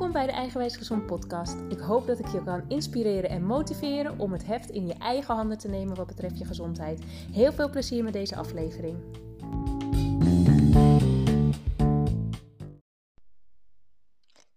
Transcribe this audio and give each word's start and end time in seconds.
Welkom 0.00 0.18
bij 0.18 0.30
de 0.30 0.38
Eigenwijs 0.38 0.76
Gezond 0.76 1.06
podcast. 1.06 1.56
Ik 1.68 1.78
hoop 1.78 2.06
dat 2.06 2.18
ik 2.18 2.26
je 2.26 2.44
kan 2.44 2.68
inspireren 2.68 3.30
en 3.30 3.44
motiveren 3.44 4.18
om 4.18 4.32
het 4.32 4.46
heft 4.46 4.70
in 4.70 4.86
je 4.86 4.94
eigen 4.94 5.34
handen 5.34 5.58
te 5.58 5.68
nemen 5.68 5.96
wat 5.96 6.06
betreft 6.06 6.38
je 6.38 6.44
gezondheid. 6.44 7.00
Heel 7.32 7.52
veel 7.52 7.70
plezier 7.70 8.04
met 8.04 8.12
deze 8.12 8.36
aflevering. 8.36 8.96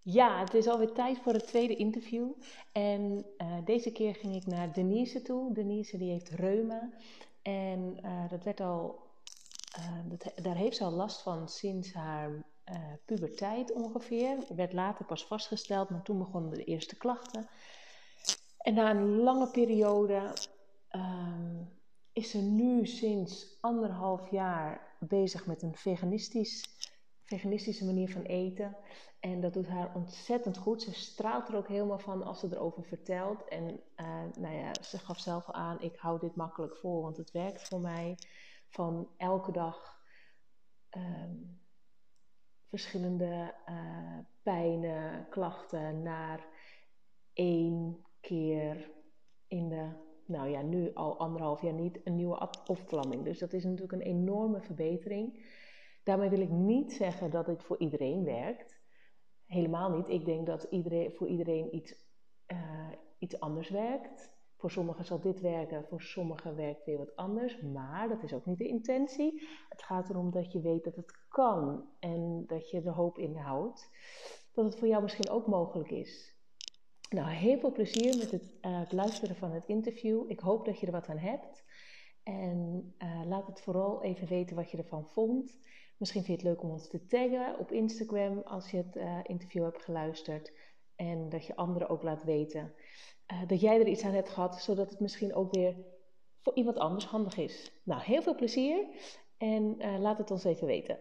Ja, 0.02 0.39
het 0.39 0.54
is 0.54 0.68
alweer 0.68 0.91
tijd 0.91 1.18
voor 1.18 1.34
het 1.34 1.48
tweede 1.48 1.75
interview. 1.75 2.32
En 2.71 3.25
uh, 3.38 3.66
deze 3.66 3.91
keer 3.91 4.16
ging 4.16 4.36
ik 4.36 4.46
naar 4.46 4.73
Denise 4.73 5.21
toe. 5.21 5.54
Denise 5.54 5.98
die 5.98 6.12
heeft 6.12 6.30
reuma. 6.30 6.89
En 7.41 8.00
uh, 8.04 8.30
dat 8.30 8.44
werd 8.44 8.60
al, 8.62 9.00
uh, 9.80 10.18
dat, 10.18 10.44
daar 10.44 10.55
heeft 10.55 10.78
ze 10.78 10.84
al 10.84 10.91
last 10.91 11.21
van 11.21 11.49
sinds 11.49 11.94
haar 11.94 12.44
uh, 12.72 12.94
puberteit 13.05 13.73
ongeveer. 13.73 14.38
Werd 14.55 14.73
later 14.73 15.05
pas 15.05 15.26
vastgesteld, 15.26 15.90
maar 15.90 16.03
toen 16.03 16.17
begonnen 16.17 16.52
de 16.52 16.63
eerste 16.63 16.98
klachten. 16.98 17.49
En 18.58 18.73
na 18.73 18.89
een 18.89 19.16
lange 19.16 19.52
periode 19.52 20.34
um, 20.91 21.70
is 22.13 22.30
ze 22.30 22.38
nu 22.38 22.86
sinds 22.86 23.58
anderhalf 23.62 24.31
jaar 24.31 24.95
bezig 24.99 25.45
met 25.45 25.62
een 25.62 25.76
veganistisch, 25.76 26.66
veganistische 27.23 27.86
manier 27.86 28.12
van 28.12 28.22
eten. 28.22 28.77
En 29.20 29.41
dat 29.41 29.53
doet 29.53 29.67
haar 29.67 29.95
ontzettend 29.95 30.58
goed. 30.58 30.81
Ze 30.81 30.94
straalt 30.94 31.48
er 31.48 31.55
ook 31.55 31.67
helemaal 31.67 32.00
van 32.00 32.23
als 32.23 32.39
ze 32.39 32.48
erover 32.52 32.84
vertelt. 32.84 33.48
En 33.48 33.80
uh, 33.98 34.23
nou 34.39 34.55
ja, 34.55 34.72
ze 34.81 34.98
gaf 34.98 35.20
zelf 35.20 35.52
aan, 35.52 35.81
ik 35.81 35.95
hou 35.95 36.20
dit 36.20 36.36
makkelijk 36.36 36.77
vol, 36.77 37.02
want 37.02 37.17
het 37.17 37.31
werkt 37.31 37.67
voor 37.67 37.80
mij. 37.80 38.17
Van 38.70 39.09
elke 39.17 39.52
dag 39.52 40.00
um, 40.98 41.61
verschillende 42.73 43.53
uh, 43.70 44.17
pijnen, 44.44 45.28
klachten 45.30 46.02
naar 46.02 46.45
één 47.34 48.06
keer 48.22 48.92
in 49.47 49.70
de, 49.70 49.89
nou 50.25 50.50
ja, 50.50 50.61
nu 50.61 50.94
al 50.94 51.17
anderhalf 51.20 51.62
jaar 51.62 51.73
niet, 51.73 52.00
een 52.03 52.16
nieuwe 52.16 52.50
opvlamming. 52.67 53.23
Dus 53.23 53.39
dat 53.39 53.53
is 53.53 53.64
natuurlijk 53.64 53.92
een 53.92 54.02
enorme 54.02 54.62
verbetering. 54.62 55.45
Daarmee 56.03 56.30
wil 56.30 56.39
ik 56.39 56.50
niet 56.50 56.94
zeggen 56.94 57.31
dat 57.31 57.47
het 57.47 57.64
voor 57.64 57.80
iedereen 57.80 58.23
werkt. 58.23 58.81
Helemaal 59.45 59.90
niet. 59.90 60.09
Ik 60.09 60.25
denk 60.25 60.45
dat 60.45 60.64
iedereen, 60.64 61.12
voor 61.12 61.28
iedereen 61.28 61.75
iets, 61.75 61.95
uh, 62.47 62.90
iets 63.19 63.40
anders 63.40 63.69
werkt. 63.69 64.33
Voor 64.64 64.72
sommigen 64.72 65.06
zal 65.06 65.19
dit 65.19 65.42
werken, 65.42 65.86
voor 65.89 66.02
sommigen 66.02 66.56
werkt 66.56 66.86
weer 66.86 66.97
wat 66.97 67.16
anders. 67.16 67.61
Maar 67.61 68.09
dat 68.09 68.23
is 68.23 68.33
ook 68.33 68.45
niet 68.45 68.58
de 68.58 68.67
intentie. 68.67 69.47
Het 69.69 69.83
gaat 69.83 70.09
erom 70.09 70.31
dat 70.31 70.52
je 70.52 70.61
weet 70.61 70.83
dat 70.83 70.95
het 70.95 71.25
kan 71.28 71.89
en 72.00 72.44
dat 72.47 72.69
je 72.69 72.81
er 72.81 72.94
hoop 72.94 73.17
in 73.17 73.36
houdt. 73.36 73.89
Dat 74.53 74.66
het 74.66 74.75
voor 74.80 74.88
jou 74.88 75.02
misschien 75.02 75.30
ook 75.30 75.47
mogelijk 75.47 75.91
is. 75.91 76.36
Nou, 77.09 77.30
heel 77.30 77.59
veel 77.59 77.72
plezier 77.72 78.17
met 78.17 78.31
het, 78.31 78.53
het 78.61 78.91
luisteren 78.91 79.36
van 79.36 79.52
het 79.52 79.67
interview. 79.67 80.30
Ik 80.30 80.39
hoop 80.39 80.66
dat 80.66 80.80
je 80.80 80.86
er 80.86 80.91
wat 80.91 81.09
aan 81.09 81.17
hebt. 81.17 81.64
En 82.23 82.94
uh, 83.00 83.22
laat 83.25 83.47
het 83.47 83.61
vooral 83.61 84.03
even 84.03 84.28
weten 84.28 84.56
wat 84.56 84.72
je 84.72 84.78
ervan 84.78 85.06
vond. 85.06 85.58
Misschien 85.97 86.23
vind 86.23 86.41
je 86.41 86.47
het 86.47 86.56
leuk 86.56 86.64
om 86.64 86.72
ons 86.72 86.89
te 86.89 87.06
taggen 87.06 87.59
op 87.59 87.72
Instagram 87.72 88.39
als 88.39 88.72
je 88.72 88.78
het 88.78 88.95
uh, 88.95 89.19
interview 89.23 89.64
hebt 89.64 89.84
geluisterd. 89.84 90.53
En 90.95 91.30
dat 91.30 91.45
je 91.45 91.56
anderen 91.56 91.89
ook 91.89 92.03
laat 92.03 92.23
weten 92.23 92.73
uh, 93.31 93.38
dat 93.47 93.61
jij 93.61 93.79
er 93.79 93.88
iets 93.88 94.03
aan 94.03 94.13
hebt 94.13 94.29
gehad, 94.29 94.61
zodat 94.61 94.89
het 94.89 94.99
misschien 94.99 95.35
ook 95.35 95.53
weer 95.53 95.75
voor 96.41 96.53
iemand 96.55 96.77
anders 96.77 97.05
handig 97.05 97.38
is. 97.38 97.71
Nou, 97.83 98.02
heel 98.03 98.21
veel 98.21 98.35
plezier 98.35 98.85
en 99.38 99.75
uh, 99.79 99.99
laat 99.99 100.17
het 100.17 100.31
ons 100.31 100.43
even 100.43 100.67
weten. 100.67 100.97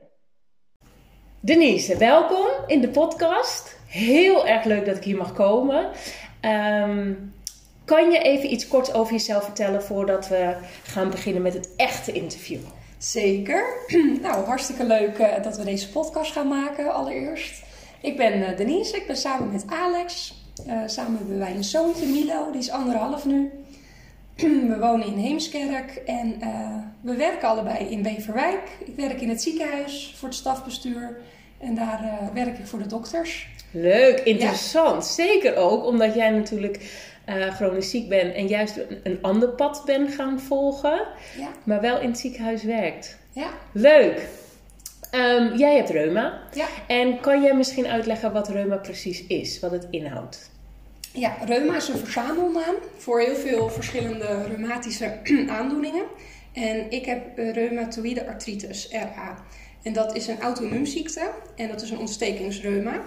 Denise, 1.40 1.96
welkom 1.96 2.46
in 2.66 2.80
de 2.80 2.88
podcast. 2.88 3.80
Heel 3.86 4.46
erg 4.46 4.64
leuk 4.64 4.86
dat 4.86 4.96
ik 4.96 5.04
hier 5.04 5.16
mag 5.16 5.32
komen. 5.32 5.90
Um, 6.40 7.34
kan 7.84 8.10
je 8.10 8.18
even 8.18 8.52
iets 8.52 8.68
kort 8.68 8.94
over 8.94 9.12
jezelf 9.12 9.44
vertellen 9.44 9.82
voordat 9.82 10.28
we 10.28 10.56
gaan 10.82 11.10
beginnen 11.10 11.42
met 11.42 11.54
het 11.54 11.74
echte 11.76 12.12
interview? 12.12 12.60
Zeker. 12.98 13.64
Nou, 14.22 14.44
hartstikke 14.44 14.84
leuk 14.84 15.18
uh, 15.18 15.42
dat 15.42 15.56
we 15.56 15.64
deze 15.64 15.90
podcast 15.90 16.32
gaan 16.32 16.48
maken 16.48 16.94
allereerst. 16.94 17.62
Ik 18.00 18.16
ben 18.16 18.56
Denise, 18.56 18.96
ik 18.96 19.06
ben 19.06 19.16
samen 19.16 19.52
met 19.52 19.64
Alex. 19.66 20.41
Uh, 20.66 20.82
samen 20.86 21.16
hebben 21.18 21.38
wij 21.38 21.54
een 21.54 21.64
zoontje, 21.64 22.06
Milo, 22.06 22.50
die 22.50 22.60
is 22.60 22.70
anderhalf 22.70 23.24
nu. 23.24 23.50
we 24.70 24.76
wonen 24.80 25.06
in 25.06 25.16
Heemskerk 25.18 26.02
en 26.06 26.38
we 27.00 27.16
werken 27.16 27.48
allebei 27.48 27.84
in 27.84 28.02
Beverwijk. 28.02 28.60
Ik 28.84 28.96
werk 28.96 29.20
in 29.20 29.28
het 29.28 29.42
ziekenhuis 29.42 30.14
voor 30.16 30.28
het 30.28 30.38
stafbestuur 30.38 31.20
en 31.58 31.74
daar 31.74 32.30
werk 32.34 32.58
ik 32.58 32.66
voor 32.66 32.78
de 32.78 32.86
dokters. 32.86 33.48
Leuk, 33.70 34.20
interessant. 34.20 35.06
Ja. 35.06 35.12
Zeker 35.24 35.56
ook 35.56 35.86
omdat 35.86 36.14
jij 36.14 36.30
natuurlijk 36.30 37.06
chronisch 37.26 37.90
ziek 37.90 38.08
bent 38.08 38.34
en 38.34 38.46
juist 38.46 38.76
een, 38.76 39.00
een 39.02 39.18
ander 39.22 39.48
pad 39.48 39.82
bent 39.86 40.14
gaan 40.14 40.40
volgen, 40.40 41.06
ja. 41.38 41.48
maar 41.64 41.80
wel 41.80 42.00
in 42.00 42.08
het 42.08 42.18
ziekenhuis 42.18 42.62
werkt. 42.62 43.18
Ja. 43.32 43.48
Leuk. 43.72 44.28
Um, 45.14 45.56
jij 45.56 45.76
hebt 45.76 45.90
reuma. 45.90 46.40
Ja. 46.52 46.66
En 46.86 47.20
kan 47.20 47.42
jij 47.42 47.54
misschien 47.54 47.86
uitleggen 47.86 48.32
wat 48.32 48.48
reuma 48.48 48.76
precies 48.76 49.26
is, 49.26 49.60
wat 49.60 49.70
het 49.70 49.86
inhoudt? 49.90 50.50
Ja, 51.12 51.36
reuma 51.44 51.76
is 51.76 51.88
een 51.88 51.98
verzamelnaam 51.98 52.74
voor 52.96 53.20
heel 53.20 53.34
veel 53.34 53.68
verschillende 53.68 54.44
reumatische 54.46 55.18
aandoeningen. 55.58 56.04
En 56.52 56.90
ik 56.90 57.04
heb 57.04 57.36
reumatoïde 57.36 58.26
artritis, 58.26 58.88
RA. 58.90 59.44
En 59.82 59.92
dat 59.92 60.16
is 60.16 60.26
een 60.26 60.40
auto-immuunziekte 60.40 61.30
en 61.56 61.68
dat 61.68 61.82
is 61.82 61.90
een 61.90 61.98
ontstekingsreuma. 61.98 63.00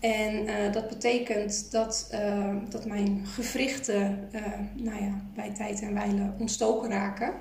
En 0.00 0.48
uh, 0.48 0.72
dat 0.72 0.88
betekent 0.88 1.70
dat, 1.70 2.10
uh, 2.12 2.54
dat 2.68 2.86
mijn 2.86 3.26
gewrichten 3.26 4.28
uh, 4.32 4.42
nou 4.74 5.04
ja, 5.04 5.20
bij 5.34 5.50
tijd 5.56 5.80
en 5.80 5.94
wijle 5.94 6.32
ontstoken 6.38 6.90
raken. 6.90 7.32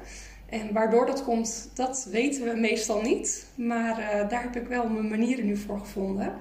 En 0.49 0.73
waardoor 0.73 1.05
dat 1.05 1.23
komt, 1.23 1.69
dat 1.73 2.07
weten 2.11 2.43
we 2.43 2.59
meestal 2.59 3.01
niet. 3.01 3.47
Maar 3.55 4.25
daar 4.29 4.43
heb 4.43 4.55
ik 4.55 4.67
wel 4.67 4.87
mijn 4.87 5.07
manieren 5.07 5.45
nu 5.45 5.57
voor 5.57 5.79
gevonden. 5.79 6.33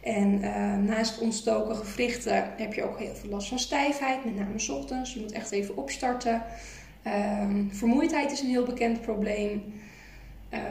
En 0.00 0.40
naast 0.84 1.18
ontstoken 1.18 1.76
gewrichten 1.76 2.52
heb 2.56 2.74
je 2.74 2.82
ook 2.82 2.98
heel 2.98 3.14
veel 3.14 3.30
last 3.30 3.48
van 3.48 3.58
stijfheid, 3.58 4.24
met 4.24 4.36
name 4.36 4.58
s 4.58 4.68
ochtends. 4.68 5.14
Je 5.14 5.20
moet 5.20 5.32
echt 5.32 5.50
even 5.50 5.76
opstarten. 5.76 6.42
Ehm, 7.02 7.68
vermoeidheid 7.68 8.32
is 8.32 8.40
een 8.40 8.48
heel 8.48 8.64
bekend 8.64 9.00
probleem. 9.00 9.62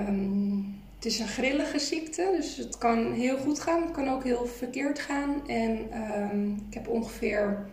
Um, 0.08 0.80
het 0.96 1.06
is 1.06 1.20
een 1.20 1.28
grillige 1.28 1.80
ziekte, 1.80 2.34
dus 2.38 2.58
het 2.58 2.78
kan 2.78 3.14
heel 3.14 3.38
goed 3.38 3.60
gaan, 3.60 3.82
het 3.82 3.92
kan 3.92 4.10
ook 4.10 4.24
heel 4.24 4.46
verkeerd 4.46 5.00
gaan. 5.00 5.48
En 5.48 5.80
um, 6.32 6.66
ik 6.68 6.74
heb 6.74 6.88
ongeveer 6.88 7.66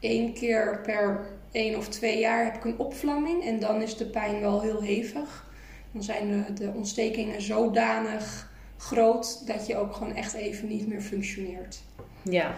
één 0.00 0.32
keer 0.32 0.80
per 0.82 1.26
één 1.58 1.76
of 1.76 1.88
twee 1.88 2.18
jaar 2.18 2.44
heb 2.44 2.56
ik 2.56 2.64
een 2.64 2.78
opvlamming 2.78 3.44
en 3.44 3.60
dan 3.60 3.82
is 3.82 3.96
de 3.96 4.06
pijn 4.06 4.40
wel 4.40 4.60
heel 4.60 4.82
hevig. 4.82 5.46
Dan 5.92 6.02
zijn 6.02 6.28
de, 6.30 6.52
de 6.52 6.72
ontstekingen 6.74 7.42
zodanig 7.42 8.50
groot 8.76 9.46
dat 9.46 9.66
je 9.66 9.76
ook 9.76 9.94
gewoon 9.94 10.14
echt 10.14 10.34
even 10.34 10.68
niet 10.68 10.86
meer 10.86 11.00
functioneert. 11.00 11.80
Ja. 12.22 12.54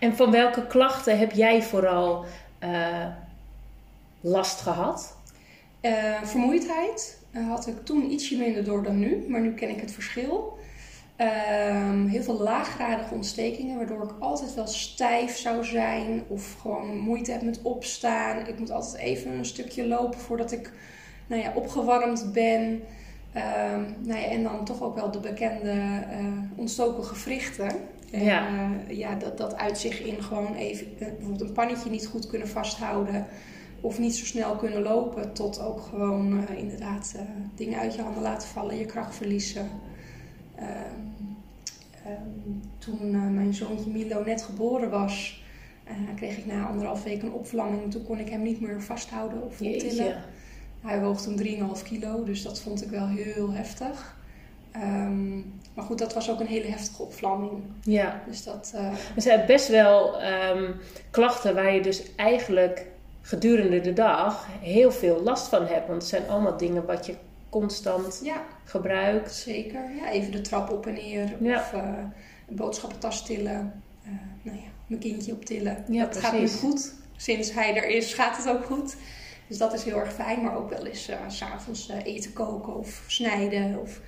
En 0.00 0.16
van 0.16 0.30
welke 0.30 0.66
klachten 0.66 1.18
heb 1.18 1.32
jij 1.32 1.62
vooral 1.62 2.24
uh, 2.60 3.06
last 4.20 4.60
gehad? 4.60 5.16
Uh, 5.82 6.22
vermoeidheid, 6.22 7.18
uh, 7.32 7.48
had 7.48 7.66
ik 7.66 7.84
toen 7.84 8.10
ietsje 8.10 8.36
minder 8.36 8.64
door 8.64 8.82
dan 8.82 8.98
nu, 8.98 9.24
maar 9.28 9.40
nu 9.40 9.54
ken 9.54 9.68
ik 9.68 9.80
het 9.80 9.92
verschil. 9.92 10.58
Um, 11.18 12.06
heel 12.06 12.22
veel 12.22 12.40
laaggradige 12.40 13.14
ontstekingen, 13.14 13.76
waardoor 13.76 14.02
ik 14.02 14.14
altijd 14.18 14.54
wel 14.54 14.66
stijf 14.66 15.36
zou 15.36 15.64
zijn 15.64 16.22
of 16.28 16.56
gewoon 16.60 16.98
moeite 16.98 17.32
heb 17.32 17.42
met 17.42 17.62
opstaan. 17.62 18.46
Ik 18.46 18.58
moet 18.58 18.70
altijd 18.70 18.96
even 18.96 19.32
een 19.32 19.44
stukje 19.44 19.86
lopen 19.86 20.18
voordat 20.18 20.52
ik 20.52 20.72
nou 21.26 21.42
ja, 21.42 21.52
opgewarmd 21.54 22.32
ben. 22.32 22.62
Um, 23.36 23.96
nou 24.00 24.20
ja, 24.20 24.26
en 24.26 24.42
dan 24.42 24.64
toch 24.64 24.82
ook 24.82 24.94
wel 24.94 25.10
de 25.10 25.20
bekende 25.20 25.72
uh, 25.72 26.26
ontstoken 26.56 27.04
gewrichten. 27.04 27.70
En, 28.12 28.24
ja. 28.24 28.48
Uh, 28.48 28.98
ja, 28.98 29.14
dat, 29.14 29.38
dat 29.38 29.56
uit 29.56 29.78
zich 29.78 30.00
in 30.00 30.22
gewoon 30.22 30.54
even 30.54 30.86
bijvoorbeeld 30.98 31.40
een 31.40 31.52
pannetje 31.52 31.90
niet 31.90 32.06
goed 32.06 32.26
kunnen 32.26 32.48
vasthouden 32.48 33.26
of 33.80 33.98
niet 33.98 34.16
zo 34.16 34.24
snel 34.24 34.56
kunnen 34.56 34.82
lopen, 34.82 35.32
tot 35.32 35.60
ook 35.60 35.80
gewoon 35.80 36.32
uh, 36.32 36.58
inderdaad 36.58 37.12
uh, 37.16 37.22
dingen 37.54 37.78
uit 37.78 37.94
je 37.94 38.02
handen 38.02 38.22
laten 38.22 38.48
vallen, 38.48 38.76
je 38.76 38.86
kracht 38.86 39.14
verliezen. 39.14 39.68
Uh, 40.62 42.12
toen 42.78 43.14
uh, 43.14 43.28
mijn 43.28 43.54
zoontje 43.54 43.90
Milo 43.90 44.22
net 44.24 44.42
geboren 44.42 44.90
was, 44.90 45.42
kreeg 46.16 46.36
ik 46.36 46.46
na 46.46 46.66
anderhalf 46.66 47.02
week 47.02 47.22
een 47.22 47.32
opvlamming. 47.32 47.90
Toen 47.90 48.04
kon 48.04 48.18
ik 48.18 48.28
hem 48.28 48.42
niet 48.42 48.60
meer 48.60 48.82
vasthouden 48.82 49.42
of 49.42 49.60
optillen. 49.60 50.22
Hij 50.80 51.00
woog 51.00 51.22
toen 51.22 51.42
3,5 51.76 51.82
kilo, 51.82 52.24
dus 52.24 52.42
dat 52.42 52.60
vond 52.60 52.82
ik 52.82 52.90
wel 52.90 53.06
heel 53.06 53.52
heftig. 53.52 54.16
Um, 54.76 55.60
maar 55.74 55.84
goed, 55.84 55.98
dat 55.98 56.14
was 56.14 56.30
ook 56.30 56.40
een 56.40 56.46
hele 56.46 56.68
heftige 56.68 57.02
opvlamming. 57.02 57.62
Ja. 57.82 58.22
Dus 58.26 58.44
dat. 58.44 58.72
Er 59.16 59.22
zijn 59.22 59.46
best 59.46 59.68
wel 59.68 60.22
um, 60.24 60.74
klachten 61.10 61.54
waar 61.54 61.74
je 61.74 61.82
dus 61.82 62.14
eigenlijk 62.16 62.86
gedurende 63.22 63.80
de 63.80 63.92
dag 63.92 64.46
heel 64.60 64.92
veel 64.92 65.22
last 65.22 65.48
van 65.48 65.66
hebt. 65.66 65.88
Want 65.88 66.00
het 66.00 66.10
zijn 66.10 66.28
allemaal 66.28 66.56
dingen 66.56 66.86
wat 66.86 67.06
je 67.06 67.14
constant 67.52 68.20
ja, 68.24 68.44
gebruikt. 68.64 69.34
Zeker. 69.34 69.80
Ja, 69.96 70.10
even 70.10 70.32
de 70.32 70.40
trap 70.40 70.70
op 70.70 70.86
en 70.86 70.92
neer. 70.92 71.36
Ja. 71.40 71.58
Of 71.58 71.72
uh, 71.72 71.82
boodschappentas 72.48 73.26
tillen. 73.26 73.82
Uh, 74.04 74.10
nou 74.42 74.56
ja, 74.56 74.68
mijn 74.86 75.00
kindje 75.00 75.32
optillen. 75.32 75.84
Ja, 75.88 76.04
dat 76.04 76.16
gaat 76.16 76.32
nu 76.32 76.48
goed. 76.48 76.94
Sinds 77.16 77.52
hij 77.52 77.76
er 77.76 77.88
is, 77.88 78.14
gaat 78.14 78.36
het 78.36 78.48
ook 78.48 78.64
goed. 78.64 78.96
Dus 79.46 79.58
dat 79.58 79.72
is 79.72 79.84
heel 79.84 79.98
erg 79.98 80.12
fijn. 80.12 80.42
Maar 80.42 80.56
ook 80.56 80.70
wel 80.70 80.86
eens 80.86 81.10
uh, 81.10 81.16
s'avonds 81.28 81.90
uh, 81.90 81.96
eten 82.04 82.32
koken 82.32 82.76
of 82.76 83.04
snijden 83.06 83.80
of 83.80 84.00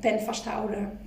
pen 0.00 0.20
vasthouden. 0.20 0.98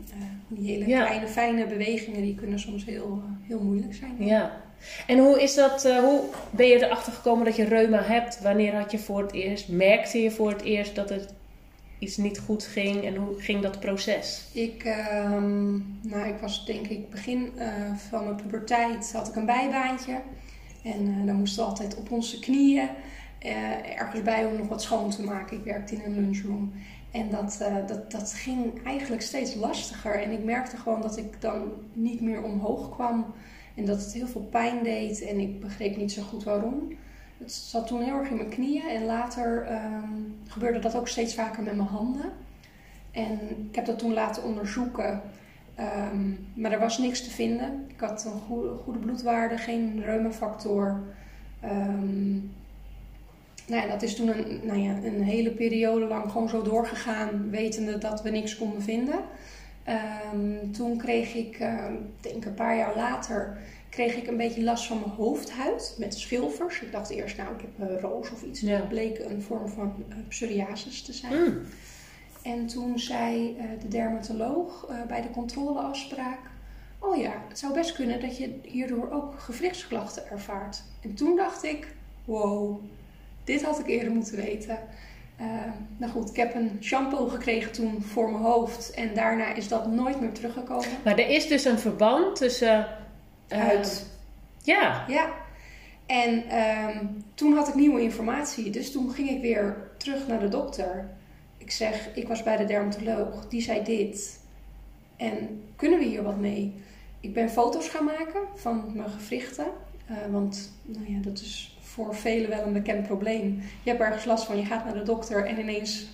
die 0.47 0.71
hele 0.71 0.85
kleine, 0.85 1.27
fijne 1.27 1.67
bewegingen 1.67 2.21
die 2.21 2.35
kunnen 2.35 2.59
soms 2.59 2.85
heel, 2.85 3.23
heel 3.41 3.59
moeilijk 3.59 3.93
zijn. 3.93 4.15
Ja. 4.19 4.61
En 5.07 5.17
hoe 5.17 5.41
is 5.41 5.55
dat, 5.55 5.83
hoe 5.83 6.21
ben 6.49 6.67
je 6.67 6.85
erachter 6.85 7.13
gekomen 7.13 7.45
dat 7.45 7.55
je 7.55 7.63
reuma 7.63 8.01
hebt? 8.01 8.41
Wanneer 8.41 8.75
had 8.75 8.91
je 8.91 8.99
voor 8.99 9.21
het 9.21 9.31
eerst, 9.31 9.69
merkte 9.69 10.21
je 10.21 10.31
voor 10.31 10.49
het 10.49 10.61
eerst 10.61 10.95
dat 10.95 11.09
het 11.09 11.33
iets 11.99 12.17
niet 12.17 12.39
goed 12.39 12.63
ging 12.63 13.03
en 13.03 13.15
hoe 13.15 13.41
ging 13.41 13.61
dat 13.61 13.79
proces? 13.79 14.47
Ik, 14.51 14.83
ehm, 14.83 15.71
nou, 16.01 16.27
ik 16.27 16.37
was 16.41 16.65
denk 16.65 16.87
ik 16.87 17.09
begin 17.09 17.51
uh, 17.57 17.95
van 18.09 18.23
mijn 18.23 18.35
puberteit 18.35 19.13
had 19.13 19.27
ik 19.27 19.35
een 19.35 19.45
bijbaantje. 19.45 20.21
En 20.83 21.07
uh, 21.07 21.25
dan 21.25 21.35
moesten 21.35 21.63
we 21.63 21.69
altijd 21.69 21.97
op 21.97 22.11
onze 22.11 22.39
knieën 22.39 22.89
uh, 23.45 23.99
ergens 23.99 24.21
bij 24.21 24.45
om 24.45 24.57
nog 24.57 24.67
wat 24.67 24.81
schoon 24.81 25.09
te 25.09 25.23
maken. 25.23 25.57
Ik 25.57 25.63
werkte 25.63 25.95
in 25.95 26.01
een 26.05 26.15
lunchroom. 26.15 26.73
En 27.11 27.29
dat, 27.29 27.57
dat, 27.87 28.11
dat 28.11 28.33
ging 28.33 28.83
eigenlijk 28.83 29.21
steeds 29.21 29.55
lastiger. 29.55 30.21
En 30.21 30.31
ik 30.31 30.43
merkte 30.43 30.77
gewoon 30.77 31.01
dat 31.01 31.17
ik 31.17 31.41
dan 31.41 31.71
niet 31.93 32.21
meer 32.21 32.43
omhoog 32.43 32.89
kwam. 32.89 33.25
En 33.75 33.85
dat 33.85 34.01
het 34.01 34.13
heel 34.13 34.27
veel 34.27 34.47
pijn 34.51 34.83
deed. 34.83 35.21
En 35.21 35.39
ik 35.39 35.59
begreep 35.59 35.97
niet 35.97 36.11
zo 36.11 36.21
goed 36.21 36.43
waarom. 36.43 36.97
Het 37.37 37.51
zat 37.51 37.87
toen 37.87 38.01
heel 38.01 38.19
erg 38.19 38.29
in 38.29 38.35
mijn 38.35 38.49
knieën 38.49 38.89
en 38.89 39.05
later 39.05 39.65
ehm, 39.65 40.13
gebeurde 40.47 40.79
dat 40.79 40.95
ook 40.95 41.07
steeds 41.07 41.35
vaker 41.35 41.63
met 41.63 41.75
mijn 41.75 41.87
handen. 41.87 42.31
En 43.11 43.39
ik 43.69 43.75
heb 43.75 43.85
dat 43.85 43.99
toen 43.99 44.13
laten 44.13 44.43
onderzoeken, 44.43 45.21
ehm, 45.75 46.31
maar 46.53 46.71
er 46.71 46.79
was 46.79 46.97
niks 46.97 47.23
te 47.23 47.29
vinden. 47.29 47.85
Ik 47.87 47.99
had 47.99 48.25
een 48.25 48.39
goede, 48.85 48.99
bloedwaarde, 48.99 49.57
geen 49.57 50.03
reumafactor. 50.03 51.01
Um, 51.63 52.51
nou 53.67 53.81
ja, 53.81 53.87
dat 53.87 54.01
is 54.01 54.15
toen 54.15 54.27
een, 54.27 54.59
nou 54.63 54.79
ja, 54.79 54.91
een 55.03 55.23
hele 55.23 55.51
periode 55.51 56.05
lang 56.05 56.31
gewoon 56.31 56.49
zo 56.49 56.61
doorgegaan, 56.61 57.49
wetende 57.49 57.97
dat 57.97 58.21
we 58.21 58.29
niks 58.29 58.57
konden 58.57 58.81
vinden. 58.81 59.19
toen 60.71 60.97
kreeg 60.97 61.33
ik, 61.33 61.57
denk 62.21 62.45
een 62.45 62.53
paar 62.53 62.77
jaar 62.77 62.95
later, 62.95 63.57
kreeg 63.89 64.15
ik 64.15 64.27
een 64.27 64.37
beetje 64.37 64.63
last 64.63 64.85
van 64.85 64.99
mijn 64.99 65.11
hoofdhuid 65.11 65.95
met 65.97 66.13
schilfers. 66.13 66.81
Ik 66.81 66.91
dacht 66.91 67.09
eerst, 67.09 67.37
nou, 67.37 67.55
ik 67.55 67.61
heb 67.61 67.89
een 67.89 67.99
roos 67.99 68.31
of 68.31 68.43
iets. 68.43 68.59
Ja. 68.59 68.77
Dat 68.77 68.89
bleek 68.89 69.19
een 69.19 69.41
vorm 69.41 69.69
van 69.69 69.93
uh, 70.09 70.15
psoriasis 70.27 71.01
te 71.01 71.13
zijn. 71.13 71.33
Mm. 71.33 71.61
En 72.41 72.67
toen 72.67 72.99
zei 72.99 73.57
uh, 73.57 73.63
de 73.81 73.87
dermatoloog 73.87 74.87
bij 75.07 75.21
de 75.21 75.29
controleafspraak... 75.29 76.39
Oh 76.99 77.17
ja, 77.17 77.43
het 77.47 77.59
zou 77.59 77.73
best 77.73 77.93
kunnen 77.93 78.19
dat 78.19 78.37
je 78.37 78.59
hierdoor 78.63 79.11
ook 79.11 79.39
gewrichtsklachten 79.39 80.29
ervaart. 80.29 80.83
En 81.01 81.13
toen 81.13 81.35
dacht 81.35 81.63
ik, 81.63 81.87
wow, 82.25 82.79
dit 83.43 83.63
had 83.63 83.79
ik 83.79 83.87
eerder 83.87 84.11
moeten 84.11 84.35
weten. 84.35 84.79
nou 85.97 86.11
goed, 86.11 86.29
ik 86.29 86.35
heb 86.35 86.55
een 86.55 86.77
shampoo 86.81 87.27
gekregen 87.27 87.71
toen 87.71 88.01
voor 88.01 88.31
mijn 88.31 88.43
hoofd. 88.43 88.91
En 88.91 89.13
daarna 89.13 89.53
is 89.53 89.67
dat 89.67 89.87
nooit 89.87 90.21
meer 90.21 90.31
teruggekomen. 90.31 90.87
Maar 91.03 91.17
er 91.17 91.29
is 91.29 91.47
dus 91.47 91.65
een 91.65 91.79
verband 91.79 92.35
tussen 92.35 92.87
uit. 93.47 94.05
ja. 94.63 95.05
Ja. 95.07 95.33
En 96.05 96.49
ehm, 96.49 97.05
toen 97.33 97.53
had 97.53 97.67
ik 97.67 97.75
nieuwe 97.75 98.01
informatie. 98.01 98.69
Dus 98.69 98.91
toen 98.91 99.11
ging 99.11 99.29
ik 99.29 99.41
weer 99.41 99.91
terug 99.97 100.27
naar 100.27 100.39
de 100.39 100.47
dokter. 100.47 101.09
Ik 101.57 101.71
zeg, 101.71 102.15
ik 102.15 102.27
was 102.27 102.43
bij 102.43 102.57
de 102.57 102.65
dermatoloog. 102.65 103.47
Die 103.47 103.61
zei 103.61 103.83
dit. 103.83 104.39
En 105.17 105.63
kunnen 105.75 105.99
we 105.99 106.05
hier 106.05 106.23
wat 106.23 106.37
mee? 106.37 106.81
Ik 107.19 107.33
ben 107.33 107.49
foto's 107.49 107.89
gaan 107.89 108.05
maken 108.05 108.41
van 108.55 108.91
mijn 108.93 109.09
gewrichten. 109.09 109.65
Uh, 110.11 110.17
want 110.31 110.71
nou 110.83 111.11
ja, 111.11 111.19
dat 111.21 111.39
is 111.39 111.77
voor 111.81 112.15
velen 112.15 112.49
wel 112.49 112.63
een 112.63 112.73
bekend 112.73 113.07
probleem. 113.07 113.61
Je 113.83 113.89
hebt 113.89 114.01
ergens 114.01 114.25
last 114.25 114.45
van, 114.45 114.57
je 114.57 114.65
gaat 114.65 114.85
naar 114.85 114.93
de 114.93 115.03
dokter 115.03 115.45
en 115.45 115.59
ineens 115.59 116.07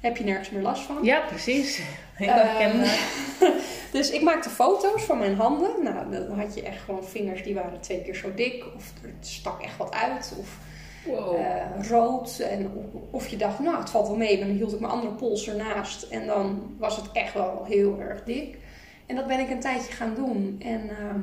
heb 0.00 0.16
je 0.16 0.24
nergens 0.24 0.50
meer 0.50 0.62
last 0.62 0.82
van. 0.82 0.98
Ja, 1.02 1.20
precies. 1.20 1.82
Heel 2.14 2.72
um, 2.72 2.82
dus 3.98 4.10
ik 4.10 4.22
maakte 4.22 4.50
foto's 4.50 5.02
van 5.02 5.18
mijn 5.18 5.36
handen. 5.36 5.70
Nou, 5.82 6.10
dan 6.10 6.38
had 6.38 6.54
je 6.54 6.62
echt 6.62 6.82
gewoon 6.82 7.04
vingers 7.04 7.42
die 7.42 7.54
waren 7.54 7.80
twee 7.80 8.02
keer 8.02 8.14
zo 8.14 8.34
dik. 8.34 8.64
Of 8.76 8.92
er 9.02 9.10
stak 9.20 9.62
echt 9.62 9.76
wat 9.76 9.94
uit. 9.94 10.34
Of 10.38 10.58
wow. 11.06 11.38
uh, 11.38 11.88
rood. 11.88 12.38
En, 12.38 12.72
of 13.10 13.28
je 13.28 13.36
dacht, 13.36 13.58
nou, 13.58 13.78
het 13.78 13.90
valt 13.90 14.06
wel 14.06 14.16
mee. 14.16 14.38
Dan 14.38 14.48
hield 14.48 14.72
ik 14.72 14.80
mijn 14.80 14.92
andere 14.92 15.12
pols 15.12 15.48
ernaast. 15.48 16.02
En 16.02 16.26
dan 16.26 16.74
was 16.78 16.96
het 16.96 17.12
echt 17.12 17.34
wel 17.34 17.64
heel 17.68 18.00
erg 18.00 18.24
dik. 18.24 18.58
En 19.06 19.16
dat 19.16 19.26
ben 19.26 19.40
ik 19.40 19.50
een 19.50 19.60
tijdje 19.60 19.92
gaan 19.92 20.14
doen. 20.14 20.56
En 20.64 20.80
uh, 20.84 21.14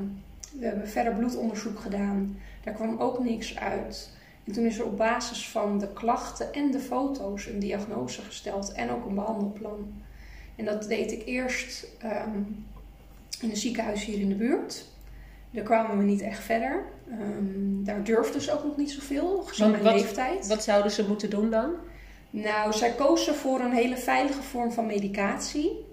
we 0.59 0.65
hebben 0.65 0.89
verder 0.89 1.13
bloedonderzoek 1.13 1.79
gedaan. 1.79 2.39
Daar 2.63 2.73
kwam 2.73 2.99
ook 2.99 3.19
niks 3.23 3.57
uit. 3.59 4.09
En 4.47 4.53
toen 4.53 4.65
is 4.65 4.79
er 4.79 4.85
op 4.85 4.97
basis 4.97 5.49
van 5.49 5.79
de 5.79 5.93
klachten 5.93 6.53
en 6.53 6.71
de 6.71 6.79
foto's 6.79 7.45
een 7.45 7.59
diagnose 7.59 8.21
gesteld 8.21 8.71
en 8.71 8.89
ook 8.89 9.05
een 9.05 9.15
behandelplan. 9.15 10.03
En 10.55 10.65
dat 10.65 10.87
deed 10.87 11.11
ik 11.11 11.25
eerst 11.25 11.87
ehm, 11.99 12.37
in 13.41 13.49
een 13.49 13.57
ziekenhuis 13.57 14.05
hier 14.05 14.19
in 14.19 14.29
de 14.29 14.35
buurt. 14.35 14.85
Daar 15.51 15.63
kwamen 15.63 15.97
we 15.97 16.03
niet 16.03 16.21
echt 16.21 16.43
verder. 16.43 16.85
Um, 17.11 17.83
daar 17.83 18.03
durfden 18.03 18.41
ze 18.41 18.53
ook 18.53 18.63
nog 18.63 18.77
niet 18.77 18.91
zoveel, 18.91 19.43
gezien 19.45 19.71
mijn 19.71 19.83
leeftijd. 19.83 20.47
Wat 20.47 20.63
zouden 20.63 20.91
ze 20.91 21.07
moeten 21.07 21.29
doen 21.29 21.49
dan? 21.49 21.71
Nou, 22.29 22.73
zij 22.73 22.91
kozen 22.91 23.35
voor 23.35 23.59
een 23.59 23.71
hele 23.71 23.97
veilige 23.97 24.41
vorm 24.41 24.71
van 24.71 24.85
medicatie. 24.85 25.85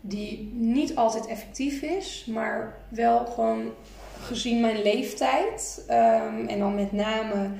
Die 0.00 0.52
niet 0.54 0.96
altijd 0.96 1.26
effectief 1.26 1.82
is, 1.82 2.24
maar 2.30 2.78
wel 2.88 3.26
gewoon 3.26 3.72
gezien 4.20 4.60
mijn 4.60 4.82
leeftijd. 4.82 5.84
Um, 5.90 6.48
en 6.48 6.58
dan 6.58 6.74
met 6.74 6.92
name 6.92 7.50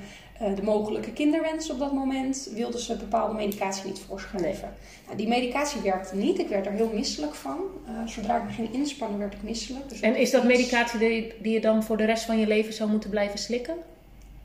de 0.55 0.63
mogelijke 0.63 1.13
kinderwens 1.13 1.69
op 1.69 1.79
dat 1.79 1.93
moment, 1.93 2.49
wilden 2.53 2.79
ze 2.79 2.97
bepaalde 2.97 3.33
medicatie 3.33 3.85
niet 3.85 3.99
voorschrijven. 3.99 4.73
Nou, 5.05 5.17
die 5.17 5.27
medicatie 5.27 5.81
werkte 5.81 6.15
niet. 6.15 6.39
Ik 6.39 6.47
werd 6.47 6.65
er 6.65 6.71
heel 6.71 6.91
misselijk 6.93 7.35
van. 7.35 7.57
Uh, 7.89 8.07
zodra 8.07 8.37
ik 8.37 8.43
me 8.43 8.51
ging 8.51 8.73
inspannen, 8.73 9.19
werd 9.19 9.33
ik 9.33 9.43
misselijk. 9.43 9.89
Dus 9.89 9.99
en 9.99 10.15
is 10.15 10.31
dat 10.31 10.43
medicatie 10.43 10.99
die, 10.99 11.33
die, 11.41 11.53
je 11.53 11.61
dan 11.61 11.83
voor 11.83 11.97
de 11.97 12.05
rest 12.05 12.23
van 12.23 12.39
je 12.39 12.47
leven 12.47 12.73
zou 12.73 12.89
moeten 12.89 13.09
blijven 13.09 13.39
slikken? 13.39 13.75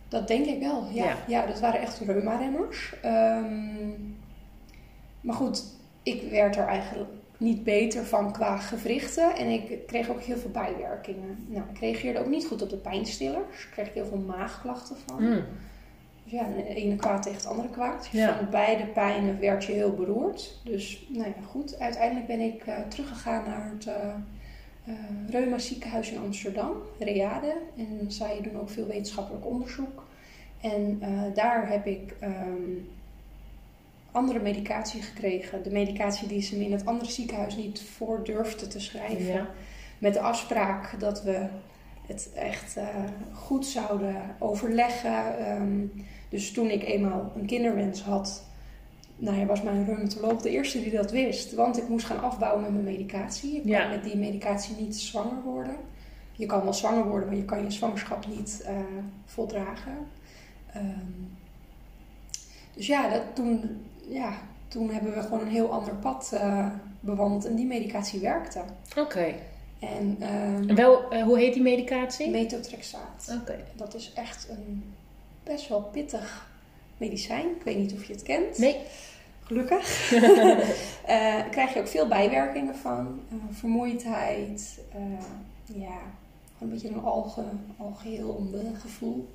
Dat 0.08 0.28
denk 0.28 0.46
ik 0.46 0.60
wel, 0.60 0.88
ja. 0.92 1.16
Ja, 1.26 1.46
dat 1.46 1.60
waren 1.60 1.80
echt 1.80 1.98
reumaremmers. 1.98 2.94
Um, 3.04 4.16
maar 5.20 5.34
goed, 5.34 5.64
ik 6.02 6.30
werd 6.30 6.56
er 6.56 6.66
eigenlijk 6.66 7.10
niet 7.36 7.64
beter 7.64 8.04
van 8.04 8.32
qua 8.32 8.56
gewrichten. 8.56 9.36
En 9.36 9.48
ik 9.48 9.86
kreeg 9.86 10.08
ook 10.08 10.20
heel 10.20 10.36
veel 10.36 10.50
bijwerkingen. 10.50 11.46
Nou, 11.48 11.64
ik 11.72 11.78
reageerde 11.78 12.18
ook 12.18 12.28
niet 12.28 12.46
goed 12.46 12.62
op 12.62 12.70
de 12.70 12.76
pijnstillers. 12.76 13.64
Ik 13.64 13.68
kreeg 13.70 13.94
heel 13.94 14.06
veel 14.06 14.24
maagklachten 14.26 14.96
van. 15.06 15.22
Mm 15.22 15.44
ja, 16.30 16.48
de 16.56 16.74
ene 16.74 16.96
kwaad 16.96 17.22
tegen 17.22 17.38
het 17.38 17.48
andere 17.48 17.68
kwaad. 17.68 18.08
Van 18.08 18.50
beide 18.50 18.86
pijnen 18.86 19.40
werd 19.40 19.64
je 19.64 19.72
heel 19.72 19.94
beroerd. 19.94 20.60
Dus 20.64 21.06
nou 21.08 21.26
ja, 21.26 21.42
goed. 21.46 21.78
Uiteindelijk 21.78 22.26
ben 22.26 22.40
ik 22.40 22.66
uh, 22.66 22.78
teruggegaan 22.88 23.44
naar 23.44 23.72
het 23.74 23.86
uh, 23.86 23.94
uh, 24.88 24.94
Reuma 25.30 25.58
ziekenhuis 25.58 26.10
in 26.10 26.20
Amsterdam, 26.20 26.72
Reade. 26.98 27.54
En 27.76 28.04
zij 28.08 28.40
doen 28.42 28.60
ook 28.60 28.70
veel 28.70 28.86
wetenschappelijk 28.86 29.46
onderzoek. 29.46 30.06
En 30.60 31.00
daar 31.34 31.68
heb 31.70 31.86
ik 31.86 32.14
um, 32.22 32.88
andere 34.12 34.40
medicatie 34.40 35.02
gekregen. 35.02 35.62
De 35.62 35.70
medicatie 35.70 36.28
die 36.28 36.42
ze 36.42 36.56
me 36.56 36.64
in 36.64 36.72
het 36.72 36.86
andere 36.86 37.10
ziekenhuis 37.10 37.56
niet 37.56 37.82
voor 37.82 38.24
durfden 38.24 38.68
te 38.68 38.80
schrijven. 38.80 39.46
Met 39.98 40.12
de 40.12 40.20
afspraak 40.20 41.00
dat 41.00 41.22
we 41.22 41.46
het 42.06 42.30
echt 42.34 42.76
goed 43.32 43.66
zouden 43.66 44.16
overleggen. 44.38 45.50
Um, 45.60 45.92
dus 46.28 46.52
toen 46.52 46.70
ik 46.70 46.82
eenmaal 46.82 47.32
een 47.36 47.46
kinderwens 47.46 48.02
had, 48.02 48.44
nou 49.16 49.38
ja, 49.38 49.46
was 49.46 49.62
mijn 49.62 49.84
reumatoloog 49.84 50.42
de 50.42 50.50
eerste 50.50 50.82
die 50.82 50.92
dat 50.92 51.10
wist. 51.10 51.54
Want 51.54 51.78
ik 51.78 51.88
moest 51.88 52.06
gaan 52.06 52.22
afbouwen 52.22 52.62
met 52.62 52.72
mijn 52.72 52.84
medicatie. 52.84 53.56
Ik 53.56 53.62
kon 53.62 53.88
met 53.88 54.04
die 54.04 54.16
medicatie 54.16 54.76
niet 54.76 54.96
zwanger 54.96 55.42
worden. 55.44 55.76
Je 56.32 56.46
kan 56.46 56.62
wel 56.62 56.74
zwanger 56.74 57.08
worden, 57.08 57.28
maar 57.28 57.36
je 57.36 57.44
kan 57.44 57.62
je 57.64 57.70
zwangerschap 57.70 58.26
niet 58.26 58.64
uh, 58.68 58.78
voldragen. 59.24 59.92
Um, 60.76 61.36
dus 62.74 62.86
ja, 62.86 63.08
dat, 63.08 63.22
toen, 63.34 63.84
ja, 64.08 64.32
toen 64.68 64.90
hebben 64.90 65.14
we 65.14 65.22
gewoon 65.22 65.40
een 65.40 65.48
heel 65.48 65.72
ander 65.72 65.94
pad 65.94 66.30
uh, 66.34 66.66
bewandeld 67.00 67.46
en 67.46 67.54
die 67.54 67.66
medicatie 67.66 68.20
werkte. 68.20 68.60
Oké. 68.96 69.34
En, 69.78 70.34
um, 70.34 70.74
wel, 70.74 71.14
uh, 71.14 71.22
hoe 71.22 71.38
heet 71.38 71.54
die 71.54 71.62
medicatie? 71.62 72.30
Methotrexaat. 72.30 73.38
Oké. 73.40 73.64
Dat 73.76 73.94
is 73.94 74.12
echt 74.14 74.48
een 74.48 74.84
best 75.48 75.68
wel 75.68 75.82
pittig 75.82 76.46
medicijn. 76.96 77.46
Ik 77.46 77.62
weet 77.62 77.78
niet 77.78 77.92
of 77.92 78.04
je 78.04 78.12
het 78.12 78.22
kent. 78.22 78.58
Nee. 78.58 78.76
Gelukkig. 79.42 80.12
uh, 80.12 81.36
krijg 81.50 81.74
je 81.74 81.80
ook 81.80 81.88
veel 81.88 82.08
bijwerkingen 82.08 82.76
van. 82.76 83.20
Uh, 83.32 83.38
vermoeidheid. 83.50 84.78
Uh, 84.96 85.80
ja, 85.80 85.98
een 86.60 86.68
beetje 86.68 86.88
een 86.88 87.02
alge, 87.02 87.42
algeheel 87.76 88.50
gevoel. 88.80 89.28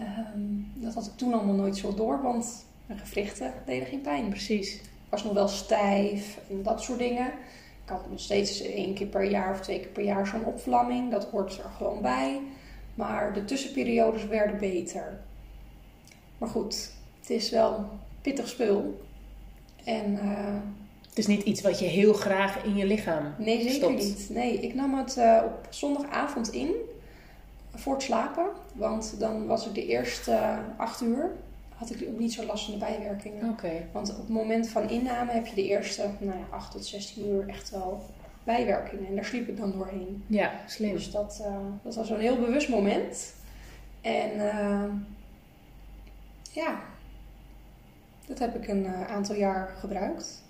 Um, 0.00 0.72
dat 0.74 0.94
had 0.94 1.06
ik 1.06 1.16
toen 1.16 1.32
allemaal 1.32 1.54
nooit 1.54 1.76
zo 1.76 1.94
door, 1.94 2.22
want 2.22 2.64
mijn 2.86 2.98
gewrichten 2.98 3.52
deden 3.66 3.86
geen 3.86 4.00
pijn. 4.00 4.28
Precies. 4.28 4.74
Ik 4.74 5.16
was 5.16 5.24
nog 5.24 5.32
wel 5.32 5.48
stijf 5.48 6.38
en 6.50 6.62
dat 6.62 6.82
soort 6.82 6.98
dingen. 6.98 7.26
Ik 7.26 7.32
ik 7.90 7.96
had 7.96 8.10
nog 8.10 8.20
steeds 8.20 8.62
één 8.62 8.94
keer 8.94 9.06
per 9.06 9.24
jaar 9.24 9.50
of 9.50 9.60
twee 9.60 9.80
keer 9.80 9.88
per 9.88 10.04
jaar 10.04 10.26
zo'n 10.26 10.44
opvlamming. 10.44 11.10
Dat 11.10 11.24
hoort 11.24 11.58
er 11.58 11.70
gewoon 11.76 12.02
bij. 12.02 12.40
Maar 12.94 13.32
de 13.32 13.44
tussenperiodes 13.44 14.26
werden 14.26 14.58
beter. 14.58 15.20
Maar 16.40 16.48
goed, 16.48 16.90
het 17.20 17.30
is 17.30 17.50
wel 17.50 17.84
pittig 18.20 18.48
spul. 18.48 19.00
En 19.84 20.12
uh, 20.12 20.54
het 21.08 21.18
is 21.18 21.26
niet 21.26 21.42
iets 21.42 21.60
wat 21.60 21.78
je 21.78 21.84
heel 21.84 22.12
graag 22.12 22.64
in 22.64 22.76
je 22.76 22.86
lichaam 22.86 23.34
Nee, 23.38 23.56
zeker 23.56 23.74
stopt. 23.74 24.02
niet. 24.02 24.28
Nee, 24.30 24.60
ik 24.60 24.74
nam 24.74 24.94
het 24.94 25.16
uh, 25.16 25.42
op 25.44 25.66
zondagavond 25.70 26.52
in 26.52 26.70
voor 27.74 27.92
het 27.92 28.02
slapen. 28.02 28.46
Want 28.72 29.14
dan 29.18 29.46
was 29.46 29.66
ik 29.66 29.74
de 29.74 29.86
eerste 29.86 30.30
uh, 30.30 30.58
acht 30.76 31.00
uur. 31.00 31.30
Had 31.74 31.90
ik 31.90 32.08
ook 32.08 32.18
niet 32.18 32.32
zo 32.32 32.44
last 32.44 32.64
van 32.64 32.72
de 32.72 32.78
bijwerkingen. 32.78 33.48
Okay. 33.48 33.86
Want 33.92 34.10
op 34.10 34.16
het 34.16 34.28
moment 34.28 34.68
van 34.68 34.88
inname 34.88 35.32
heb 35.32 35.46
je 35.46 35.54
de 35.54 35.66
eerste 35.66 36.02
nou 36.18 36.38
ja, 36.38 36.44
8 36.56 36.72
tot 36.72 36.86
16 36.86 37.28
uur 37.28 37.48
echt 37.48 37.70
wel 37.70 38.06
bijwerkingen. 38.44 39.06
En 39.06 39.14
daar 39.14 39.24
sliep 39.24 39.48
ik 39.48 39.56
dan 39.56 39.72
doorheen. 39.72 40.24
Ja, 40.26 40.52
slim. 40.66 40.92
Dus 40.92 41.10
dat, 41.10 41.38
uh, 41.46 41.56
dat 41.82 41.94
was 41.94 42.10
een 42.10 42.20
heel 42.20 42.38
bewust 42.38 42.68
moment. 42.68 43.34
En 44.00 44.30
uh, 44.36 44.84
ja, 46.52 46.80
dat 48.26 48.38
heb 48.38 48.54
ik 48.54 48.68
een 48.68 48.84
uh, 48.84 49.10
aantal 49.10 49.36
jaar 49.36 49.74
gebruikt. 49.80 50.42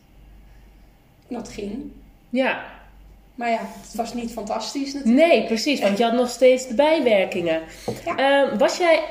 En 1.28 1.34
dat 1.34 1.48
ging. 1.48 1.92
Ja. 2.30 2.64
Maar 3.34 3.50
ja, 3.50 3.60
het 3.60 3.94
was 3.94 4.14
niet 4.14 4.32
fantastisch 4.32 4.94
natuurlijk. 4.94 5.26
Nee, 5.26 5.46
precies. 5.46 5.80
Want 5.80 5.98
je 5.98 6.04
had 6.04 6.12
nog 6.12 6.28
steeds 6.28 6.68
de 6.68 6.74
bijwerkingen. 6.74 7.62
Ja. 8.04 8.56
was 8.56 8.76
jij 8.76 9.02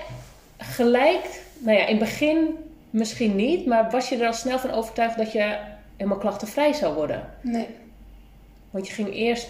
gelijk, 0.57 1.41
nou 1.57 1.77
ja, 1.77 1.83
in 1.83 1.97
het 1.97 1.99
begin 1.99 2.55
misschien 2.89 3.35
niet, 3.35 3.65
maar 3.65 3.91
was 3.91 4.09
je 4.09 4.17
er 4.17 4.27
al 4.27 4.33
snel 4.33 4.59
van 4.59 4.71
overtuigd 4.71 5.17
dat 5.17 5.31
je 5.31 5.57
helemaal 5.95 6.17
klachtenvrij 6.17 6.73
zou 6.73 6.93
worden? 6.93 7.29
Nee. 7.41 7.67
Want 8.69 8.87
je 8.87 8.93
ging 8.93 9.13
eerst 9.13 9.47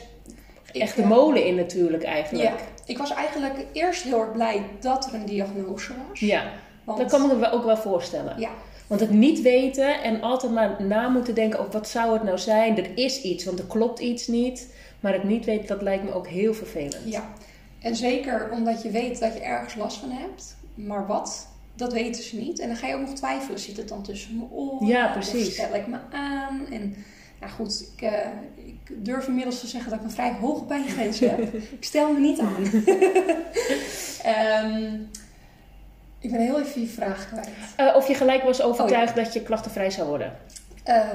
echt 0.72 0.96
de 0.96 1.06
molen 1.06 1.46
in 1.46 1.56
natuurlijk 1.56 2.04
eigenlijk. 2.04 2.50
Ja, 2.50 2.56
ik 2.86 2.98
was 2.98 3.14
eigenlijk 3.14 3.66
eerst 3.74 4.04
heel 4.04 4.20
erg 4.20 4.32
blij 4.32 4.64
dat 4.80 5.06
er 5.06 5.14
een 5.14 5.26
diagnose 5.26 5.94
was. 6.08 6.20
Ja, 6.20 6.52
Want... 6.98 7.10
dat 7.10 7.20
kan 7.20 7.32
ik 7.32 7.38
me 7.38 7.52
ook 7.52 7.64
wel 7.64 7.78
voorstellen. 7.78 8.40
Ja. 8.40 8.50
Want 8.88 9.02
het 9.02 9.12
niet 9.12 9.42
weten 9.42 10.04
en 10.04 10.22
altijd 10.22 10.52
maar 10.52 10.76
na 10.84 11.08
moeten 11.08 11.36
denken 11.36 11.60
over 11.60 11.72
wat 11.72 11.90
zou 11.90 12.14
het 12.14 12.24
nou 12.24 12.38
zijn. 12.38 12.78
Er 12.78 12.98
is 12.98 13.22
iets, 13.22 13.46
want 13.46 13.60
er 13.60 13.66
klopt 13.66 14.00
iets 14.00 14.28
niet. 14.28 14.68
Maar 15.00 15.14
het 15.14 15.24
niet 15.24 15.46
weten, 15.46 15.68
dat 15.68 15.82
lijkt 15.82 16.04
me 16.04 16.14
ook 16.14 16.28
heel 16.28 16.54
vervelend. 16.54 17.04
Ja, 17.06 17.34
en 17.80 17.96
zeker 17.96 18.50
omdat 18.52 18.82
je 18.82 18.92
weet 18.92 19.20
dat 19.20 19.34
je 19.34 19.40
ergens 19.40 19.76
last 19.76 19.98
van 19.98 20.12
hebt. 20.12 20.56
Maar 20.74 21.08
wat, 21.08 21.48
dat 21.76 21.94
weten 21.94 22.24
ze 22.24 22.36
niet. 22.36 22.60
En 22.60 22.68
dan 22.68 22.78
ga 22.78 22.88
je 22.88 22.94
ook 22.94 23.02
nog 23.02 23.14
twijfelen. 23.14 23.60
Zit 23.60 23.78
het 23.78 23.88
dan 23.88 24.04
tussen 24.04 24.38
mijn 24.38 24.50
oren? 24.52 24.88
Ja, 24.88 25.12
precies. 25.12 25.48
Of 25.48 25.54
stel 25.54 25.76
ik 25.76 25.88
me 25.88 25.98
aan? 26.12 26.66
En 26.72 26.96
nou 27.40 27.52
goed, 27.52 27.92
ik, 27.96 28.02
uh, 28.04 28.28
ik, 28.66 29.06
durf 29.06 29.28
inmiddels 29.28 29.60
te 29.60 29.68
zeggen 29.68 29.90
dat 29.90 30.00
ik 30.00 30.06
een 30.06 30.12
vrij 30.12 30.34
hoge 30.34 30.64
pijngrens 30.64 31.20
heb. 31.20 31.40
ik 31.80 31.84
stel 31.84 32.14
me 32.14 32.20
niet 32.20 32.40
aan. 32.40 32.64
um, 34.66 35.10
ik 36.20 36.32
ben 36.32 36.40
heel 36.40 36.62
even 36.62 36.82
je 36.82 36.88
vraag 36.88 37.28
kwijt. 37.28 37.50
Uh, 37.80 37.96
of 37.96 38.08
je 38.08 38.14
gelijk 38.14 38.44
was 38.44 38.62
overtuigd 38.62 39.10
oh, 39.10 39.16
ja. 39.16 39.24
dat 39.24 39.34
je 39.34 39.44
klachtenvrij 39.44 39.92
zou 39.92 40.08
worden? 40.08 40.34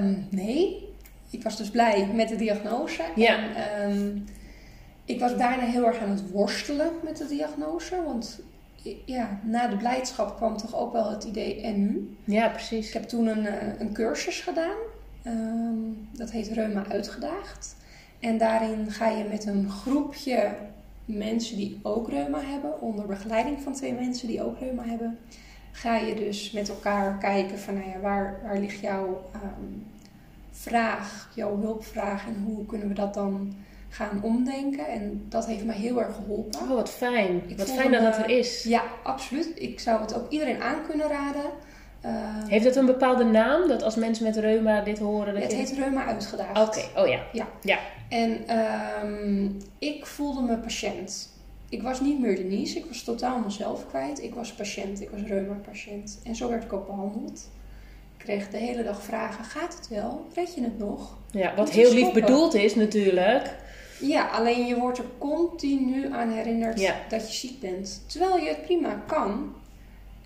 Um, 0.01 0.27
nee. 0.31 0.93
Ik 1.31 1.43
was 1.43 1.57
dus 1.57 1.71
blij 1.71 2.07
met 2.07 2.29
de 2.29 2.37
diagnose. 2.37 3.03
Ja. 3.15 3.55
En, 3.55 3.91
um, 3.91 4.25
ik 5.05 5.21
was 5.21 5.37
daarna 5.37 5.65
heel 5.65 5.87
erg 5.87 5.99
aan 5.99 6.11
het 6.11 6.31
worstelen 6.31 6.91
met 7.03 7.17
de 7.17 7.27
diagnose. 7.27 8.03
Want 8.05 8.41
ja, 9.05 9.41
na 9.43 9.69
de 9.69 9.77
blijdschap 9.77 10.37
kwam 10.37 10.57
toch 10.57 10.77
ook 10.77 10.93
wel 10.93 11.11
het 11.11 11.25
idee 11.25 11.63
en 11.63 11.81
nu. 11.81 12.17
Ja, 12.25 12.49
precies. 12.49 12.87
Ik 12.87 12.93
heb 12.93 13.03
toen 13.03 13.27
een, 13.27 13.47
een 13.81 13.93
cursus 13.93 14.41
gedaan. 14.41 14.77
Um, 15.27 16.09
dat 16.13 16.31
heet 16.31 16.49
Reuma 16.49 16.85
Uitgedaagd. 16.89 17.77
En 18.21 18.39
daarin 18.39 18.91
ga 18.91 19.09
je 19.09 19.25
met 19.25 19.47
een 19.47 19.71
groepje 19.71 20.55
mensen 21.05 21.57
die 21.57 21.81
ook 21.83 22.09
reuma 22.09 22.41
hebben, 22.41 22.81
onder 22.81 23.07
begeleiding 23.07 23.61
van 23.61 23.73
twee 23.73 23.93
mensen 23.93 24.29
die 24.29 24.43
ook 24.43 24.59
reuma 24.59 24.85
hebben, 24.85 25.19
ga 25.73 25.97
je 25.97 26.15
dus 26.15 26.51
met 26.51 26.69
elkaar 26.69 27.19
kijken 27.19 27.59
van 27.59 27.75
nou 27.75 27.89
ja, 27.89 28.01
waar, 28.01 28.41
waar 28.43 28.59
ligt 28.59 28.81
jouw 28.81 29.31
um, 29.35 29.87
vraag, 30.51 31.31
jouw 31.35 31.61
hulpvraag 31.61 32.27
en 32.27 32.43
hoe 32.45 32.67
kunnen 32.67 32.89
we 32.89 32.95
dat 32.95 33.15
dan 33.15 33.55
gaan 33.89 34.23
omdenken. 34.23 34.87
En 34.87 35.25
dat 35.29 35.47
heeft 35.47 35.65
mij 35.65 35.77
heel 35.77 36.03
erg 36.03 36.15
geholpen. 36.15 36.61
Oh, 36.61 36.69
wat 36.69 36.91
fijn. 36.91 37.43
Ik 37.47 37.59
wat 37.59 37.71
fijn 37.71 37.93
dat 37.93 38.03
dat 38.03 38.19
er 38.19 38.31
is. 38.31 38.63
Ja, 38.63 38.83
absoluut. 39.03 39.53
Ik 39.55 39.81
zou 39.81 40.01
het 40.01 40.15
ook 40.15 40.31
iedereen 40.31 40.63
aan 40.63 40.87
kunnen 40.89 41.09
raden. 41.09 41.51
Uh, 42.05 42.11
heeft 42.49 42.65
het 42.65 42.77
een 42.77 42.87
bepaalde 42.87 43.25
naam? 43.25 43.69
Dat 43.69 43.83
als 43.83 43.95
mensen 43.95 44.25
met 44.25 44.37
reuma 44.37 44.81
dit 44.81 44.99
horen... 44.99 45.35
Dat 45.35 45.43
het 45.43 45.53
je... 45.53 45.59
heet 45.59 45.73
reuma 45.73 46.05
uitgedaagd. 46.05 46.61
Oké, 46.61 46.79
okay. 46.79 47.03
oh 47.05 47.09
ja. 47.09 47.21
Ja. 47.33 47.49
ja. 47.63 47.79
En 48.09 48.59
um, 49.05 49.57
ik 49.79 50.07
voelde 50.07 50.43
me 50.43 50.57
patiënt. 50.57 51.33
Ik 51.69 51.83
was 51.83 52.01
niet 52.01 52.21
meer 52.21 52.37
Denise, 52.37 52.79
ik 52.79 52.87
was 52.87 53.03
totaal 53.03 53.39
mezelf 53.39 53.87
kwijt. 53.89 54.23
Ik 54.23 54.35
was 54.35 54.53
patiënt, 54.53 55.01
ik 55.01 55.11
was 55.11 55.21
reuma-patiënt. 55.21 56.21
En 56.25 56.35
zo 56.35 56.49
werd 56.49 56.65
ik 56.65 56.73
ook 56.73 56.87
behandeld. 56.87 57.49
Ik 58.19 58.25
kreeg 58.25 58.51
de 58.51 58.57
hele 58.57 58.83
dag 58.83 59.03
vragen, 59.03 59.45
gaat 59.45 59.77
het 59.77 59.89
wel? 59.89 60.27
Red 60.35 60.55
je 60.55 60.63
het 60.63 60.79
nog? 60.79 61.17
Ja, 61.31 61.55
wat 61.55 61.71
heel 61.71 61.93
lief 61.93 62.13
bedoeld 62.13 62.55
is 62.55 62.75
natuurlijk. 62.75 63.55
Ja, 64.01 64.27
alleen 64.27 64.67
je 64.67 64.77
wordt 64.77 64.99
er 64.99 65.05
continu 65.19 66.13
aan 66.13 66.31
herinnerd 66.31 66.81
ja. 66.81 66.95
dat 67.09 67.29
je 67.29 67.35
ziek 67.35 67.61
bent. 67.61 68.03
Terwijl 68.07 68.37
je 68.37 68.49
het 68.49 68.63
prima 68.63 69.03
kan. 69.07 69.55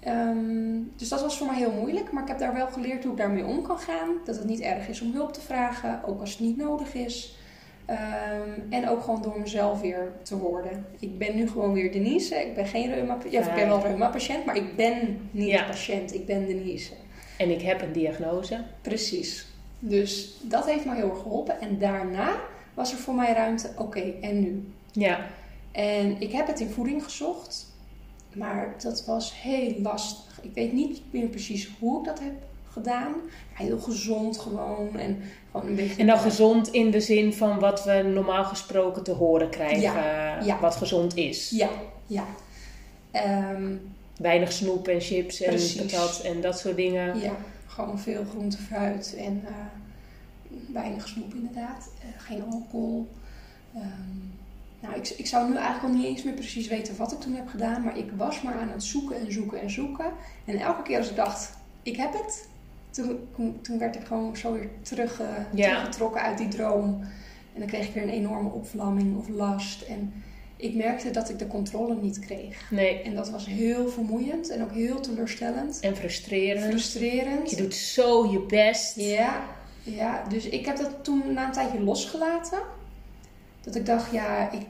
Um, 0.07 0.93
dus 0.97 1.09
dat 1.09 1.21
was 1.21 1.39
voor 1.39 1.47
mij 1.47 1.57
heel 1.57 1.73
moeilijk. 1.73 2.13
Maar 2.13 2.23
ik 2.23 2.29
heb 2.29 2.39
daar 2.39 2.55
wel 2.55 2.67
geleerd 2.67 3.03
hoe 3.03 3.13
ik 3.13 3.19
daarmee 3.19 3.45
om 3.45 3.63
kan 3.63 3.79
gaan. 3.79 4.09
Dat 4.25 4.37
het 4.37 4.45
niet 4.45 4.61
erg 4.61 4.89
is 4.89 5.01
om 5.01 5.13
hulp 5.13 5.33
te 5.33 5.41
vragen, 5.41 6.05
ook 6.05 6.21
als 6.21 6.31
het 6.31 6.41
niet 6.41 6.57
nodig 6.57 6.95
is. 6.95 7.37
Um, 7.91 8.67
en 8.71 8.89
ook 8.89 9.03
gewoon 9.03 9.23
door 9.23 9.41
mezelf 9.41 9.81
weer 9.81 10.13
te 10.23 10.37
worden. 10.37 10.87
Ik 10.99 11.19
ben 11.19 11.37
nu 11.37 11.49
gewoon 11.49 11.73
weer 11.73 11.93
Denise. 11.93 12.35
Ik 12.35 12.55
ben 12.55 12.67
geen 12.67 12.95
reuma 12.95 13.19
ja, 13.31 13.49
ik 13.49 13.55
ben 13.55 13.69
wel 13.69 13.83
reuma-patiënt, 13.83 14.45
maar 14.45 14.57
ik 14.57 14.77
ben 14.77 15.29
niet 15.31 15.49
Ja. 15.49 15.65
patiënt. 15.65 16.15
Ik 16.15 16.27
ben 16.27 16.47
Denise. 16.47 16.93
En 17.39 17.51
ik 17.51 17.63
heb 17.63 17.83
een 17.83 17.93
diagnose. 17.93 18.65
Precies. 18.83 19.47
Dus 19.79 20.39
dat 20.43 20.67
heeft 20.67 20.85
me 20.85 20.95
heel 20.95 21.11
erg 21.11 21.19
geholpen. 21.19 21.61
En 21.61 21.79
daarna 21.79 22.37
was 22.75 22.93
er 22.93 22.99
voor 22.99 23.15
mij 23.15 23.33
ruimte. 23.33 23.71
Oké, 23.77 24.13
en 24.21 24.41
nu? 24.41 24.69
Ja. 24.93 25.27
En 25.73 26.21
ik 26.21 26.33
heb 26.33 26.47
het 26.47 26.61
in 26.61 26.71
voeding 26.71 27.05
gezocht. 27.05 27.68
Maar 28.35 28.75
dat 28.83 29.05
was 29.05 29.41
heel 29.43 29.75
lastig. 29.83 30.41
Ik 30.43 30.55
weet 30.55 30.73
niet 30.73 31.01
meer 31.11 31.27
precies 31.27 31.71
hoe 31.79 31.99
ik 31.99 32.05
dat 32.05 32.21
heb 32.21 32.35
gedaan. 32.73 33.15
Heel 33.53 33.79
gezond 33.79 34.39
gewoon. 34.39 34.97
En 34.99 35.23
gewoon 35.51 35.67
een 35.67 35.75
beetje... 35.75 36.01
En 36.01 36.07
dan 36.07 36.19
gezond 36.19 36.69
in 36.69 36.91
de 36.91 37.01
zin 37.01 37.33
van 37.33 37.59
wat 37.59 37.85
we 37.85 38.03
normaal 38.15 38.45
gesproken 38.45 39.03
te 39.03 39.13
horen 39.13 39.51
krijgen. 39.51 39.81
Ja, 39.81 40.43
ja. 40.45 40.61
Wat 40.61 40.77
gezond 40.77 41.17
is. 41.17 41.51
Ja, 41.51 41.69
ja. 42.07 42.25
Ehm, 43.11 43.77
Weinig 44.19 44.53
snoep 44.53 44.89
en 44.89 45.01
chips 45.01 45.41
en 45.41 45.59
patat 45.77 46.21
en 46.21 46.41
dat 46.41 46.59
soort 46.59 46.77
dingen. 46.77 47.21
ja, 47.21 47.37
gewoon 47.67 47.99
veel 47.99 48.25
groente, 48.31 48.59
fruit 48.59 49.15
en 49.19 49.43
eh, 49.47 49.55
weinig 50.73 51.09
snoep 51.09 51.35
inderdaad. 51.35 51.91
Eh, 52.01 52.23
geen 52.23 52.43
alcohol. 52.51 53.09
Ehm, 53.75 53.85
nou, 54.81 54.95
ik, 54.95 55.09
ik 55.09 55.27
zou 55.27 55.49
nu 55.49 55.57
eigenlijk 55.57 55.85
al 55.85 56.01
niet 56.01 56.07
eens 56.07 56.23
meer 56.23 56.35
precies 56.35 56.69
weten 56.69 56.97
wat 56.97 57.13
ik 57.13 57.21
toen 57.21 57.35
heb 57.35 57.49
gedaan. 57.49 57.83
Maar 57.83 57.99
ik 57.99 58.11
was 58.17 58.43
maar 58.43 58.55
aan 58.55 58.69
het 58.69 58.85
zoeken 58.85 59.21
en 59.21 59.33
zoeken 59.33 59.61
en 59.61 59.71
zoeken. 59.71 60.13
En 60.45 60.59
elke 60.59 60.83
keer 60.83 60.99
als 60.99 61.11
ik 61.11 61.17
dacht, 61.17 61.57
ik 61.83 61.97
heb 61.97 62.13
het. 62.13 62.49
Toen, 62.91 63.29
toen, 63.63 63.79
werd 63.79 63.97
ik 63.97 64.05
gewoon 64.05 64.37
zo 64.37 64.53
weer 64.53 64.69
terug, 64.83 65.21
Ja. 65.55 65.69
teruggetrokken 65.69 66.21
uit 66.23 66.39
die 66.39 66.49
droom. 66.49 67.01
En 67.55 67.59
dan 67.61 67.67
kreeg 67.67 67.87
ik 67.89 67.95
weer 67.95 68.03
een 68.03 68.09
enorme 68.09 68.49
opvlamming 68.49 69.19
of 69.19 69.29
last. 69.29 69.83
En 69.83 70.23
ik 70.57 70.75
merkte 70.75 71.11
dat 71.11 71.29
ik 71.29 71.39
de 71.39 71.47
controle 71.47 71.97
niet 72.01 72.19
kreeg. 72.19 72.71
Nee. 72.71 73.03
En 73.03 73.15
dat 73.15 73.31
was 73.31 73.47
heel 73.47 73.89
vermoeiend 73.89 74.49
en 74.49 74.63
ook 74.63 74.73
heel 74.73 75.01
teleurstellend. 75.01 75.81
En 75.81 75.97
frustrerend. 75.97 76.65
Frustrerend. 76.65 77.51
Je 77.51 77.57
doet 77.57 77.75
zo 77.75 78.31
je 78.31 78.41
best. 78.41 78.97
Ja, 78.97 79.43
ja, 79.83 80.25
dus 80.29 80.49
ik 80.49 80.67
heb 80.67 80.77
dat 80.77 81.05
toen 81.05 81.23
na 81.33 81.47
een 81.47 81.53
tijdje 81.53 81.81
losgelaten. 81.81 82.59
Dat 83.61 83.75
ik 83.75 83.87
dacht, 83.87 84.13
ja, 84.13 84.51
ik, 84.51 84.67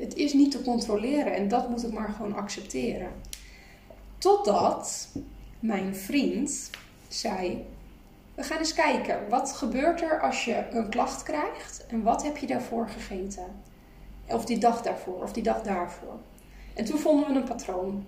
het 0.00 0.14
is 0.14 0.32
niet 0.32 0.50
te 0.50 0.62
controleren 0.62 1.34
en 1.34 1.48
dat 1.48 1.68
moet 1.68 1.86
ik 1.86 1.92
maar 1.92 2.08
gewoon 2.08 2.34
accepteren. 2.34 3.10
Totdat 4.18 5.08
mijn 5.60 5.96
vriend 5.96 6.70
zei: 7.08 7.66
We 8.34 8.42
gaan 8.42 8.58
eens 8.58 8.74
kijken, 8.74 9.28
wat 9.28 9.52
gebeurt 9.52 10.02
er 10.02 10.20
als 10.20 10.44
je 10.44 10.66
een 10.70 10.88
klacht 10.88 11.22
krijgt 11.22 11.86
en 11.86 12.02
wat 12.02 12.22
heb 12.22 12.36
je 12.36 12.46
daarvoor 12.46 12.88
gegeten? 12.88 13.46
Of 14.26 14.44
die 14.44 14.58
dag 14.58 14.82
daarvoor, 14.82 15.22
of 15.22 15.32
die 15.32 15.42
dag 15.42 15.62
daarvoor. 15.62 16.18
En 16.74 16.84
toen 16.84 16.98
vonden 16.98 17.28
we 17.28 17.34
een 17.34 17.44
patroon: 17.44 18.04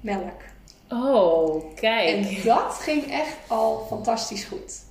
melk. 0.00 0.40
Oh, 0.88 1.74
kijk. 1.74 2.26
En 2.26 2.42
dat 2.44 2.74
ging 2.74 3.04
echt 3.10 3.36
al 3.46 3.86
fantastisch 3.88 4.44
goed. 4.44 4.82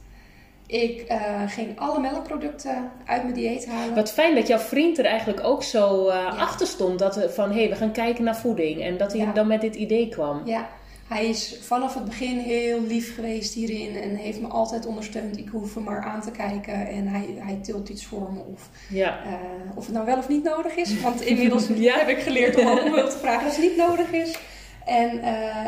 Ik 0.74 1.02
eh, 1.08 1.20
ging 1.48 1.80
alle 1.80 2.00
melkproducten 2.00 2.92
uit 3.06 3.24
mijn 3.24 3.34
dieet 3.36 3.66
halen. 3.68 3.96
Wat 3.96 4.12
fijn 4.12 4.36
dat 4.36 4.48
jouw 4.48 4.58
vriend 4.58 4.98
er 4.98 5.06
eigenlijk 5.06 5.44
ook 5.44 5.64
zo 5.64 6.08
eh, 6.08 6.40
achter 6.40 6.68
stond. 6.68 7.00
Dat 7.00 7.16
we 7.16 7.30
van, 7.30 7.50
hé, 7.52 7.60
hey, 7.60 7.70
we 7.70 7.76
gaan 7.76 7.92
kijken 7.92 8.24
naar 8.24 8.38
voeding. 8.38 8.82
En 8.82 8.98
dat 8.98 9.12
hij 9.14 9.22
Ja. 9.22 9.32
dan 9.32 9.48
met 9.48 9.62
dit 9.62 9.76
idee 9.76 10.10
kwam. 10.10 10.42
Ja, 10.46 10.70
Hij 11.08 11.26
is 11.26 11.58
vanaf 11.62 11.94
het 11.94 12.06
begin 12.06 12.40
heel 12.40 12.82
lief 12.82 13.16
geweest 13.16 13.54
hierin 13.54 13.96
en 13.96 14.16
heeft 14.16 14.42
me 14.42 14.48
altijd 14.48 14.86
ondersteund. 14.86 15.38
Ik 15.38 15.48
hoef 15.50 15.74
hem 15.74 15.84
maar 15.84 16.02
aan 16.04 16.22
te 16.22 16.32
kijken 16.32 16.88
en 16.88 17.08
hij, 17.08 17.26
hij 17.38 17.60
tilt 17.62 17.90
iets 17.90 18.06
voor 18.06 18.32
me. 18.34 18.40
Of, 18.54 18.70
Ja. 18.90 19.20
eh, 19.26 19.78
of 19.78 19.86
het 19.86 19.94
nou 19.94 20.06
wel 20.06 20.18
of 20.18 20.28
niet 20.30 20.44
nodig 20.44 20.76
is. 20.76 21.02
Want 21.02 21.22
inmiddels 21.32 21.68
Ja. 21.76 21.98
heb 21.98 22.08
ik 22.08 22.20
geleerd 22.20 22.58
om 22.60 22.68
ook 22.68 22.80
hulp 22.84 23.10
te 23.10 23.18
vragen 23.18 23.46
als 23.46 23.56
het 23.56 23.66
niet 23.66 23.78
nodig 23.78 24.12
is. 24.12 24.38
En 24.86 25.20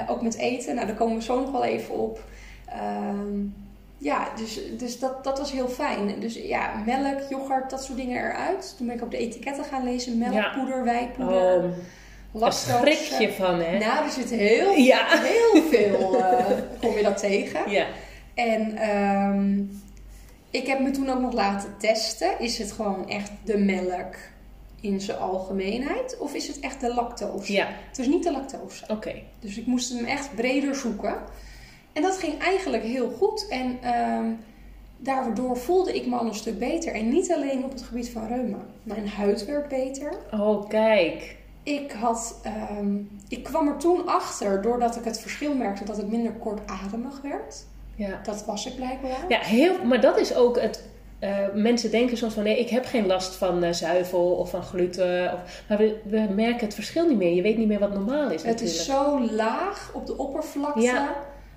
ook 0.07 0.21
met 0.21 0.37
eten, 0.37 0.75
nou 0.75 0.87
daar 0.87 0.95
komen 0.95 1.15
we 1.17 1.23
zo 1.23 1.39
nog 1.39 1.51
wel 1.51 1.63
even 1.63 1.95
op. 1.95 2.23
Ehm, 2.69 3.39
ja, 3.97 4.27
dus, 4.35 4.59
dus 4.77 4.99
dat, 4.99 5.23
dat 5.23 5.37
was 5.39 5.51
heel 5.51 5.67
fijn. 5.67 6.19
Dus 6.19 6.33
ja, 6.35 6.83
melk, 6.85 7.19
yoghurt, 7.29 7.69
dat 7.69 7.83
soort 7.83 7.97
dingen 7.97 8.17
eruit. 8.23 8.73
Toen 8.77 8.87
ben 8.87 8.95
ik 8.95 9.01
op 9.01 9.11
de 9.11 9.17
etiketten 9.17 9.63
gaan 9.65 9.83
lezen. 9.83 10.17
Melkpoeder, 10.17 10.83
wijpoeder, 10.83 11.63
Oh, 11.63 12.41
daar 12.41 12.53
schrik 12.53 12.71
lactose. 12.81 13.21
je 13.21 13.31
van, 13.31 13.59
hè? 13.59 13.77
Nou, 13.77 14.05
er 14.05 14.11
zit 14.11 14.29
heel, 14.29 14.71
Ja. 14.71 15.05
heel 15.09 15.61
veel, 15.63 16.17
eh, 16.19 16.45
kom 16.81 16.97
je 16.97 17.03
dat 17.03 17.17
tegen. 17.17 17.71
Ja. 17.71 17.85
En 18.33 18.77
ehm, 18.77 19.59
ik 20.49 20.67
heb 20.67 20.79
me 20.79 20.91
toen 20.91 21.09
ook 21.09 21.19
nog 21.19 21.33
laten 21.33 21.69
testen. 21.77 22.39
Is 22.39 22.57
het 22.57 22.71
gewoon 22.71 23.09
echt 23.09 23.31
de 23.43 23.57
melk 23.57 24.15
in 24.81 25.01
zijn 25.01 25.17
algemeenheid? 25.17 26.17
Of 26.19 26.33
is 26.33 26.47
het 26.47 26.59
echt 26.59 26.81
de 26.81 26.93
lactose? 26.93 27.53
Ja, 27.53 27.67
Het 27.87 27.97
was 27.97 28.07
niet 28.07 28.23
de 28.23 28.31
lactose. 28.31 28.85
oké. 28.87 29.13
Dus 29.39 29.57
ik 29.57 29.65
moest 29.65 29.93
hem 29.93 30.05
echt 30.05 30.35
breder 30.35 30.75
zoeken. 30.75 31.15
En 31.95 32.01
dat 32.01 32.17
ging 32.17 32.39
eigenlijk 32.41 32.83
heel 32.83 33.09
goed. 33.17 33.47
En 33.49 33.77
ehm, 33.81 34.25
daardoor 34.97 35.57
voelde 35.57 35.93
ik 35.95 36.05
me 36.07 36.15
al 36.15 36.25
een 36.25 36.35
stuk 36.35 36.59
beter. 36.59 36.93
En 36.93 37.09
niet 37.09 37.31
alleen 37.31 37.63
op 37.63 37.71
het 37.71 37.81
gebied 37.81 38.09
van 38.09 38.27
reuma. 38.27 38.57
Mijn 38.83 39.07
huid 39.07 39.45
werd 39.45 39.67
beter. 39.67 40.13
Oh, 40.31 40.69
kijk. 40.69 41.35
Ik, 41.63 41.91
had, 41.91 42.39
ehm, 42.43 42.95
ik 43.27 43.43
kwam 43.43 43.67
er 43.67 43.77
toen 43.77 44.07
achter, 44.07 44.61
doordat 44.61 44.95
ik 44.95 45.03
het 45.03 45.19
verschil 45.21 45.55
merkte, 45.55 45.85
dat 45.85 45.97
ik 45.97 46.07
minder 46.07 46.31
kortademig 46.31 47.21
werd. 47.21 47.65
Ja. 47.95 48.19
Dat 48.23 48.45
was 48.45 48.65
ik 48.65 48.75
blijkbaar. 48.75 49.25
Ja, 49.29 49.39
heel, 49.39 49.85
maar 49.85 50.01
dat 50.01 50.19
is 50.19 50.35
ook 50.35 50.59
het. 50.61 50.83
eh, 51.19 51.37
mensen 51.53 51.91
denken 51.91 52.17
soms 52.17 52.33
van 52.33 52.43
nee, 52.43 52.59
ik 52.59 52.69
heb 52.69 52.85
geen 52.85 53.05
last 53.05 53.35
van 53.35 53.63
eh, 53.63 53.73
zuivel 53.73 54.31
of 54.31 54.49
van 54.49 54.63
gluten. 54.63 55.33
Of, 55.33 55.63
maar 55.69 55.77
we, 55.77 55.99
we 56.03 56.27
merken 56.35 56.65
het 56.65 56.73
verschil 56.75 57.07
niet 57.07 57.17
meer. 57.17 57.33
Je 57.35 57.41
weet 57.41 57.57
niet 57.57 57.67
meer 57.67 57.79
wat 57.79 57.93
normaal 57.93 58.25
is. 58.31 58.41
Het 58.43 58.51
natuurlijk. 58.51 58.77
is 58.79 58.85
zo 58.85 59.19
laag 59.31 59.91
op 59.93 60.05
de 60.05 60.17
oppervlakte 60.17 60.81
Ja. 60.81 61.15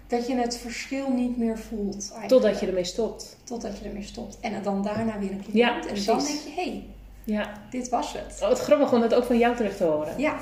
Dat 0.08 0.26
je 0.26 0.34
het 0.36 0.56
verschil 0.58 1.10
niet 1.10 1.36
meer 1.36 1.58
voelt. 1.58 1.94
Eigenlijk. 1.94 2.28
Totdat 2.28 2.60
je 2.60 2.66
ermee 2.66 2.84
stopt. 2.84 3.36
Totdat 3.44 3.78
je 3.78 3.84
ermee 3.88 4.02
stopt. 4.02 4.38
En 4.40 4.52
het 4.54 4.64
dan 4.64 4.82
daarna 4.82 5.18
weer 5.18 5.30
een 5.30 5.42
keer 5.42 5.56
Ja. 5.56 5.74
En 5.80 5.86
precies. 5.86 6.04
dan 6.06 6.18
denk 6.18 6.38
je, 6.38 6.50
hé, 6.54 6.62
hey, 6.62 6.84
Ja. 7.24 7.52
dit 7.70 7.88
was 7.88 8.12
het. 8.12 8.38
Oh, 8.42 8.48
het 8.48 8.58
grappig 8.58 8.92
om 8.92 9.00
dat 9.00 9.14
ook 9.14 9.24
van 9.24 9.38
jou 9.38 9.56
terug 9.56 9.76
te 9.76 9.84
horen. 9.84 10.18
Ja. 10.18 10.36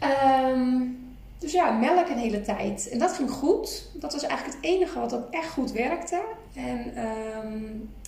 Ehm, 0.00 0.78
dus 1.38 1.52
ja, 1.52 1.70
melk 1.70 2.08
een 2.08 2.18
hele 2.18 2.40
tijd. 2.42 2.88
En 2.88 2.98
dat 2.98 3.12
ging 3.12 3.30
goed. 3.30 3.88
Dat 3.94 4.12
was 4.12 4.22
eigenlijk 4.22 4.56
het 4.56 4.64
enige 4.70 4.98
wat 5.00 5.14
ook 5.14 5.26
echt 5.30 5.48
goed 5.50 5.72
werkte. 5.72 6.20
En 6.54 6.94
ehm, 6.96 7.62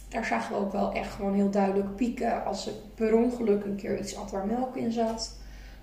daar 0.08 0.24
zagen 0.24 0.54
we 0.54 0.60
ook 0.60 0.72
wel 0.72 0.92
echt 0.92 1.12
gewoon 1.14 1.34
heel 1.34 1.50
duidelijk 1.50 1.96
pieken 1.96 2.44
als 2.44 2.66
ik 2.66 2.74
per 2.94 3.14
ongeluk 3.14 3.64
een 3.64 3.76
keer 3.76 3.98
iets 3.98 4.16
at 4.16 4.30
waar 4.30 4.46
melk 4.46 4.76
in 4.76 4.92
zat. 4.92 5.36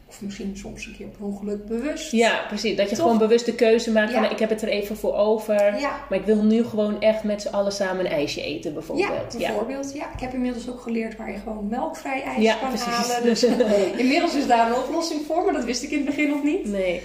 Of 0.10 0.22
misschien 0.22 0.58
soms 0.58 0.86
een 0.86 0.96
keer 0.98 1.08
per 1.08 1.25
ongeluk 1.25 1.66
bewust. 1.66 2.12
Ja, 2.12 2.46
precies. 2.48 2.75
Dat 2.78 2.89
je 2.89 2.96
Toch? 2.96 3.04
gewoon 3.06 3.18
bewust 3.20 3.46
de 3.46 3.56
keuze 3.56 3.92
maakt 3.92 4.13
van 4.13 4.22
Ja. 4.22 4.30
ik 4.30 4.39
heb 4.39 4.50
het 4.50 4.62
er 4.62 4.68
even 4.68 4.98
voor 4.98 5.16
over. 5.16 5.80
Ja, 5.80 6.06
Maar 6.10 6.20
ik 6.20 6.25
wil 6.25 6.44
nu 6.44 6.63
gewoon 6.63 7.01
echt 7.01 7.24
met 7.24 7.42
z'n 7.42 7.48
allen 7.48 7.72
samen 7.72 8.06
een 8.06 8.12
ijsje 8.12 8.42
eten 8.42 8.70
ja, 8.70 8.75
bijvoorbeeld. 8.75 9.38
bijvoorbeeld. 9.38 9.94
Ja. 9.94 10.13
ik 10.13 10.20
heb 10.20 10.34
inmiddels 10.34 10.70
ook 10.70 10.82
geleerd 10.82 11.16
waar 11.18 11.32
je 11.32 11.38
gewoon 11.38 11.68
melkvrij 11.68 12.22
ijs 12.24 12.60
kan 12.60 12.68
precies. 12.70 12.86
halen. 12.88 13.24
Dus 13.24 13.44
inmiddels 14.04 14.36
is 14.36 14.48
daar 14.48 14.68
een 14.68 14.75
oplossing 14.78 15.22
voor, 15.25 15.44
maar 15.46 15.54
dat 15.54 15.63
wist 15.66 15.84
ik 15.84 15.89
in 15.89 15.98
het 15.98 16.06
begin 16.06 16.30
nog 16.30 16.44
niet. 16.44 16.66
Nee. 16.66 17.01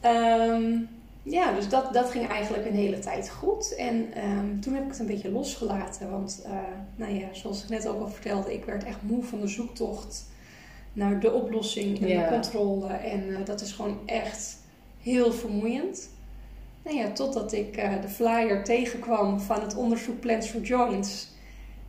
Ehm, 0.00 0.62
ja, 1.22 1.52
dus 1.52 1.68
dat, 1.68 1.92
dat 1.94 2.10
ging 2.10 2.28
eigenlijk 2.28 2.66
een 2.66 2.74
hele 2.74 2.98
tijd 2.98 3.30
goed. 3.30 3.74
En 3.74 4.06
ehm, 4.14 4.60
toen 4.60 4.74
heb 4.74 4.82
ik 4.82 4.90
het 4.90 4.98
een 4.98 5.06
beetje 5.06 5.30
losgelaten. 5.30 6.10
Want, 6.10 6.42
eh, 6.44 6.52
nou 6.96 7.14
ja, 7.14 7.26
zoals 7.32 7.62
ik 7.62 7.68
net 7.68 7.88
ook 7.88 8.00
al 8.00 8.08
vertelde, 8.08 8.52
ik 8.54 8.64
werd 8.64 8.84
echt 8.84 8.98
moe 9.02 9.22
van 9.24 9.40
de 9.40 9.48
zoektocht 9.48 10.24
naar 10.92 11.20
de 11.20 11.32
oplossing 11.32 12.00
en 12.00 12.08
Ja. 12.08 12.22
de 12.22 12.28
controle. 12.34 12.86
En 12.86 13.34
eh, 13.34 13.44
dat 13.44 13.60
is 13.60 13.72
gewoon 13.72 13.98
echt 14.06 14.58
heel 15.02 15.32
vermoeiend. 15.32 16.10
Nou 16.84 16.96
ja, 16.96 17.10
totdat 17.10 17.52
ik 17.52 17.76
eh, 17.76 18.00
de 18.02 18.08
flyer 18.08 18.64
tegenkwam 18.64 19.40
van 19.40 19.60
het 19.60 19.76
onderzoek 19.76 20.20
Plants 20.20 20.48
for 20.48 20.60
Joints. 20.60 21.30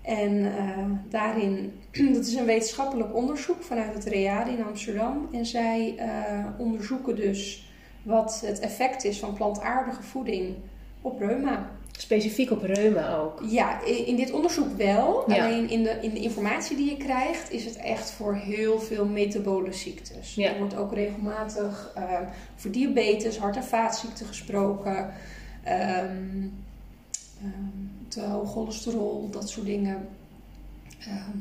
En 0.01 0.45
eh, 0.57 0.85
daarin, 1.09 1.73
dat 2.13 2.25
is 2.25 2.33
een 2.33 2.45
wetenschappelijk 2.45 3.15
onderzoek 3.15 3.63
vanuit 3.63 3.93
het 3.93 4.05
READ 4.05 4.47
in 4.47 4.63
Amsterdam. 4.63 5.27
En 5.31 5.45
zij 5.45 5.95
onderzoeken 6.57 7.15
dus 7.15 7.71
wat 8.03 8.41
het 8.45 8.59
effect 8.59 9.03
is 9.03 9.19
van 9.19 9.33
plantaardige 9.33 10.03
voeding 10.03 10.55
op 11.01 11.19
reuma. 11.19 11.69
Specifiek 11.97 12.51
op 12.51 12.61
reuma 12.63 13.15
ook. 13.15 13.41
Ja, 13.49 13.81
in 13.85 14.15
dit 14.15 14.31
onderzoek 14.31 14.77
wel. 14.77 15.31
Ja. 15.31 15.45
Alleen 15.45 15.69
in 15.69 15.83
de, 15.83 15.97
in 16.01 16.09
de 16.13 16.19
informatie 16.19 16.75
die 16.77 16.89
je 16.89 16.97
krijgt 16.97 17.51
is 17.51 17.65
het 17.65 17.75
echt 17.75 18.11
voor 18.11 18.35
heel 18.35 18.79
veel 18.79 19.05
metabole 19.05 19.73
ziektes. 19.73 20.35
Ja. 20.35 20.49
Er 20.51 20.57
wordt 20.57 20.75
ook 20.75 20.93
regelmatig 20.93 21.91
eh, 21.95 22.19
over 22.57 22.71
diabetes, 22.71 23.37
hart- 23.37 23.55
en 23.55 23.63
vaatziekten 23.63 24.25
gesproken. 24.25 25.13
ehm, 25.63 26.47
ehm, 27.41 27.83
te 28.07 28.21
hoog 28.21 28.51
cholesterol, 28.51 29.29
dat 29.31 29.49
soort 29.49 29.65
dingen. 29.65 30.07
Ehm, 30.99 31.37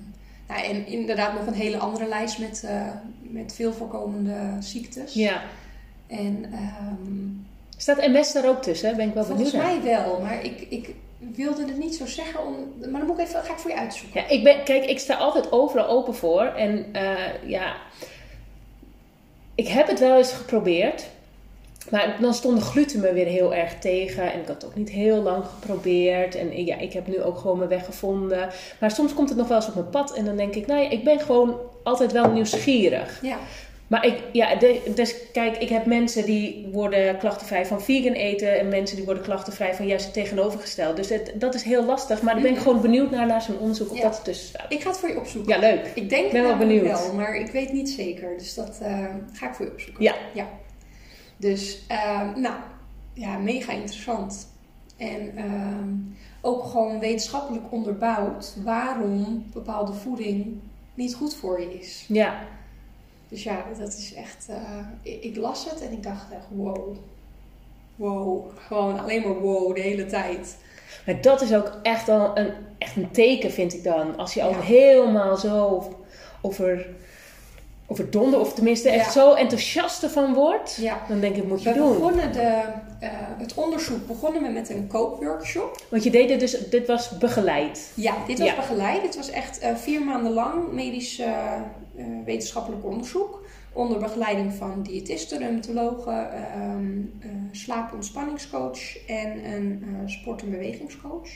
nou, 0.49 0.65
en 0.65 0.87
inderdaad 0.87 1.35
nog 1.35 1.47
een 1.47 1.53
hele 1.61 1.79
andere 1.79 2.09
lijst 2.09 2.39
met, 2.39 2.65
eh, 2.65 2.89
met 3.21 3.55
veel 3.55 3.73
voorkomende 3.73 4.37
ziektes. 4.61 5.15
Ja. 5.15 5.43
En 6.07 6.45
ehm, 6.53 7.29
Staat 7.83 8.07
MS 8.07 8.33
daar 8.33 8.49
ook 8.49 8.63
tussen? 8.63 8.97
Ben 8.97 9.09
ik 9.09 9.15
wel 9.15 9.25
volgens 9.25 9.51
benieuwd 9.51 9.69
naar. 9.69 9.81
mij 9.83 9.93
wel, 9.97 10.21
maar 10.21 10.45
ik, 10.45 10.67
ik 10.69 10.95
wilde 11.19 11.65
het 11.65 11.79
niet 11.79 11.95
zo 11.95 12.07
zeggen. 12.07 12.47
Om, 12.47 12.55
maar 12.91 13.01
dan 13.01 13.07
moet 13.07 13.19
ik 13.19 13.27
even, 13.27 13.43
ga 13.43 13.53
ik 13.53 13.59
voor 13.59 13.71
je 13.71 13.77
uitzoeken. 13.77 14.21
Ja, 14.21 14.29
ik 14.29 14.45
ben, 14.45 14.65
kijk, 14.65 14.85
ik 14.85 14.99
sta 14.99 15.15
altijd 15.15 15.53
overal 15.53 15.89
open 15.89 16.15
voor. 16.15 16.43
En 16.43 16.87
eh, 16.93 17.49
ja, 17.51 17.77
ik 19.55 19.69
heb 19.69 19.87
het 19.87 20.01
wel 20.01 20.17
eens 20.17 20.33
geprobeerd. 20.33 21.07
Maar 21.91 22.17
dan 22.21 22.35
stond 22.35 22.59
de 22.59 22.65
gluten 22.65 23.01
me 23.01 23.13
weer 23.13 23.27
heel 23.27 23.55
erg 23.55 23.79
tegen. 23.79 24.33
En 24.33 24.41
ik 24.41 24.47
had 24.47 24.63
het 24.63 24.65
ook 24.65 24.77
niet 24.77 24.91
heel 24.91 25.23
lang 25.23 25.45
geprobeerd. 25.45 26.35
En 26.35 26.65
ja, 26.65 26.79
ik 26.79 26.93
heb 26.93 27.07
nu 27.07 27.23
ook 27.23 27.39
gewoon 27.39 27.59
mijn 27.59 27.71
weg 27.71 27.85
gevonden. 27.85 28.49
Maar 28.81 28.91
soms 28.91 29.15
komt 29.15 29.29
het 29.29 29.39
nog 29.39 29.49
wel 29.49 29.57
eens 29.57 29.69
op 29.69 29.75
mijn 29.75 29.91
pad. 29.91 30.15
En 30.15 30.25
dan 30.25 30.37
denk 30.37 30.55
ik, 30.55 30.67
nou 30.67 30.81
ja, 30.81 30.91
ik 30.91 31.05
ben 31.05 31.21
gewoon 31.21 31.61
altijd 31.83 32.13
wel 32.13 32.31
nieuwsgierig. 32.31 33.19
Ja, 33.23 33.39
Maar 33.93 34.07
ik, 34.07 34.23
ja, 34.33 34.55
dus 34.95 35.15
kijk, 35.33 35.57
ik 35.57 35.69
heb 35.69 35.87
mensen 35.87 36.25
die 36.25 36.69
worden 36.73 37.19
klachtenvrij 37.19 37.67
van 37.67 37.83
vegan 37.83 38.13
eten. 38.13 38.59
En 38.59 38.69
mensen 38.69 38.97
die 38.97 39.05
worden 39.05 39.23
klachtenvrij 39.23 39.75
van 39.75 39.87
juist 39.87 40.05
het 40.05 40.15
tegenovergesteld. 40.15 40.97
Dus 40.97 41.09
het, 41.09 41.33
dat 41.35 41.55
is 41.55 41.63
heel 41.63 41.85
lastig. 41.85 42.23
Maar 42.23 42.33
daar 42.35 42.43
ben 42.43 42.51
ik 42.53 42.57
Mhm. 42.57 42.67
gewoon 42.67 42.83
benieuwd 42.83 43.11
naar, 43.11 43.27
naar 43.27 43.43
zo'n 43.43 43.59
onderzoek 43.59 43.91
of 43.91 43.97
Ja. 43.97 44.03
dat 44.03 44.17
ertussen 44.19 44.49
staat. 44.49 44.73
ik 44.73 44.81
ga 44.81 44.89
het 44.89 44.99
voor 44.99 45.09
je 45.09 45.17
opzoeken. 45.19 45.53
Ja, 45.55 45.59
leuk. 45.61 45.91
Ik 45.95 46.09
denk 46.09 46.33
ben 46.33 46.43
wel 46.43 46.57
benieuwd. 46.57 46.87
wel, 46.87 47.15
maar 47.15 47.35
ik 47.37 47.51
weet 47.51 47.73
niet 47.73 47.91
zeker. 47.91 48.39
Dus 48.39 48.55
dat 48.55 48.79
eh, 48.83 49.07
ga 49.33 49.49
ik 49.49 49.55
voor 49.55 49.65
je 49.67 49.73
opzoeken. 49.73 50.03
Ja. 50.05 50.15
ja. 50.35 50.47
Dus, 51.37 51.83
ehm, 51.89 52.41
nou, 52.41 52.55
ja, 53.15 53.39
mega 53.39 53.73
interessant. 53.73 54.49
En 54.97 55.33
ehm, 55.37 55.89
ook 56.41 56.65
gewoon 56.65 56.99
wetenschappelijk 56.99 57.65
onderbouwd 57.71 58.55
waarom 58.65 59.45
bepaalde 59.53 59.93
voeding 59.93 60.47
niet 60.95 61.15
goed 61.15 61.35
voor 61.35 61.61
je 61.61 61.79
is. 61.79 62.05
Ja, 62.09 62.35
Dus 63.33 63.43
ja, 63.43 63.65
dat 63.79 63.89
is 63.89 64.15
echt. 64.15 64.47
eh, 64.49 64.79
ik, 65.03 65.23
ik 65.23 65.37
las 65.37 65.71
het 65.71 65.81
en 65.83 65.93
ik 65.93 66.03
dacht 66.03 66.33
echt: 66.33 66.45
wow. 66.51 66.97
Wow. 67.97 68.45
Gewoon 68.59 69.01
alleen 69.01 69.23
maar 69.23 69.39
wow 69.41 69.75
de 69.75 69.81
hele 69.81 70.07
tijd. 70.07 70.57
maar 71.07 71.21
dat 71.21 71.41
is 71.41 71.55
ook 71.55 71.73
echt 71.83 72.07
wel 72.07 72.39
een, 72.39 72.53
echt 72.79 72.97
een 72.97 73.11
teken, 73.11 73.51
vind 73.51 73.75
ik 73.75 73.85
dan. 73.85 74.17
Als 74.17 74.35
je 74.35 74.43
al 74.43 74.51
Ja. 74.51 74.61
helemaal 74.61 75.37
zo 75.37 75.85
over, 76.43 76.87
over 77.87 78.11
donder, 78.11 78.41
of 78.41 78.55
tenminste 78.55 78.89
echt 78.91 79.05
Ja. 79.15 79.21
zo 79.21 79.33
enthousiast 79.35 80.03
ervan 80.03 80.35
wordt, 80.35 80.77
Ja. 80.81 81.03
dan 81.09 81.21
denk 81.21 81.37
ik, 81.37 81.45
moet 81.49 81.63
je 81.63 81.69
We 81.73 81.75
doen. 81.79 81.93
begonnen 81.93 82.33
de, 82.33 82.41
eh, 83.01 83.11
het 83.39 83.55
onderzoek 83.55 84.07
begonnen 84.07 84.43
we 84.43 84.49
met 84.49 84.71
een 84.71 84.87
kookworkshop. 84.87 85.85
Want 85.91 86.05
je 86.05 86.11
deed 86.11 86.31
het 86.31 86.41
dus, 86.41 86.69
dit 86.69 86.87
was 86.87 87.19
begeleid. 87.19 87.93
Ja, 87.95 88.15
dit 88.27 88.39
was 88.39 88.49
Ja. 88.49 88.55
begeleid. 88.57 89.03
Dit 89.03 89.17
was 89.17 89.31
echt 89.31 89.59
eh, 89.59 89.75
vier 89.75 90.03
maanden 90.05 90.33
lang 90.33 90.73
medisch 90.73 91.19
eh, 91.19 91.61
wetenschappelijk 92.25 92.85
onderzoek. 92.85 93.41
Onder 93.73 93.99
begeleiding 93.99 94.53
van 94.55 94.83
diëtisten, 94.83 95.39
reumatologen, 95.39 96.31
ehm 96.33 96.99
eh, 97.21 97.29
slaap- 97.53 97.89
en 97.91 97.95
ontspanningscoach 97.95 99.07
en 99.07 99.45
een 99.53 100.03
sport- 100.07 100.43
en 100.43 100.51
bewegingscoach. 100.51 101.29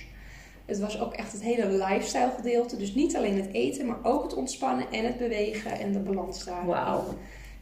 Het 0.66 0.78
was 0.78 1.00
ook 1.00 1.12
echt 1.12 1.32
het 1.32 1.42
hele 1.42 1.66
lifestyle 1.84 2.32
gedeelte. 2.36 2.76
Dus 2.76 2.94
niet 2.94 3.16
alleen 3.16 3.36
het 3.40 3.52
eten, 3.52 3.86
maar 3.86 3.98
ook 4.02 4.22
het 4.22 4.34
ontspannen 4.34 4.86
en 4.92 5.04
het 5.04 5.18
bewegen 5.18 5.70
en 5.78 5.92
de 5.92 5.98
balans 5.98 6.44
daar. 6.44 6.66
Wauw. 6.66 7.04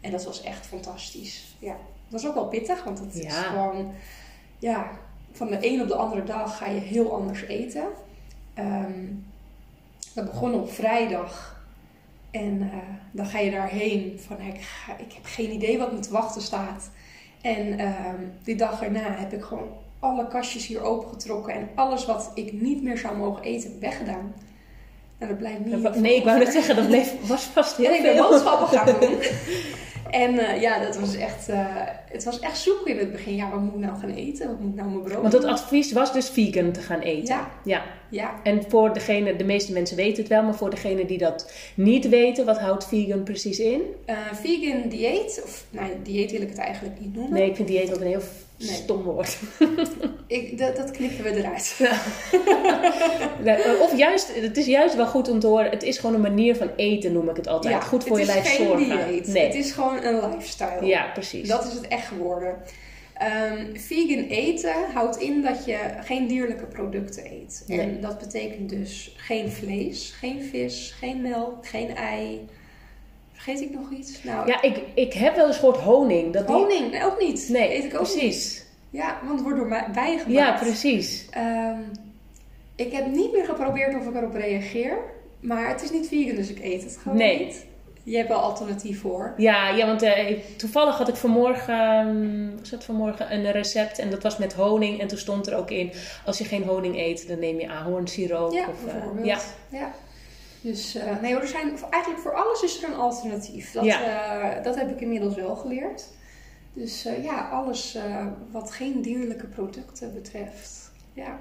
En 0.01 0.11
dat 0.11 0.25
was 0.25 0.43
echt 0.43 0.67
fantastisch. 0.67 1.57
Ja, 1.59 1.73
het 1.73 2.13
was 2.23 2.27
ook 2.27 2.35
wel 2.35 2.49
pittig, 2.49 2.85
want 2.85 2.99
het 2.99 3.15
is 3.15 3.35
gewoon... 3.37 3.93
Ja, 4.59 4.91
van 5.33 5.47
de 5.47 5.59
een 5.61 5.81
op 5.83 5.89
de 5.89 5.95
andere 5.95 6.25
dag 6.25 6.57
ga 6.57 6.67
je 6.67 6.81
heel 6.81 7.13
anders 7.15 7.43
eten. 7.43 7.85
Ehm, 8.55 9.05
we 10.15 10.25
begonnen 10.25 10.61
op 10.61 10.73
vrijdag. 10.73 11.63
En 12.31 12.61
eh, 12.73 12.79
dan 13.11 13.27
ga 13.27 13.39
je 13.39 13.51
daarheen 13.51 14.21
van 14.27 14.41
ik, 14.41 14.61
ga- 14.61 14.97
ik 14.99 15.13
heb 15.13 15.25
geen 15.25 15.53
idee 15.53 15.79
wat 15.79 15.93
me 15.93 15.99
te 15.99 16.11
wachten 16.11 16.43
staat. 16.43 16.91
En 17.43 17.79
ehm, 17.79 18.23
die 18.43 18.57
dag 18.57 18.83
erna 18.83 19.15
heb 19.15 19.33
ik 19.33 19.43
gewoon 19.43 19.69
alle 20.05 20.29
kastjes 20.29 20.67
hier 20.67 20.83
opengetrokken 20.83 21.55
en 21.55 21.69
alles 21.75 22.07
wat 22.07 22.31
ik 22.35 22.53
niet 22.53 22.83
meer 22.83 22.99
zou 22.99 23.17
mogen 23.17 23.43
eten 23.43 23.77
weggedaan. 23.81 24.35
Nou, 25.19 25.31
dat 25.31 25.39
blijft 25.39 25.65
niet. 25.65 25.75
veel 25.93 26.01
Nee, 26.01 26.17
ik 26.17 26.25
wou 26.25 26.39
net 26.39 26.53
zeggen, 26.53 26.77
dat 26.77 26.87
bleef, 26.87 27.15
was 27.29 27.43
vast 27.45 27.77
heel 27.77 27.87
En 27.87 27.95
ik 27.95 28.03
ben 28.03 28.15
veel. 28.17 28.29
boodschappen 28.29 28.79
gaan 28.79 28.95
doen. 29.01 29.19
En 30.11 30.39
eh, 30.39 30.61
ja, 30.61 30.79
dat 30.79 30.97
was 30.99 31.17
echt, 31.17 31.49
eh, 31.49 31.67
het 32.11 32.25
was 32.25 32.41
echt 32.41 32.59
zoeken 32.59 32.91
in 32.93 32.99
het 32.99 33.13
begin. 33.13 33.35
Ja, 33.37 33.51
wat 33.51 33.61
moet 33.61 33.75
ik 33.75 33.81
nou 33.81 33.99
gaan 33.99 34.11
eten? 34.15 34.49
Wat 34.49 34.61
moet 34.61 34.71
ik 34.71 34.77
nou 34.77 34.89
mijn 34.89 35.03
brood 35.03 35.21
Want 35.21 35.33
het 35.33 35.43
doen? 35.43 35.51
advies 35.51 35.93
was 35.93 36.13
dus 36.13 36.29
vegan 36.31 36.73
te 36.73 36.81
gaan 36.81 37.01
eten. 37.01 37.35
Ja. 37.35 37.51
ja. 37.65 37.83
Ja, 38.11 38.35
En 38.43 38.63
voor 38.69 38.93
degene, 38.95 39.37
de 39.37 39.45
meeste 39.45 39.73
mensen 39.73 39.97
weten 39.97 40.19
het 40.23 40.29
wel, 40.29 40.43
maar 40.43 40.55
voor 40.55 40.71
degene 40.71 41.05
die 41.07 41.19
dat 41.19 41.53
niet 41.75 42.09
weten, 42.09 42.45
wat 42.45 42.59
houdt 42.59 42.87
vegan 42.89 43.23
precies 43.23 43.59
in? 43.59 43.81
eh, 44.05 44.17
vegan 44.33 44.89
dieet, 44.89 45.41
of 45.45 45.65
nou, 45.71 45.89
dieet 46.03 46.31
wil 46.31 46.41
ik 46.43 46.49
het 46.49 46.59
eigenlijk 46.59 47.01
niet 47.01 47.15
noemen. 47.15 47.33
Nee, 47.33 47.49
ik 47.49 47.57
vind 47.57 47.69
dieet 47.69 47.95
ook 47.95 48.01
een 48.01 48.07
heel 48.07 48.23
Nee. 48.67 48.75
stom 48.75 49.03
woord. 49.03 49.37
Ik, 50.27 50.59
dat, 50.59 50.77
dat 50.77 50.91
knippen 50.91 51.25
we 51.25 51.31
eruit. 51.37 51.81
Of 53.83 53.97
juist, 53.97 54.35
het 54.35 54.57
is 54.57 54.67
juist 54.67 54.97
wel 54.97 55.07
goed 55.07 55.29
om 55.29 55.39
te 55.39 55.47
horen, 55.47 55.71
het 55.71 55.83
is 55.83 55.99
gewoon 55.99 56.15
een 56.15 56.21
manier 56.21 56.57
van 56.57 56.71
eten, 56.77 57.13
noem 57.13 57.29
ik 57.29 57.37
het 57.37 57.47
altijd. 57.47 57.85
goed 57.85 58.05
voor 58.05 58.19
je 58.19 58.25
lijf 58.27 58.43
Het 58.43 58.47
is 58.61 58.67
geen 58.67 58.77
dieet. 59.09 59.27
Nee. 59.27 59.47
Het 59.47 59.55
is 59.55 59.73
gewoon 59.73 60.05
een 60.05 60.31
lifestyle. 60.31 60.87
Ja, 60.87 61.11
precies. 61.13 61.49
Dat 61.49 61.67
is 61.67 61.73
het 61.73 61.89
echt 61.89 62.07
geworden. 62.07 62.57
Ehm, 63.15 63.67
vegan 63.77 64.25
eten 64.25 64.75
houdt 64.95 65.17
in 65.17 65.43
dat 65.43 65.65
je 65.65 65.79
geen 66.01 66.27
dierlijke 66.27 66.67
producten 66.67 67.25
eet. 67.27 67.65
En 67.69 67.77
Nee. 67.77 67.99
dat 67.99 68.19
betekent 68.19 68.69
dus 68.71 69.15
geen 69.17 69.51
vlees, 69.51 70.15
geen 70.19 70.43
vis, 70.43 70.95
geen 70.99 71.23
melk, 71.23 71.67
geen 71.67 71.97
ei. 71.97 72.47
Vergeet 73.45 73.61
ik 73.63 73.75
nog 73.75 73.91
iets? 73.91 74.23
Nou, 74.23 74.47
Ja, 74.49 74.63
ik, 74.63 74.81
ik 74.95 75.13
heb 75.13 75.37
wel 75.37 75.47
eens 75.47 75.57
gehoord 75.59 75.77
honing. 75.77 76.33
Dat 76.33 76.47
honing 76.47 77.05
ook 77.05 77.21
niet. 77.21 77.49
Nee, 77.49 77.77
eet 77.77 77.85
ik 77.85 77.95
ook 77.95 78.01
niet. 78.07 78.13
precies. 78.17 78.65
Ja, 78.91 79.17
want 79.23 79.33
het 79.33 79.43
wordt 79.43 79.59
door 79.59 79.69
mij 79.69 79.87
bijgemaakt. 79.95 80.31
Ja, 80.31 80.53
precies. 80.53 81.27
Ehm, 81.31 81.79
ik 82.75 82.93
heb 82.93 83.07
niet 83.07 83.33
meer 83.33 83.45
geprobeerd 83.45 83.95
of 83.97 84.07
ik 84.07 84.15
erop 84.15 84.35
reageer. 84.35 84.97
Maar 85.41 85.69
het 85.69 85.83
is 85.83 85.91
niet 85.91 86.09
vegan, 86.09 86.37
dus 86.37 86.49
ik 86.51 86.59
eet 86.63 86.83
het 86.83 86.99
gewoon 87.03 87.19
Nee. 87.19 87.45
niet. 87.45 87.67
Je 88.03 88.17
hebt 88.17 88.29
wel 88.29 88.39
alternatief 88.39 89.01
voor. 89.01 89.35
Ja, 89.37 89.69
ja 89.69 89.87
want 89.87 90.03
eh, 90.03 90.39
toevallig 90.57 90.97
had 90.99 91.09
ik 91.09 91.17
vanmorgen, 91.17 91.75
ehm, 91.81 92.71
was 92.71 92.85
vanmorgen 92.85 93.33
een 93.33 93.51
recept 93.53 93.99
en 93.99 94.11
dat 94.11 94.23
was 94.23 94.39
met 94.39 94.53
honing. 94.53 95.01
En 95.01 95.07
toen 95.09 95.19
stond 95.19 95.47
er 95.47 95.57
ook 95.57 95.71
in, 95.71 95.93
als 96.27 96.39
je 96.39 96.45
geen 96.45 96.63
honing 96.65 96.97
eet, 96.99 97.29
dan 97.29 97.39
neem 97.39 97.61
je 97.61 97.69
ahornsiroop. 97.69 98.53
Ja, 98.53 98.67
of, 98.69 98.87
eh, 98.87 98.93
bijvoorbeeld. 98.93 99.27
ja. 99.27 99.39
Ja. 99.79 99.93
Dus 100.65 100.95
eh, 100.95 101.21
nee 101.21 101.37
er 101.37 101.47
zijn, 101.49 101.79
eigenlijk 101.91 102.23
voor 102.23 102.35
alles 102.35 102.63
is 102.63 102.83
er 102.83 102.89
een 102.89 102.97
alternatief. 102.97 103.73
Dat, 103.73 103.85
Ja. 103.85 104.01
eh, 104.57 104.65
dat 104.65 104.77
heb 104.77 104.91
ik 104.91 105.01
inmiddels 105.01 105.35
wel 105.35 105.57
geleerd. 105.57 106.05
Dus 106.73 107.05
eh, 107.05 107.25
ja, 107.25 107.49
alles 107.49 107.99
wat 108.51 108.71
geen 108.71 109.03
dierlijke 109.03 109.47
producten 109.47 110.15
betreft. 110.15 110.93
Ja, 111.13 111.39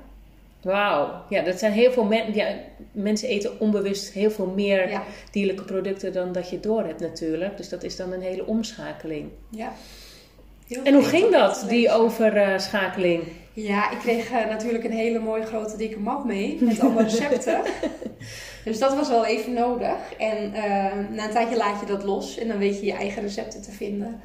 Wauw. 0.62 1.24
Ja, 1.30 1.42
dat 1.42 1.60
zijn 1.60 1.72
heel 1.72 1.92
veel 1.92 2.04
men 2.04 2.34
ja, 2.34 2.56
mensen 2.92 3.30
eten 3.30 3.60
onbewust 3.60 4.14
heel 4.14 4.32
veel 4.32 4.46
meer 4.56 4.90
ja, 4.90 5.04
dierlijke 5.32 5.64
producten 5.64 6.14
dan 6.14 6.32
dat 6.32 6.50
je 6.50 6.60
door 6.60 6.84
hebt 6.84 7.00
natuurlijk. 7.00 7.58
Dus 7.58 7.70
dat 7.70 7.84
is 7.84 7.96
dan 7.96 8.12
een 8.12 8.22
hele 8.22 8.46
omschakeling. 8.46 9.30
ja. 9.50 9.74
Heel 10.68 10.84
En 10.84 10.94
hoe 10.94 11.04
ging 11.04 11.32
dat, 11.32 11.66
die 11.68 11.92
overschakeling? 11.92 13.24
Ja, 13.54 13.92
ik 13.92 13.98
kreeg 13.98 14.30
natuurlijk 14.32 14.84
een 14.84 14.92
hele 14.92 15.20
mooie 15.20 15.46
grote 15.46 15.78
dikke 15.78 16.00
map 16.00 16.26
mee 16.26 16.58
met 16.62 16.80
allemaal 16.80 17.04
recepten. 17.04 17.62
dus 18.64 18.80
dat 18.80 18.96
was 18.96 19.10
wel 19.10 19.26
even 19.26 19.54
nodig. 19.54 19.96
En 20.18 20.54
eh, 20.54 20.64
na 21.12 21.24
een 21.26 21.32
tijdje 21.32 21.58
laat 21.58 21.80
je 21.80 21.86
dat 21.86 22.04
los 22.04 22.38
en 22.38 22.48
dan 22.48 22.58
weet 22.58 22.80
je 22.80 22.86
je 22.86 22.94
eigen 22.94 23.22
recepten 23.22 23.62
te 23.62 23.72
vinden. 23.72 24.20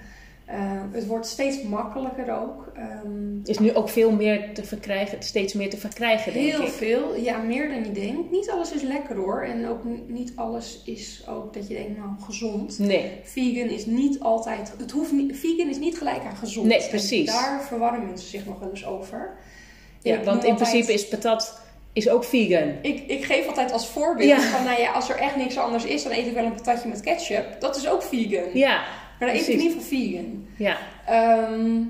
Eh, 0.44 0.56
het 0.92 1.06
wordt 1.06 1.26
steeds 1.26 1.62
makkelijker 1.62 2.40
ook. 2.40 2.72
Ehm, 2.74 3.38
Is 3.44 3.58
nu 3.58 3.74
ook 3.74 3.88
veel 3.88 4.10
meer 4.10 4.54
te 4.54 4.64
verkrijgen, 4.64 5.22
steeds 5.22 5.52
meer 5.52 5.70
te 5.70 5.76
verkrijgen, 5.76 6.32
denk 6.32 6.50
heel 6.50 6.62
ik. 6.62 6.68
veel, 6.72 7.16
ja, 7.16 7.38
meer 7.38 7.68
dan 7.68 7.84
je 7.84 7.92
denkt. 7.92 8.30
Niet 8.30 8.50
alles 8.50 8.72
is 8.72 8.82
lekker 8.82 9.16
hoor. 9.16 9.42
En 9.42 9.66
ook 9.68 9.80
niet 10.06 10.32
alles 10.34 10.82
is 10.84 11.24
ook 11.28 11.54
dat 11.54 11.68
je 11.68 11.74
denkt, 11.74 11.98
nou, 11.98 12.10
gezond. 12.20 12.78
Nee, 12.78 13.10
Vegan 13.22 13.68
is 13.68 13.86
niet 13.86 14.20
altijd, 14.20 14.72
het 14.78 14.90
hoeft 14.90 15.12
niet, 15.12 15.36
vegan 15.38 15.68
is 15.68 15.78
niet 15.78 15.98
gelijk 15.98 16.22
aan 16.24 16.36
gezond. 16.36 16.66
Nee, 16.66 16.82
En 16.82 16.88
precies. 16.88 17.26
daar 17.26 17.62
verwarren 17.62 18.06
mensen 18.06 18.28
zich 18.28 18.46
nog 18.46 18.58
wel 18.58 18.70
eens 18.70 18.86
over. 18.86 19.36
ja, 20.02 20.16
Ik 20.18 20.24
want 20.24 20.44
in 20.44 20.50
altijd- 20.50 20.70
principe 20.70 20.92
is 20.92 21.08
patat 21.08 21.60
is 21.92 22.08
ook 22.08 22.24
vegan. 22.24 22.72
Ik, 22.82 23.04
ik 23.06 23.24
geef 23.24 23.46
altijd 23.46 23.72
als 23.72 23.88
voorbeeld 23.88 24.28
Ja. 24.30 24.40
van, 24.40 24.64
nou 24.64 24.80
ja, 24.80 24.90
als 24.92 25.08
er 25.10 25.16
echt 25.16 25.36
niks 25.36 25.58
anders 25.58 25.84
is, 25.84 26.02
dan 26.02 26.12
eet 26.12 26.26
ik 26.26 26.32
wel 26.34 26.44
een 26.44 26.54
patatje 26.54 26.88
met 26.88 27.00
ketchup. 27.00 27.56
Dat 27.60 27.76
is 27.76 27.88
ook 27.88 28.02
vegan. 28.02 28.44
Ja, 28.54 28.74
maar 29.18 29.28
dan 29.28 29.36
eet 29.36 29.48
ik 29.48 29.54
in 29.54 29.60
ieder 29.60 29.80
geval 29.80 29.98
vegan. 29.98 30.46
ja. 30.56 30.76
Ehm, 31.06 31.80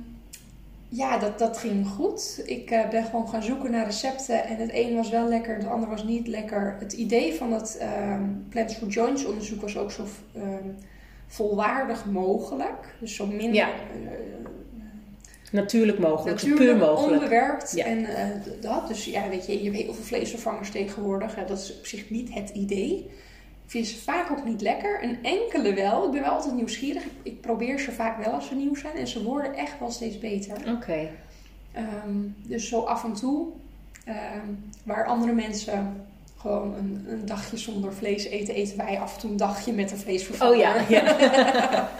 ja, 0.91 1.19
dat, 1.19 1.39
dat 1.39 1.59
ging 1.59 1.87
goed. 1.87 2.43
Ik 2.47 2.71
eh, 2.71 2.89
ben 2.89 3.05
gewoon 3.05 3.29
gaan 3.29 3.43
zoeken 3.43 3.71
naar 3.71 3.85
recepten 3.85 4.45
en 4.45 4.57
het 4.57 4.71
een 4.73 4.97
was 4.97 5.11
wel 5.11 5.29
lekker, 5.29 5.57
het 5.57 5.67
ander 5.69 5.89
was 5.89 6.05
niet 6.05 6.27
lekker. 6.27 6.77
Het 6.81 6.93
idee 6.93 7.35
van 7.35 7.53
het 7.53 7.77
ehm 7.81 8.23
Plants 8.49 8.75
for 8.75 8.89
Joints 8.89 9.25
onderzoek 9.25 9.61
was 9.61 9.77
ook 9.77 9.91
zo 9.93 10.05
ehm, 10.35 10.69
volwaardig 11.27 12.05
mogelijk. 12.07 12.95
Dus 13.01 13.15
zo 13.15 13.27
min 13.27 13.55
Ja. 13.55 13.67
eh, 13.69 14.11
Natuurlijk 15.53 15.99
mogelijk, 15.99 16.37
Natuurlijk, 16.43 16.61
puur 16.71 16.77
mogelijk. 16.77 17.23
onbewerkt 17.23 17.73
Ja. 17.77 17.85
en 17.85 18.05
eh, 18.05 18.27
dat. 18.61 18.89
Dus 18.89 19.05
ja, 19.05 19.29
weet 19.29 19.47
je, 19.47 19.59
je 19.63 19.71
hebt 19.71 19.83
heel 19.83 19.95
veel 19.95 20.05
vleesvervangers 20.05 20.71
tegenwoordig. 20.71 21.35
Dat 21.35 21.59
is 21.59 21.79
op 21.79 21.87
zich 21.87 22.11
niet 22.11 22.35
het 22.35 22.51
idee. 22.51 22.97
Ik 23.65 23.75
vind 23.75 23.87
ze 23.87 23.99
vaak 23.99 24.31
ook 24.31 24.45
niet 24.45 24.61
lekker. 24.61 25.05
Een 25.05 25.19
enkele 25.23 25.75
wel. 25.75 26.05
Ik 26.07 26.11
ben 26.13 26.21
wel 26.23 26.31
altijd 26.31 26.55
nieuwsgierig. 26.55 27.05
Ik, 27.05 27.11
ik 27.23 27.41
probeer 27.41 27.79
ze 27.79 27.93
vaak 27.93 28.25
wel 28.25 28.33
als 28.33 28.47
ze 28.49 28.55
nieuw 28.55 28.75
zijn. 28.75 28.97
En 28.97 29.09
ze 29.09 29.23
worden 29.23 29.55
echt 29.55 29.79
wel 29.79 29.91
steeds 29.91 30.19
beter. 30.19 30.57
Oké. 30.77 31.09
Ehm, 31.73 32.17
dus 32.43 32.69
zo 32.69 32.81
af 32.81 33.05
en 33.05 33.13
toe. 33.13 33.47
ehm, 34.05 34.47
waar 34.85 35.07
andere 35.07 35.33
mensen 35.33 36.07
gewoon 36.49 36.75
een, 36.75 37.05
een 37.09 37.27
dagje 37.27 37.57
zonder 37.57 37.95
vlees 37.95 38.25
eten, 38.25 38.55
eten 38.55 38.77
wij 38.77 38.99
af 38.99 39.15
en 39.15 39.21
toe 39.21 39.31
een 39.31 39.37
dagje 39.37 39.73
met 39.73 39.91
een 39.91 39.99
vleesvervanger. 39.99 40.55
Oh 40.55 40.61
ja, 40.61 40.85
ja. 40.97 41.91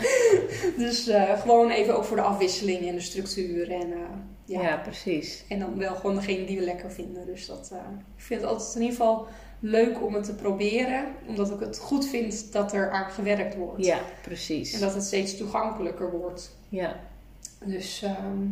dus 0.77 1.09
eh, 1.09 1.41
gewoon 1.41 1.71
even 1.71 1.97
ook 1.97 2.05
voor 2.05 2.17
de 2.17 2.23
afwisseling 2.23 2.89
en 2.89 2.95
de 2.95 3.01
structuur. 3.01 3.71
En, 3.71 3.93
eh, 3.93 3.99
ja. 4.45 4.63
ja. 4.63 4.77
precies. 4.77 5.45
En 5.49 5.59
dan 5.59 5.79
wel 5.79 5.95
gewoon 5.95 6.15
degene 6.15 6.45
die 6.47 6.59
we 6.59 6.65
lekker 6.65 6.93
vinden. 6.93 7.27
Dus 7.27 7.47
dat, 7.47 7.71
eh, 7.73 7.79
ik 8.17 8.23
vind 8.23 8.41
het 8.41 8.51
altijd 8.51 8.75
in 8.75 8.81
ieder 8.81 8.97
geval 8.97 9.27
leuk 9.61 10.03
om 10.03 10.15
het 10.15 10.25
te 10.25 10.35
proberen. 10.35 11.05
Omdat 11.27 11.51
ik 11.51 11.61
het 11.61 11.79
goed 11.79 12.09
vind 12.09 12.53
dat 12.53 12.73
er 12.73 12.91
aan 12.91 13.11
gewerkt 13.11 13.57
wordt. 13.57 13.85
Ja, 13.85 13.97
En 13.97 14.05
precies. 14.23 14.79
dat 14.81 14.95
het 14.95 15.05
steeds 15.05 15.37
toegankelijker 15.37 16.11
wordt. 16.11 16.57
Ja. 16.69 16.97
Dus 17.65 18.03
ehm, 18.03 18.47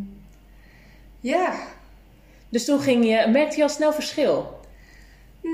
ja, 1.20 1.54
Dus 2.48 2.64
toen 2.64 2.80
ging 2.80 3.04
je, 3.04 3.26
merkte 3.32 3.56
je 3.56 3.62
al 3.62 3.68
snel 3.68 3.92
verschil? 3.92 4.56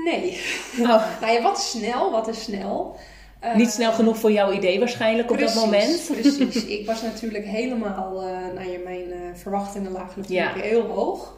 Nee. 0.05 0.41
Oh, 0.79 1.03
Nou 1.21 1.31
ja, 1.33 1.41
wat 1.41 1.57
is 1.57 1.69
snel? 1.69 2.11
Wat 2.11 2.27
is 2.27 2.43
snel? 2.43 2.95
Eh, 3.39 3.55
niet 3.55 3.69
snel 3.71 3.91
genoeg 3.91 4.17
voor 4.17 4.31
jouw 4.31 4.51
idee 4.51 4.79
waarschijnlijk 4.79 5.31
op 5.31 5.39
dat 5.39 5.55
moment. 5.55 6.03
Precies. 6.11 6.65
Ik 6.79 6.85
was 6.85 7.01
natuurlijk 7.01 7.45
helemaal, 7.45 8.21
eh 8.21 8.29
nou 8.55 8.69
ja, 8.71 8.77
mijn 8.83 9.11
eh, 9.11 9.19
verwachtingen 9.33 9.91
lagen 9.91 10.21
natuurlijk 10.21 10.55
Ja. 10.55 10.61
heel 10.61 10.81
hoog. 10.81 11.35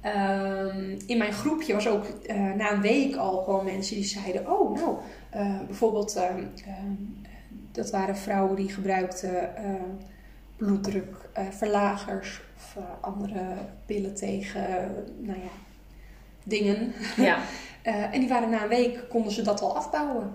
Ehm, 0.00 0.96
in 1.06 1.18
mijn 1.18 1.32
groepje 1.32 1.74
was 1.74 1.88
ook 1.88 2.04
eh, 2.26 2.36
na 2.56 2.72
een 2.72 2.80
week 2.80 3.16
al 3.16 3.42
gewoon 3.42 3.64
mensen 3.64 3.94
die 3.96 4.04
zeiden: 4.04 4.50
Oh, 4.50 4.74
nou, 4.74 4.96
eh, 5.30 5.60
bijvoorbeeld, 5.66 6.16
ehm, 6.16 6.38
ehm, 6.66 6.92
dat 7.72 7.90
waren 7.90 8.16
vrouwen 8.16 8.56
die 8.56 8.68
gebruikten 8.72 9.56
eh, 9.56 9.64
bloeddrukverlagers 10.56 12.40
of 12.56 12.76
eh, 12.76 12.82
andere 13.00 13.40
pillen 13.86 14.14
tegen, 14.14 14.66
eh, 14.68 14.84
nou 15.18 15.38
ja, 15.38 15.50
dingen. 16.42 16.92
Ja, 17.16 17.38
Eh, 17.82 17.94
en 18.14 18.20
die 18.20 18.28
waren 18.28 18.50
na 18.50 18.62
een 18.62 18.68
week, 18.68 18.98
konden 19.08 19.32
ze 19.32 19.42
dat 19.42 19.60
al 19.60 19.76
afbouwen. 19.76 20.32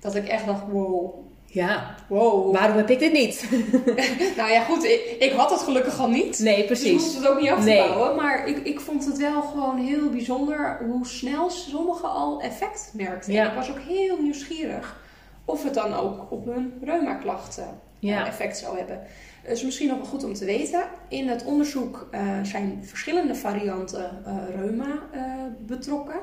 Dat 0.00 0.14
ik 0.14 0.28
echt 0.28 0.46
dacht, 0.46 0.62
wow, 0.70 1.14
ja. 1.46 1.94
wow. 2.08 2.54
Waarom 2.54 2.76
heb 2.76 2.90
ik 2.90 2.98
dit 2.98 3.12
niet? 3.12 3.48
Nou 4.36 4.50
ja, 4.50 4.62
goed, 4.62 4.84
ik, 4.84 5.16
ik 5.18 5.32
had 5.32 5.50
het 5.50 5.60
gelukkig 5.60 5.98
al 6.00 6.08
niet. 6.08 6.38
Nee, 6.38 6.54
Dus 6.54 6.60
ik 6.62 6.66
precies. 6.66 6.90
hoefde 7.02 7.18
het 7.18 7.28
ook 7.28 7.40
niet 7.40 7.50
af 7.50 7.58
te 7.58 7.64
Nee. 7.64 8.14
Maar 8.16 8.48
ik, 8.48 8.58
ik 8.58 8.80
vond 8.80 9.04
het 9.04 9.16
wel 9.18 9.42
gewoon 9.42 9.78
heel 9.78 10.10
bijzonder 10.10 10.78
hoe 10.88 11.06
snel 11.06 11.50
sommigen 11.50 12.10
al 12.10 12.40
effect 12.40 12.90
merkten. 12.94 13.32
Ja. 13.32 13.42
En 13.42 13.48
ik 13.48 13.54
was 13.54 13.70
ook 13.70 13.80
heel 13.88 14.16
nieuwsgierig 14.22 15.00
of 15.44 15.62
het 15.64 15.74
dan 15.74 15.94
ook 15.94 16.26
op 16.30 16.44
hun 16.46 16.72
reumaklachten 16.84 17.80
Ja. 17.98 18.20
eh, 18.22 18.28
effect 18.28 18.58
zou 18.58 18.78
hebben. 18.78 19.00
Dus 19.46 19.62
misschien 19.62 19.88
nog 19.88 19.96
wel 19.96 20.06
goed 20.06 20.24
om 20.24 20.34
te 20.34 20.44
weten. 20.44 20.84
In 21.08 21.28
het 21.28 21.44
onderzoek 21.44 22.08
eh, 22.10 22.42
zijn 22.42 22.84
verschillende 22.84 23.34
varianten 23.34 24.24
eh, 24.24 24.36
reuma 24.54 25.02
eh, 25.12 25.22
betrokken. 25.66 26.20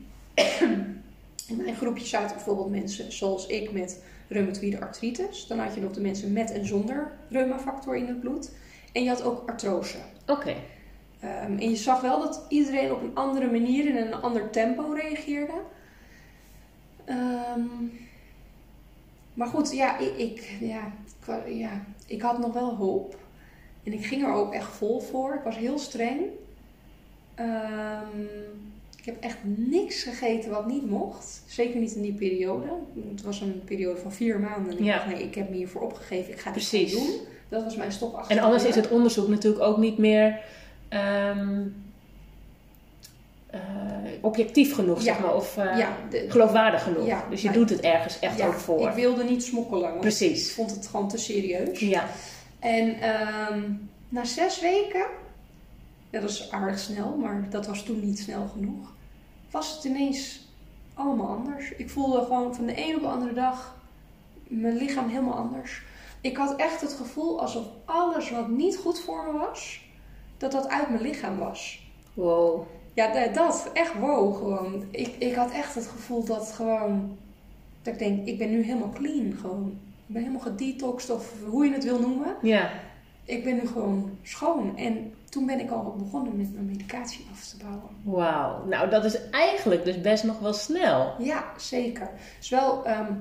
In 1.47 1.57
mijn 1.57 1.75
groepje 1.75 2.05
zaten 2.05 2.35
bijvoorbeeld 2.35 2.69
mensen 2.69 3.11
zoals 3.11 3.47
ik 3.47 3.71
met 3.71 4.03
reumatoïde 4.27 4.79
artritis. 4.79 5.47
Dan 5.47 5.59
had 5.59 5.75
je 5.75 5.81
nog 5.81 5.91
de 5.91 6.01
mensen 6.01 6.33
met 6.33 6.51
en 6.51 6.65
zonder 6.65 7.11
reumafactor 7.29 7.95
in 7.95 8.07
het 8.07 8.19
bloed. 8.19 8.51
En 8.91 9.03
je 9.03 9.09
had 9.09 9.23
ook 9.23 9.49
artrose. 9.49 9.97
Oké. 10.27 10.55
Ehm, 11.19 11.57
en 11.57 11.69
je 11.69 11.75
zag 11.75 12.01
wel 12.01 12.19
dat 12.19 12.45
iedereen 12.49 12.91
op 12.91 13.01
een 13.01 13.15
andere 13.15 13.51
manier 13.51 13.89
en 13.89 13.97
in 13.97 14.07
een 14.07 14.21
ander 14.21 14.49
tempo 14.49 14.91
reageerde. 14.91 15.61
Ehm, 17.05 17.61
maar 19.35 19.47
goed, 19.47 19.71
ja 19.73 19.97
ik, 19.99 20.17
ik, 20.17 20.57
ja, 20.59 20.91
ik 21.25 21.57
ja, 21.57 21.85
ik 22.07 22.21
had 22.21 22.39
nog 22.39 22.53
wel 22.53 22.75
hoop. 22.75 23.17
En 23.83 23.93
ik 23.93 24.05
ging 24.05 24.23
er 24.23 24.33
ook 24.33 24.53
echt 24.53 24.71
vol 24.71 24.99
voor. 24.99 25.33
Ik 25.33 25.43
was 25.43 25.57
heel 25.57 25.79
streng. 25.79 26.21
Ehm, 27.35 28.21
ik 28.97 29.05
heb 29.05 29.21
echt 29.23 29.37
niks 29.43 30.03
gegeten 30.03 30.49
wat 30.51 30.67
niet 30.67 30.89
mocht. 30.89 31.43
Zeker 31.45 31.79
niet 31.79 31.95
in 31.95 32.01
die 32.01 32.13
periode. 32.13 32.67
Het 33.11 33.21
was 33.21 33.41
een 33.41 33.61
periode 33.65 33.99
van 33.99 34.11
vier 34.11 34.39
maanden. 34.39 34.71
En 34.71 34.77
ik 34.77 34.83
Ja. 34.83 34.95
dacht, 34.97 35.07
nee, 35.07 35.23
ik 35.23 35.35
heb 35.35 35.49
me 35.49 35.55
hiervoor 35.55 35.81
opgegeven. 35.81 36.33
Ik 36.33 36.39
ga 36.39 36.51
dit 36.51 36.67
Precies. 36.67 36.93
gewoon 36.93 37.07
doen. 37.07 37.19
Dat 37.49 37.63
was 37.63 37.75
mijn 37.75 37.91
stop 37.91 38.13
achter 38.13 38.31
En 38.31 38.37
de 38.37 38.43
anders 38.43 38.65
is 38.65 38.75
het 38.75 38.89
onderzoek 38.89 39.27
natuurlijk 39.27 39.63
ook 39.63 39.77
niet 39.77 39.97
meer 39.97 40.39
ehm, 40.89 41.61
eh, 43.55 43.61
objectief 44.21 44.73
genoeg, 44.75 44.97
Ja. 44.97 45.03
zeg 45.03 45.19
maar. 45.19 45.35
Of 45.35 45.57
eh, 45.57 45.77
Ja, 45.77 45.97
de- 46.09 46.25
geloofwaardig 46.29 46.83
genoeg. 46.83 47.05
Ja, 47.05 47.25
dus 47.29 47.41
je 47.41 47.51
doet 47.51 47.69
het 47.69 47.79
ergens 47.79 48.19
echt 48.19 48.41
ook 48.41 48.53
voor. 48.53 48.87
Ik 48.87 48.93
wilde 48.93 49.23
niet 49.23 49.43
smokkelen. 49.43 49.81
Want 49.81 49.95
Ik 49.95 50.01
Precies. 50.01 50.53
vond 50.53 50.71
het 50.71 50.87
gewoon 50.87 51.07
te 51.09 51.17
serieus. 51.17 51.79
Ja. 51.79 52.05
En 52.59 52.99
ehm, 53.01 53.61
na 54.09 54.23
zes 54.23 54.61
weken, 54.61 55.05
dat 56.09 56.23
is 56.23 56.51
aardig 56.51 56.79
snel, 56.79 57.15
maar 57.15 57.47
dat 57.49 57.67
was 57.67 57.83
toen 57.83 58.05
niet 58.05 58.19
snel 58.19 58.47
genoeg, 58.53 58.93
was 59.51 59.75
het 59.75 59.83
ineens 59.83 60.49
allemaal 60.93 61.27
anders. 61.27 61.71
Ik 61.71 61.89
voelde 61.89 62.21
gewoon 62.21 62.55
van 62.55 62.65
de 62.65 62.87
een 62.87 62.95
op 62.95 63.01
de 63.01 63.07
andere 63.07 63.33
dag 63.33 63.75
mijn 64.47 64.77
lichaam 64.77 65.09
helemaal 65.09 65.33
anders. 65.37 65.81
Ik 66.21 66.37
had 66.37 66.55
echt 66.55 66.81
het 66.81 66.93
gevoel 66.93 67.41
alsof 67.41 67.63
alles 67.85 68.31
wat 68.31 68.47
niet 68.49 68.77
goed 68.77 68.99
voor 68.99 69.23
me 69.31 69.39
was, 69.39 69.81
dat 70.37 70.51
dat 70.51 70.67
uit 70.69 70.89
mijn 70.89 71.01
lichaam 71.01 71.37
was. 71.37 71.83
Wow. 72.13 72.65
Ja, 72.95 73.13
da- 73.13 73.27
dat. 73.27 73.69
Echt 73.73 73.93
wow, 73.99 74.36
gewoon. 74.36 74.84
Ik, 74.91 75.15
ik 75.17 75.36
had 75.36 75.51
echt 75.51 75.75
het 75.75 75.88
gevoel 75.88 76.23
dat 76.25 76.51
gewoon... 76.51 77.17
Dat 77.81 77.93
ik 77.93 77.99
denk, 77.99 78.27
ik 78.27 78.38
ben 78.38 78.49
nu 78.51 78.63
helemaal 78.63 78.91
clean, 78.93 79.34
gewoon. 79.41 79.77
Ik 80.08 80.13
ben 80.13 80.21
helemaal 80.21 80.41
gedetoxed, 80.41 81.10
of 81.15 81.34
hoe 81.49 81.65
je 81.65 81.73
het 81.73 81.84
wil 81.84 81.99
noemen. 81.99 82.36
Ja. 82.41 82.69
Ik 83.25 83.43
ben 83.43 83.55
nu 83.55 83.67
gewoon 83.67 84.17
schoon. 84.23 84.77
En 84.77 85.13
toen 85.29 85.45
ben 85.45 85.60
ik 85.60 85.71
al 85.71 85.95
begonnen 85.97 86.38
met 86.38 86.53
mijn 86.53 86.65
medicatie 86.65 87.25
af 87.31 87.43
te 87.47 87.58
bouwen. 87.58 87.89
Wauw. 88.03 88.65
Nou, 88.67 88.89
dat 88.89 89.05
is 89.05 89.29
eigenlijk 89.29 89.86
dus 89.86 90.01
best 90.01 90.23
nog 90.23 90.39
wel 90.39 90.53
snel. 90.53 91.13
Ja, 91.19 91.43
zeker. 91.58 92.10
Dus 92.39 92.49
wel 92.49 92.86
ehm, 92.86 93.13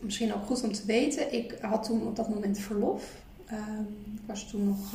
misschien 0.00 0.34
ook 0.34 0.44
goed 0.46 0.62
om 0.62 0.72
te 0.72 0.86
weten. 0.86 1.32
Ik 1.32 1.58
had 1.60 1.84
toen 1.84 2.06
op 2.06 2.16
dat 2.16 2.28
moment 2.28 2.58
verlof. 2.58 3.04
Ehm, 3.46 3.80
ik 4.14 4.22
was 4.26 4.50
toen 4.50 4.64
nog 4.68 4.92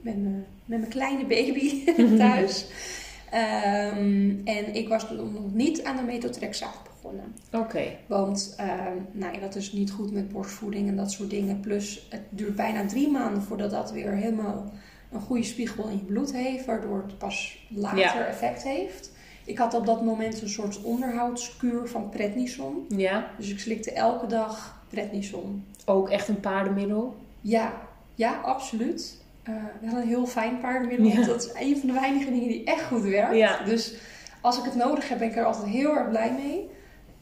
met, 0.00 0.22
mijn, 0.22 0.46
met 0.64 0.78
mijn 0.78 0.90
kleine 0.90 1.24
baby 1.26 1.84
thuis. 2.18 2.66
Ehm, 3.30 4.30
en 4.44 4.74
ik 4.74 4.88
was 4.88 5.06
toen 5.06 5.32
nog 5.32 5.52
niet 5.54 5.84
aan 5.84 5.96
de 5.96 6.02
methotrexaat 6.02 6.78
begonnen. 6.84 7.34
Oké. 7.52 7.84
Want 8.06 8.54
ehm, 8.56 8.96
nou 9.12 9.32
ja, 9.34 9.40
dat 9.40 9.54
is 9.54 9.72
niet 9.72 9.90
goed 9.90 10.12
met 10.12 10.28
borstvoeding 10.28 10.88
en 10.88 10.96
dat 10.96 11.12
soort 11.12 11.30
dingen. 11.30 11.60
Plus 11.60 12.06
het 12.10 12.22
duurt 12.30 12.56
bijna 12.56 12.86
drie 12.86 13.10
maanden 13.10 13.42
voordat 13.42 13.70
dat 13.70 13.92
weer 13.92 14.12
helemaal 14.12 14.72
een 15.12 15.20
goede 15.20 15.42
spiegel 15.42 15.88
in 15.88 15.96
je 15.96 16.04
bloed 16.04 16.32
heeft. 16.32 16.64
Waardoor 16.64 17.02
het 17.06 17.18
pas 17.18 17.66
later 17.68 17.98
Ja. 17.98 18.26
effect 18.26 18.62
heeft. 18.62 19.12
Ik 19.44 19.58
had 19.58 19.74
op 19.74 19.86
dat 19.86 20.04
moment 20.04 20.42
een 20.42 20.48
soort 20.48 20.82
onderhoudskuur 20.82 21.88
van 21.88 22.08
prednison. 22.08 22.86
Ja. 22.88 23.30
Dus 23.36 23.50
ik 23.50 23.58
slikte 23.58 23.92
elke 23.92 24.26
dag 24.26 24.82
prednison. 24.88 25.64
Ook 25.84 26.08
echt 26.10 26.28
een 26.28 26.40
paardenmiddel. 26.40 27.16
Ja, 27.40 27.72
ja, 28.14 28.40
absoluut. 28.44 29.17
Eh 29.48 29.90
wel 29.90 30.00
een 30.00 30.08
heel 30.08 30.26
fijn 30.26 30.60
paardenmiddel. 30.60 31.06
Ja. 31.06 31.26
Dat 31.26 31.44
is 31.44 31.62
een 31.66 31.76
van 31.78 31.88
de 31.88 31.94
weinige 31.94 32.30
dingen 32.30 32.48
die 32.48 32.64
echt 32.64 32.84
goed 32.84 33.02
werkt. 33.02 33.36
Ja. 33.36 33.64
Dus 33.64 33.94
als 34.40 34.58
ik 34.58 34.64
het 34.64 34.74
nodig 34.74 35.08
heb, 35.08 35.18
ben 35.18 35.28
ik 35.28 35.36
er 35.36 35.44
altijd 35.44 35.66
heel 35.66 35.96
erg 35.96 36.08
blij 36.08 36.32
mee. 36.32 36.70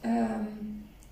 Ehm, 0.01 0.43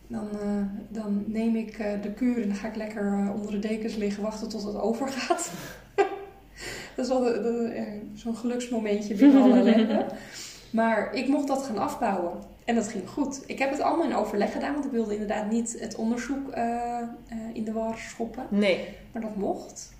dan, 0.07 0.29
eh, 0.33 0.48
dan 0.88 1.24
neem 1.27 1.57
ik 1.57 1.79
eh, 1.79 2.03
de 2.03 2.12
kuur 2.12 2.42
en 2.42 2.48
dan 2.48 2.57
ga 2.57 2.68
ik 2.68 2.77
lekker 2.77 3.33
onder 3.35 3.50
de 3.50 3.59
dekens 3.59 3.96
liggen 3.96 4.22
wachten 4.22 4.48
tot 4.48 4.64
het 4.64 4.81
overgaat. 4.88 5.50
dat 6.94 7.05
is 7.05 7.09
wel 7.09 7.33
zo'n 8.14 8.37
geluksmomentje 8.37 9.14
binnen 9.14 9.42
alle 9.42 9.59
ellende. 9.61 10.07
Maar 10.70 11.14
ik 11.14 11.29
mocht 11.29 11.48
dat 11.48 11.62
gaan 11.62 11.79
afbouwen. 11.79 12.33
En 12.64 12.74
dat 12.74 12.88
ging 12.88 13.09
goed. 13.09 13.42
Ik 13.46 13.59
heb 13.59 13.70
het 13.70 13.81
allemaal 13.81 14.07
in 14.07 14.14
overleg 14.14 14.53
gedaan, 14.53 14.72
want 14.72 14.85
ik 14.85 14.90
wilde 14.90 15.12
inderdaad 15.12 15.50
niet 15.50 15.77
het 15.81 15.94
onderzoek 15.94 16.55
in 17.53 17.64
de 17.64 17.72
war 17.72 17.98
schoppen. 17.98 18.46
Nee. 18.50 18.88
Maar 19.12 19.22
dat 19.22 19.37
mocht. 19.37 19.92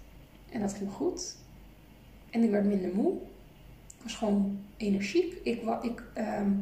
En 0.55 0.61
dat 0.61 0.75
ging 0.75 0.91
goed. 0.91 1.37
En 2.31 2.43
ik 2.43 2.51
werd 2.51 2.65
minder 2.65 2.95
moe. 2.95 3.13
Ik 3.87 4.03
was 4.03 4.15
gewoon 4.15 4.59
energiek. 4.77 5.35
Ik, 5.43 5.63
ik, 5.83 6.03
ehm, 6.15 6.53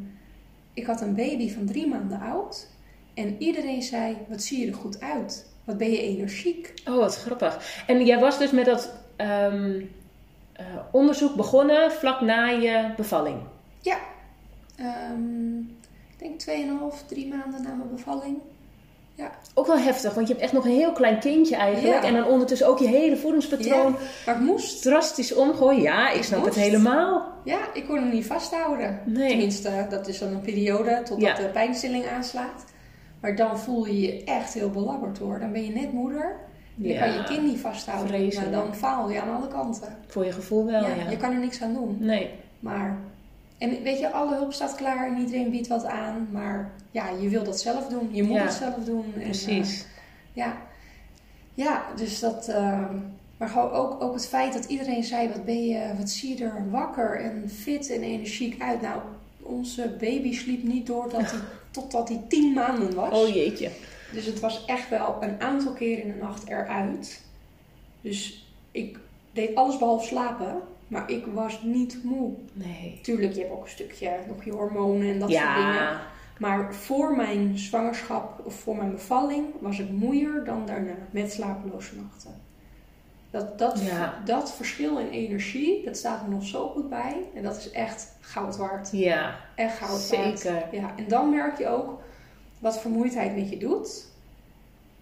ik 0.75 0.87
had 0.87 1.01
een 1.01 1.15
baby 1.15 1.51
van 1.51 1.67
drie 1.67 1.87
maanden 1.87 2.21
oud. 2.21 2.69
En 3.15 3.37
iedereen 3.39 3.83
zei, 3.83 4.17
wat 4.29 4.43
zie 4.43 4.61
je 4.61 4.67
er 4.67 4.75
goed 4.75 5.01
uit. 5.01 5.47
Wat 5.65 5.79
ben 5.79 5.91
je 5.91 6.01
energiek. 6.01 6.75
Oh, 6.89 6.97
wat 6.97 7.17
grappig. 7.17 7.85
En 7.87 8.05
jij 8.05 8.19
was 8.19 8.39
dus 8.39 8.51
met 8.51 8.65
dat 8.65 8.95
ehm, 9.17 9.83
eh, 10.53 10.67
onderzoek 10.93 11.35
begonnen 11.35 11.93
vlak 11.93 12.21
na 12.21 12.47
je 12.47 12.93
bevalling. 12.97 13.41
Ja. 13.81 13.99
Ehm, 14.77 15.59
ik 16.11 16.19
denk 16.19 16.39
2,5, 16.39 17.07
drie 17.07 17.29
maanden 17.29 17.63
na 17.63 17.75
mijn 17.75 17.91
bevalling. 17.91 18.39
Ook 19.55 19.67
wel 19.67 19.79
heftig, 19.79 20.15
want 20.15 20.27
je 20.27 20.33
hebt 20.33 20.45
echt 20.45 20.53
nog 20.55 20.65
een 20.65 20.71
heel 20.77 20.93
klein 20.93 21.19
kindje 21.19 21.57
eigenlijk. 21.57 22.03
Ja. 22.03 22.09
En 22.09 22.15
dan 22.15 22.25
ondertussen 22.27 22.67
ook 22.69 22.79
je 22.79 22.87
hele 22.89 23.17
voedingspatroon 23.17 23.97
ik 24.27 24.39
moest. 24.41 24.83
drastisch 24.83 25.35
omgooien. 25.35 25.83
Ja, 25.83 26.11
ik 26.11 26.17
Ik 26.17 26.23
snap 26.25 26.45
het 26.45 26.55
helemaal. 26.55 27.27
Ja, 27.45 27.59
ik 27.75 27.87
kon 27.87 27.97
hem 27.97 28.09
niet 28.11 28.27
vasthouden. 28.27 29.01
Nee. 29.05 29.29
Tenminste, 29.29 29.87
dat 29.91 30.09
is 30.09 30.19
dan 30.19 30.29
een 30.33 30.41
periode 30.41 31.03
totdat 31.05 31.21
Ja. 31.37 31.43
de 31.43 31.49
pijnstilling 31.53 32.07
aanslaat. 32.09 32.65
Maar 33.21 33.37
dan 33.37 33.59
voel 33.59 33.87
je 33.87 34.01
je 34.01 34.25
echt 34.25 34.55
heel 34.55 34.71
belabberd 34.71 35.19
hoor. 35.19 35.41
Dan 35.41 35.53
ben 35.53 35.65
je 35.65 35.71
net 35.71 35.93
moeder. 35.93 36.37
Je 36.77 36.89
Ja. 36.89 36.99
kan 37.05 37.13
je 37.13 37.25
kind 37.25 37.43
niet 37.43 37.61
vasthouden. 37.61 38.09
Vreselijk. 38.09 38.51
Maar 38.51 38.61
dan 38.65 38.75
faal 38.75 39.11
je 39.11 39.21
aan 39.23 39.37
alle 39.37 39.49
kanten. 39.49 39.97
Voor 40.07 40.25
je 40.25 40.33
gevoel 40.33 40.65
wel, 40.67 40.81
ja. 40.83 40.89
ja, 41.05 41.11
Je 41.11 41.17
kan 41.17 41.33
er 41.33 41.39
niks 41.39 41.63
aan 41.63 41.75
doen. 41.75 41.97
Nee. 42.01 42.31
Maar, 42.61 42.99
en 43.63 43.83
weet 43.83 43.99
je, 43.99 44.11
alle 44.11 44.35
hulp 44.35 44.53
staat 44.53 44.75
klaar 44.75 45.07
en 45.07 45.19
iedereen 45.19 45.51
biedt 45.51 45.67
wat 45.69 45.85
aan. 45.85 46.29
Maar 46.33 46.73
ja, 46.91 47.09
je 47.21 47.29
wil 47.29 47.45
dat 47.45 47.61
zelf 47.61 47.87
doen. 47.87 48.09
Je 48.13 48.23
moet 48.23 48.37
Ja. 48.37 48.43
het 48.43 48.53
zelf 48.53 48.75
doen. 48.85 49.05
En, 49.15 49.21
Precies. 49.23 49.81
eh, 49.81 49.87
ja. 50.33 50.57
ja, 51.55 51.83
dus 51.97 52.21
dat... 52.21 52.49
ehm, 52.49 52.95
maar 53.37 53.49
gewoon 53.51 53.71
ook, 53.71 54.03
ook 54.03 54.15
het 54.15 54.29
feit 54.29 54.53
dat 54.53 54.65
iedereen 54.65 55.05
zei, 55.05 55.29
wat 55.29 55.45
ben 55.45 55.67
je, 55.67 55.91
wat 55.99 56.11
zie 56.11 56.39
je 56.39 56.45
er 56.45 56.71
wakker 56.71 57.21
en 57.21 57.51
fit 57.51 57.91
en 57.91 58.03
energiek 58.03 58.63
uit. 58.63 58.81
Nou, 58.81 59.01
onze 59.43 59.97
baby 60.01 60.35
sliep 60.35 60.63
niet 60.63 60.87
door 60.87 61.09
dat 61.11 61.21
hij, 61.31 61.41
totdat 61.71 62.09
hij 62.09 62.21
tien 62.29 62.53
maanden 62.53 62.95
was. 62.95 63.23
Oh 63.23 63.35
jeetje. 63.35 63.71
Dus 64.13 64.27
het 64.27 64.41
was 64.41 64.65
echt 64.65 64.89
wel 64.89 65.17
een 65.21 65.41
aantal 65.41 65.73
keren 65.73 66.05
in 66.05 66.13
de 66.13 66.19
nacht 66.19 66.49
eruit. 66.49 67.23
Dus 68.01 68.47
ik 68.71 68.99
deed 69.33 69.55
alles 69.55 69.79
behalve 69.79 70.07
slapen, 70.07 70.61
maar 70.93 71.11
ik 71.11 71.27
was 71.27 71.63
niet 71.63 72.05
moe. 72.05 72.33
Nee. 72.53 72.99
Tuurlijk, 73.03 73.33
je 73.33 73.41
hebt 73.41 73.53
ook 73.53 73.63
een 73.63 73.71
stukje 73.71 74.11
nog 74.29 74.45
je 74.45 74.53
hormonen 74.53 75.09
en 75.13 75.19
dat 75.19 75.31
soort 75.31 75.55
dingen. 75.55 75.75
Ja. 75.75 76.01
Maar 76.39 76.75
voor 76.75 77.17
mijn 77.17 77.59
zwangerschap 77.59 78.41
of 78.45 78.55
voor 78.55 78.77
mijn 78.77 78.91
bevalling 78.91 79.47
was 79.61 79.79
ik 79.79 79.91
moeier 79.91 80.45
dan 80.45 80.67
daarna 80.67 80.95
met 81.11 81.33
slapeloze 81.33 81.95
nachten. 81.97 82.31
Dat, 83.31 83.59
dat, 83.59 83.81
Ja. 83.85 84.23
dat 84.25 84.53
verschil 84.55 84.99
in 84.99 85.09
energie, 85.09 85.85
dat 85.85 85.97
staat 85.97 86.23
me 86.29 86.35
nog 86.35 86.45
zo 86.45 86.69
goed 86.69 86.89
bij. 86.89 87.17
En 87.35 87.43
dat 87.43 87.57
is 87.57 87.71
echt 87.71 88.17
goud 88.21 88.57
waard. 88.57 88.89
Ja, 88.93 89.37
Echt 89.55 89.79
goud 89.79 90.09
waard. 90.11 90.39
zeker. 90.39 90.69
Ja, 90.73 90.93
en 90.97 91.09
dan 91.09 91.31
merk 91.31 91.59
je 91.59 91.69
ook 91.69 92.01
wat 92.59 92.81
vermoeidheid 92.81 93.37
met 93.37 93.51
je 93.51 93.57
doet. 93.59 94.07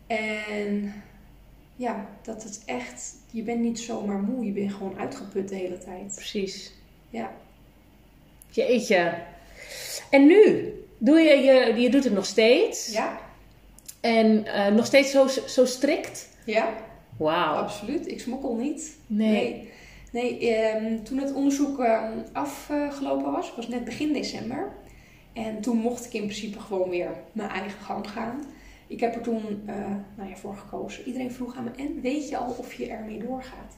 En 0.07 0.93
ja, 1.81 2.07
dat 2.23 2.43
het 2.43 2.63
echt, 2.67 3.15
je 3.31 3.43
bent 3.43 3.61
niet 3.61 3.81
zomaar 3.81 4.19
moe, 4.19 4.45
je 4.45 4.53
bent 4.53 4.73
gewoon 4.73 4.99
uitgeput 4.99 5.49
de 5.49 5.55
hele 5.55 5.79
tijd. 5.79 6.13
Precies. 6.15 6.73
Ja. 7.11 7.33
Jeetje. 8.51 9.15
En 10.11 10.27
nu? 10.27 10.73
Doe 10.99 11.19
je, 11.19 11.37
je, 11.37 11.81
je 11.81 11.91
doet 11.91 12.05
het 12.05 12.13
nog 12.13 12.27
steeds. 12.27 12.93
Ja, 12.93 13.19
En 14.01 14.45
eh, 14.47 14.73
nog 14.75 14.87
steeds 14.87 15.11
zo, 15.11 15.27
zo 15.47 15.65
strikt? 15.65 16.29
ja, 16.45 16.75
Wauw. 17.17 17.55
absoluut. 17.55 18.09
Ik 18.09 18.21
smokkel 18.21 18.55
niet. 18.55 18.97
Nee. 19.07 19.31
Nee, 19.33 19.71
nee 20.13 20.55
ehm, 20.55 21.03
toen 21.03 21.19
het 21.19 21.33
onderzoek 21.33 21.79
ehm, 21.81 22.19
afgelopen 22.33 23.33
was, 23.33 23.55
was 23.57 23.69
net 23.69 23.85
begin 23.85 24.13
december. 24.13 24.73
En 25.33 25.61
toen 25.61 25.77
mocht 25.77 26.07
ik 26.07 26.13
in 26.13 26.25
principe 26.25 26.61
gewoon 26.61 26.91
weer 26.91 27.11
mijn 27.33 27.51
eigen 27.51 27.81
gang 27.81 28.11
gaan. 28.11 28.45
Ik 28.91 29.01
heb 29.01 29.15
er 29.15 29.21
toen 29.21 29.63
eh, 29.67 29.75
nou 30.17 30.29
ja, 30.29 30.37
voor 30.37 30.57
gekozen. 30.57 31.05
Iedereen 31.07 31.33
vroeg 31.33 31.57
aan 31.57 31.65
me, 31.65 31.71
en 31.77 32.01
weet 32.03 32.29
je 32.29 32.37
al 32.37 32.55
of 32.59 32.73
je 32.73 32.87
ermee 32.89 33.19
doorgaat? 33.19 33.77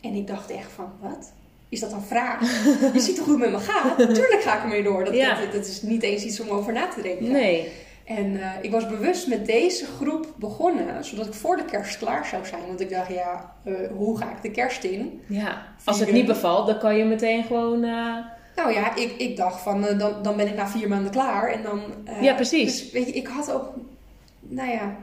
En 0.00 0.14
ik 0.14 0.26
dacht 0.26 0.50
echt 0.50 0.72
van, 0.72 0.92
wat? 1.00 1.32
Is 1.68 1.80
dat 1.80 1.92
een 1.92 2.00
vraag? 2.02 2.40
je 2.94 3.00
ziet 3.00 3.16
toch 3.16 3.24
hoe 3.24 3.40
het 3.40 3.50
met 3.50 3.60
me 3.60 3.66
gaat? 3.66 3.96
Tuurlijk 3.98 4.42
ga 4.42 4.56
ik 4.56 4.62
ermee 4.62 4.82
door. 4.82 5.04
Dat, 5.04 5.14
Ja. 5.14 5.40
dat, 5.40 5.52
dat 5.52 5.66
is 5.66 5.82
niet 5.82 6.02
eens 6.02 6.24
iets 6.24 6.40
om 6.40 6.48
over 6.48 6.72
na 6.72 6.88
te 6.88 7.02
denken. 7.02 7.30
Nee. 7.30 7.68
En 8.04 8.40
eh, 8.42 8.50
ik 8.60 8.70
was 8.70 8.88
bewust 8.88 9.26
met 9.28 9.46
deze 9.46 9.84
groep 9.84 10.34
begonnen, 10.36 11.04
zodat 11.04 11.26
ik 11.26 11.34
voor 11.34 11.56
de 11.56 11.64
kerst 11.64 11.98
klaar 11.98 12.26
zou 12.26 12.46
zijn. 12.46 12.66
Want 12.66 12.80
ik 12.80 12.90
dacht, 12.90 13.12
ja, 13.12 13.54
eh, 13.64 13.72
hoe 13.96 14.18
ga 14.18 14.30
ik 14.30 14.42
de 14.42 14.50
kerst 14.50 14.84
in? 14.84 15.20
Ja. 15.26 15.66
Als 15.84 16.00
het 16.00 16.12
niet 16.12 16.26
bevalt, 16.26 16.66
dan 16.66 16.78
kan 16.78 16.96
je 16.96 17.04
meteen 17.04 17.44
gewoon... 17.44 17.80
Nou 18.56 18.72
ja, 18.72 18.94
ik, 18.96 19.12
ik 19.18 19.36
dacht 19.36 19.60
van, 19.62 19.80
dan, 19.98 20.12
dan 20.22 20.36
ben 20.36 20.46
ik 20.46 20.54
na 20.56 20.68
vier 20.68 20.88
maanden 20.88 21.10
klaar. 21.10 21.50
En 21.50 21.62
dan, 21.62 21.80
Ja, 22.20 22.34
precies. 22.34 22.80
Dus 22.82 22.92
weet 22.92 23.06
je, 23.06 23.12
ik 23.12 23.26
had 23.26 23.52
ook, 23.52 23.72
nou 24.48 24.70
ja, 24.70 24.96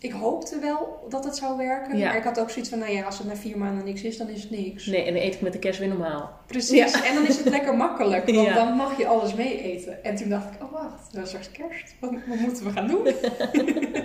ik 0.00 0.12
hoopte 0.12 0.58
wel 0.58 1.06
dat 1.08 1.24
het 1.24 1.36
zou 1.36 1.56
werken. 1.56 1.98
Ja. 1.98 2.06
Maar 2.06 2.16
ik 2.16 2.24
had 2.24 2.40
ook 2.40 2.50
zoiets 2.50 2.70
van, 2.70 2.78
nou 2.78 2.92
ja, 2.92 3.02
als 3.04 3.18
het 3.18 3.26
na 3.26 3.36
vier 3.36 3.58
maanden 3.58 3.84
niks 3.84 4.02
is, 4.02 4.16
dan 4.16 4.28
is 4.28 4.42
het 4.42 4.50
niks. 4.50 4.86
Nee, 4.86 5.02
en 5.04 5.14
dan 5.14 5.22
eet 5.22 5.34
ik 5.34 5.40
met 5.40 5.52
de 5.52 5.58
kerst 5.58 5.78
weer 5.78 5.88
normaal. 5.88 6.30
Precies. 6.46 7.00
En 7.02 7.14
dan 7.14 7.26
is 7.26 7.36
het 7.36 7.48
lekker 7.48 7.76
makkelijk, 7.76 8.24
want 8.34 8.46
Ja. 8.46 8.54
dan 8.54 8.76
mag 8.76 8.98
je 8.98 9.06
alles 9.06 9.34
mee 9.34 9.62
eten. 9.62 10.04
En 10.04 10.16
toen 10.16 10.28
dacht 10.28 10.54
ik, 10.54 10.62
oh 10.62 10.72
wacht, 10.72 11.12
dat 11.12 11.22
is 11.22 11.28
straks 11.28 11.50
kerst. 11.50 11.94
Wat, 12.00 12.10
wat 12.26 12.38
moeten 12.38 12.64
we 12.64 12.70
gaan 12.70 12.88
doen? 12.88 13.08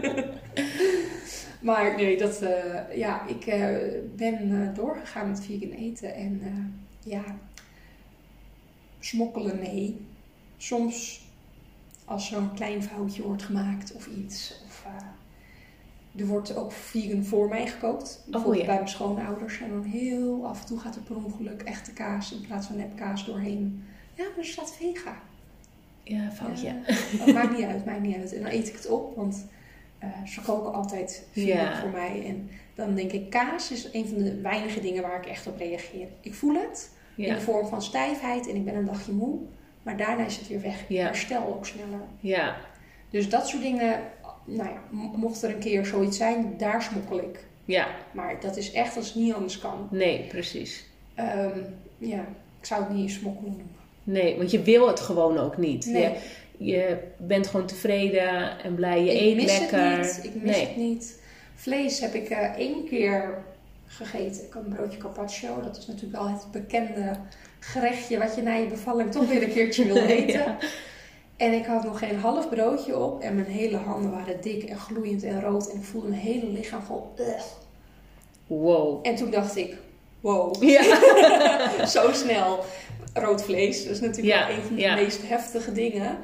maar 1.68 1.96
nee, 1.96 2.18
dat, 2.18 2.42
eh, 2.42 2.98
ja, 2.98 3.28
ik 3.28 3.46
eh, 3.46 3.68
ben 4.16 4.62
eh, 4.62 4.76
doorgegaan 4.76 5.30
met 5.30 5.46
vegan 5.46 5.72
eten. 5.72 6.14
En 6.16 6.42
ja, 7.04 7.24
smokkelen 9.00 9.60
nee. 9.60 10.06
Soms 10.58 11.25
als 12.06 12.32
er 12.32 12.38
een 12.38 12.54
klein 12.54 12.84
foutje 12.84 13.24
wordt 13.24 13.44
gemaakt 13.44 13.94
of 13.94 14.08
iets. 14.08 14.62
Of, 14.66 14.86
eh, 14.86 16.22
er 16.22 16.28
wordt 16.28 16.56
ook 16.56 16.72
vegan 16.72 17.24
voor 17.24 17.50
mij 17.50 17.68
gekookt. 17.68 18.24
Bijvoorbeeld 18.28 18.62
ja. 18.62 18.68
bij 18.68 18.76
mijn 18.76 18.90
schoonouders. 18.90 19.62
En 19.62 19.70
dan 19.70 19.84
heel 19.84 20.46
af 20.48 20.62
en 20.62 20.66
toe 20.66 20.80
gaat 20.80 20.96
er 20.96 21.02
per 21.02 21.16
ongeluk 21.16 21.62
echte 21.62 21.94
kaas 21.94 22.32
in 22.32 22.42
plaats 22.42 22.68
van 22.68 22.76
nepkaas 22.78 23.26
doorheen. 23.26 23.84
Ja, 24.14 24.24
maar 24.24 24.38
er 24.38 24.46
staat 24.46 24.76
vega. 24.76 25.22
Ja, 26.04 26.32
foutje. 26.32 26.76
Ja, 27.26 27.34
maakt 27.34 27.58
niet 27.58 27.66
uit, 27.66 27.86
maakt 27.86 28.02
niet 28.02 28.16
uit. 28.16 28.34
En 28.34 28.42
dan 28.42 28.52
eet 28.52 28.68
ik 28.68 28.74
het 28.76 28.88
op, 28.90 29.16
want 29.16 29.46
eh, 30.00 30.10
ze 30.26 30.42
koken 30.42 30.74
altijd 30.74 31.28
vegan 31.32 31.64
Ja. 31.64 31.80
voor 31.80 31.90
mij. 31.90 32.26
En 32.26 32.50
dan 32.76 32.96
denk 32.96 33.12
ik, 33.12 33.30
kaas 33.30 33.72
is 33.72 33.90
een 33.94 34.08
van 34.08 34.18
de 34.18 34.42
weinige 34.42 34.80
dingen 34.82 35.02
waar 35.02 35.18
ik 35.18 35.26
echt 35.26 35.48
op 35.48 35.58
reageer. 35.58 36.08
Ik 36.22 36.34
voel 36.34 36.54
het 36.54 36.92
in 37.16 37.34
de 37.34 37.42
vorm 37.42 37.68
van 37.68 37.82
stijfheid 37.82 38.48
en 38.50 38.56
ik 38.56 38.66
ben 38.66 38.76
een 38.76 38.86
dagje 38.86 39.12
moe. 39.12 39.40
Maar 39.86 39.98
daarna 39.98 40.26
is 40.26 40.38
het 40.38 40.48
weer 40.48 40.62
weg. 40.62 40.84
Ja. 40.88 41.06
herstel 41.06 41.48
ook 41.48 41.66
sneller. 41.66 42.00
ja, 42.20 42.56
Dus 43.10 43.30
dat 43.30 43.48
soort 43.48 43.62
dingen, 43.62 44.00
nou 44.46 44.70
ja, 44.70 44.80
mocht 45.16 45.44
er 45.44 45.50
een 45.50 45.60
keer 45.60 45.86
zoiets 45.86 46.18
zijn, 46.18 46.54
daar 46.58 46.82
smokkel 46.84 47.18
ik. 47.20 47.44
ja. 47.66 47.88
Maar 48.12 48.40
dat 48.40 48.58
is 48.58 48.72
echt 48.72 48.98
als 48.98 49.06
het 49.08 49.16
niet 49.16 49.34
anders 49.34 49.60
kan. 49.60 49.88
Nee, 49.92 50.20
precies. 50.30 50.86
Ehm, 51.16 51.60
ja, 51.98 52.26
ik 52.60 52.66
zou 52.66 52.84
het 52.84 52.94
niet 52.94 53.12
smokkelen 53.12 53.50
noemen. 53.52 53.76
Nee, 54.04 54.38
want 54.38 54.52
je 54.52 54.62
wil 54.62 54.88
het 54.88 55.00
gewoon 55.00 55.38
ook 55.38 55.58
niet. 55.58 55.86
Nee. 55.86 56.02
Je, 56.04 56.18
je 56.58 56.98
bent 57.18 57.48
gewoon 57.48 57.66
tevreden 57.66 58.60
en 58.64 58.76
blij. 58.76 59.04
Je 59.04 59.12
ik 59.14 59.22
eet 59.22 59.36
mis 59.36 59.60
lekker. 59.60 59.80
het 59.80 60.00
niet. 60.02 60.24
Ik 60.24 60.42
mis 60.42 60.56
nee. 60.56 60.66
het 60.68 60.76
niet. 60.76 61.20
Vlees 61.56 62.00
heb 62.00 62.14
ik 62.14 62.30
eh, 62.30 62.54
één 62.58 62.86
keer 62.88 63.44
gegeten. 63.86 64.46
Ik 64.46 64.54
had 64.54 64.64
een 64.66 64.74
broodje 64.74 64.98
carpaccio. 64.98 65.62
Dat 65.62 65.78
is 65.78 65.86
natuurlijk 65.88 66.22
wel 66.22 66.30
het 66.32 66.48
bekende 66.52 67.12
gerechtje 67.66 68.18
wat 68.18 68.36
je 68.36 68.42
na 68.42 68.54
je 68.54 68.68
bevalling 68.68 69.12
toch 69.12 69.28
weer 69.28 69.44
een 69.44 69.54
keertje 69.58 69.86
wil 69.86 69.96
eten. 69.96 70.40
Ja. 70.40 70.58
En 71.38 71.54
ik 71.54 71.66
had 71.66 71.84
nog 71.84 72.00
geen 72.00 72.20
half 72.20 72.50
broodje 72.50 72.98
op. 72.98 73.22
En 73.22 73.36
mijn 73.36 73.48
hele 73.48 73.78
handen 73.78 74.12
waren 74.12 74.42
dik 74.42 74.64
en 74.64 74.78
gloeiend 74.78 75.24
en 75.24 75.42
rood. 75.42 75.70
En 75.72 75.78
ik 75.78 75.84
voelde 75.84 76.08
mijn 76.08 76.22
hele 76.22 76.48
lichaam. 76.48 76.82
"Ugh." 77.20 77.44
Wow. 78.48 79.00
En 79.08 79.16
toen 79.16 79.30
dacht 79.30 79.56
ik... 79.56 79.76
Wow, 80.22 80.64
Ja. 80.64 80.84
zo 81.96 82.12
snel. 82.14 82.64
Rood 83.14 83.44
vlees, 83.44 83.84
dat 83.84 83.92
is 83.94 84.00
natuurlijk 84.00 84.36
Ja, 84.36 84.48
wel 84.48 84.56
een 84.56 84.62
van 84.64 84.76
de 84.76 84.92
meest 84.96 85.28
heftige 85.28 85.72
dingen. 85.72 86.18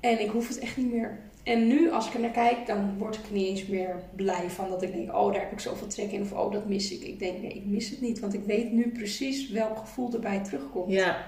En 0.00 0.20
ik 0.20 0.30
hoef 0.30 0.48
het 0.48 0.58
echt 0.58 0.76
niet 0.76 0.92
meer. 0.92 1.18
En 1.42 1.66
nu, 1.66 1.90
als 1.90 2.06
ik 2.08 2.14
er 2.14 2.20
naar 2.20 2.30
kijk, 2.30 2.66
dan 2.66 2.98
word 2.98 3.14
ik 3.16 3.30
niet 3.30 3.46
eens 3.46 3.66
meer 3.66 3.96
blij 4.16 4.50
van. 4.50 4.68
Dat 4.68 4.82
ik 4.82 4.92
denk, 4.92 5.14
oh, 5.14 5.32
daar 5.32 5.40
heb 5.42 5.52
ik 5.52 5.60
zoveel 5.60 5.86
trek 5.86 6.10
in. 6.12 6.20
Of 6.22 6.32
oh, 6.32 6.52
dat 6.52 6.68
mis 6.68 6.92
ik. 6.92 7.02
Ik 7.02 7.18
denk, 7.18 7.40
nee, 7.40 7.52
ik 7.52 7.64
mis 7.64 7.90
het 7.90 8.00
niet. 8.00 8.20
Want 8.20 8.34
ik 8.34 8.44
weet 8.44 8.72
nu 8.72 8.88
precies 8.90 9.50
welk 9.50 9.78
gevoel 9.78 10.12
erbij 10.12 10.38
terugkomt. 10.44 10.92
ja, 10.92 11.24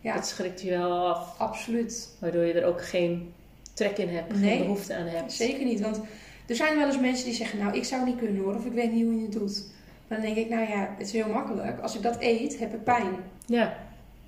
Ja, 0.00 0.14
dat 0.14 0.26
schrikt 0.26 0.62
je 0.62 0.70
wel 0.70 1.06
af. 1.08 1.38
absoluut. 1.38 2.08
Waardoor 2.20 2.44
je 2.44 2.52
er 2.52 2.66
ook 2.66 2.82
geen 2.84 3.32
trek 3.74 3.98
in 3.98 4.08
hebt, 4.08 4.40
Nee. 4.40 4.50
geen 4.50 4.58
behoefte 4.62 4.94
aan 4.94 5.06
hebt. 5.06 5.32
Zeker 5.32 5.64
niet. 5.64 5.80
Want 5.80 6.00
er 6.48 6.54
zijn 6.56 6.76
wel 6.76 6.86
eens 6.86 7.00
mensen 7.00 7.24
die 7.24 7.34
zeggen, 7.34 7.58
nou, 7.58 7.76
ik 7.76 7.84
zou 7.84 8.04
niet 8.04 8.16
kunnen 8.18 8.42
hoor. 8.42 8.54
Of 8.54 8.64
ik 8.66 8.72
weet 8.72 8.92
niet 8.92 9.04
hoe 9.04 9.14
je 9.16 9.22
het 9.22 9.32
doet. 9.32 9.64
Maar 10.08 10.20
dan 10.20 10.26
denk 10.34 10.46
ik, 10.46 10.48
nou 10.52 10.68
ja, 10.70 10.94
het 10.98 11.06
is 11.06 11.12
heel 11.12 11.28
makkelijk. 11.28 11.80
Als 11.80 11.94
ik 11.96 12.02
dat 12.02 12.16
eet, 12.20 12.58
heb 12.58 12.74
ik 12.74 12.84
pijn. 12.84 13.14
Ja, 13.46 13.76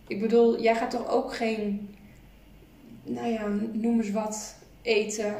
Ik 0.07 0.21
bedoel, 0.21 0.61
jij 0.63 0.75
gaat 0.75 0.91
toch 0.91 1.09
ook 1.09 1.35
geen, 1.35 1.95
nou 3.03 3.29
ja, 3.29 3.47
noem 3.73 3.97
eens 3.99 4.11
wat, 4.11 4.55
eten 4.85 5.35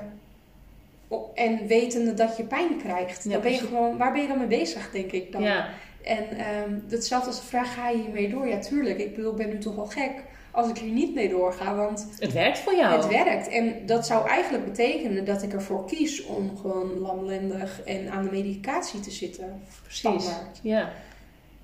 en 1.35 1.67
wetende 1.67 2.15
dat 2.15 2.37
je 2.37 2.43
pijn 2.45 2.77
krijgt. 2.79 3.25
Ja, 3.25 3.31
dan 3.31 3.41
ben 3.41 3.53
je 3.53 3.59
gewoon, 3.59 3.97
waar 3.97 4.13
ben 4.13 4.23
je 4.23 4.29
dan 4.29 4.39
mee 4.39 4.47
bezig, 4.47 4.91
denk 4.91 5.13
ik 5.13 5.33
dan? 5.33 5.43
ja, 5.43 5.69
En 6.03 6.29
ehm 6.39 6.79
hetzelfde 6.89 7.27
als 7.29 7.41
de 7.41 7.47
vraag, 7.47 7.75
ga 7.75 7.89
je 7.89 7.97
hiermee 8.03 8.29
door? 8.31 8.47
Ja, 8.49 8.59
tuurlijk. 8.59 8.99
Ik 8.99 9.15
bedoel, 9.15 9.31
ik 9.31 9.37
ben 9.37 9.49
nu 9.49 9.59
toch 9.59 9.75
wel 9.75 9.87
gek 9.87 10.13
als 10.51 10.69
ik 10.69 10.79
hier 10.79 10.93
niet 10.93 11.15
mee 11.15 11.29
doorga, 11.29 11.75
want 11.75 12.07
het 12.19 12.33
werkt 12.33 12.59
voor 12.59 12.75
jou. 12.75 12.97
het 12.97 13.07
werkt. 13.09 13.49
En 13.49 13.87
dat 13.87 14.07
zou 14.07 14.29
eigenlijk 14.29 14.65
betekenen 14.65 15.25
dat 15.25 15.43
ik 15.43 15.53
ervoor 15.53 15.87
kies 15.87 16.25
om 16.25 16.57
gewoon 16.57 16.99
lamlendig 16.99 17.83
en 17.85 18.11
aan 18.11 18.25
de 18.25 18.31
medicatie 18.31 19.01
te 19.01 19.11
zitten. 19.11 19.63
Precies. 19.83 19.99
Standaard. 19.99 20.59
Ja, 20.63 20.93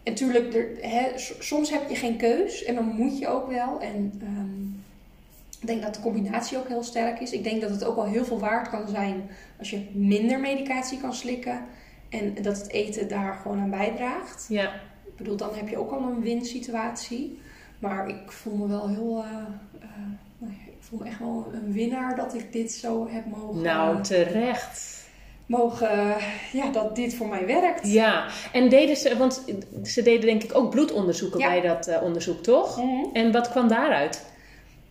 En 0.02 0.14
er, 0.82 1.20
s- 1.20 1.34
soms 1.38 1.70
heb 1.70 1.88
je 1.88 1.96
geen 1.96 2.16
keus 2.16 2.64
en 2.64 2.74
dan 2.74 2.84
moet 2.96 3.18
je 3.18 3.28
ook 3.28 3.48
wel. 3.50 3.80
En 3.80 4.12
ehm, 4.22 4.79
ik 5.60 5.66
denk 5.66 5.82
dat 5.82 5.94
de 5.94 6.00
combinatie 6.00 6.58
ook 6.58 6.68
heel 6.68 6.82
sterk 6.82 7.20
is. 7.20 7.32
Ik 7.32 7.44
denk 7.44 7.60
dat 7.60 7.70
het 7.70 7.84
ook 7.84 7.96
wel 7.96 8.04
heel 8.04 8.24
veel 8.24 8.38
waard 8.38 8.68
kan 8.70 8.88
zijn 8.88 9.30
als 9.58 9.70
je 9.70 9.88
minder 9.92 10.40
medicatie 10.40 11.00
kan 11.00 11.14
slikken. 11.14 11.64
En 12.08 12.34
dat 12.42 12.56
het 12.58 12.70
eten 12.70 13.08
daar 13.08 13.34
gewoon 13.42 13.60
aan 13.60 13.70
bijdraagt. 13.70 14.46
ja, 14.48 14.64
Ik 15.06 15.16
bedoel, 15.16 15.36
dan 15.36 15.54
heb 15.54 15.68
je 15.68 15.78
ook 15.78 15.90
al 15.90 16.02
een 16.02 16.20
win-situatie. 16.20 17.40
Maar 17.78 18.08
ik 18.08 18.32
voel 18.32 18.56
me 18.56 18.66
wel 18.68 18.88
heel. 18.88 19.24
eh, 19.24 19.30
eh, 19.82 19.88
nou 20.38 20.52
ik 20.66 20.72
voel 20.78 20.98
me 20.98 21.04
echt 21.04 21.18
wel 21.18 21.46
een 21.52 21.72
winnaar 21.72 22.16
dat 22.16 22.34
ik 22.34 22.52
dit 22.52 22.72
zo 22.72 23.08
heb 23.10 23.26
mogen. 23.26 23.62
nou 23.62 24.02
terecht. 24.02 24.98
mogen 25.46 26.16
ja, 26.52 26.70
dat 26.72 26.96
dit 26.96 27.14
voor 27.14 27.28
mij 27.28 27.46
werkt. 27.46 27.92
Ja, 27.92 28.26
en 28.52 28.68
deden 28.68 28.96
ze, 28.96 29.16
want 29.16 29.44
ze 29.82 30.02
deden 30.02 30.26
denk 30.26 30.42
ik 30.42 30.56
ook 30.56 30.70
bloedonderzoeken 30.70 31.38
Ja. 31.40 31.48
bij 31.48 31.60
dat 31.60 31.86
eh, 31.86 32.02
onderzoek, 32.02 32.42
toch? 32.42 32.76
Mhm. 32.76 33.04
En 33.12 33.32
wat 33.32 33.50
kwam 33.50 33.68
daaruit? 33.68 34.28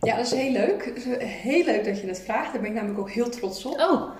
Ja, 0.00 0.16
dat 0.16 0.24
is 0.26 0.32
heel 0.32 0.52
leuk. 0.52 0.92
Heel 1.22 1.64
leuk 1.64 1.84
dat 1.84 2.00
je 2.00 2.06
het 2.06 2.20
vraagt. 2.20 2.52
Daar 2.52 2.60
ben 2.60 2.70
ik 2.70 2.76
namelijk 2.76 3.00
ook 3.00 3.10
heel 3.10 3.28
trots 3.30 3.64
op. 3.64 3.78
Oh, 3.78 4.10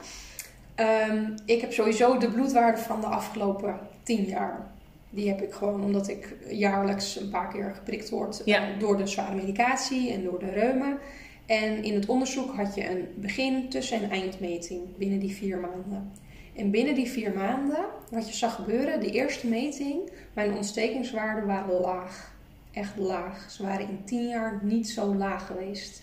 Ehm, 0.75 1.25
ik 1.45 1.61
heb 1.61 1.73
sowieso 1.73 2.19
de 2.19 2.31
bloedwaarde 2.31 2.81
van 2.81 3.01
de 3.01 3.07
afgelopen 3.07 3.79
tien 4.03 4.25
jaar. 4.25 4.67
Die 5.11 5.29
heb 5.29 5.43
ik 5.43 5.53
gewoon 5.53 5.85
omdat 5.85 6.09
ik 6.09 6.37
jaarlijks 6.49 7.17
een 7.21 7.31
paar 7.31 7.49
keer 7.49 7.73
geprikt 7.75 8.11
word 8.11 8.43
Ja. 8.45 8.63
eh, 8.69 8.79
door 8.79 8.97
de 8.97 9.07
zware 9.07 9.35
medicatie 9.35 10.13
en 10.13 10.23
door 10.25 10.39
de 10.39 10.51
reuma. 10.51 10.99
En 11.47 11.83
in 11.85 11.95
het 11.95 12.07
onderzoek 12.07 12.55
had 12.55 12.75
je 12.75 12.91
een 12.91 13.09
begin, 13.17 13.69
tussen- 13.69 14.03
en 14.03 14.11
eindmeting 14.11 14.97
binnen 14.97 15.19
die 15.19 15.35
vier 15.35 15.59
maanden. 15.59 16.13
En 16.57 16.71
binnen 16.71 16.95
die 16.95 17.11
vier 17.11 17.33
maanden, 17.35 17.85
wat 18.11 18.29
je 18.29 18.35
zag 18.37 18.55
gebeuren, 18.55 19.01
de 19.01 19.11
eerste 19.11 19.47
meting, 19.47 20.11
mijn 20.33 20.55
ontstekingswaarden 20.57 21.47
waren 21.47 21.81
laag. 21.81 22.30
Echt 22.73 22.97
laag. 22.97 23.51
Ze 23.51 23.63
waren 23.63 23.89
in 23.89 24.05
tien 24.05 24.29
jaar 24.29 24.59
niet 24.63 24.89
zo 24.91 25.15
laag 25.15 25.47
geweest. 25.47 26.03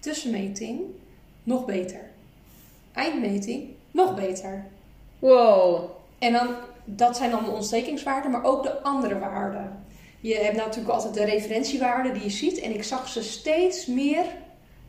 Tussenmeting, 0.00 0.80
nog 1.42 1.64
beter. 1.64 2.00
Eindmeting, 2.92 3.68
nog 3.90 4.14
beter. 4.14 4.64
wow. 5.18 5.90
En 6.18 6.32
dan, 6.32 6.48
dat 6.84 7.16
zijn 7.16 7.30
dan 7.30 7.44
de 7.44 7.50
ontstekingswaarden, 7.50 8.30
maar 8.30 8.44
ook 8.44 8.62
de 8.62 8.82
andere 8.82 9.18
waarden. 9.18 9.84
Je 10.20 10.34
hebt 10.34 10.56
natuurlijk 10.56 10.94
altijd 10.94 11.14
de 11.14 11.24
referentiewaarden 11.24 12.12
die 12.14 12.22
je 12.22 12.30
ziet. 12.30 12.58
En 12.58 12.74
ik 12.74 12.84
zag 12.84 13.08
ze 13.08 13.22
steeds 13.22 13.86
meer 13.86 14.24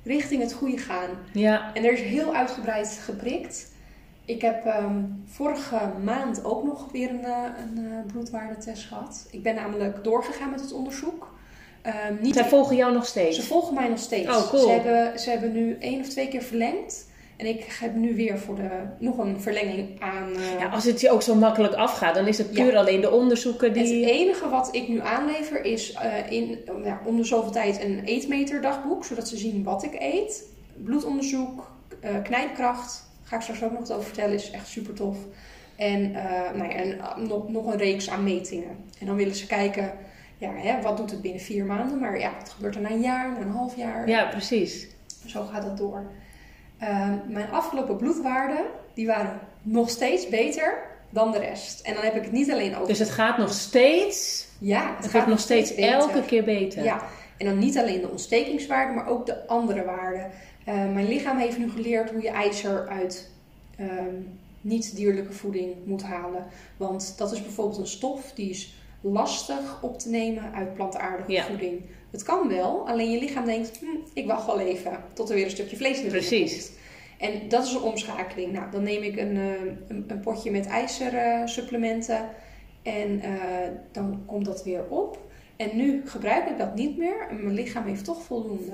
richting 0.03 0.41
het 0.41 0.53
goede 0.53 0.77
gaan. 0.77 1.10
Ja, 1.34 1.73
En 1.73 1.84
er 1.84 1.93
is 1.93 2.01
heel 2.01 2.36
uitgebreid 2.36 2.99
geprikt. 3.03 3.71
Ik 4.29 4.41
heb 4.41 4.65
ehm, 4.65 5.01
vorige 5.25 5.79
maand 6.03 6.43
ook 6.45 6.63
nog 6.63 6.91
weer 6.91 7.09
een, 7.09 7.23
eh, 7.23 7.43
een 7.65 7.85
eh, 7.85 8.11
bloedwaardetest 8.11 8.85
gehad. 8.85 9.27
Ik 9.31 9.43
ben 9.43 9.55
namelijk 9.55 10.03
doorgegaan 10.03 10.49
met 10.49 10.61
het 10.61 10.73
onderzoek. 10.73 11.33
Ehm, 11.81 12.13
niet 12.21 12.33
zij 12.33 12.45
volgen 12.45 12.75
jou 12.75 12.93
nog 12.93 13.05
steeds. 13.05 13.35
ze 13.35 13.43
volgen 13.43 13.73
mij 13.73 13.87
nog 13.87 13.99
steeds. 13.99 14.27
Oh, 14.27 14.49
cool. 14.49 14.61
Ze 14.63 14.69
hebben, 14.69 15.19
ze 15.19 15.29
hebben 15.29 15.51
nu 15.51 15.77
één 15.79 15.99
of 15.99 16.07
twee 16.07 16.27
keer 16.27 16.41
verlengd. 16.41 17.07
En 17.37 17.45
ik 17.45 17.77
heb 17.79 17.95
nu 17.95 18.15
weer 18.15 18.39
voor 18.39 18.55
de, 18.55 18.69
nog 18.99 19.17
een 19.17 19.41
verlenging 19.41 20.01
aan. 20.01 20.35
eh, 20.35 20.59
Ja, 20.59 20.67
als 20.67 20.83
het 20.83 21.01
je 21.01 21.11
ook 21.11 21.21
zo 21.21 21.36
makkelijk 21.36 21.73
afgaat, 21.73 22.15
dan 22.15 22.27
is 22.27 22.38
het 22.38 22.51
puur 22.51 22.77
alleen 22.77 23.01
de 23.01 23.11
onderzoeken 23.11 23.67
Het 23.73 23.86
die... 23.86 24.11
enige 24.11 24.49
wat 24.49 24.69
ik 24.71 24.88
nu 24.88 24.99
aanlever 25.01 25.65
is 25.65 25.97
in, 26.30 26.59
ja, 26.84 27.01
om 27.05 27.17
de 27.17 27.23
zoveel 27.23 27.51
tijd 27.51 27.84
een 27.84 28.03
eetmeterdagboek, 28.03 29.05
zodat 29.05 29.27
ze 29.27 29.38
zien 29.38 29.63
wat 29.63 29.84
ik 29.84 29.95
eet. 29.99 30.43
Bloedonderzoek, 30.84 31.71
knijpkracht, 32.23 33.09
ga 33.30 33.36
ik 33.36 33.41
straks 33.41 33.63
ook 33.63 33.71
nog 33.71 33.80
wat 33.80 33.91
over 33.91 34.05
vertellen, 34.05 34.36
is 34.36 34.51
echt 34.51 34.67
super 34.67 34.93
tof. 34.93 35.17
En, 35.75 36.15
eh, 36.15 36.53
nou 36.55 36.69
ja, 36.69 36.75
en 36.75 36.99
eh, 36.99 37.17
nog, 37.17 37.49
nog 37.49 37.65
een 37.65 37.77
reeks 37.77 38.09
aan 38.09 38.23
metingen. 38.23 38.77
En 38.99 39.05
dan 39.05 39.15
willen 39.15 39.36
ze 39.36 39.47
kijken, 39.47 39.91
ja, 40.38 40.51
hè, 40.55 40.82
wat 40.82 40.97
doet 40.97 41.11
het 41.11 41.21
binnen 41.21 41.41
vier 41.41 41.65
maanden? 41.65 41.99
Maar 41.99 42.19
ja, 42.19 42.32
wat 42.39 42.49
gebeurt 42.49 42.75
er 42.75 42.82
na 42.82 42.89
een 42.89 43.01
jaar, 43.01 43.32
na 43.32 43.39
een 43.39 43.51
half 43.51 43.75
jaar? 43.75 44.07
Ja, 44.09 44.25
precies. 44.25 44.88
Zo 45.25 45.43
gaat 45.45 45.63
het 45.63 45.77
door. 45.77 46.11
Ehm, 46.80 47.17
mijn 47.27 47.49
afgelopen 47.51 47.97
bloedwaarden, 47.97 48.65
die 48.93 49.07
waren 49.07 49.39
nog 49.61 49.89
steeds 49.89 50.30
beter 50.30 50.77
dan 51.09 51.32
de 51.32 51.39
rest. 51.39 51.82
En 51.82 51.93
dan 51.93 52.03
heb 52.03 52.15
ik 52.15 52.23
het 52.23 52.32
niet 52.32 52.51
alleen 52.51 52.75
over... 52.75 52.88
Dus 52.88 52.99
het 52.99 53.09
gaat 53.09 53.38
nog 53.38 53.53
steeds... 53.53 54.47
Ja, 54.59 54.95
Het 55.01 55.09
gaat 55.09 55.27
nog 55.27 55.39
steeds 55.39 55.75
beter. 55.75 55.91
elke 55.91 56.21
keer 56.25 56.43
beter. 56.43 56.84
Ja, 56.84 57.01
en 57.38 57.45
dan 57.45 57.57
niet 57.59 57.77
alleen 57.77 58.01
de 58.01 58.09
ontstekingswaarden, 58.09 58.95
maar 58.95 59.07
ook 59.07 59.25
de 59.25 59.47
andere 59.47 59.84
waarden. 59.84 60.32
Eh, 60.70 60.76
mijn 60.93 61.07
lichaam 61.07 61.38
heeft 61.38 61.57
nu 61.57 61.70
geleerd 61.70 62.11
hoe 62.11 62.22
je 62.22 62.30
ijzer 62.30 62.88
uit 62.88 63.32
ehm, 63.78 64.15
niet-dierlijke 64.61 65.34
voeding 65.34 65.74
moet 65.86 66.03
halen. 66.03 66.45
Want 66.78 67.13
dat 67.17 67.32
is 67.32 67.41
bijvoorbeeld 67.41 67.80
een 67.80 67.88
stof 67.88 68.32
die 68.36 68.49
is 68.49 68.74
lastig 69.01 69.80
op 69.82 69.99
te 69.99 70.09
nemen 70.09 70.53
uit 70.53 70.74
plantaardige 70.74 71.32
Ja. 71.32 71.43
voeding. 71.43 71.82
Het 72.11 72.24
kan 72.24 72.47
wel, 72.47 72.88
alleen 72.88 73.11
je 73.11 73.20
lichaam 73.20 73.45
denkt, 73.45 73.80
hm, 73.80 73.86
ik 74.13 74.26
wacht 74.28 74.45
wel 74.45 74.59
even 74.59 75.03
tot 75.13 75.30
er 75.30 75.36
weer 75.36 75.43
een 75.43 75.51
stukje 75.51 75.78
vlees 75.78 76.01
in 76.01 76.07
Precies. 76.09 76.51
komt. 76.65 76.78
En 77.17 77.49
dat 77.49 77.65
is 77.65 77.74
een 77.74 77.82
omschakeling. 77.82 78.51
Nou, 78.53 78.72
dan 78.72 78.84
neem 78.84 79.03
ik 79.03 79.17
een, 79.17 79.38
eh, 79.38 79.51
een, 79.88 80.03
een 80.07 80.20
potje 80.20 80.51
met 80.51 80.65
ijzersupplementen 80.65 82.30
en 82.84 83.22
eh, 83.22 83.32
dan 83.91 84.24
komt 84.26 84.45
dat 84.45 84.63
weer 84.63 84.84
op. 84.89 85.17
En 85.55 85.70
nu 85.78 86.01
gebruik 86.05 86.49
ik 86.49 86.57
dat 86.57 86.76
niet 86.76 86.97
meer 86.97 87.28
en 87.30 87.43
mijn 87.43 87.55
lichaam 87.55 87.86
heeft 87.86 88.03
toch 88.05 88.24
voldoende. 88.24 88.74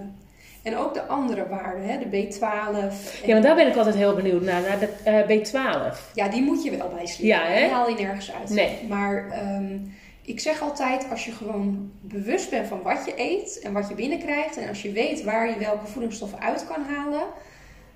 En 0.65 0.77
ook 0.77 0.93
de 0.93 1.05
andere 1.05 1.47
waarden, 1.47 1.83
hè, 1.89 1.97
de 1.97 2.05
B12. 2.05 2.41
en- 2.41 2.91
Ja, 3.27 3.33
maar 3.33 3.41
daar 3.41 3.55
ben 3.55 3.67
ik 3.67 3.75
altijd 3.75 3.95
heel 3.95 4.15
benieuwd 4.15 4.41
naar, 4.41 4.61
naar 4.61 4.79
de 4.79 4.89
eh, 5.03 5.39
B12. 5.39 5.97
ja, 6.13 6.27
die 6.27 6.41
moet 6.41 6.63
je 6.63 6.77
wel 6.77 6.89
bijslikken. 6.89 7.25
Ja, 7.27 7.45
hè? 7.45 7.59
Die 7.59 7.69
haal 7.69 7.89
je 7.89 7.95
nergens 7.95 8.33
uit. 8.33 8.49
Nee. 8.49 8.77
Maar 8.89 9.29
ehm, 9.31 9.77
ik 10.21 10.39
zeg 10.39 10.61
altijd, 10.61 11.07
als 11.09 11.25
je 11.25 11.31
gewoon 11.31 11.91
bewust 12.01 12.49
bent 12.49 12.67
van 12.67 12.81
wat 12.81 13.03
je 13.05 13.13
eet 13.15 13.59
en 13.63 13.73
wat 13.73 13.89
je 13.89 13.95
binnenkrijgt... 13.95 14.57
en 14.57 14.67
als 14.69 14.81
je 14.81 14.91
weet 14.91 15.23
waar 15.23 15.49
je 15.49 15.57
welke 15.57 15.85
voedingsstoffen 15.87 16.39
uit 16.39 16.65
kan 16.67 16.83
halen... 16.83 17.23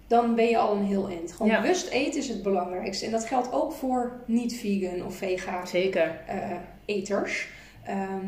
dan 0.07 0.35
ben 0.35 0.45
je 0.49 0.57
al 0.57 0.75
een 0.75 0.85
heel 0.85 1.07
eind. 1.09 1.31
Gewoon 1.31 1.51
Ja. 1.51 1.61
bewust 1.61 1.89
eten 1.89 2.19
is 2.19 2.27
het 2.27 2.43
belangrijkste. 2.43 3.05
En 3.05 3.11
dat 3.11 3.25
geldt 3.25 3.51
ook 3.51 3.71
voor 3.73 4.11
niet-vegan 4.25 5.05
of 5.05 5.15
vega 5.15 5.65
Zeker. 5.65 6.19
eh, 6.27 6.35
eters. 6.85 7.47
Ehm, 7.83 8.25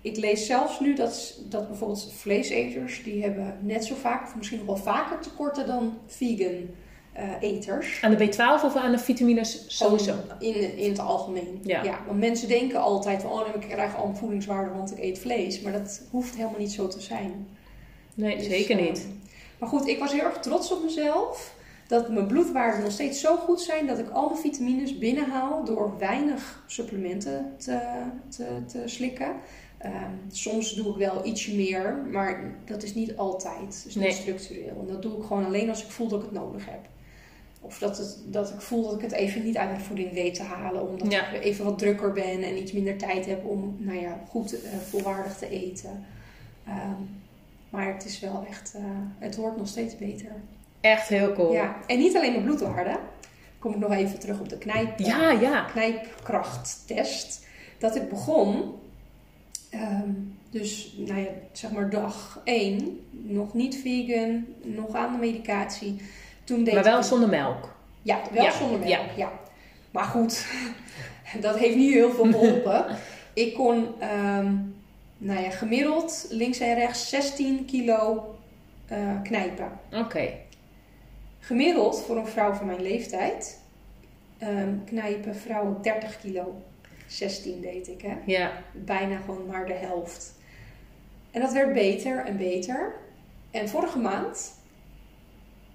ik 0.00 0.16
lees 0.16 0.46
zelfs 0.46 0.80
nu 0.80 0.94
dat, 0.94 1.40
dat 1.48 1.68
bijvoorbeeld 1.68 2.12
vleeseters... 2.12 3.02
die 3.02 3.22
hebben 3.22 3.58
net 3.60 3.84
zo 3.84 3.94
vaak, 3.94 4.22
of 4.22 4.36
misschien 4.36 4.58
nog 4.58 4.66
wel 4.66 4.76
vaker 4.76 5.20
tekorten 5.20 5.66
dan 5.66 5.98
vegan 6.06 6.68
eh, 7.12 7.28
eters. 7.40 8.02
Aan 8.02 8.14
de 8.14 8.26
B12 8.26 8.64
of 8.64 8.76
aan 8.76 8.92
de 8.92 8.98
vitamines 8.98 9.64
sowieso? 9.66 10.14
In, 10.38 10.76
in 10.76 10.90
het 10.90 10.98
algemeen. 10.98 11.60
Ja. 11.62 11.98
want 12.06 12.18
mensen 12.18 12.48
denken 12.48 12.80
altijd 12.80 13.22
van, 13.22 13.30
oh 13.30 13.44
nee, 13.44 13.62
ik 13.62 13.68
krijg 13.68 13.96
al 13.96 14.06
een 14.06 14.16
voedingswaarde, 14.16 14.70
want 14.70 14.90
ik 14.90 14.98
eet 14.98 15.18
vlees. 15.18 15.60
Maar 15.60 15.72
dat 15.72 16.02
hoeft 16.10 16.34
helemaal 16.34 16.58
niet 16.58 16.72
zo 16.72 16.86
te 16.88 17.00
zijn. 17.00 17.48
Nee, 18.14 18.36
Dus, 18.36 18.46
zeker 18.46 18.78
eh, 18.78 18.84
niet. 18.84 19.08
maar 19.58 19.68
goed, 19.68 19.86
ik 19.86 19.98
was 19.98 20.12
heel 20.12 20.24
erg 20.24 20.38
trots 20.38 20.72
op 20.72 20.82
mezelf. 20.82 21.54
Dat 21.86 22.08
mijn 22.08 22.26
bloedwaarden 22.26 22.82
nog 22.82 22.92
steeds 22.92 23.20
zo 23.20 23.36
goed 23.36 23.60
zijn 23.60 23.86
dat 23.86 23.98
ik 23.98 24.10
al 24.10 24.28
mijn 24.28 24.40
vitamines 24.40 24.98
binnenhaal 24.98 25.64
door 25.64 25.98
weinig 25.98 26.62
supplementen 26.66 27.54
te, 27.58 27.80
te, 28.28 28.64
te 28.66 28.82
slikken. 28.84 29.32
Ehm, 29.80 30.10
soms 30.30 30.74
doe 30.74 30.90
ik 30.90 30.96
wel 30.96 31.24
ietsje 31.26 31.54
meer, 31.54 31.96
maar 32.10 32.54
dat 32.64 32.82
is 32.82 32.94
niet 32.94 33.16
altijd. 33.16 33.80
Dus 33.84 33.94
niet 33.94 34.04
Nee. 34.04 34.12
structureel. 34.12 34.76
En 34.80 34.86
dat 34.92 35.02
doe 35.02 35.16
ik 35.18 35.24
gewoon 35.24 35.44
alleen 35.44 35.68
als 35.68 35.84
ik 35.84 35.90
voel 35.90 36.08
dat 36.08 36.18
ik 36.18 36.24
het 36.30 36.34
nodig 36.34 36.64
heb. 36.66 36.80
Of 37.60 37.78
dat, 37.78 37.98
het, 37.98 38.18
dat 38.26 38.48
ik 38.50 38.60
voel 38.60 38.82
dat 38.82 38.94
ik 38.94 39.00
het 39.00 39.12
even 39.12 39.44
niet 39.44 39.56
uit 39.56 39.70
mijn 39.70 39.80
voeding 39.82 40.12
weet 40.12 40.34
te 40.34 40.42
halen. 40.42 40.88
Omdat 40.88 41.12
Ja. 41.12 41.30
ik 41.30 41.44
even 41.44 41.64
wat 41.64 41.78
drukker 41.78 42.12
ben 42.12 42.42
en 42.42 42.58
iets 42.58 42.72
minder 42.72 42.96
tijd 42.96 43.26
heb 43.26 43.44
om 43.44 43.76
nou 43.78 43.98
ja, 44.00 44.20
goed 44.28 44.62
eh, 44.62 44.70
volwaardig 44.88 45.36
te 45.36 45.48
eten. 45.48 46.04
Ehm, 46.66 47.02
maar 47.70 47.92
het 47.94 48.04
is 48.04 48.20
wel 48.20 48.44
echt, 48.48 48.74
eh, 48.74 48.82
het 49.18 49.36
wordt 49.36 49.56
nog 49.56 49.68
steeds 49.68 49.96
beter. 49.96 50.32
Echt 50.80 51.08
heel 51.08 51.32
cool. 51.32 51.52
Ja, 51.52 51.76
en 51.86 51.98
niet 51.98 52.16
alleen 52.16 52.32
mijn 52.32 52.44
bloedwaarden. 52.44 52.98
Kom 53.58 53.72
ik 53.72 53.78
nog 53.78 53.92
even 53.92 54.18
terug 54.18 54.40
op 54.40 54.48
de 54.48 54.58
knijp, 54.58 54.98
ja. 54.98 55.30
ja. 55.30 55.64
knijpkrachttest. 55.64 57.46
Dat 57.78 57.96
ik 57.96 58.08
begon, 58.08 58.74
ehm, 59.70 60.10
dus 60.50 60.94
nou 60.96 61.20
ja, 61.20 61.26
zeg 61.52 61.70
maar 61.72 61.90
dag 61.90 62.40
1, 62.44 63.00
nog 63.10 63.54
niet 63.54 63.76
vegan, 63.76 64.46
nog 64.62 64.94
aan 64.94 65.12
de 65.12 65.18
medicatie. 65.18 66.00
Toen 66.44 66.64
deed 66.64 66.74
Maar 66.74 66.84
wel 66.84 66.98
ik- 66.98 67.04
zonder 67.04 67.28
melk. 67.28 67.76
Ja, 68.02 68.20
wel 68.32 68.44
Ja, 68.44 68.50
zonder 68.50 68.78
melk, 68.78 68.90
ja. 68.90 69.06
ja. 69.16 69.30
Maar 69.90 70.04
goed, 70.04 70.46
dat 71.40 71.58
heeft 71.58 71.76
niet 71.76 71.92
heel 71.92 72.10
veel 72.12 72.24
geholpen. 72.24 72.86
ik 73.32 73.54
kon, 73.54 74.00
ehm, 74.00 74.54
nou 75.18 75.40
ja, 75.42 75.50
gemiddeld 75.50 76.26
links 76.30 76.58
en 76.58 76.74
rechts 76.74 77.08
16 77.08 77.64
kilo 77.64 78.34
eh, 78.86 79.22
knijpen. 79.22 79.70
Oké. 79.92 80.28
Gemiddeld 81.40 82.02
voor 82.02 82.16
een 82.16 82.26
vrouw 82.26 82.52
van 82.52 82.66
mijn 82.66 82.82
leeftijd 82.82 83.60
ehm, 84.38 84.74
knijpen 84.84 85.36
vrouwen 85.36 85.82
30 85.82 86.20
kilo. 86.20 86.62
16 87.10 87.60
deed 87.60 87.88
ik, 87.88 88.02
hè. 88.02 88.14
Ja. 88.26 88.50
Bijna 88.72 89.16
gewoon 89.24 89.46
maar 89.46 89.66
de 89.66 89.72
helft. 89.72 90.34
En 91.30 91.40
dat 91.40 91.52
werd 91.52 91.72
beter 91.72 92.24
en 92.26 92.36
beter. 92.36 92.92
En 93.50 93.68
vorige 93.68 93.98
maand 93.98 94.52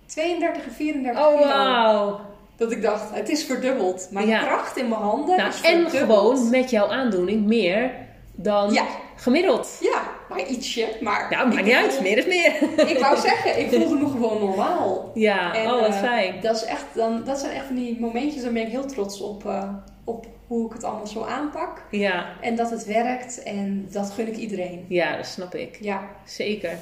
32 0.05 0.65
en 0.65 0.71
34 0.71 1.25
Oh, 1.27 1.37
kilo. 1.37 1.47
wauw. 1.47 2.19
Dat 2.57 2.71
ik 2.71 2.81
dacht, 2.81 3.13
het 3.15 3.29
is 3.29 3.43
verdubbeld. 3.43 4.07
Mijn 4.11 4.27
Ja. 4.27 4.43
kracht 4.43 4.77
in 4.77 4.89
mijn 4.89 5.01
handen 5.01 5.37
Nou, 5.37 5.49
is 5.49 5.61
en 5.61 5.89
verdubbeld. 5.89 6.37
gewoon 6.37 6.49
met 6.49 6.69
jouw 6.69 6.87
aandoening 6.87 7.45
meer 7.45 7.91
dan 8.35 8.73
Ja, 8.73 8.85
gemiddeld. 9.15 9.77
ja, 9.81 10.01
maar 10.29 10.45
ietsje. 10.47 10.87
Maar 11.01 11.27
Nou, 11.29 11.47
maakt 11.53 11.65
niet 11.65 11.73
uit. 11.75 12.01
Meer 12.01 12.17
is 12.17 12.25
meer. 12.25 12.87
Ik 12.89 12.97
wou 12.99 13.17
zeggen, 13.27 13.59
ik 13.59 13.69
voelde 13.69 13.95
me 13.95 14.09
gewoon 14.09 14.39
normaal. 14.39 15.11
Ja, 15.13 15.55
En, 15.55 15.65
oh 15.71 15.79
wat 15.79 15.89
eh, 15.89 15.99
fijn. 15.99 16.41
Dat, 16.41 16.55
is 16.55 16.63
echt, 16.63 16.85
dan, 16.93 17.23
dat 17.23 17.39
zijn 17.39 17.55
echt 17.55 17.65
van 17.65 17.75
die 17.75 17.99
momentjes, 17.99 18.43
daar 18.43 18.53
ben 18.53 18.61
ik 18.65 18.71
heel 18.71 18.85
trots 18.85 19.21
op, 19.21 19.45
eh, 19.45 19.73
op 20.03 20.25
hoe 20.47 20.65
ik 20.67 20.73
het 20.73 20.83
allemaal 20.83 21.07
zo 21.07 21.23
aanpak. 21.23 21.81
Ja, 21.91 22.25
En 22.41 22.55
dat 22.55 22.69
het 22.69 22.85
werkt 22.85 23.43
en 23.43 23.87
dat 23.91 24.11
gun 24.11 24.27
ik 24.27 24.35
iedereen. 24.37 24.85
ja, 24.87 25.15
dat 25.17 25.25
snap 25.25 25.55
ik. 25.55 25.77
Ja, 25.81 26.09
Zeker. 26.25 26.77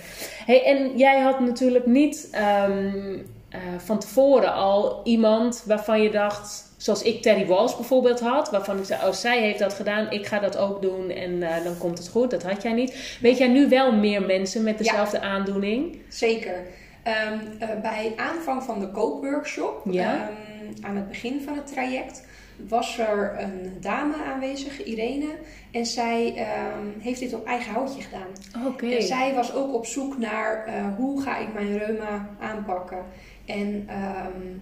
Hey, 0.45 0.63
en 0.65 0.97
jij 0.97 1.19
had 1.19 1.39
natuurlijk 1.39 1.85
niet 1.85 2.27
ehm, 2.31 3.17
eh, 3.49 3.59
van 3.77 3.99
tevoren 3.99 4.53
al 4.53 5.01
iemand 5.03 5.63
waarvan 5.65 6.01
je 6.01 6.09
dacht, 6.11 6.71
zoals 6.77 7.01
ik 7.01 7.21
Terry 7.21 7.45
Walsh 7.47 7.75
bijvoorbeeld 7.75 8.19
had, 8.19 8.49
waarvan 8.51 8.77
ik 8.77 8.85
zei, 8.85 9.07
oh 9.07 9.11
zij 9.13 9.41
heeft 9.41 9.59
dat 9.59 9.73
gedaan, 9.73 10.11
ik 10.11 10.25
ga 10.25 10.39
dat 10.39 10.57
ook 10.57 10.81
doen 10.81 11.09
en 11.09 11.43
eh, 11.43 11.63
dan 11.63 11.77
komt 11.77 11.97
het 11.97 12.07
goed. 12.09 12.31
Dat 12.31 12.43
had 12.43 12.61
jij 12.61 12.73
niet. 12.73 13.17
Weet 13.21 13.37
jij 13.37 13.47
nu 13.47 13.69
wel 13.69 13.91
meer 13.93 14.21
mensen 14.21 14.63
met 14.63 14.77
dezelfde 14.77 15.19
aandoening? 15.21 15.97
zeker. 16.09 16.55
Ehm, 17.03 17.39
eh, 17.59 17.69
bij 17.81 18.13
aanvang 18.17 18.63
van 18.63 18.79
de 18.79 18.87
kookworkshop, 18.91 19.81
Ja. 19.91 20.13
ehm, 20.13 20.85
aan 20.85 20.95
het 20.95 21.07
begin 21.07 21.41
van 21.45 21.55
het 21.55 21.67
traject, 21.67 22.23
was 22.67 22.97
er 22.97 23.35
een 23.39 23.77
dame 23.79 24.15
aanwezig, 24.15 24.83
Irene. 24.83 25.35
En 25.71 25.85
zij 25.85 26.35
ehm, 26.35 26.99
heeft 26.99 27.19
dit 27.19 27.33
op 27.33 27.45
eigen 27.45 27.73
houtje 27.73 28.01
gedaan. 28.01 28.67
Oké. 28.67 28.87
En 28.87 29.03
zij 29.03 29.33
was 29.33 29.53
ook 29.53 29.73
op 29.73 29.85
zoek 29.85 30.17
naar 30.17 30.65
eh, 30.65 30.95
hoe 30.95 31.21
ga 31.21 31.37
ik 31.37 31.53
mijn 31.53 31.77
reuma 31.77 32.29
aanpakken. 32.39 33.05
En 33.45 33.83
ehm, 33.87 34.57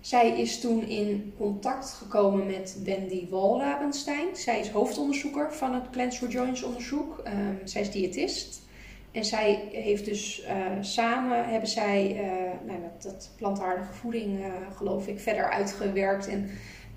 zij 0.00 0.40
is 0.40 0.60
toen 0.60 0.86
in 0.86 1.32
contact 1.38 1.90
gekomen 1.90 2.46
met 2.46 2.76
Wendy 2.84 3.28
Walrabenstein. 3.28 4.36
Zij 4.36 4.60
is 4.60 4.68
hoofdonderzoeker 4.68 5.52
van 5.52 5.74
het 5.74 5.90
Plans 5.90 6.18
for 6.18 6.28
Joints 6.28 6.62
onderzoek. 6.62 7.20
Ehm, 7.24 7.54
zij 7.64 7.80
is 7.80 7.90
diëtist. 7.90 8.68
En 9.12 9.24
zij 9.24 9.68
heeft 9.72 10.04
dus 10.04 10.42
eh, 10.42 10.56
samen 10.80 11.48
hebben 11.48 11.68
zij 11.68 12.16
eh, 12.16 12.66
nou, 12.66 12.80
dat, 12.80 13.02
dat 13.12 13.30
plantaardige 13.36 13.92
voeding, 13.92 14.40
geloof 14.76 15.06
ik, 15.06 15.20
verder 15.20 15.50
uitgewerkt. 15.50 16.28
En 16.28 16.50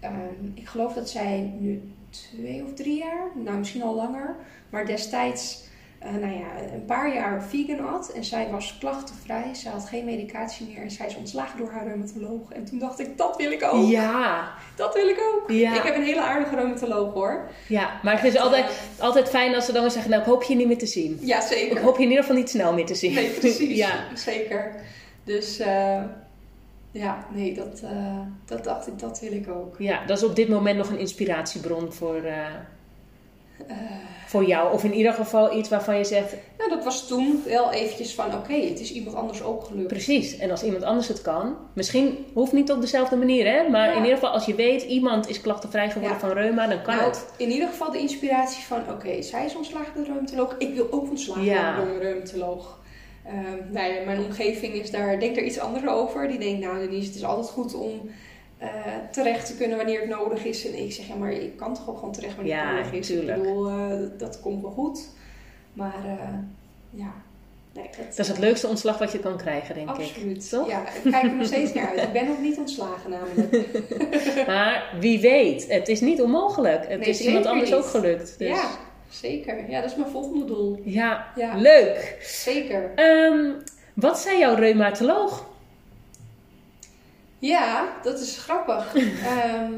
ehm, 0.03 0.45
ik 0.53 0.67
geloof 0.67 0.93
dat 0.93 1.09
zij 1.09 1.53
nu 1.59 1.81
twee 2.09 2.63
of 2.63 2.73
drie 2.73 2.97
jaar, 2.97 3.27
nou 3.35 3.57
misschien 3.57 3.83
al 3.83 3.95
langer, 3.95 4.35
maar 4.69 4.85
destijds 4.85 5.61
eh, 5.99 6.11
nou 6.11 6.33
ja, 6.33 6.73
een 6.73 6.85
paar 6.85 7.13
jaar 7.13 7.43
vegan 7.43 7.87
at. 7.93 8.11
En 8.15 8.23
zij 8.23 8.47
was 8.51 8.77
klachtenvrij. 8.79 9.53
Ze 9.53 9.69
had 9.69 9.85
geen 9.85 10.05
medicatie 10.05 10.67
meer. 10.67 10.81
En 10.83 10.91
zij 10.91 11.05
is 11.07 11.15
ontslagen 11.15 11.57
door 11.57 11.71
haar 11.71 11.87
reumatoloog. 11.87 12.51
En 12.51 12.65
toen 12.65 12.79
dacht 12.79 12.99
ik, 12.99 13.17
dat 13.17 13.37
wil 13.37 13.51
ik 13.51 13.63
ook. 13.71 13.89
Ja, 13.89 14.53
Dat 14.75 14.93
wil 14.93 15.07
ik 15.07 15.19
ook. 15.33 15.51
Ja. 15.51 15.75
Ik 15.75 15.81
heb 15.83 15.95
een 15.95 16.03
hele 16.03 16.21
aardige 16.21 16.55
reumatoloog 16.55 17.13
hoor. 17.13 17.49
ja, 17.67 17.99
maar 18.03 18.21
het 18.21 18.33
is 18.33 18.39
altijd, 18.39 18.65
altijd 18.99 19.29
fijn 19.29 19.55
als 19.55 19.65
ze 19.65 19.71
dan 19.71 19.91
zeggen, 19.91 20.09
nou 20.11 20.21
ik 20.23 20.27
hoop 20.27 20.43
je 20.43 20.55
niet 20.55 20.67
meer 20.67 20.77
te 20.77 20.85
zien. 20.85 21.17
Ja, 21.21 21.37
Ik 21.37 21.47
zeker. 21.47 21.81
hoop 21.81 21.97
je 21.97 22.03
in 22.03 22.09
ieder 22.09 22.23
geval 22.23 22.39
niet 22.39 22.49
snel 22.49 22.73
meer 22.73 22.85
te 22.85 22.95
zien. 22.95 23.13
Nee, 23.13 23.29
precies. 23.29 23.77
ja. 23.85 24.03
Zeker. 24.13 24.75
Dus 25.23 25.59
eh, 25.59 26.01
ja, 26.93 27.25
nee, 27.33 27.53
dat, 27.53 27.79
eh, 27.83 28.19
dat 28.45 28.63
dacht 28.63 28.87
ik, 28.87 28.99
dat 28.99 29.19
wil 29.19 29.31
ik 29.31 29.49
ook. 29.49 29.75
ja, 29.79 30.05
dat 30.05 30.17
is 30.17 30.23
op 30.23 30.35
dit 30.35 30.49
moment 30.49 30.77
nog 30.77 30.89
een 30.89 30.99
inspiratiebron 30.99 31.91
voor, 31.93 32.15
eh, 32.23 32.45
Eh, 33.67 33.75
voor 34.27 34.45
jou. 34.45 34.73
Of 34.73 34.83
in 34.83 34.93
ieder 34.93 35.13
geval 35.13 35.57
iets 35.57 35.69
waarvan 35.69 35.97
je 35.97 36.03
zegt, 36.03 36.35
nou, 36.57 36.69
dat 36.69 36.83
was 36.83 37.07
toen 37.07 37.41
wel 37.45 37.71
eventjes 37.71 38.13
van, 38.15 38.33
oké, 38.33 38.53
het 38.53 38.79
is 38.79 38.93
iemand 38.93 39.15
anders 39.15 39.43
ook 39.43 39.63
gelukt. 39.63 39.87
precies. 39.87 40.37
En 40.37 40.51
als 40.51 40.63
iemand 40.63 40.83
anders 40.83 41.07
het 41.07 41.21
kan, 41.21 41.55
misschien 41.73 42.25
hoeft 42.33 42.51
niet 42.53 42.71
op 42.71 42.81
dezelfde 42.81 43.15
manier, 43.15 43.45
hè? 43.53 43.69
Maar 43.69 43.87
Ja. 43.87 43.91
in 43.95 44.01
ieder 44.01 44.13
geval 44.13 44.29
als 44.29 44.45
je 44.45 44.55
weet, 44.55 44.81
iemand 44.83 45.29
is 45.29 45.41
klachtenvrij 45.41 45.89
geworden 45.91 46.17
Ja. 46.19 46.19
van 46.27 46.31
reuma, 46.37 46.67
dan 46.67 46.81
kan 46.81 46.95
Nou, 46.95 47.07
het. 47.07 47.25
in 47.37 47.49
ieder 47.51 47.67
geval 47.67 47.91
de 47.91 47.99
inspiratie 47.99 48.63
van, 48.63 48.79
oké, 48.91 49.21
zij 49.21 49.45
is 49.45 49.55
ontslagen 49.55 49.93
door 49.95 50.03
de 50.03 50.11
reumatoloog. 50.11 50.55
Ik 50.57 50.73
wil 50.75 50.87
ook 50.91 51.09
ontslagen 51.09 51.43
Ja. 51.43 51.75
worden 51.75 51.93
door 51.93 51.95
een 52.03 52.11
reumatoloog. 52.11 52.79
Ehm, 53.25 53.71
nou 53.73 53.93
ja, 53.93 54.05
mijn 54.05 54.19
omgeving 54.23 54.73
is 54.73 54.91
daar, 54.91 55.19
denkt 55.19 55.37
er 55.37 55.43
iets 55.43 55.59
anders 55.59 55.87
over. 55.87 56.27
Die 56.27 56.39
denkt, 56.39 56.59
nou 56.61 56.79
Denise, 56.79 57.05
het 57.07 57.15
is 57.15 57.23
altijd 57.23 57.49
goed 57.49 57.73
om 57.73 58.09
eh, 58.57 58.69
terecht 59.11 59.45
te 59.47 59.55
kunnen 59.55 59.77
wanneer 59.77 59.99
het 59.99 60.09
nodig 60.09 60.43
is. 60.45 60.67
En 60.67 60.79
ik 60.83 60.91
zeg, 60.93 61.07
ja, 61.07 61.15
maar 61.15 61.31
ik 61.31 61.57
kan 61.57 61.73
toch 61.73 61.89
ook 61.89 61.97
gewoon 61.97 62.13
terecht 62.13 62.35
wanneer 62.35 62.53
Ja, 62.55 62.75
het 62.75 62.85
nodig 62.85 62.99
is. 62.99 63.07
tuurlijk. 63.07 63.37
Ik 63.37 63.43
bedoel, 63.43 63.67
eh, 63.69 63.97
dat 64.17 64.39
komt 64.39 64.61
wel 64.61 64.71
goed. 64.71 65.09
Maar 65.73 65.95
eh, 66.05 66.27
ja, 66.89 67.13
nee, 67.73 67.89
dat 68.07 68.19
is 68.19 68.27
het 68.27 68.37
leukste 68.39 68.67
ontslag 68.67 68.97
wat 68.97 69.11
je 69.11 69.19
kan 69.19 69.37
krijgen, 69.37 69.75
denk 69.75 69.87
absoluut. 69.89 70.09
ik. 70.09 70.15
Absoluut. 70.15 70.49
Toch? 70.49 70.67
Ja, 70.69 70.81
ik 71.03 71.11
kijk 71.11 71.23
er 71.23 71.33
nog 71.35 71.45
steeds 71.47 71.73
naar 71.73 71.87
uit. 71.87 72.01
Ik 72.01 72.11
ben 72.13 72.25
nog 72.27 72.41
niet 72.41 72.57
ontslagen 72.57 73.09
namelijk. 73.09 73.67
maar 74.47 74.93
wie 74.99 75.19
weet, 75.19 75.67
het 75.69 75.87
is 75.87 76.01
niet 76.01 76.21
onmogelijk. 76.21 76.87
Het 76.87 76.99
Nee, 76.99 77.09
is 77.09 77.21
iemand 77.21 77.45
anders 77.45 77.69
niet. 77.69 77.79
ook 77.79 77.85
gelukt. 77.85 78.35
Dus. 78.37 78.47
Ja, 78.47 78.69
zeker. 79.21 79.69
Ja, 79.69 79.81
dat 79.81 79.89
is 79.91 79.95
mijn 79.97 80.09
volgende 80.11 80.45
doel. 80.45 80.79
Ja, 80.83 81.27
Ja. 81.35 81.55
leuk. 81.55 82.17
Zeker. 82.21 82.91
Ehm, 82.95 83.51
wat 83.93 84.19
zei 84.19 84.37
jouw 84.39 84.55
reumatoloog? 84.55 85.45
Ja, 87.39 87.87
dat 88.03 88.19
is 88.19 88.37
grappig. 88.37 88.95
Ehm, 89.25 89.71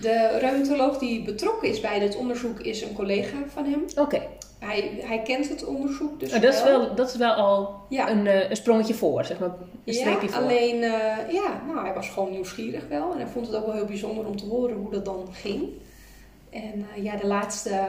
de 0.00 0.38
reumatoloog 0.38 0.98
die 0.98 1.22
betrokken 1.22 1.68
is 1.68 1.80
bij 1.80 1.98
dit 1.98 2.16
onderzoek 2.16 2.60
is 2.60 2.82
een 2.82 2.92
collega 2.94 3.36
van 3.46 3.64
hem. 3.64 3.84
Oké, 3.96 4.22
Hij, 4.58 4.98
hij 5.02 5.22
kent 5.22 5.48
het 5.48 5.64
onderzoek 5.64 6.20
dus 6.20 6.30
Nou, 6.30 6.42
dat, 6.42 6.54
is 6.54 6.62
wel, 6.62 6.94
dat 6.94 7.08
is 7.08 7.16
wel 7.16 7.32
al 7.32 7.74
Ja. 7.88 8.10
een, 8.10 8.26
eh, 8.26 8.50
een 8.50 8.56
sprongetje 8.56 8.94
voor, 8.94 9.24
zeg 9.24 9.38
maar. 9.38 9.48
Een 9.48 9.56
Ja, 9.84 9.92
streepje 9.92 10.28
voor. 10.28 10.42
alleen, 10.42 10.82
eh, 10.82 11.32
ja, 11.32 11.62
nou, 11.66 11.84
hij 11.84 11.94
was 11.94 12.08
gewoon 12.08 12.30
nieuwsgierig 12.30 12.88
wel. 12.88 13.12
En 13.12 13.18
hij 13.18 13.26
vond 13.26 13.46
het 13.46 13.56
ook 13.56 13.64
wel 13.66 13.74
heel 13.74 13.84
bijzonder 13.84 14.26
om 14.26 14.36
te 14.36 14.44
horen 14.46 14.76
hoe 14.76 14.90
dat 14.90 15.04
dan 15.04 15.28
ging. 15.32 15.68
En 16.50 16.86
eh, 16.96 17.04
ja, 17.04 17.16
de 17.16 17.26
laatste 17.26 17.80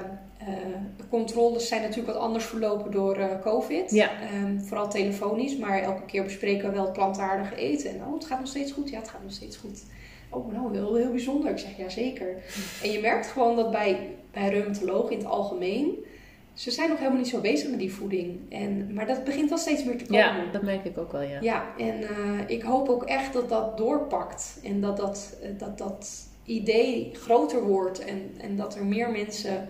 controles 1.10 1.68
zijn 1.68 1.82
natuurlijk 1.82 2.14
wat 2.14 2.24
anders 2.24 2.46
verlopen 2.46 2.92
door 2.92 3.16
eh, 3.16 3.42
COVID. 3.42 3.92
Ja. 3.92 4.10
Ehm, 4.22 4.60
vooral 4.60 4.90
telefonisch, 4.90 5.58
maar 5.58 5.82
elke 5.82 6.06
keer 6.06 6.24
bespreken 6.24 6.68
we 6.68 6.76
wel 6.76 6.84
het 6.84 6.94
plantaardige 6.94 7.56
eten. 7.56 7.90
En 7.90 8.06
oh, 8.08 8.14
het 8.14 8.26
gaat 8.26 8.40
nog 8.40 8.48
steeds 8.48 8.72
goed. 8.72 8.90
Ja, 8.90 9.00
het 9.00 9.10
gaat 9.10 9.24
nog 9.24 9.32
steeds 9.32 9.58
goed. 9.58 9.84
Oh, 10.30 10.54
nou, 10.54 10.74
heel, 10.74 10.96
heel 10.96 11.12
bijzonder. 11.12 11.52
Ik 11.52 11.58
zeg, 11.58 11.78
ja, 11.78 11.90
zeker. 11.90 12.28
En 12.84 12.92
je 12.92 13.00
merkt 13.00 13.28
gewoon 13.28 13.56
dat 13.56 13.72
bij, 13.72 14.10
bij 14.32 14.50
reumatologen 14.50 15.12
in 15.12 15.18
het 15.18 15.28
algemeen... 15.28 16.08
Ze 16.54 16.72
zijn 16.72 16.90
nog 16.90 16.98
helemaal 16.98 17.20
niet 17.20 17.28
zo 17.28 17.42
bezig 17.42 17.70
met 17.70 17.80
die 17.80 17.94
voeding. 17.94 18.40
En, 18.50 18.94
maar 18.94 19.08
dat 19.08 19.24
begint 19.24 19.50
wel 19.50 19.58
steeds 19.58 19.84
meer 19.84 19.98
te 19.98 20.06
komen. 20.06 20.20
Ja, 20.20 20.52
dat 20.52 20.62
merk 20.62 20.86
ik 20.86 20.98
ook 20.98 21.12
wel, 21.12 21.22
ja. 21.22 21.42
Ja, 21.42 21.66
en 21.78 22.04
eh, 22.04 22.40
ik 22.48 22.62
hoop 22.62 22.90
ook 22.90 23.04
echt 23.04 23.34
dat 23.34 23.50
dat 23.50 23.78
doorpakt. 23.78 24.60
En 24.64 24.82
dat 24.82 24.98
dat, 24.98 25.38
eh, 25.42 25.50
dat, 25.58 25.78
dat 25.78 26.28
idee 26.46 27.10
groter 27.14 27.64
wordt. 27.64 28.06
En, 28.06 28.32
en 28.38 28.56
dat 28.56 28.76
er 28.76 28.86
meer 28.86 29.12
mensen 29.12 29.68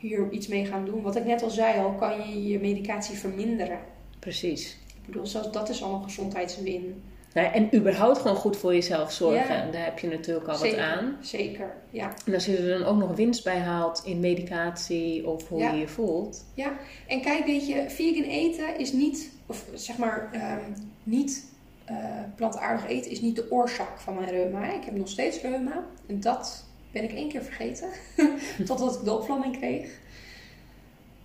hier 0.00 0.30
iets 0.30 0.46
mee 0.46 0.64
gaan 0.66 0.84
doen. 0.84 1.02
Wat 1.02 1.16
ik 1.16 1.24
net 1.24 1.42
al 1.42 1.50
zei, 1.50 1.78
al 1.78 1.92
kan 1.92 2.18
je 2.30 2.48
je 2.48 2.58
medicatie 2.58 3.16
verminderen. 3.16 3.78
Precies. 4.18 4.76
Ik 4.86 5.06
bedoel, 5.06 5.26
zelfs 5.26 5.50
dat 5.50 5.68
is 5.68 5.82
al 5.82 5.94
een 5.94 6.02
gezondheidswin. 6.02 7.02
Nou, 7.34 7.52
en 7.52 7.74
überhaupt 7.74 8.18
gewoon 8.18 8.36
goed 8.36 8.56
voor 8.56 8.74
jezelf 8.74 9.12
zorgen. 9.12 9.54
Ja. 9.54 9.62
En 9.62 9.70
daar 9.72 9.84
heb 9.84 9.98
je 9.98 10.08
natuurlijk 10.08 10.48
al 10.48 10.56
Zeker. 10.56 10.76
wat 10.76 10.86
aan. 10.86 11.16
Zeker, 11.20 11.74
ja. 11.90 12.12
En 12.26 12.34
als 12.34 12.46
je 12.46 12.56
er 12.56 12.78
dan 12.78 12.88
ook 12.88 12.98
nog 12.98 13.16
winst 13.16 13.44
bij 13.44 13.58
haalt 13.58 14.02
in 14.04 14.20
medicatie 14.20 15.26
of 15.28 15.48
hoe 15.48 15.58
Ja. 15.58 15.72
je 15.72 15.78
je 15.80 15.88
voelt. 15.88 16.44
Ja, 16.54 16.72
en 17.06 17.20
kijk, 17.20 17.46
weet 17.46 17.66
je, 17.66 17.84
vegan 17.90 18.24
eten 18.24 18.78
is 18.78 18.92
niet, 18.92 19.30
of 19.46 19.64
zeg 19.74 19.98
maar, 19.98 20.28
ehm, 20.32 20.60
niet 21.02 21.48
eh, 21.84 21.96
plantaardig 22.36 22.86
eten 22.86 23.10
is 23.10 23.20
niet 23.20 23.36
de 23.36 23.50
oorzaak 23.50 24.00
van 24.00 24.14
mijn 24.14 24.28
reuma. 24.30 24.72
Ik 24.72 24.84
heb 24.84 24.96
nog 24.96 25.08
steeds 25.08 25.40
reuma. 25.40 25.84
En 26.06 26.20
dat 26.20 26.64
ben 26.92 27.04
ik 27.04 27.12
één 27.12 27.28
keer 27.28 27.42
vergeten. 27.42 27.88
Totdat 28.66 28.94
ik 28.94 29.04
de 29.04 29.12
opvlamming 29.12 29.56
kreeg. 29.56 29.98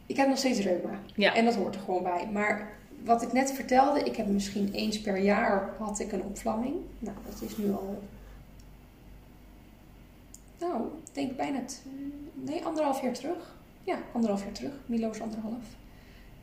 Ik 0.06 0.18
heb 0.18 0.28
nog 0.28 0.38
steeds 0.38 0.60
reuma. 0.60 1.00
Ja. 1.16 1.36
En 1.36 1.46
dat 1.46 1.56
hoort 1.56 1.76
er 1.76 1.82
gewoon 1.82 2.04
bij. 2.04 2.30
Maar 2.32 2.74
wat 3.04 3.22
ik 3.22 3.34
net 3.34 3.52
vertelde, 3.52 4.04
ik 4.04 4.16
heb 4.16 4.28
misschien 4.28 4.74
eens 4.74 5.02
per 5.02 5.18
jaar 5.18 5.70
had 5.78 6.00
ik 6.00 6.12
een 6.12 6.24
opvlamming. 6.24 6.76
Nou, 7.00 7.18
dat 7.26 7.50
is 7.50 7.58
nu 7.58 7.72
al. 7.72 8.02
Nou, 10.60 10.82
ik 10.82 11.14
denk 11.14 11.36
bijna. 11.36 11.60
Nee, 12.34 12.66
anderhalf 12.66 13.02
jaar 13.02 13.14
terug. 13.14 13.56
Ja, 13.84 13.98
anderhalf 14.14 14.44
jaar 14.44 14.52
terug. 14.52 14.74
Milo 14.86 15.10
is 15.10 15.22
anderhalf. 15.22 15.64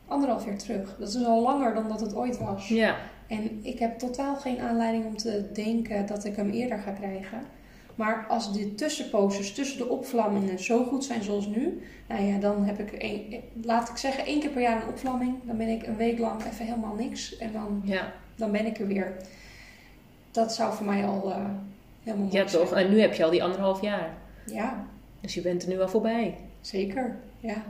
Anderhalf 0.07 0.45
jaar 0.45 0.57
terug. 0.57 0.95
Dat 0.99 1.09
is 1.09 1.25
al 1.25 1.41
langer 1.41 1.73
dan 1.73 1.87
dat 1.87 1.99
het 1.99 2.15
ooit 2.15 2.37
was. 2.37 2.67
Ja. 2.67 2.97
En 3.27 3.59
ik 3.65 3.79
heb 3.79 3.99
totaal 3.99 4.35
geen 4.35 4.59
aanleiding 4.59 5.05
om 5.05 5.17
te 5.17 5.49
denken 5.53 6.05
dat 6.05 6.25
ik 6.25 6.35
hem 6.35 6.49
eerder 6.49 6.77
ga 6.77 6.91
krijgen. 6.91 7.41
Maar 7.95 8.25
als 8.29 8.53
de 8.53 8.75
tussenposes 8.75 9.53
tussen 9.53 9.77
de 9.77 9.87
opvlammingen 9.89 10.59
zo 10.59 10.83
goed 10.83 11.03
zijn 11.05 11.23
zoals 11.23 11.45
nu, 11.47 11.81
nou 12.07 12.23
ja, 12.23 12.37
dan 12.37 12.63
heb 12.65 12.79
ik, 12.79 12.95
een, 13.03 13.41
laat 13.63 13.89
ik 13.89 13.97
zeggen, 13.97 14.25
één 14.25 14.39
keer 14.39 14.49
per 14.49 14.61
jaar 14.61 14.81
een 14.81 14.87
opvlamming. 14.89 15.35
Dan 15.43 15.57
ben 15.57 15.67
ik 15.67 15.87
een 15.87 15.95
week 15.97 16.19
lang 16.19 16.43
even 16.45 16.65
helemaal 16.65 16.95
niks 16.95 17.37
en 17.37 17.51
dan, 17.51 17.81
Ja. 17.83 18.13
dan 18.35 18.51
ben 18.51 18.65
ik 18.65 18.79
er 18.79 18.87
weer. 18.87 19.15
Dat 20.31 20.53
zou 20.53 20.73
voor 20.73 20.85
mij 20.85 21.05
al 21.05 21.31
eh, 21.31 21.45
helemaal 22.03 22.25
mooi 22.25 22.37
ja, 22.37 22.45
toch? 22.45 22.67
zijn. 22.67 22.85
En 22.85 22.91
nu 22.91 22.99
heb 23.01 23.13
je 23.13 23.23
al 23.23 23.29
die 23.31 23.43
anderhalf 23.43 23.81
jaar. 23.81 24.09
Ja, 24.45 24.85
Dus 25.21 25.33
je 25.33 25.41
bent 25.41 25.63
er 25.63 25.69
nu 25.69 25.81
al 25.81 25.87
voorbij. 25.89 26.37
zeker. 26.61 27.17
Ja. 27.39 27.63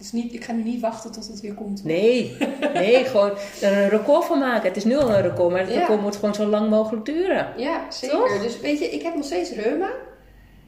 Dus 0.00 0.12
niet, 0.12 0.32
ik 0.32 0.44
ga 0.44 0.52
nu 0.52 0.62
niet 0.62 0.80
wachten 0.80 1.12
tot 1.12 1.26
het 1.28 1.40
weer 1.40 1.54
komt. 1.54 1.84
Nee, 1.84 2.36
nee, 2.74 3.04
gewoon 3.10 3.30
er 3.60 3.76
een 3.76 3.88
record 3.88 4.24
van 4.24 4.38
maken. 4.38 4.68
Het 4.68 4.76
is 4.76 4.84
nu 4.84 4.96
al 4.96 5.10
een 5.14 5.22
record, 5.22 5.50
maar 5.50 5.60
het 5.60 5.70
Ja. 5.72 5.78
record 5.78 6.00
moet 6.00 6.16
gewoon 6.16 6.34
zo 6.34 6.46
lang 6.46 6.70
mogelijk 6.70 7.04
duren. 7.04 7.52
Ja, 7.56 7.90
zeker. 7.90 8.16
Toch? 8.18 8.42
Dus 8.42 8.60
weet 8.60 8.78
je, 8.78 8.84
ik 8.90 9.02
heb 9.02 9.14
nog 9.14 9.24
steeds 9.24 9.52
reuma. 9.52 9.90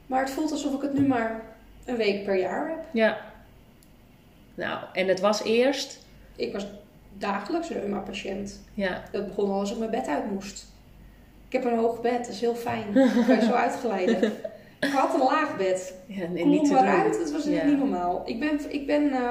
Maar 0.05 0.21
het 0.21 0.29
voelt 0.31 0.51
alsof 0.51 0.73
ik 0.73 0.81
het 0.81 0.93
nu 0.93 1.07
maar 1.07 1.41
een 1.85 1.95
week 1.95 2.23
per 2.25 2.39
jaar 2.39 2.67
heb. 2.67 2.83
Ja. 2.91 3.17
Nou, 4.55 4.79
en 4.93 5.07
het 5.07 5.19
was 5.19 5.43
eerst. 5.43 5.99
Ik 6.35 6.53
was 6.53 6.65
dagelijks 7.17 7.69
reuma-patiënt. 7.69 8.61
Ja, 8.73 9.03
Dat 9.11 9.27
begon 9.27 9.51
al 9.51 9.59
als 9.59 9.71
ik 9.71 9.77
mijn 9.77 9.91
bed 9.91 10.07
uit 10.07 10.31
moest. 10.31 10.65
Ik 11.47 11.53
heb 11.63 11.71
een 11.71 11.77
hoog 11.77 12.01
bed, 12.01 12.17
dat 12.17 12.27
is 12.33 12.41
heel 12.41 12.55
fijn. 12.55 12.93
Dan 12.93 13.09
kan 13.27 13.35
je 13.35 13.41
zo 13.45 13.51
uitglijden. 13.51 14.33
Ik 14.83 14.91
had 14.91 15.13
een 15.13 15.19
laag 15.19 15.57
bed. 15.57 15.93
ja 16.07 16.27
nee, 16.27 16.41
Kom 16.41 16.51
niet 16.51 16.65
te 16.65 16.73
maar 16.73 16.81
doen. 16.85 16.91
uit, 17.01 17.17
dat 17.19 17.31
was 17.31 17.43
Ja. 17.45 17.65
niet 17.65 17.77
normaal. 17.77 18.21
Ik 18.25 18.39
ben, 18.39 18.59
ik 18.73 18.87
ben 18.87 19.11
eh, 19.11 19.29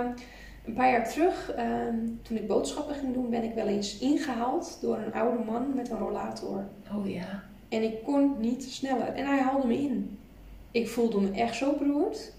een 0.67 0.73
paar 0.75 0.91
jaar 0.91 1.09
terug, 1.09 1.53
eh, 1.57 1.65
toen 2.23 2.37
ik 2.37 2.47
boodschappen 2.47 2.95
ging 2.95 3.15
doen, 3.15 3.31
ben 3.31 3.43
ik 3.43 3.55
wel 3.55 3.67
eens 3.67 3.99
ingehaald 3.99 4.79
door 4.81 4.97
een 4.99 5.13
oude 5.15 5.45
man 5.45 5.75
met 5.75 5.91
een 5.91 5.99
rollator. 5.99 6.65
Oh 6.97 7.11
ja. 7.11 7.43
En 7.69 7.83
ik 7.83 8.03
kon 8.05 8.35
niet 8.39 8.65
sneller. 8.65 9.07
En 9.07 9.27
hij 9.27 9.39
haalde 9.39 9.67
me 9.67 9.75
in. 9.79 10.19
Ik 10.71 10.89
voelde 10.89 11.21
me 11.21 11.31
echt 11.31 11.57
zo 11.57 11.73
beroerd. 11.79 12.33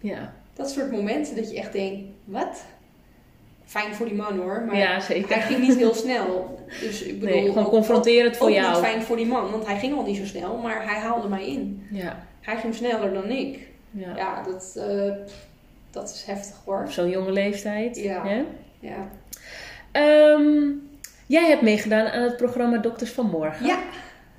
Ja, 0.00 0.32
Dat 0.54 0.70
soort 0.70 0.90
momenten 0.90 1.36
dat 1.36 1.50
je 1.50 1.56
echt 1.58 1.72
denkt, 1.72 2.02
wat? 2.24 2.64
Fijn 3.64 3.94
voor 3.94 4.06
die 4.06 4.14
man 4.14 4.38
hoor, 4.38 4.62
maar 4.66 4.76
ja 4.76 5.00
zeker. 5.00 5.34
hij 5.34 5.40
ging 5.42 5.60
niet 5.60 5.76
heel 5.76 5.94
snel. 5.94 6.58
Dus 6.80 7.02
ik 7.02 7.20
bedoel, 7.20 7.34
Nee, 7.34 7.48
gewoon 7.48 7.64
confronterend 7.68 8.36
voor 8.36 8.48
ook 8.48 8.54
jou. 8.54 8.68
niet 8.70 8.78
fijn 8.84 9.02
voor 9.02 9.16
die 9.16 9.26
man, 9.26 9.50
want 9.50 9.66
hij 9.66 9.78
ging 9.78 9.96
al 9.96 10.02
niet 10.04 10.16
zo 10.16 10.24
snel, 10.24 10.56
maar 10.56 10.84
hij 10.84 11.00
haalde 11.00 11.28
mij 11.28 11.46
in. 11.46 11.86
Ja, 11.90 12.26
Hij 12.40 12.56
ging 12.56 12.74
sneller 12.74 13.12
dan 13.14 13.30
ik. 13.30 13.68
ja. 13.90 14.16
Ja, 14.16 14.42
dat, 14.42 14.74
eh, 14.88 15.12
dat 15.90 16.10
is 16.10 16.24
heftig 16.26 16.56
hoor. 16.64 16.86
Zo'n 16.88 17.08
jonge 17.10 17.32
leeftijd. 17.32 17.96
Ja. 17.96 18.44
Ja. 18.80 19.08
Ehm, 19.92 20.68
jij 21.26 21.46
hebt 21.48 21.62
meegedaan 21.62 22.06
aan 22.06 22.22
het 22.22 22.36
programma 22.36 22.78
Dokters 22.78 23.10
van 23.10 23.26
Morgen. 23.30 23.66
ja, 23.66 23.78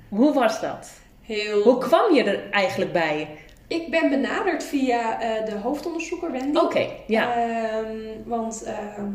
Hoe 0.08 0.32
was 0.32 0.60
dat? 0.60 0.90
heel. 1.22 1.62
Hoe 1.62 1.78
kwam 1.78 2.14
je 2.14 2.22
er 2.24 2.50
eigenlijk 2.50 2.92
bij? 2.92 3.28
Ik 3.68 3.90
ben 3.90 4.10
benaderd 4.10 4.64
via 4.64 5.20
eh, 5.20 5.44
de 5.46 5.54
hoofdonderzoeker 5.62 6.32
Wendy. 6.32 6.58
Oké, 6.58 6.86
ja. 7.06 7.34
Ehm, 7.36 7.96
want 8.24 8.62
ehm, 8.62 9.12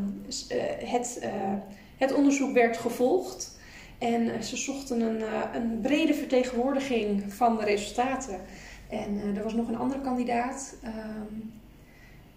eh, 0.49 0.89
het, 0.91 1.19
het 1.99 2.13
onderzoek 2.13 2.53
werd 2.53 2.77
gevolgd. 2.77 3.57
En 3.97 4.33
eh, 4.33 4.41
ze 4.41 4.57
zochten 4.57 5.01
een, 5.01 5.21
eh, 5.21 5.41
een 5.53 5.79
brede 5.81 6.13
vertegenwoordiging 6.13 7.33
van 7.33 7.57
de 7.57 7.63
resultaten. 7.63 8.39
En 8.89 9.21
eh, 9.21 9.37
er 9.37 9.43
was 9.43 9.53
nog 9.53 9.67
een 9.67 9.77
andere 9.77 10.01
kandidaat, 10.01 10.75
ehm, 10.83 11.35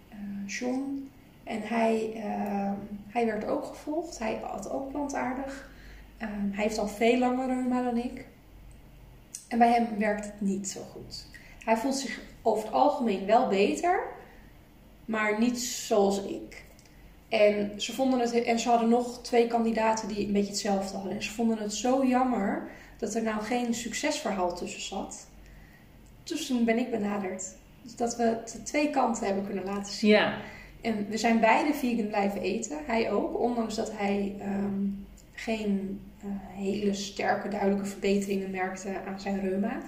eh, 0.09 0.47
John. 0.47 1.11
En 1.45 1.63
hij, 1.63 2.13
ehm, 2.15 2.75
hij 3.09 3.27
werd 3.27 3.45
ook 3.47 3.65
gevolgd. 3.65 4.19
Hij 4.19 4.41
had 4.43 4.71
ook 4.71 4.91
plantaardig. 4.91 5.71
Ehm, 6.19 6.51
hij 6.51 6.65
heeft 6.65 6.79
al 6.79 6.89
veel 6.89 7.19
langer 7.19 7.47
reuma 7.47 7.83
dan 7.83 7.97
ik. 7.97 8.27
En 9.49 9.59
bij 9.59 9.73
hem 9.73 9.99
werkt 9.99 10.25
het 10.25 10.41
niet 10.41 10.69
zo 10.69 10.81
goed. 10.81 11.27
Hij 11.65 11.77
voelt 11.77 11.97
zich 11.97 12.21
over 12.43 12.65
het 12.65 12.75
algemeen 12.75 13.27
wel 13.27 13.49
beter, 13.49 14.01
maar 15.05 15.41
niet 15.41 15.61
zoals 15.61 16.23
ik. 16.25 16.62
En 17.33 17.71
ze, 17.77 17.93
vonden 17.93 18.21
het, 18.21 18.43
en 18.43 18.59
ze 18.59 18.69
hadden 18.69 18.89
nog 18.89 19.23
twee 19.23 19.47
kandidaten 19.47 20.09
die 20.09 20.27
een 20.27 20.33
beetje 20.33 20.51
hetzelfde 20.51 20.95
hadden. 20.95 21.13
En 21.13 21.23
ze 21.23 21.31
vonden 21.31 21.59
het 21.59 21.75
zo 21.75 22.07
jammer 22.07 22.69
dat 22.99 23.15
er 23.15 23.23
nou 23.23 23.43
geen 23.43 23.75
succesverhaal 23.75 24.57
tussen 24.57 24.83
zat. 24.83 25.29
Dus 26.23 26.47
toen 26.47 26.65
ben 26.65 26.79
ik 26.79 26.91
benaderd. 26.91 27.45
Dus 27.83 27.97
dat 27.97 28.17
we 28.17 28.39
de 28.53 28.63
twee 28.63 28.91
kanten 28.91 29.27
hebben 29.27 29.47
kunnen 29.47 29.65
laten 29.65 29.93
zien. 29.93 30.11
Ja, 30.11 30.39
En 30.81 31.07
we 31.09 31.17
zijn 31.17 31.41
beide 31.41 31.75
vegan 31.75 32.07
blijven 32.07 32.41
eten. 32.41 32.79
Hij 32.87 33.13
ook, 33.13 33.41
ondanks 33.41 33.75
dat 33.75 33.93
hij 33.95 34.35
ehm, 34.41 34.87
geen 35.33 36.01
eh, 36.21 36.29
hele 36.63 36.95
sterke, 36.95 37.49
duidelijke 37.49 37.87
verbeteringen 37.87 38.51
merkte 38.51 38.89
aan 39.07 39.21
zijn 39.21 39.41
reuma. 39.41 39.81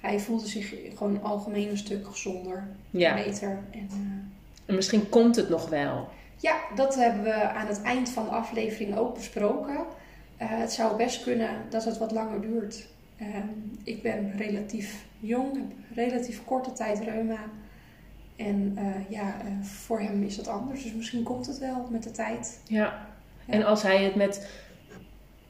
Hij 0.00 0.20
voelde 0.20 0.46
zich 0.46 0.74
gewoon 0.96 1.22
algemeen 1.22 1.68
een 1.68 1.78
stuk 1.78 2.06
gezonder, 2.06 2.68
ja. 2.90 3.14
beter. 3.14 3.58
En, 3.70 3.88
eh, 3.90 4.66
En 4.66 4.74
misschien 4.74 5.08
komt 5.08 5.36
het 5.36 5.48
nog 5.48 5.68
wel. 5.68 6.08
Ja, 6.40 6.60
dat 6.74 6.94
hebben 6.94 7.22
we 7.22 7.34
aan 7.34 7.66
het 7.66 7.82
eind 7.82 8.08
van 8.08 8.24
de 8.24 8.30
aflevering 8.30 8.96
ook 8.96 9.14
besproken. 9.14 9.76
Eh, 10.36 10.48
het 10.50 10.72
zou 10.72 10.96
best 10.96 11.22
kunnen 11.22 11.50
dat 11.68 11.84
het 11.84 11.98
wat 11.98 12.10
langer 12.12 12.40
duurt. 12.40 12.88
Ehm, 13.16 13.48
ik 13.84 14.02
ben 14.02 14.32
relatief 14.36 15.04
jong, 15.18 15.54
heb 15.54 15.66
relatief 15.94 16.44
korte 16.44 16.72
tijd 16.72 17.00
reuma. 17.00 17.38
En 18.36 18.72
eh, 18.76 18.84
ja, 19.08 19.26
eh, 19.44 19.64
voor 19.66 20.00
hem 20.00 20.22
is 20.22 20.36
dat 20.36 20.48
anders. 20.48 20.82
Dus 20.82 20.92
misschien 20.92 21.22
komt 21.22 21.46
het 21.46 21.58
wel 21.58 21.88
met 21.90 22.02
de 22.02 22.10
tijd. 22.10 22.60
Ja. 22.64 23.06
En 23.46 23.64
als 23.64 23.82
hij 23.82 24.04
het 24.04 24.14
met 24.14 24.48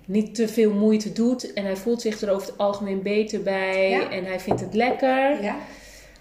niet 0.05 0.35
te 0.35 0.49
veel 0.49 0.73
moeite 0.73 1.13
doet 1.13 1.53
en 1.53 1.65
hij 1.65 1.77
voelt 1.77 2.01
zich 2.01 2.21
er 2.21 2.31
over 2.31 2.49
het 2.49 2.59
algemeen 2.59 3.03
beter 3.03 3.43
bij 3.43 3.91
Ja. 3.91 4.11
en 4.11 4.25
hij 4.25 4.41
vindt 4.41 4.61
het 4.61 4.75
lekker, 4.75 5.43
Ja. 5.43 5.57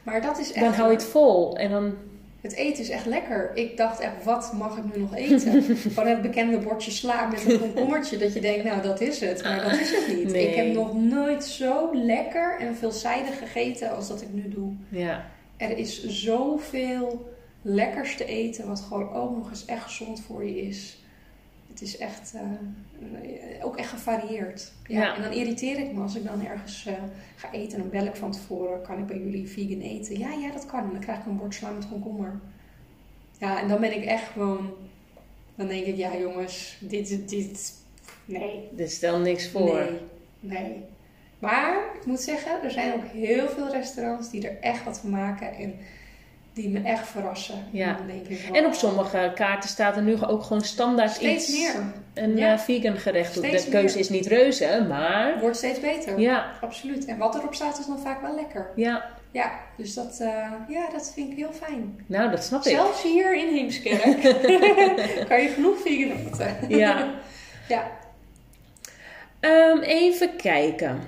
Maar 0.04 0.22
dat 0.22 0.40
is 0.40 0.52
echt... 0.52 0.66
dan 0.66 0.74
hou 0.74 0.90
je 0.90 0.96
het 0.96 1.06
vol. 1.06 1.58
En 1.58 1.72
dan, 1.72 1.94
Het 2.42 2.54
eten 2.54 2.84
is 2.84 2.90
echt 2.90 3.06
lekker. 3.06 3.52
Ik 3.54 3.78
dacht 3.78 4.00
echt, 4.00 4.24
wat 4.24 4.54
mag 4.54 4.78
ik 4.78 4.84
nu 4.96 5.02
nog 5.02 5.16
eten? 5.16 5.64
Gewoon 5.94 6.10
het 6.10 6.22
bekende 6.22 6.58
bordje 6.58 6.92
sla 6.92 7.28
met 7.28 7.46
een 7.46 7.60
komkommertje. 7.60 8.18
Dat 8.18 8.34
je 8.34 8.42
denkt, 8.42 8.64
nou 8.64 8.82
dat 8.82 9.02
is 9.02 9.20
het. 9.20 9.44
Maar 9.44 9.64
dat 9.64 9.80
is 9.80 9.96
het 9.96 10.18
niet. 10.18 10.32
Nee. 10.32 10.48
Ik 10.48 10.56
heb 10.56 10.74
nog 10.74 10.94
nooit 10.94 11.44
zo 11.44 11.90
lekker 11.94 12.58
en 12.60 12.76
veelzijdig 12.76 13.38
gegeten 13.38 13.96
als 13.96 14.08
dat 14.08 14.22
ik 14.22 14.34
nu 14.34 14.50
doe. 14.50 14.74
ja. 14.90 15.26
Er 15.58 15.78
is 15.78 16.06
zoveel 16.06 17.30
lekkers 17.62 18.16
te 18.16 18.26
eten, 18.26 18.68
wat 18.68 18.80
gewoon 18.80 19.14
ook 19.14 19.36
nog 19.36 19.50
eens 19.50 19.66
echt 19.66 19.84
gezond 19.84 20.22
voor 20.22 20.46
je 20.46 20.62
is. 20.62 21.04
Het 21.70 21.82
is 21.82 21.98
echt, 21.98 22.34
eh, 22.34 23.66
ook 23.66 23.78
echt 23.78 23.90
gevarieerd. 23.90 24.72
Ja, 24.88 25.02
Ja. 25.02 25.16
En 25.16 25.22
dan 25.22 25.32
irriteer 25.32 25.80
ik 25.80 25.92
me 25.94 26.02
als 26.02 26.16
ik 26.16 26.24
dan 26.24 26.46
ergens 26.46 26.86
eh, 26.86 26.94
ga 27.36 27.52
eten 27.52 27.74
en 27.74 27.80
dan 27.80 27.90
bel 28.00 28.08
ik 28.08 28.16
van 28.16 28.32
tevoren, 28.32 28.82
kan 28.82 29.00
ik 29.00 29.06
bij 29.06 29.18
jullie 29.18 29.48
vegan 29.50 29.80
eten? 29.82 30.20
Ja, 30.20 30.32
ja, 30.32 30.52
dat 30.52 30.66
kan. 30.66 30.84
En 30.84 30.92
dan 30.92 31.00
krijg 31.00 31.20
ik 31.20 31.26
een 31.26 31.38
bord 31.38 31.54
sla 31.56 31.70
met 31.70 31.90
komkommer. 31.90 32.40
Ja, 33.38 33.62
en 33.62 33.68
dan 33.68 33.80
ben 33.80 33.96
ik 33.96 34.06
echt 34.06 34.28
gewoon, 34.32 34.74
dan 35.56 35.68
denk 35.68 35.86
ik, 35.86 35.96
ja 35.96 36.18
jongens, 36.18 36.78
dit, 36.80 37.30
dit, 37.30 37.74
nee, 38.26 38.70
Er 38.78 38.90
stel 38.90 39.20
niks 39.20 39.50
voor. 39.50 39.76
Nee, 40.40 40.62
nee. 40.62 40.84
Maar 41.40 41.84
ik 42.00 42.06
moet 42.06 42.20
zeggen, 42.20 42.64
er 42.64 42.72
zijn 42.72 42.94
ook 42.94 43.06
heel 43.06 43.50
veel 43.50 43.70
restaurants 43.70 44.30
die 44.30 44.48
er 44.48 44.58
echt 44.62 44.84
wat 44.84 45.00
van 45.00 45.10
maken 45.10 45.54
en 45.56 45.74
die 46.54 46.70
me 46.70 46.82
echt 46.84 47.08
verrassen. 47.08 47.66
Ja. 47.72 47.94
Dan 47.94 48.08
denk 48.08 48.28
ik, 48.28 48.50
En 48.56 48.66
op 48.66 48.74
sommige 48.74 49.32
kaarten 49.36 49.70
staat 49.70 49.96
er 49.96 50.02
nu 50.02 50.24
ook 50.26 50.44
gewoon 50.44 50.62
standaard 50.62 51.12
steeds 51.12 51.48
iets. 51.50 51.58
meer. 51.60 51.74
Een 52.14 52.38
Ja. 52.38 52.54
eh, 52.54 52.60
vegan 52.60 52.98
gerecht. 52.98 53.36
Steeds 53.36 53.64
de 53.66 53.70
keuze 53.72 53.94
meer. 53.96 54.04
is 54.04 54.10
niet 54.10 54.26
reuze, 54.28 54.86
maar 54.88 55.40
Wordt 55.40 55.58
steeds 55.58 55.80
beter. 55.80 56.20
ja, 56.20 56.52
Absoluut. 56.62 57.06
En 57.06 57.18
wat 57.18 57.36
erop 57.36 57.54
staat 57.54 57.80
is 57.80 57.86
dan 57.86 58.00
vaak 58.00 58.22
wel 58.22 58.36
lekker. 58.36 58.70
ja. 58.76 59.18
Ja, 59.32 59.52
dus 59.78 59.94
dat, 59.94 60.18
eh, 60.22 60.52
ja, 60.68 60.90
dat 60.92 61.12
vind 61.14 61.32
ik 61.32 61.38
heel 61.38 61.52
fijn. 61.52 62.04
Nou, 62.06 62.32
dat 62.32 62.44
snap 62.44 62.64
ik. 62.66 62.72
Zelfs 62.72 63.04
hier 63.04 63.36
in 63.36 63.48
Heemskerk 63.54 64.22
kan 65.30 65.42
je 65.42 65.52
genoeg 65.56 65.78
vegan 65.82 66.18
eten. 66.18 66.78
Ja. 66.78 67.10
Ja. 67.68 67.92
Ehm, 69.40 69.80
even 69.80 70.36
kijken. 70.36 71.00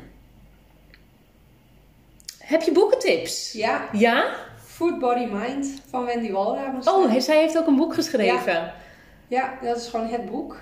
Heb 2.39 2.61
je 2.61 2.71
boekentips? 2.71 3.51
ja, 3.51 3.87
Ja? 3.91 4.35
Food 4.81 4.99
Body 4.99 5.25
Mind 5.25 5.81
van 5.89 6.05
Wendy 6.05 6.31
Walraven. 6.31 6.93
Oh, 6.93 7.19
zij 7.19 7.37
heeft 7.37 7.57
ook 7.57 7.67
een 7.67 7.75
boek 7.75 7.93
geschreven. 7.93 8.73
Ja, 9.27 9.57
dat 9.61 9.77
is 9.77 9.87
gewoon 9.87 10.07
het 10.07 10.25
boek. 10.25 10.61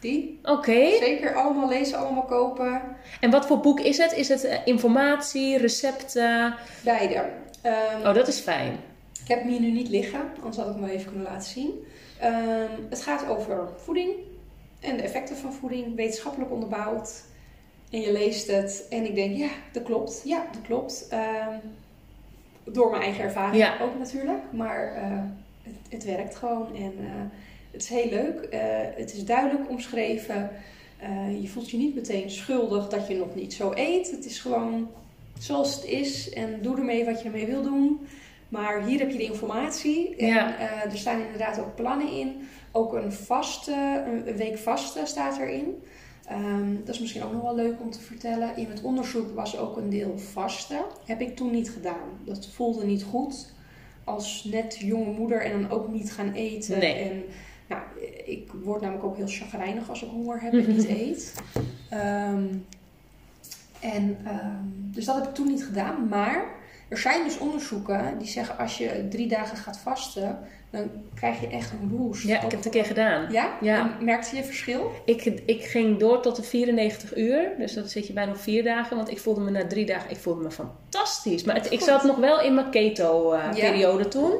Die. 0.00 0.38
Oké. 0.42 0.90
Zeker 0.98 1.34
allemaal 1.34 1.68
lezen, 1.68 1.98
allemaal 1.98 2.24
kopen. 2.24 2.82
En 3.20 3.30
wat 3.30 3.46
voor 3.46 3.60
boek 3.60 3.80
is 3.80 3.98
het? 3.98 4.12
Is 4.12 4.28
het 4.28 4.44
eh, 4.44 4.58
informatie, 4.64 5.58
recepten? 5.58 6.54
Beide. 6.84 7.28
Ehm, 7.62 8.06
Oh, 8.06 8.14
dat 8.14 8.28
is 8.28 8.38
fijn. 8.38 8.72
Ik 9.22 9.28
heb 9.28 9.38
hem 9.38 9.48
hier 9.48 9.60
nu 9.60 9.70
niet 9.70 9.88
liggen, 9.88 10.20
anders 10.36 10.56
had 10.56 10.66
ik 10.66 10.72
hem 10.72 10.82
wel 10.82 10.90
even 10.90 11.06
kunnen 11.12 11.30
laten 11.32 11.50
zien. 11.50 11.86
Ehm, 12.20 12.70
het 12.90 13.02
gaat 13.02 13.28
over 13.28 13.68
voeding 13.76 14.10
en 14.80 14.96
de 14.96 15.02
effecten 15.02 15.36
van 15.36 15.52
voeding, 15.52 15.96
wetenschappelijk 15.96 16.52
onderbouwd. 16.52 17.22
En 17.90 18.00
je 18.00 18.12
leest 18.12 18.46
het 18.46 18.86
en 18.90 19.04
ik 19.04 19.14
denk, 19.14 19.36
ja, 19.36 19.48
dat 19.72 19.82
klopt. 19.82 20.20
Ja, 20.24 20.46
dat 20.52 20.62
klopt. 20.62 21.06
Ehm, 21.10 21.56
door 22.64 22.90
mijn 22.90 23.02
eigen 23.02 23.24
ervaring 23.24 23.56
Ja. 23.56 23.78
ook 23.80 23.98
natuurlijk. 23.98 24.42
Maar 24.50 24.92
eh, 24.94 25.02
het, 25.62 25.74
het 25.88 26.04
werkt 26.04 26.36
gewoon 26.36 26.66
en 26.76 26.92
eh, 26.98 27.22
het 27.70 27.82
is 27.82 27.88
heel 27.88 28.10
leuk. 28.10 28.40
Eh, 28.40 28.60
het 28.96 29.12
is 29.12 29.24
duidelijk 29.24 29.70
omschreven. 29.70 30.50
Je 31.40 31.48
voelt 31.48 31.70
je 31.70 31.76
niet 31.76 31.94
meteen 31.94 32.30
schuldig 32.30 32.88
dat 32.88 33.08
je 33.08 33.14
nog 33.16 33.34
niet 33.34 33.54
zo 33.54 33.72
eet. 33.74 34.10
Het 34.10 34.24
is 34.24 34.38
gewoon 34.38 34.90
zoals 35.38 35.74
het 35.74 35.84
is 35.84 36.30
en 36.30 36.58
doe 36.62 36.76
ermee 36.76 37.04
wat 37.04 37.18
je 37.18 37.24
ermee 37.24 37.46
wil 37.46 37.62
doen. 37.62 38.06
Maar 38.48 38.84
hier 38.84 38.98
heb 38.98 39.10
je 39.10 39.16
de 39.18 39.24
informatie. 39.24 40.16
En 40.16 40.26
Ja. 40.26 40.58
er 40.90 40.96
staan 40.98 41.20
inderdaad 41.20 41.58
ook 41.58 41.74
plannen 41.74 42.12
in. 42.12 42.48
Ook 42.72 42.92
een 42.92 43.12
vaste, 43.12 44.04
een 44.26 44.36
week 44.36 44.58
vaste 44.58 45.00
staat 45.04 45.38
erin. 45.38 45.82
Ehm, 46.32 46.74
dat 46.84 46.94
is 46.94 47.00
misschien 47.00 47.22
ook 47.22 47.32
nog 47.32 47.42
wel 47.42 47.54
leuk 47.54 47.80
om 47.80 47.90
te 47.90 48.00
vertellen. 48.00 48.56
In 48.56 48.66
het 48.70 48.82
onderzoek 48.82 49.34
was 49.34 49.58
ook 49.58 49.76
een 49.76 49.90
deel 49.90 50.18
vaste. 50.18 50.84
Heb 51.04 51.20
ik 51.20 51.36
toen 51.36 51.50
niet 51.50 51.70
gedaan. 51.70 52.08
Dat 52.24 52.46
voelde 52.46 52.84
niet 52.84 53.02
goed. 53.02 53.52
Als 54.04 54.44
net 54.44 54.76
jonge 54.78 55.10
moeder 55.10 55.42
en 55.42 55.60
dan 55.60 55.70
ook 55.70 55.88
niet 55.88 56.12
gaan 56.12 56.32
eten. 56.32 56.78
Nee. 56.78 56.94
En 56.94 57.22
nou, 57.68 57.82
ik 58.24 58.52
word 58.62 58.80
namelijk 58.80 59.04
ook 59.04 59.16
heel 59.16 59.28
chagrijnig 59.28 59.88
als 59.88 60.02
ik 60.02 60.10
honger 60.10 60.40
heb 60.40 60.52
en 60.52 60.68
niet 60.76 60.88
eet. 60.88 61.34
Ehm, 61.88 62.46
en, 63.80 64.18
ehm, 64.24 64.64
dus 64.66 65.04
dat 65.04 65.14
heb 65.14 65.24
ik 65.24 65.34
toen 65.34 65.48
niet 65.48 65.64
gedaan. 65.64 66.08
Maar 66.08 66.44
er 66.92 66.98
zijn 66.98 67.24
dus 67.24 67.38
onderzoeken 67.38 68.18
die 68.18 68.28
zeggen 68.28 68.58
als 68.58 68.78
je 68.78 69.06
drie 69.10 69.26
dagen 69.28 69.56
gaat 69.56 69.78
vasten, 69.78 70.38
dan 70.70 70.90
krijg 71.14 71.40
je 71.40 71.46
echt 71.48 71.70
een 71.70 71.88
boost. 71.96 72.22
Ja, 72.26 72.34
ik 72.36 72.40
heb 72.42 72.50
het 72.52 72.64
een 72.64 72.70
keer 72.70 72.84
gedaan. 72.84 73.32
Ja? 73.32 73.52
Ja. 73.60 73.78
En 73.98 74.04
merkte 74.04 74.36
je 74.36 74.44
verschil? 74.44 74.90
Ik, 75.04 75.24
ik 75.46 75.64
ging 75.64 75.98
door 75.98 76.22
tot 76.22 76.36
de 76.36 76.42
94 76.42 77.16
uur. 77.16 77.48
Dus 77.58 77.74
dan 77.74 77.84
zit 77.88 78.06
je 78.06 78.12
bijna 78.12 78.30
op 78.30 78.36
vier 78.38 78.62
dagen. 78.64 78.96
Want 78.96 79.10
ik 79.10 79.18
voelde 79.18 79.40
me 79.40 79.50
na 79.50 79.66
drie 79.66 79.86
dagen 79.86 80.10
ik 80.10 80.16
voelde 80.16 80.42
me 80.42 80.50
fantastisch. 80.50 81.44
Maar 81.44 81.54
het- 81.54 81.72
ik 81.72 81.80
zat 81.80 82.02
nog 82.04 82.16
wel 82.16 82.40
in 82.40 82.54
mijn 82.54 82.70
keto-periode 82.70 84.08
toen. 84.08 84.32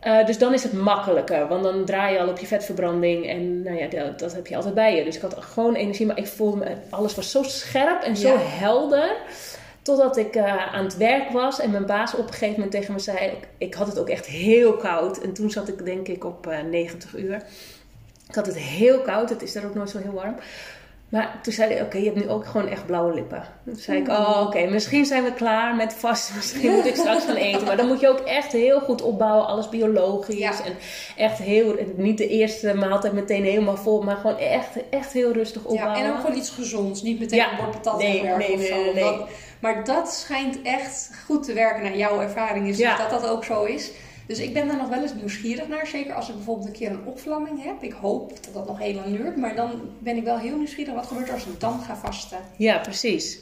Eh, 0.00 0.26
dus 0.26 0.38
dan 0.38 0.52
is 0.54 0.62
het 0.62 0.72
makkelijker. 0.72 1.48
Want 1.48 1.62
dan 1.62 1.84
draai 1.84 2.12
je 2.14 2.20
al 2.20 2.28
op 2.28 2.38
je 2.38 2.46
vetverbranding. 2.46 3.26
En 3.28 3.62
nou 3.62 3.76
ja, 3.78 3.86
dat, 3.88 4.18
dat 4.18 4.34
heb 4.34 4.46
je 4.46 4.56
altijd 4.56 4.74
bij 4.74 4.96
je. 4.96 5.04
Dus 5.04 5.16
ik 5.16 5.22
had 5.22 5.34
gewoon 5.38 5.74
energie. 5.74 6.06
Maar 6.06 6.18
ik 6.18 6.26
voelde 6.26 6.56
me... 6.56 6.74
Alles 6.90 7.14
was 7.14 7.30
zo 7.30 7.42
scherp 7.42 8.02
en 8.02 8.16
zo 8.16 8.28
Ja. 8.28 8.38
helder. 8.38 9.16
Totdat 9.82 10.16
ik 10.16 10.34
eh, 10.36 10.74
aan 10.74 10.84
het 10.84 10.96
werk 10.96 11.30
was. 11.30 11.60
En 11.60 11.70
mijn 11.70 11.86
baas 11.86 12.14
op 12.14 12.26
een 12.26 12.32
gegeven 12.32 12.54
moment 12.54 12.70
tegen 12.70 12.92
me 12.92 12.98
zei... 12.98 13.38
Ik, 13.58 13.74
had 13.74 13.86
het 13.86 13.98
ook 13.98 14.08
echt 14.08 14.26
heel 14.26 14.72
koud. 14.76 15.18
En 15.18 15.32
toen 15.32 15.50
zat 15.50 15.68
ik 15.68 15.84
denk 15.84 16.08
ik 16.08 16.24
op 16.24 16.46
eh 16.46 16.58
90 16.70 17.16
uur. 17.16 17.42
Ik 18.28 18.34
had 18.34 18.46
het 18.46 18.58
heel 18.58 19.00
koud. 19.00 19.28
Het 19.28 19.42
is 19.42 19.52
daar 19.52 19.64
ook 19.64 19.74
nooit 19.74 19.90
zo 19.90 19.98
heel 19.98 20.12
warm. 20.12 20.34
Maar 21.08 21.38
toen 21.42 21.52
zei 21.52 21.72
hij, 21.72 21.82
oké, 21.82 21.96
je 21.98 22.04
hebt 22.04 22.16
nu 22.16 22.28
ook 22.28 22.46
gewoon 22.46 22.68
echt 22.68 22.86
blauwe 22.86 23.14
lippen. 23.14 23.44
Toen 23.64 23.76
zei 23.76 23.98
ik, 23.98 24.08
oh 24.08 24.42
oké, 24.46 24.66
misschien 24.66 25.04
zijn 25.04 25.24
we 25.24 25.32
klaar 25.32 25.74
met 25.76 25.92
vast. 25.94 26.30
Misschien 26.36 26.70
moet 26.70 26.86
ik 26.86 26.94
straks 26.94 27.24
gaan 27.24 27.36
eten. 27.36 27.66
Maar 27.66 27.76
dan 27.76 27.86
moet 27.86 28.00
je 28.00 28.08
ook 28.08 28.20
echt 28.20 28.52
heel 28.52 28.80
goed 28.80 29.02
opbouwen. 29.02 29.46
Alles 29.46 29.68
biologisch. 29.68 30.38
Ja. 30.38 30.64
En 30.64 30.76
echt 31.16 31.38
heel, 31.38 31.74
niet 31.96 32.18
de 32.18 32.28
eerste 32.28 32.74
maaltijd 32.74 33.12
meteen 33.12 33.44
helemaal 33.44 33.76
vol. 33.76 34.02
Maar 34.02 34.16
gewoon 34.16 34.38
echt, 34.38 34.68
echt 34.90 35.12
heel 35.12 35.32
rustig 35.32 35.62
Ja, 35.62 35.68
opbouwen. 35.68 36.04
en 36.04 36.10
ook 36.10 36.20
gewoon 36.20 36.36
iets 36.36 36.50
gezonds. 36.50 37.02
Niet 37.02 37.18
meteen 37.18 37.38
Ja. 37.38 37.50
een 37.50 37.56
bord 37.56 37.70
patat 37.70 37.98
Nee, 37.98 38.22
nee, 38.22 38.92
nee. 38.94 39.20
Maar 39.62 39.84
dat 39.84 40.12
schijnt 40.12 40.62
echt 40.62 41.10
goed 41.26 41.44
te 41.44 41.52
werken. 41.52 41.82
naar 41.82 41.96
jouw 41.96 42.20
ervaring 42.20 42.68
is 42.68 42.78
Ja. 42.78 42.96
dat 42.96 43.10
dat 43.10 43.30
ook 43.30 43.44
zo 43.44 43.64
is. 43.64 43.90
Dus 44.26 44.38
ik 44.38 44.52
ben 44.54 44.66
daar 44.68 44.76
nog 44.76 44.88
wel 44.88 45.02
eens 45.02 45.14
nieuwsgierig 45.14 45.68
naar. 45.68 45.86
Zeker 45.86 46.14
als 46.14 46.28
ik 46.28 46.34
bijvoorbeeld 46.34 46.66
een 46.66 46.72
keer 46.72 46.90
een 46.90 47.04
opvlamming 47.04 47.62
heb. 47.64 47.82
Ik 47.82 47.92
hoop 47.92 48.44
dat 48.44 48.54
dat 48.54 48.66
nog 48.66 48.78
heel 48.78 48.94
lang 48.94 49.16
duurt. 49.16 49.36
Maar 49.36 49.54
dan 49.54 49.70
ben 49.98 50.16
ik 50.16 50.24
wel 50.24 50.38
heel 50.38 50.56
nieuwsgierig. 50.56 50.94
Wat 50.94 51.06
gebeurt 51.06 51.28
er 51.28 51.34
als 51.34 51.46
ik 51.46 51.60
dan 51.60 51.80
ga 51.80 51.96
vasten? 51.96 52.38
Ja, 52.56 52.78
precies. 52.78 53.38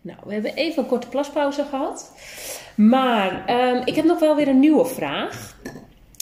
Nou, 0.00 0.18
we 0.24 0.32
hebben 0.32 0.54
even 0.54 0.82
een 0.82 0.88
korte 0.88 1.08
plaspauze 1.08 1.64
gehad. 1.64 2.12
Maar 2.74 3.46
ehm, 3.46 3.82
ik 3.84 3.94
heb 3.94 4.04
nog 4.04 4.18
wel 4.18 4.36
weer 4.36 4.48
een 4.48 4.60
nieuwe 4.60 4.84
vraag. 4.86 5.56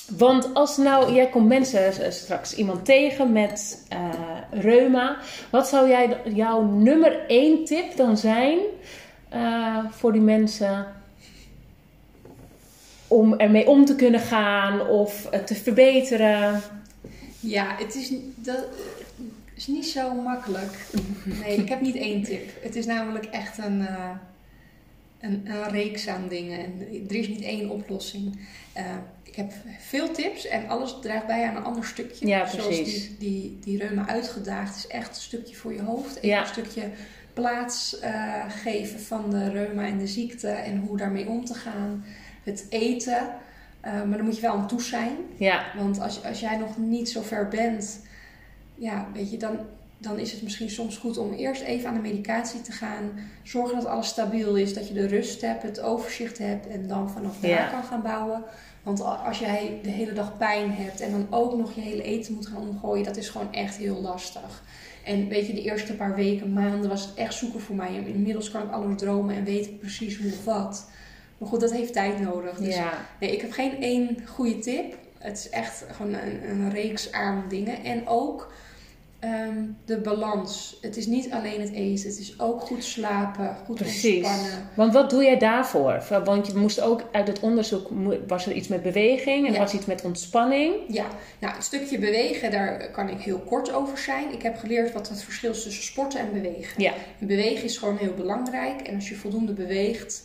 Want 0.09 0.54
als 0.54 0.76
nou, 0.76 1.12
jij 1.14 1.28
komt 1.28 1.48
mensen 1.48 1.92
eh, 1.92 2.11
straks 2.11 2.54
iemand 2.54 2.84
tegen 2.84 3.32
met 3.32 3.84
eh, 3.88 4.09
reuma. 4.50 5.16
Wat 5.50 5.68
zou 5.68 5.88
jij, 5.88 6.16
jouw 6.24 6.62
nummer 6.62 7.26
één 7.26 7.64
tip 7.64 7.96
dan 7.96 8.16
zijn 8.16 8.59
eh, 9.28 9.84
voor 9.90 10.12
die 10.12 10.20
mensen 10.20 10.86
om 13.09 13.34
ermee 13.34 13.68
om 13.68 13.84
te 13.84 13.96
kunnen 13.96 14.20
gaan 14.20 14.88
of 14.88 15.28
te 15.44 15.54
verbeteren? 15.54 16.62
Ja, 17.40 17.76
het 17.78 17.94
is, 17.94 18.12
dat 18.34 18.66
is 19.57 19.66
niet 19.66 19.86
zo 19.86 20.14
makkelijk. 20.14 20.86
Nee, 21.24 21.57
ik 21.57 21.68
heb 21.68 21.80
niet 21.80 21.96
één 21.96 22.22
tip. 22.22 22.50
Het 22.62 22.76
is 22.76 22.86
namelijk 22.86 23.24
echt 23.24 23.59
een, 23.59 23.86
eh, 23.86 24.11
een, 25.20 25.42
een 25.44 25.68
reeks 25.68 26.09
aan 26.09 26.28
dingen. 26.28 26.59
En 26.59 26.80
er 27.09 27.14
is 27.14 27.28
niet 27.28 27.42
één 27.42 27.70
oplossing. 27.70 28.38
Ik 29.37 29.43
heb 29.43 29.53
veel 29.78 30.11
tips 30.12 30.47
en 30.47 30.68
alles 30.68 30.97
draagt 31.03 31.26
bij 31.26 31.47
aan 31.49 31.57
een 31.57 31.64
ander 31.64 31.84
stukje. 31.84 32.26
Ja, 32.26 32.47
Zoals 32.47 32.66
precies. 32.66 33.09
die, 33.09 33.16
die, 33.18 33.59
die 33.61 33.78
reuma 33.78 34.09
uitgedaagd 34.09 34.76
is 34.76 34.87
echt 34.87 35.09
een 35.09 35.22
stukje 35.22 35.57
voor 35.57 35.72
je 35.72 35.82
hoofd. 35.82 36.16
Even 36.16 36.28
Ja. 36.28 36.41
Een 36.41 36.47
stukje 36.47 36.91
plaats 37.32 37.99
eh, 37.99 38.45
geven 38.49 39.01
van 39.01 39.30
de 39.30 39.51
reuma 39.51 39.84
en 39.87 39.99
de 39.99 40.07
ziekte 40.07 40.49
en 40.49 40.78
hoe 40.78 40.97
daarmee 40.97 41.28
om 41.28 41.45
te 41.45 41.55
gaan. 41.55 42.05
Het 42.45 42.66
eten. 42.68 43.28
Eh, 43.80 43.93
maar 43.93 44.16
dan 44.16 44.24
moet 44.26 44.37
je 44.37 44.43
wel 44.43 44.53
aan 44.55 44.68
toe 44.68 44.82
zijn. 44.82 45.16
Ja, 45.37 45.64
Want 45.76 46.01
als, 46.01 46.24
als 46.24 46.41
jij 46.41 46.57
nog 46.57 46.78
niet 46.78 47.09
zo 47.11 47.22
ver 47.22 47.49
bent, 47.49 48.01
ja, 48.74 49.07
weet 49.12 49.30
je, 49.30 49.37
dan 49.37 49.59
dan 49.99 50.18
is 50.18 50.32
het 50.32 50.43
misschien 50.43 50.70
soms 50.70 50.97
goed 50.97 51.18
om 51.18 51.32
eerst 51.32 51.62
even 51.62 51.89
aan 51.89 51.95
de 51.95 52.01
medicatie 52.01 52.61
te 52.61 52.72
gaan. 52.72 53.11
Zorgen 53.43 53.76
dat 53.76 53.87
alles 53.87 54.09
stabiel 54.09 54.57
is, 54.57 54.74
dat 54.74 54.89
je 54.89 54.95
de 54.95 55.07
rust 55.07 55.41
hebt, 55.41 55.62
het 55.62 55.80
overzicht 55.80 56.39
hebt 56.39 56.66
en 56.66 56.87
dan 56.89 57.11
vanaf 57.11 57.39
daar 57.41 57.51
Ja. 57.51 57.66
kan 57.68 57.82
gaan 57.84 58.03
bouwen. 58.03 58.43
Want 58.87 59.01
als 59.01 59.39
jij 59.39 59.78
de 59.82 59.91
hele 59.91 60.12
dag 60.12 60.37
pijn 60.37 60.70
hebt 60.70 61.01
en 61.01 61.11
dan 61.11 61.26
ook 61.30 61.57
nog 61.57 61.74
je 61.74 61.80
hele 61.80 62.03
eten 62.03 62.34
moet 62.34 62.47
gaan 62.47 62.68
omgooien, 62.68 63.05
dat 63.05 63.16
is 63.16 63.28
gewoon 63.28 63.53
echt 63.53 63.76
heel 63.76 64.01
lastig. 64.01 64.62
En 65.05 65.28
weet 65.28 65.47
je, 65.47 65.55
de 65.55 65.62
eerste 65.62 65.95
paar 65.95 66.14
weken, 66.14 66.53
maanden 66.53 66.89
was 66.89 67.05
het 67.05 67.14
echt 67.14 67.34
zoeken 67.34 67.61
voor 67.61 67.76
mij. 67.76 67.97
En 67.97 68.07
inmiddels 68.07 68.51
kan 68.51 68.62
ik 68.62 68.70
alles 68.70 68.99
dromen 68.99 69.34
en 69.34 69.45
weet 69.45 69.66
ik 69.66 69.78
precies 69.78 70.18
hoe 70.18 70.32
of 70.32 70.45
wat. 70.45 70.91
Maar 71.39 71.49
goed, 71.49 71.61
dat 71.61 71.72
heeft 71.72 71.93
tijd 71.93 72.20
nodig. 72.20 72.57
Dus 72.59 72.74
Ja. 72.74 73.07
Nee, 73.20 73.32
ik 73.32 73.41
heb 73.41 73.53
geen 73.53 73.82
één 73.82 74.16
goede 74.26 74.59
tip. 74.59 74.97
Het 75.18 75.39
is 75.39 75.49
echt 75.49 75.84
gewoon 75.93 76.14
een, 76.14 76.51
een 76.51 76.70
reeks 76.70 77.12
aan 77.12 77.45
dingen. 77.49 77.84
En 77.84 78.07
ook 78.07 78.53
ehm, 79.18 79.58
de 79.84 79.96
balans. 80.00 80.78
Het 80.80 80.96
is 80.96 81.06
niet 81.06 81.30
alleen 81.30 81.60
het 81.60 81.72
eten. 81.72 82.08
Het 82.08 82.18
is 82.18 82.40
ook 82.40 82.60
goed 82.60 82.84
slapen, 82.84 83.56
goed 83.64 83.76
Precies. 83.76 84.16
ontspannen. 84.16 84.68
Want 84.74 84.92
wat 84.92 85.10
doe 85.10 85.22
jij 85.22 85.38
daarvoor? 85.38 86.02
Want 86.24 86.46
je 86.46 86.56
moest 86.56 86.80
ook 86.80 87.02
uit 87.12 87.28
het 87.28 87.40
onderzoek, 87.40 87.88
was 88.26 88.46
er 88.46 88.52
iets 88.52 88.68
met 88.68 88.82
beweging 88.82 89.46
en 89.46 89.52
Ja. 89.52 89.58
er 89.58 89.64
was 89.64 89.74
iets 89.74 89.86
met 89.86 90.04
ontspanning. 90.04 90.74
Ja, 90.88 91.06
nou, 91.38 91.54
het 91.54 91.64
stukje 91.64 91.98
bewegen, 91.98 92.50
daar 92.50 92.90
kan 92.90 93.08
ik 93.08 93.20
heel 93.20 93.38
kort 93.38 93.72
over 93.72 93.98
zijn. 93.98 94.32
Ik 94.32 94.42
heb 94.42 94.56
geleerd 94.58 94.92
wat 94.92 95.08
het 95.08 95.22
verschil 95.22 95.50
is 95.50 95.62
tussen 95.62 95.82
sporten 95.84 96.20
en 96.20 96.32
bewegen. 96.32 96.82
Ja. 96.82 96.92
En 97.20 97.26
bewegen 97.26 97.64
is 97.64 97.76
gewoon 97.78 97.96
heel 97.96 98.14
belangrijk. 98.14 98.80
En 98.80 98.94
als 98.94 99.08
je 99.08 99.14
voldoende 99.14 99.52
beweegt, 99.52 100.22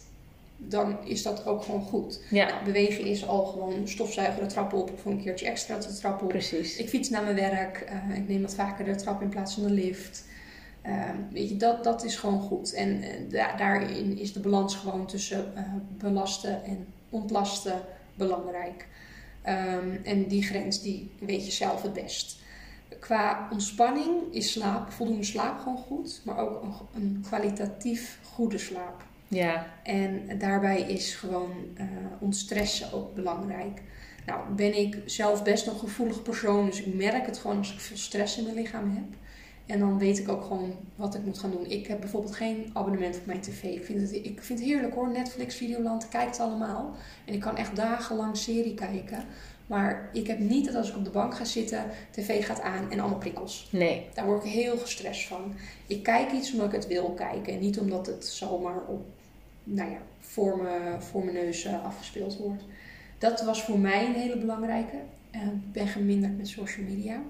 dan 0.64 0.98
is 1.06 1.24
dat 1.24 1.46
ook 1.46 1.64
gewoon 1.64 1.82
goed. 1.82 2.22
Ja, 2.30 2.46
Nou, 2.48 2.64
bewegen 2.64 3.06
is 3.06 3.28
al 3.28 3.46
gewoon 3.46 3.88
stofzuigen 3.88 4.42
de 4.44 4.50
trap 4.54 4.74
op 4.74 4.92
of 4.94 5.06
een 5.06 5.22
keertje 5.22 5.46
extra 5.46 5.78
de 5.78 5.94
trap 5.94 6.22
op. 6.22 6.28
precies. 6.30 6.78
Ik 6.78 6.90
fiets 6.90 7.10
naar 7.10 7.24
mijn 7.24 7.36
werk. 7.36 7.78
eh, 7.78 8.18
ik 8.18 8.28
neem 8.28 8.42
wat 8.42 8.56
vaker 8.56 8.86
de 8.86 8.96
trap 8.96 9.22
in 9.22 9.30
plaats 9.30 9.54
van 9.54 9.64
de 9.64 9.70
lift. 9.72 10.26
Eh, 10.82 11.10
weet 11.32 11.50
je, 11.50 11.58
dat, 11.58 11.84
dat 11.84 12.04
is 12.04 12.16
gewoon 12.16 12.42
goed. 12.42 12.74
En 12.74 13.02
eh, 13.04 13.10
da- 13.30 13.56
daarin 13.56 14.18
is 14.18 14.34
de 14.34 14.40
balans 14.40 14.76
gewoon 14.76 15.06
tussen 15.08 15.56
eh, 15.56 15.64
belasten 15.98 16.64
en 16.64 16.86
ontlasten 17.10 17.82
belangrijk. 18.16 18.88
Ehm, 19.42 19.96
en 20.04 20.28
die 20.28 20.44
grens, 20.44 20.82
die 20.82 21.12
weet 21.20 21.46
je 21.46 21.52
zelf 21.52 21.82
het 21.82 21.94
best. 21.94 22.40
Qua 23.00 23.48
ontspanning 23.52 24.10
is 24.32 24.52
slaap, 24.52 24.92
voldoende 24.92 25.24
slaap 25.24 25.60
gewoon 25.60 25.78
goed. 25.78 26.22
Maar 26.26 26.38
ook 26.38 26.64
een, 26.64 26.74
een 26.94 27.24
kwalitatief 27.28 28.20
goede 28.34 28.58
slaap. 28.58 29.04
Ja, 29.32 29.68
En 29.84 30.38
daarbij 30.38 30.82
is 30.82 31.16
gewoon 31.16 31.52
eh 31.76 31.86
ontstressen 32.20 32.94
ook 32.94 33.16
belangrijk. 33.16 33.82
Nou, 34.26 34.54
ben 34.56 34.78
ik 34.78 34.98
zelf 35.06 35.44
best 35.44 35.68
een 35.68 35.80
gevoelig 35.80 36.22
persoon, 36.22 36.66
dus 36.66 36.84
ik 36.84 36.94
merk 36.94 37.26
het 37.26 37.38
gewoon 37.38 37.58
als 37.58 37.74
ik 37.74 37.80
veel 37.80 37.98
stress 37.98 38.38
in 38.38 38.44
mijn 38.44 38.56
lichaam 38.56 38.96
heb. 38.96 39.20
En 39.66 39.80
dan 39.80 39.98
weet 39.98 40.20
ik 40.20 40.30
ook 40.30 40.44
gewoon 40.44 40.76
wat 40.96 41.16
ik 41.16 41.26
moet 41.26 41.40
gaan 41.40 41.52
doen. 41.52 41.70
Ik 41.70 41.88
heb 41.88 42.00
bijvoorbeeld 42.00 42.36
geen 42.36 42.70
abonnement 42.74 43.18
op 43.18 43.26
mijn 43.26 43.42
tv. 43.42 43.64
Ik 43.64 43.86
vind 43.86 44.02
het, 44.02 44.12
ik 44.14 44.44
vind 44.44 44.60
het 44.60 44.68
heerlijk 44.68 44.94
hoor, 44.94 45.12
Netflix, 45.12 45.56
Videoland, 45.56 46.10
kijkt 46.10 46.40
allemaal. 46.40 46.96
En 47.26 47.34
ik 47.34 47.40
kan 47.40 47.58
echt 47.58 47.76
dagenlang 47.76 48.38
serie 48.38 48.74
kijken. 48.74 49.24
Maar 49.68 50.10
ik 50.14 50.28
heb 50.28 50.40
niet 50.40 50.66
dat 50.66 50.76
als 50.76 50.90
ik 50.90 50.98
op 50.98 51.04
de 51.04 51.10
bank 51.10 51.36
ga 51.36 51.46
zitten, 51.46 51.86
tv 52.12 52.46
gaat 52.46 52.62
aan 52.62 52.92
en 52.92 53.00
allemaal 53.00 53.20
prikkels. 53.20 53.68
nee. 53.72 54.08
Daar 54.14 54.26
word 54.26 54.44
ik 54.46 54.52
heel 54.52 54.78
gestrest 54.78 55.28
van. 55.28 55.54
Ik 55.88 56.04
kijk 56.04 56.32
iets 56.32 56.52
omdat 56.52 56.68
ik 56.68 56.74
het 56.74 56.88
wil 56.88 57.12
kijken. 57.12 57.54
En 57.54 57.60
niet 57.60 57.80
omdat 57.80 58.06
het 58.08 58.26
zomaar 58.26 58.82
op, 58.88 59.06
nou 59.64 59.92
ja, 59.92 59.98
voor, 60.20 60.58
me, 60.58 60.96
voor 61.00 61.24
mijn 61.24 61.36
neus 61.36 61.66
eh, 61.66 61.86
afgespeeld 61.86 62.38
wordt. 62.38 62.64
Dat 63.18 63.42
was 63.42 63.64
voor 63.64 63.80
mij 63.80 64.06
een 64.06 64.14
hele 64.14 64.38
belangrijke. 64.38 64.96
Eh, 65.32 65.42
Ik 65.42 65.72
ben 65.72 65.88
geminderd 65.88 66.38
met 66.38 66.48
social 66.48 66.86
media. 66.86 67.22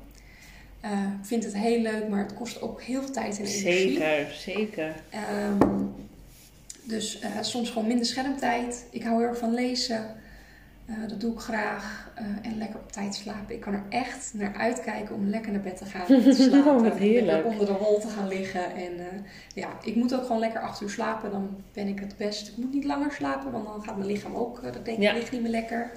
Eh, 0.80 0.92
ik 1.20 1.26
vind 1.26 1.44
het 1.44 1.58
heel 1.58 1.80
leuk, 1.82 2.08
maar 2.08 2.20
het 2.24 2.34
kost 2.34 2.62
ook 2.62 2.82
heel 2.82 3.02
veel 3.02 3.12
tijd 3.14 3.38
en 3.40 3.46
energie. 3.46 3.92
Zeker, 3.98 4.32
zeker. 4.32 4.96
Ehm, 5.10 5.84
dus 6.84 7.22
soms 7.42 7.70
gewoon 7.70 7.88
minder 7.88 8.06
schermtijd. 8.06 8.86
Ik 8.90 9.04
hou 9.04 9.20
heel 9.20 9.28
erg 9.30 9.38
van 9.38 9.54
lezen. 9.54 10.16
Eh, 10.92 11.08
dat 11.10 11.20
doe 11.22 11.34
ik 11.34 11.39
graag. 11.39 12.12
Eh, 12.16 12.26
en 12.42 12.58
lekker 12.58 12.80
op 12.80 12.92
tijd 12.92 13.16
slapen. 13.16 13.56
Ik 13.56 13.62
kan 13.62 13.74
er 13.74 13.84
echt 13.89 14.34
naar 14.34 14.56
uitkijken 14.56 15.16
om 15.16 15.28
lekker 15.28 15.52
naar 15.52 15.62
bed 15.62 15.78
te 15.78 15.86
gaan. 15.86 16.06
Te 16.06 16.34
slapen. 16.50 16.76
Oh, 16.76 16.82
wat 16.82 16.98
heerlijk. 16.98 17.46
Onder 17.46 17.66
de 17.66 17.74
wol 17.74 18.00
te 18.00 18.08
gaan 18.08 18.28
liggen. 18.28 18.76
En 18.76 19.00
eh, 19.00 19.06
ja, 19.56 19.70
ik 19.84 19.96
moet 19.96 20.16
ook 20.16 20.22
gewoon 20.26 20.39
lekker 20.39 20.62
acht 20.62 20.82
uur 20.82 20.89
slapen. 20.89 21.32
Dan 21.32 21.56
ben 21.74 21.88
ik 21.88 22.00
het 22.00 22.18
best. 22.18 22.48
Ik 22.48 22.58
moet 22.58 22.74
niet 22.74 22.84
langer 22.86 23.12
slapen, 23.12 23.52
want 23.52 23.66
dan 23.66 23.84
gaat 23.84 23.96
mijn 23.98 24.10
lichaam 24.10 24.36
ook. 24.36 24.64
dat 24.64 24.86
denk 24.86 24.98
ik, 24.98 25.04
Ja. 25.04 25.14
ligt 25.14 25.32
niet 25.32 25.42
meer 25.42 25.52
lekker. 25.52 25.92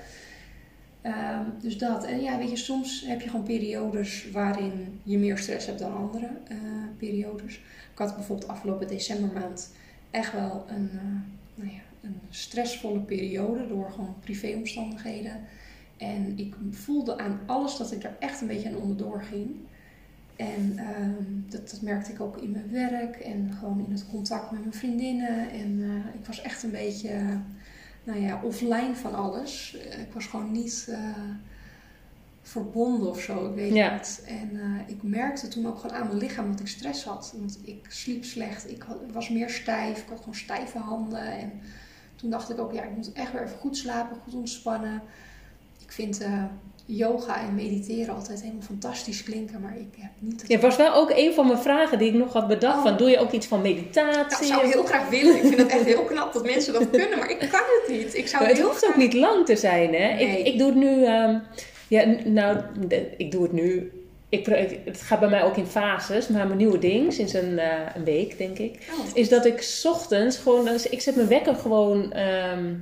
Ehm, 1.03 1.45
dus 1.61 1.78
dat. 1.78 2.05
En 2.05 2.20
ja, 2.22 2.38
weet 2.38 2.51
je, 2.51 2.57
soms 2.57 3.05
heb 3.07 3.20
je 3.20 3.28
gewoon 3.28 3.45
periodes 3.45 4.30
waarin 4.32 5.01
je 5.03 5.18
meer 5.18 5.38
stress 5.38 5.66
hebt 5.66 5.78
dan 5.78 5.97
andere 5.97 6.28
periodes. 6.99 7.55
Ik 7.92 7.99
had 7.99 8.14
bijvoorbeeld 8.16 8.51
afgelopen 8.51 8.88
decembermaand 8.88 9.72
echt 10.11 10.32
wel 10.32 10.64
een, 10.68 10.90
nou 11.55 11.70
ja, 11.70 11.78
een 12.05 12.20
stressvolle 12.30 13.00
periode 13.00 13.68
door 13.68 13.90
gewoon 13.90 14.14
privéomstandigheden. 14.20 15.40
En 15.96 16.32
ik 16.38 16.55
voelde 16.70 17.18
aan 17.18 17.40
alles 17.46 17.76
dat 17.76 17.92
ik 17.92 18.02
er 18.02 18.16
echt 18.18 18.40
een 18.40 18.46
beetje 18.46 18.68
aan 18.68 18.76
onderdoor 18.76 19.22
ging. 19.22 19.50
En 20.36 20.74
ehm, 20.78 21.22
dat, 21.48 21.70
dat 21.70 21.80
merkte 21.82 22.12
ik 22.12 22.20
ook 22.20 22.36
in 22.36 22.50
mijn 22.50 22.70
werk 22.70 23.16
en 23.16 23.52
gewoon 23.59 23.84
in 23.86 23.92
het 23.92 24.07
contact 24.11 24.50
met 24.50 24.61
mijn 24.61 24.72
vriendinnen. 24.74 25.50
En 25.50 25.82
eh, 25.82 26.14
ik 26.20 26.26
was 26.26 26.40
echt 26.42 26.62
een 26.62 26.70
beetje, 26.70 27.40
nou 28.05 28.20
ja, 28.20 28.40
offline 28.42 28.94
van 28.94 29.14
alles. 29.14 29.76
Ik 30.07 30.12
was 30.12 30.26
gewoon 30.26 30.52
niet 30.52 30.86
eh, 30.90 30.98
verbonden 32.42 33.09
of 33.11 33.20
zo, 33.20 33.48
ik 33.48 33.55
weet 33.55 33.74
Ja. 33.74 33.94
niet. 33.94 34.24
En 34.26 34.50
eh, 34.61 34.88
ik 34.94 35.02
merkte 35.02 35.48
toen 35.48 35.66
ook 35.66 35.78
gewoon 35.78 35.96
aan 35.96 36.07
mijn 36.07 36.18
lichaam 36.18 36.50
dat 36.50 36.61
ik 36.61 36.66
stress 36.68 37.05
had. 37.05 37.34
Want 37.38 37.59
ik 37.64 37.86
sliep 37.88 38.24
slecht, 38.24 38.70
ik 38.70 38.86
was 39.12 39.28
meer 39.28 39.50
stijf, 39.50 40.02
ik 40.02 40.09
had 40.09 40.18
gewoon 40.18 40.34
stijve 40.34 40.78
handen. 40.78 41.32
En 41.38 41.52
toen 42.24 42.32
dacht 42.32 42.50
ik 42.50 42.58
ook, 42.58 42.72
ja, 42.72 42.82
ik 42.82 42.96
moet 42.96 43.12
echt 43.12 43.32
weer 43.32 43.42
even 43.42 43.58
goed 43.58 43.76
slapen, 43.76 44.16
goed 44.24 44.34
ontspannen. 44.34 45.02
Ik 45.82 45.92
vind 45.92 46.20
eh, 46.20 46.42
yoga 46.84 47.40
en 47.40 47.54
mediteren 47.54 48.14
altijd 48.14 48.40
helemaal 48.40 48.62
fantastisch 48.62 49.22
klinken, 49.22 49.60
maar 49.60 49.76
ik 49.76 49.94
heb 49.96 50.10
niet 50.18 50.40
het 50.40 50.50
Ja, 50.50 50.58
was 50.58 50.76
wel 50.76 50.94
ook 50.94 51.10
een 51.14 51.34
van 51.34 51.46
mijn 51.46 51.58
vragen 51.58 51.98
die 51.98 52.08
ik 52.08 52.14
nog 52.14 52.32
had 52.32 52.48
bedacht. 52.48 52.76
Oh. 52.76 52.82
Van, 52.82 52.96
doe 52.96 53.10
je 53.10 53.18
ook 53.18 53.32
iets 53.32 53.46
van 53.46 53.60
meditatie? 53.60 54.46
ik 54.46 54.52
zou 54.52 54.66
heel 54.66 54.84
graag 54.84 55.08
willen. 55.08 55.36
Ik 55.36 55.42
vind 55.42 55.56
het 55.56 55.66
echt 55.66 55.84
heel 55.84 56.04
knap 56.04 56.32
dat 56.32 56.44
mensen 56.44 56.72
dat 56.72 56.90
kunnen, 56.90 57.18
maar 57.18 57.30
ik 57.30 57.38
kan 57.38 57.48
het 57.48 57.84
niet. 57.88 58.14
Ik 58.14 58.26
zou 58.28 58.42
Maar 58.42 58.50
het 58.50 58.58
heel 58.58 58.68
hoeft 58.68 58.78
graag... 58.78 58.90
ook 58.90 58.96
niet 58.96 59.14
lang 59.14 59.46
te 59.46 59.56
zijn, 59.56 59.94
hè? 59.94 60.14
Nee. 60.14 60.38
Ik, 60.38 60.46
ik 60.46 60.58
doe 60.58 60.66
het 60.66 60.76
nu... 60.76 61.04
ehm, 61.04 61.38
ja, 61.88 62.04
nou, 62.24 62.58
ik 63.16 63.30
doe 63.30 63.42
het 63.42 63.52
nu... 63.52 63.92
Ik, 64.35 64.80
het 64.85 65.01
gaat 65.01 65.20
bij 65.20 65.28
mij 65.28 65.45
ook 65.45 65.57
in 65.57 65.66
fases. 65.66 66.28
Maar 66.28 66.47
mijn 66.47 66.59
nieuwe 66.59 66.78
ding, 66.78 67.12
sinds 67.12 67.32
een, 67.32 67.59
eh, 67.59 67.68
een 67.95 68.05
week, 68.05 68.39
denk 68.39 68.59
ik... 68.59 68.89
Oh, 68.91 69.07
is 69.16 69.28
dat 69.28 69.45
ik 69.45 69.62
's 69.62 69.85
ochtends 69.85 70.37
gewoon... 70.37 70.64
dus 70.64 70.89
ik 70.89 71.01
zet 71.01 71.16
mijn 71.16 71.28
wekker 71.28 71.55
gewoon 71.55 72.12
ehm, 72.12 72.74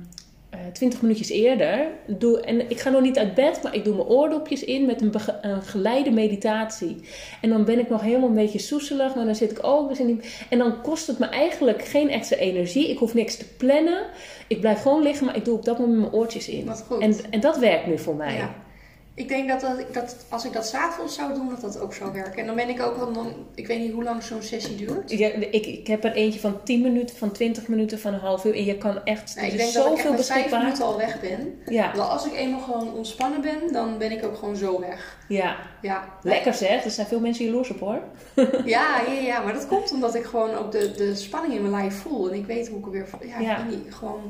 eh, 0.49 0.59
20 0.73 1.01
minuutjes 1.01 1.29
eerder. 1.29 1.87
Doe, 2.07 2.41
en 2.41 2.69
ik 2.69 2.79
ga 2.79 2.89
nog 2.89 3.01
niet 3.01 3.17
uit 3.17 3.33
bed, 3.33 3.59
maar 3.63 3.75
ik 3.75 3.83
doe 3.83 3.95
mijn 3.95 4.07
oordopjes 4.07 4.63
in 4.63 4.85
met 4.85 5.01
een, 5.01 5.13
geleide 5.63 6.11
meditatie. 6.11 6.97
En 7.41 7.49
dan 7.49 7.65
ben 7.65 7.79
ik 7.79 7.89
nog 7.89 8.01
helemaal 8.01 8.29
een 8.29 8.35
beetje 8.35 8.59
soezelig, 8.59 9.15
maar 9.15 9.25
dan 9.25 9.35
zit 9.35 9.51
ik 9.51 9.59
ook 9.61 9.89
dus 9.89 9.99
in 9.99 10.07
die... 10.07 10.19
En 10.49 10.57
dan 10.57 10.81
kost 10.81 11.07
het 11.07 11.19
me 11.19 11.25
eigenlijk 11.25 11.85
geen 11.85 12.09
extra 12.09 12.37
energie. 12.37 12.89
Ik 12.89 12.97
hoef 12.97 13.13
niks 13.13 13.37
te 13.37 13.45
plannen. 13.57 14.03
Ik 14.47 14.59
blijf 14.59 14.81
gewoon 14.81 15.03
liggen, 15.03 15.25
maar 15.25 15.35
ik 15.35 15.45
doe 15.45 15.57
op 15.57 15.65
dat 15.65 15.79
moment 15.79 15.99
mijn 15.99 16.13
oortjes 16.13 16.49
in. 16.49 16.71
En, 16.99 17.15
en 17.29 17.39
dat 17.39 17.57
werkt 17.57 17.87
nu 17.87 17.97
voor 17.97 18.15
mij. 18.15 18.35
Ja. 18.35 18.55
Ik 19.15 19.27
denk 19.27 19.49
dat, 19.49 19.61
dat, 19.61 19.93
dat 19.93 20.15
als 20.29 20.45
ik 20.45 20.53
dat 20.53 20.67
s'avonds 20.67 21.15
zou 21.15 21.33
doen, 21.33 21.49
dat 21.49 21.61
dat 21.61 21.79
ook 21.79 21.93
zou 21.93 22.13
werken. 22.13 22.39
En 22.39 22.45
dan 22.45 22.55
ben 22.55 22.69
ik 22.69 22.81
ook 22.81 22.97
wel, 22.97 23.13
dan, 23.13 23.33
ik 23.55 23.67
weet 23.67 23.79
niet 23.79 23.91
hoe 23.91 24.03
lang 24.03 24.23
zo'n 24.23 24.41
sessie 24.41 24.75
duurt. 24.75 25.11
Ja, 25.11 25.27
ik, 25.27 25.65
ik 25.65 25.87
heb 25.87 26.03
er 26.03 26.11
eentje 26.13 26.39
van 26.39 26.63
10 26.63 26.81
minuten, 26.81 27.15
van 27.17 27.31
20 27.31 27.67
minuten, 27.67 27.99
van 27.99 28.13
een 28.13 28.19
half 28.19 28.45
uur. 28.45 28.55
En 28.55 28.65
je 28.65 28.77
kan 28.77 29.03
echt, 29.03 29.35
Nou, 29.35 29.47
er 29.47 29.53
ik 29.53 29.57
denk 29.59 29.73
dat 29.73 29.83
ik 29.85 29.91
echt 29.91 29.97
zoveel 29.97 30.11
met 30.11 30.25
vijf 30.25 30.35
beschikbaar. 30.35 30.63
minuten 30.63 30.85
al 30.85 30.97
weg 30.97 31.19
ben. 31.21 31.61
Ja, 31.65 31.95
Want 31.95 32.09
als 32.09 32.25
ik 32.25 32.33
eenmaal 32.33 32.59
gewoon 32.59 32.93
ontspannen 32.93 33.41
ben, 33.41 33.73
dan 33.73 33.97
ben 33.97 34.11
ik 34.11 34.23
ook 34.25 34.37
gewoon 34.37 34.55
zo 34.55 34.79
weg. 34.79 35.17
ja, 35.27 35.55
Ja, 35.81 36.03
lekker 36.21 36.53
zeg. 36.53 36.83
Er 36.85 36.91
zijn 36.91 37.07
veel 37.07 37.19
mensen 37.19 37.45
jaloers 37.45 37.69
op 37.69 37.79
hoor. 37.79 38.01
Ja, 38.65 39.01
ja, 39.07 39.13
ja, 39.21 39.41
maar 39.43 39.53
dat 39.53 39.67
komt 39.67 39.91
omdat 39.91 40.15
ik 40.15 40.23
gewoon 40.23 40.53
ook 40.55 40.71
de, 40.71 40.91
de 40.91 41.15
spanning 41.15 41.53
in 41.53 41.61
mijn 41.61 41.73
lijf 41.73 41.95
voel. 41.95 42.29
En 42.31 42.37
ik 42.37 42.45
weet 42.45 42.67
hoe 42.67 42.79
ik 42.79 42.85
er 42.85 42.91
weer. 42.91 43.07
Ja, 43.27 43.39
Ja. 43.39 43.57
ik 43.57 43.69
niet, 43.69 43.93
gewoon. 43.93 44.21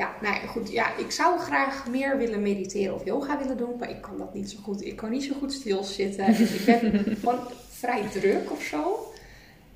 Ja, 0.00 0.14
nou 0.22 0.46
goed. 0.46 0.72
Ja, 0.72 0.96
ik 0.96 1.10
zou 1.10 1.38
graag 1.38 1.86
meer 1.88 2.18
willen 2.18 2.42
mediteren 2.42 2.94
of 2.94 3.04
yoga 3.04 3.38
willen 3.38 3.56
doen, 3.56 3.76
maar 3.78 3.90
ik 3.90 4.00
kan 4.00 4.18
dat 4.18 4.34
niet 4.34 4.50
zo 4.50 4.58
goed. 4.62 4.84
Ik 4.84 4.96
kan 4.96 5.10
niet 5.10 5.24
zo 5.24 5.32
goed 5.38 5.52
stilzitten. 5.52 6.24
En 6.24 6.34
ik 6.58 6.62
ben 6.66 7.16
gewoon 7.20 7.38
vrij 7.70 8.02
druk 8.12 8.50
of 8.50 8.62
zo. 8.62 9.12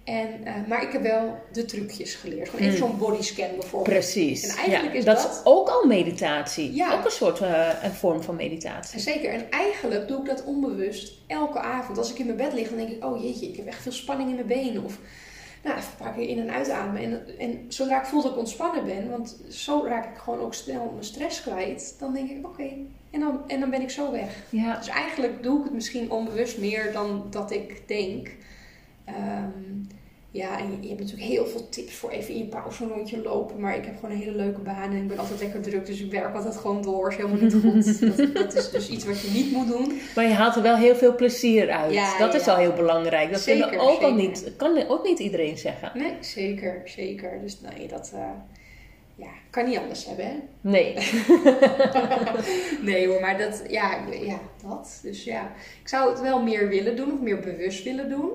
En, 0.04 0.28
eh, 0.44 0.54
maar 0.68 0.82
ik 0.82 0.92
heb 0.92 1.02
wel 1.02 1.38
de 1.52 1.64
trucjes 1.64 2.14
geleerd. 2.14 2.48
Gewoon 2.48 2.66
even 2.66 2.78
Hmm. 2.78 2.88
zo'n 2.88 2.98
bodyscan 2.98 3.48
bijvoorbeeld. 3.58 3.96
Precies. 3.98 4.42
En 4.46 4.56
eigenlijk 4.56 4.92
ja, 4.92 4.98
is 4.98 5.04
dat, 5.04 5.16
dat- 5.16 5.30
is 5.32 5.40
ook 5.44 5.68
al 5.68 5.84
meditatie. 5.86 6.74
Ja. 6.74 6.98
Ook 6.98 7.04
een 7.04 7.10
soort 7.10 7.40
eh, 7.40 7.68
een 7.82 7.92
vorm 7.92 8.22
van 8.22 8.36
meditatie. 8.36 9.00
Zeker. 9.00 9.30
En 9.30 9.50
eigenlijk 9.50 10.08
doe 10.08 10.18
ik 10.20 10.26
dat 10.26 10.44
onbewust 10.44 11.12
elke 11.26 11.58
avond. 11.58 11.98
Als 11.98 12.10
ik 12.12 12.18
in 12.18 12.26
mijn 12.26 12.38
bed 12.38 12.52
lig, 12.52 12.68
dan 12.68 12.76
denk 12.76 12.88
ik, 12.90 13.04
oh 13.04 13.22
jeetje, 13.22 13.46
ik 13.48 13.56
heb 13.56 13.66
echt 13.66 13.82
veel 13.82 13.92
spanning 13.92 14.28
in 14.28 14.34
mijn 14.34 14.46
benen. 14.46 14.84
Of 14.84 14.98
nou, 15.64 15.78
keer 16.14 16.28
in- 16.28 16.38
en 16.38 16.50
uitademen. 16.50 17.02
En, 17.02 17.38
en 17.38 17.64
zodra 17.68 18.00
ik 18.00 18.06
voel 18.06 18.22
dat 18.22 18.30
ik 18.32 18.38
ontspannen 18.38 18.84
ben, 18.84 19.10
want 19.10 19.40
zo 19.48 19.84
raak 19.86 20.04
ik 20.04 20.18
gewoon 20.18 20.40
ook 20.40 20.54
snel 20.54 20.90
mijn 20.92 21.04
stress 21.04 21.42
kwijt, 21.42 21.96
dan 21.98 22.12
denk 22.12 22.30
ik, 22.30 22.46
oké. 22.46 22.68
En, 23.10 23.20
dan, 23.20 23.40
en 23.46 23.60
dan 23.60 23.70
ben 23.70 23.82
ik 23.82 23.90
zo 23.90 24.12
weg. 24.12 24.42
Ja. 24.48 24.76
Dus 24.76 24.88
eigenlijk 24.88 25.42
doe 25.42 25.58
ik 25.58 25.64
het 25.64 25.72
misschien 25.72 26.10
onbewust 26.10 26.58
meer 26.58 26.92
dan 26.92 27.26
dat 27.30 27.50
ik 27.50 27.88
denk. 27.88 28.30
Ehm, 29.04 29.50
ja, 30.34 30.58
en 30.58 30.78
je, 30.80 30.88
hebt 30.88 31.00
natuurlijk 31.00 31.28
heel 31.28 31.46
veel 31.46 31.68
tips 31.68 31.94
voor 31.94 32.10
even 32.10 32.34
in 32.34 32.38
je 32.38 32.44
pauze 32.44 32.84
een 32.84 32.90
rondje 32.90 33.22
lopen. 33.22 33.60
Maar 33.60 33.76
ik 33.76 33.84
heb 33.84 33.94
gewoon 33.94 34.10
een 34.10 34.22
hele 34.22 34.36
leuke 34.36 34.60
baan 34.60 34.90
en 34.90 34.96
ik 34.96 35.08
ben 35.08 35.18
altijd 35.18 35.40
lekker 35.40 35.60
druk. 35.60 35.86
Dus 35.86 36.00
ik 36.00 36.10
werk 36.10 36.34
altijd 36.34 36.56
gewoon 36.56 36.82
door. 36.82 37.10
is 37.10 37.16
helemaal 37.16 37.40
niet 37.40 37.54
goed. 37.54 38.00
dat, 38.18 38.34
dat 38.34 38.54
is 38.54 38.70
dus 38.70 38.88
iets 38.88 39.04
wat 39.04 39.20
je 39.20 39.30
niet 39.30 39.52
moet 39.52 39.68
doen. 39.68 40.00
Maar 40.14 40.24
je 40.24 40.32
haalt 40.32 40.56
er 40.56 40.62
wel 40.62 40.76
heel 40.76 40.94
veel 40.94 41.14
plezier 41.14 41.70
uit. 41.70 41.92
Ja, 41.92 42.18
dat 42.18 42.34
is 42.34 42.48
al 42.48 42.56
heel 42.56 42.72
belangrijk. 42.72 43.30
Dat 43.30 43.40
Zeker, 43.40 43.68
vinden 43.68 43.88
ook 43.88 44.00
al 44.00 44.14
niet, 44.14 44.52
kan 44.56 44.88
ook 44.88 45.04
niet 45.04 45.18
iedereen 45.18 45.58
zeggen. 45.58 45.90
Nee, 45.94 46.12
zeker, 46.20 46.82
zeker. 46.84 47.40
Dus 47.40 47.60
nee, 47.60 47.88
dat 47.88 48.12
eh, 48.14 48.30
ja, 49.14 49.30
kan 49.50 49.64
niet 49.64 49.78
anders 49.78 50.06
hebben, 50.06 50.26
hè? 50.26 50.36
Nee. 50.60 50.96
Nee 52.82 53.08
hoor, 53.08 53.20
maar 53.20 53.38
dat, 53.38 53.62
ja, 53.68 54.04
ja, 54.20 54.38
dat. 54.62 54.98
Dus 55.02 55.24
ja, 55.24 55.52
ik 55.82 55.88
zou 55.88 56.10
het 56.10 56.20
wel 56.20 56.42
meer 56.42 56.68
willen 56.68 56.96
doen, 56.96 57.12
of 57.12 57.20
meer 57.20 57.40
bewust 57.40 57.84
willen 57.84 58.08
doen. 58.08 58.30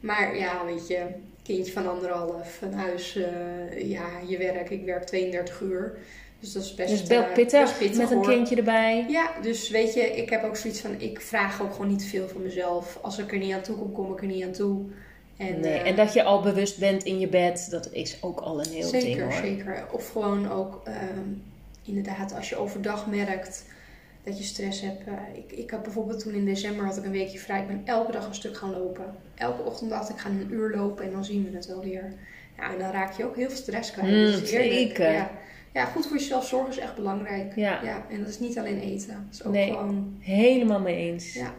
Maar 0.00 0.36
ja, 0.36 0.64
weet 0.64 0.88
je, 0.88 1.06
kindje 1.42 1.72
van 1.72 1.88
anderhalf, 1.90 2.60
een 2.62 2.74
huis, 2.74 3.16
eh, 3.16 3.90
ja, 3.90 4.06
je 4.26 4.38
werk. 4.38 4.70
Ik 4.70 4.84
werk 4.84 5.04
32 5.04 5.60
uur. 5.60 5.98
Dus 6.40 6.52
dat 6.52 6.62
is 6.62 6.74
best, 6.74 6.90
Dus 6.90 7.18
eh, 7.18 7.32
pittig, 7.32 7.60
best 7.60 7.78
pittig, 7.78 7.98
met 7.98 8.10
een 8.10 8.16
hoor. 8.16 8.26
kindje 8.26 8.56
erbij. 8.56 9.04
Ja, 9.08 9.30
dus 9.42 9.70
weet 9.70 9.94
je, 9.94 10.00
ik 10.00 10.30
heb 10.30 10.44
ook 10.44 10.56
zoiets 10.56 10.80
van, 10.80 10.94
ik 11.00 11.20
vraag 11.20 11.62
ook 11.62 11.72
gewoon 11.72 11.88
niet 11.90 12.04
veel 12.04 12.28
van 12.28 12.42
mezelf. 12.42 12.98
Als 13.02 13.18
ik 13.18 13.32
er 13.32 13.38
niet 13.38 13.52
aan 13.52 13.60
toe 13.62 13.76
kom, 13.76 13.92
kom 13.92 14.12
ik 14.12 14.20
er 14.20 14.26
niet 14.26 14.44
aan 14.44 14.52
toe. 14.52 14.80
En, 15.36 15.60
nee. 15.60 15.72
eh, 15.78 15.88
En 15.88 15.96
dat 15.96 16.12
je 16.12 16.22
al 16.22 16.42
bewust 16.42 16.78
bent 16.78 17.04
in 17.04 17.18
je 17.18 17.28
bed, 17.28 17.66
dat 17.70 17.88
is 17.92 18.16
ook 18.22 18.40
al 18.40 18.60
een 18.60 18.70
heel 18.72 18.88
zeker, 18.88 19.06
ding 19.08 19.20
hoor. 19.22 19.32
zeker. 19.32 19.84
Of 19.92 20.08
gewoon 20.10 20.50
ook, 20.50 20.80
ehm, 20.84 21.28
inderdaad, 21.84 22.34
als 22.34 22.48
je 22.48 22.56
overdag 22.56 23.06
merkt 23.06 23.64
dat 24.24 24.38
je 24.38 24.44
stress 24.44 24.80
hebt. 24.80 25.06
eh, 25.06 25.12
ik, 25.34 25.52
ik 25.58 25.70
had 25.70 25.82
bijvoorbeeld 25.82 26.20
toen 26.22 26.34
in 26.34 26.44
december 26.44 26.84
had 26.84 26.96
ik 26.96 27.04
een 27.04 27.10
weekje 27.10 27.38
vrij. 27.38 27.60
Ik 27.60 27.66
ben 27.66 27.82
elke 27.84 28.12
dag 28.12 28.26
een 28.26 28.34
stuk 28.34 28.56
gaan 28.56 28.70
lopen. 28.70 29.04
Elke 29.34 29.62
ochtend 29.62 29.90
dacht 29.90 30.08
ik, 30.10 30.18
ga 30.18 30.28
een 30.28 30.48
uur 30.50 30.76
lopen 30.76 31.04
en 31.04 31.12
dan 31.12 31.24
zien 31.24 31.50
we 31.50 31.56
het 31.56 31.66
wel 31.66 31.80
weer. 31.82 32.12
Ja, 32.56 32.72
en 32.72 32.78
dan 32.78 32.90
raak 32.90 33.12
je 33.16 33.24
ook 33.24 33.36
heel 33.36 33.48
veel 33.48 33.56
stress 33.56 33.90
kwijt. 33.90 34.10
Mm, 34.10 34.32
Dat 34.32 34.42
is 34.42 34.50
heerlijk. 34.50 34.72
zeker. 34.72 35.12
Ja. 35.12 35.30
ja, 35.72 35.84
goed 35.84 36.06
voor 36.06 36.16
jezelf 36.16 36.46
zorgen 36.46 36.70
is 36.70 36.78
echt 36.78 36.94
belangrijk. 36.94 37.54
Ja. 37.56 37.82
en 38.10 38.18
dat 38.18 38.28
is 38.28 38.38
niet 38.38 38.58
alleen 38.58 38.80
eten. 38.80 39.08
Dat 39.08 39.34
is 39.40 39.44
ook 39.44 39.52
Nee. 39.52 39.66
gewoon... 39.70 40.16
Helemaal 40.20 40.80
mee 40.80 40.96
eens. 40.96 41.32
Ja. 41.34 41.52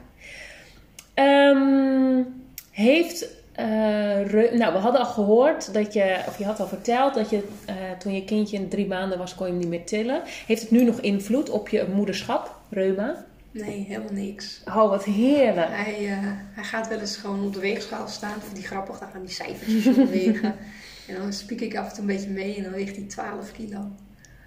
Ehm, 1.14 2.24
heeft. 2.72 3.39
Eh, 3.62 4.28
reu- 4.28 4.57
nou, 4.57 4.74
we 4.74 4.80
hadden 4.80 5.01
al 5.01 5.07
gehoord 5.07 5.74
dat 5.74 5.93
je, 5.93 6.24
of 6.28 6.38
je 6.38 6.45
had 6.45 6.59
al 6.59 6.68
verteld 6.68 7.14
dat 7.14 7.30
je 7.30 7.43
eh, 7.66 7.76
toen 7.99 8.14
je 8.14 8.24
kindje 8.24 8.68
drie 8.68 8.88
maanden 8.88 9.18
was, 9.18 9.36
kon 9.36 9.45
je 9.45 9.51
hem 9.51 9.62
niet 9.62 9.70
meer 9.70 9.86
tillen. 9.86 10.22
Heeft 10.47 10.62
het 10.62 10.72
nu 10.72 10.84
nog 10.84 10.99
invloed 10.99 11.49
op 11.49 11.70
je 11.70 11.88
moederschap, 11.93 12.55
reuma? 12.70 13.26
Nee, 13.51 13.86
helemaal 13.88 14.14
niks. 14.14 14.62
Oh, 14.66 14.89
wat 14.89 15.03
heerlijk. 15.03 15.70
Hij, 15.70 16.07
eh, 16.07 16.18
hij 16.51 16.64
gaat 16.64 16.88
wel 16.88 16.99
eens 16.99 17.18
gewoon 17.18 17.45
op 17.45 17.53
de 17.53 17.59
weegschaal 17.59 18.07
staan. 18.07 18.41
Voor 18.41 18.53
die 18.53 18.64
grappig, 18.64 18.99
dan 18.99 19.09
gaan 19.12 19.22
die 19.22 19.36
cijfertjes 19.36 19.88
opwegen. 19.97 20.55
en 21.07 21.16
dan 21.16 21.34
spiek 21.34 21.62
ik 21.62 21.78
af 21.78 21.88
en 21.88 21.93
toe 21.93 22.01
een 22.01 22.16
beetje 22.16 22.30
mee 22.30 22.55
en 22.55 22.64
dan 22.64 22.72
weegt 22.72 22.95
hij 22.95 23.05
12 23.05 23.51
kilo. 23.51 23.88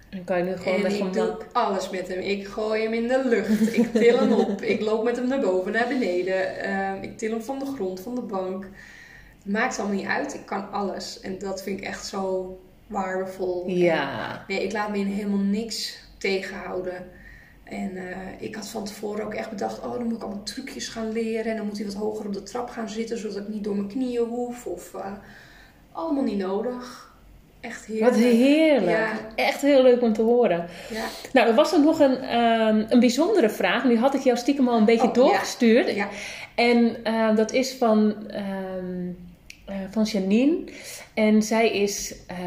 Dan 0.09 0.23
kan 0.23 0.37
je 0.37 0.43
nu 0.43 0.57
gewoon 0.57 0.73
en 0.73 0.81
met 0.81 0.93
ik 0.93 0.99
hem 0.99 1.11
doe 1.11 1.37
alles 1.51 1.89
met 1.89 2.07
hem. 2.07 2.19
Ik 2.19 2.47
gooi 2.47 2.83
hem 2.83 2.93
in 2.93 3.07
de 3.07 3.21
lucht. 3.25 3.77
Ik 3.77 3.93
til 3.93 4.19
hem 4.19 4.31
op. 4.31 4.61
Ik 4.61 4.81
loop 4.81 5.03
met 5.03 5.15
hem 5.15 5.27
naar 5.27 5.39
boven, 5.39 5.71
naar 5.71 5.87
beneden. 5.87 6.59
Ehm, 6.63 7.03
ik 7.03 7.17
til 7.17 7.31
hem 7.31 7.41
van 7.41 7.59
de 7.59 7.65
grond, 7.65 7.99
van 7.99 8.15
de 8.15 8.21
bank. 8.21 8.67
Maakt 9.45 9.79
allemaal 9.79 9.97
niet 9.97 10.07
uit. 10.07 10.33
Ik 10.33 10.45
kan 10.45 10.71
alles. 10.71 11.19
En 11.19 11.37
dat 11.39 11.63
vind 11.63 11.79
ik 11.79 11.85
echt 11.85 12.05
zo 12.05 12.57
waardevol. 12.87 13.63
En 13.67 13.77
Ja. 13.77 14.43
Nee, 14.47 14.63
ik 14.63 14.71
laat 14.71 14.89
me 14.89 14.97
in 14.97 15.05
helemaal 15.05 15.37
niks 15.37 16.03
tegenhouden. 16.17 17.07
En 17.63 17.97
eh, 17.97 18.17
ik 18.39 18.55
had 18.55 18.67
van 18.67 18.85
tevoren 18.85 19.25
ook 19.25 19.33
echt 19.33 19.49
bedacht, 19.49 19.79
oh, 19.79 19.91
dan 19.93 20.03
moet 20.03 20.15
ik 20.15 20.23
allemaal 20.23 20.43
trucjes 20.43 20.87
gaan 20.87 21.11
leren. 21.11 21.51
En 21.51 21.57
dan 21.57 21.65
moet 21.65 21.77
hij 21.77 21.85
wat 21.85 21.95
hoger 21.95 22.25
op 22.25 22.33
de 22.33 22.43
trap 22.43 22.69
gaan 22.69 22.89
zitten, 22.89 23.17
zodat 23.17 23.37
ik 23.37 23.47
niet 23.47 23.63
door 23.63 23.75
mijn 23.75 23.87
knieën 23.87 24.23
hoef. 24.25 24.65
Of 24.65 24.93
eh, 24.93 25.11
allemaal 25.91 26.23
niet 26.23 26.37
nodig. 26.37 27.13
Echt 27.59 27.85
heerlijk. 27.85 28.11
Wat 28.11 28.19
heerlijk. 28.19 28.89
Ja. 28.97 29.11
Echt 29.35 29.61
heel 29.61 29.81
leuk 29.83 30.01
om 30.01 30.13
te 30.13 30.21
horen. 30.21 30.65
Ja, 30.89 31.03
Nou, 31.33 31.47
er 31.47 31.55
was 31.55 31.73
er 31.73 31.81
nog 31.81 31.99
een, 31.99 32.17
ehm, 32.17 32.83
een 32.89 32.99
bijzondere 32.99 33.49
vraag. 33.49 33.83
Nu 33.85 33.97
had 33.97 34.13
ik 34.13 34.21
jou 34.21 34.37
stiekem 34.37 34.67
al 34.67 34.77
een 34.77 34.85
beetje 34.85 35.07
Oh, 35.07 35.13
doorgestuurd. 35.13 35.95
ja. 35.95 36.07
En 36.55 37.03
eh, 37.03 37.35
dat 37.35 37.51
is 37.51 37.73
van, 37.73 38.29
ehm, 38.29 39.09
eh, 39.65 39.75
van 39.91 40.03
Janine. 40.03 40.57
En 41.13 41.43
zij 41.43 41.71
is, 41.71 42.15
eh, 42.27 42.37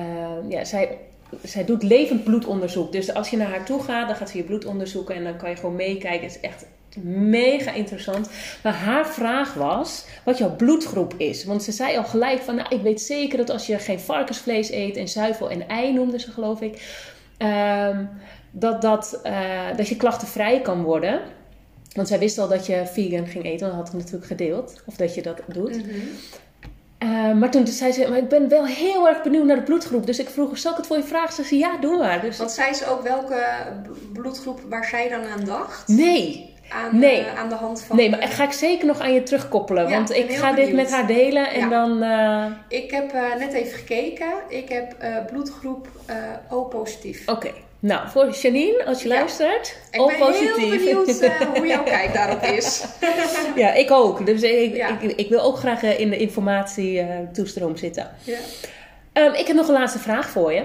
ja, 0.48 0.64
zij, 0.64 0.98
zij 1.42 1.64
doet 1.64 1.82
levend 1.82 2.24
bloedonderzoek. 2.24 2.92
Dus 2.92 3.14
als 3.14 3.30
je 3.30 3.36
naar 3.36 3.50
haar 3.50 3.64
toe 3.64 3.82
gaat, 3.82 4.08
dan 4.08 4.16
gaat 4.16 4.30
ze 4.30 4.36
je 4.36 4.44
bloed 4.44 4.64
onderzoeken 4.64 5.14
en 5.14 5.24
dan 5.24 5.36
kan 5.36 5.50
je 5.50 5.56
gewoon 5.56 5.76
meekijken. 5.76 6.26
Het 6.26 6.36
is 6.36 6.40
echt 6.40 6.66
mega 7.04 7.72
interessant. 7.72 8.30
Maar 8.62 8.72
haar 8.72 9.06
vraag 9.06 9.54
was 9.54 10.04
wat 10.24 10.38
jouw 10.38 10.56
bloedgroep 10.56 11.14
is. 11.16 11.44
Want 11.44 11.62
ze 11.62 11.72
zei 11.72 11.96
al 11.96 12.04
gelijk 12.04 12.40
van, 12.40 12.54
nou, 12.54 12.74
ik 12.74 12.82
weet 12.82 13.00
zeker 13.00 13.38
dat 13.38 13.50
als 13.50 13.66
je 13.66 13.78
geen 13.78 14.00
varkensvlees 14.00 14.70
eet 14.70 14.96
en 14.96 15.08
zuivel 15.08 15.50
en 15.50 15.68
ei 15.68 15.92
noemde 15.92 16.18
ze 16.18 16.30
geloof 16.30 16.60
ik, 16.60 17.04
ehm, 17.36 18.04
dat, 18.50 18.82
dat, 18.82 19.20
eh, 19.22 19.76
dat 19.76 19.88
je 19.88 19.96
klachtenvrij 19.96 20.60
kan 20.60 20.82
worden. 20.82 21.20
Want 21.92 22.08
zij 22.08 22.18
wist 22.18 22.38
al 22.38 22.48
dat 22.48 22.66
je 22.66 22.86
vegan 22.86 23.26
ging 23.26 23.44
eten, 23.44 23.66
dat 23.66 23.76
had 23.76 23.88
ik 23.88 23.94
natuurlijk 23.94 24.26
gedeeld. 24.26 24.82
Of 24.86 24.96
dat 24.96 25.14
je 25.14 25.22
dat 25.22 25.40
doet. 25.46 25.76
Mhm. 25.76 25.96
Eh, 26.98 27.32
maar 27.32 27.50
toen 27.50 27.66
zei 27.66 27.92
ze, 27.92 28.06
maar 28.08 28.18
ik 28.18 28.28
ben 28.28 28.48
wel 28.48 28.66
heel 28.66 29.08
erg 29.08 29.22
benieuwd 29.22 29.44
naar 29.44 29.56
de 29.56 29.62
bloedgroep. 29.62 30.06
Dus 30.06 30.18
ik 30.18 30.28
vroeg, 30.28 30.58
zal 30.58 30.70
ik 30.70 30.76
het 30.76 30.86
voor 30.86 30.96
je 30.96 31.02
vragen? 31.02 31.32
Ze 31.34 31.42
zei, 31.44 31.60
ja, 31.60 31.76
doe 31.80 31.98
maar. 31.98 32.20
Dus 32.20 32.38
Want 32.38 32.50
zij 32.50 32.70
is 32.70 32.86
ook 32.86 33.02
welke 33.02 33.42
bloedgroep 34.12 34.60
waar 34.68 34.84
zij 34.84 35.08
dan 35.08 35.24
aan 35.26 35.44
dacht? 35.44 35.88
nee, 35.88 36.54
Aan, 36.72 36.98
Nee. 36.98 37.20
eh, 37.24 37.38
aan 37.38 37.48
de 37.48 37.54
hand 37.54 37.82
van... 37.82 37.96
nee, 37.96 38.10
maar 38.10 38.22
ga 38.22 38.44
ik 38.44 38.52
zeker 38.52 38.86
nog 38.86 39.00
aan 39.00 39.12
je 39.12 39.22
terugkoppelen. 39.22 39.88
Ja, 39.88 39.94
want 39.96 40.10
ik 40.14 40.30
ga 40.32 40.52
dit 40.52 40.72
met 40.72 40.90
haar 40.90 41.06
delen 41.06 41.50
en 41.50 41.60
Ja. 41.60 41.68
dan... 41.68 42.02
eh, 42.02 42.78
Ik 42.78 42.90
heb 42.90 43.12
eh, 43.12 43.34
net 43.38 43.52
even 43.52 43.78
gekeken. 43.78 44.32
Ik 44.48 44.68
heb 44.68 44.92
eh, 44.98 45.16
bloedgroep 45.30 45.88
eh, 46.06 46.16
O 46.48 46.62
positief. 46.64 47.28
Oké, 47.28 47.50
nou, 47.78 48.08
voor 48.08 48.30
Janine, 48.30 48.84
als 48.86 49.02
je 49.02 49.08
Ja. 49.08 49.14
luistert, 49.14 49.76
Ik 49.90 50.00
O 50.00 50.06
ben 50.06 50.16
positief. 50.18 50.56
heel 50.56 50.68
benieuwd 50.78 51.20
eh, 51.20 51.30
hoe 51.40 51.66
jouw 51.66 51.82
kijk 51.94 52.12
daarop 52.14 52.42
is. 52.42 52.84
ja, 53.56 53.72
ik 53.72 53.90
ook. 53.90 54.26
Dus 54.26 54.42
ik, 54.42 54.76
Ja. 54.76 54.98
ik, 55.00 55.12
ik 55.12 55.28
wil 55.28 55.40
ook 55.40 55.56
graag 55.56 55.82
eh, 55.82 56.00
in 56.00 56.10
de 56.10 56.16
informatietoestroom 56.16 57.76
zitten. 57.76 58.10
Ja. 58.24 58.36
Ehm, 59.12 59.34
ik 59.34 59.46
heb 59.46 59.56
nog 59.56 59.68
een 59.68 59.74
laatste 59.74 59.98
vraag 59.98 60.28
voor 60.28 60.52
je. 60.52 60.62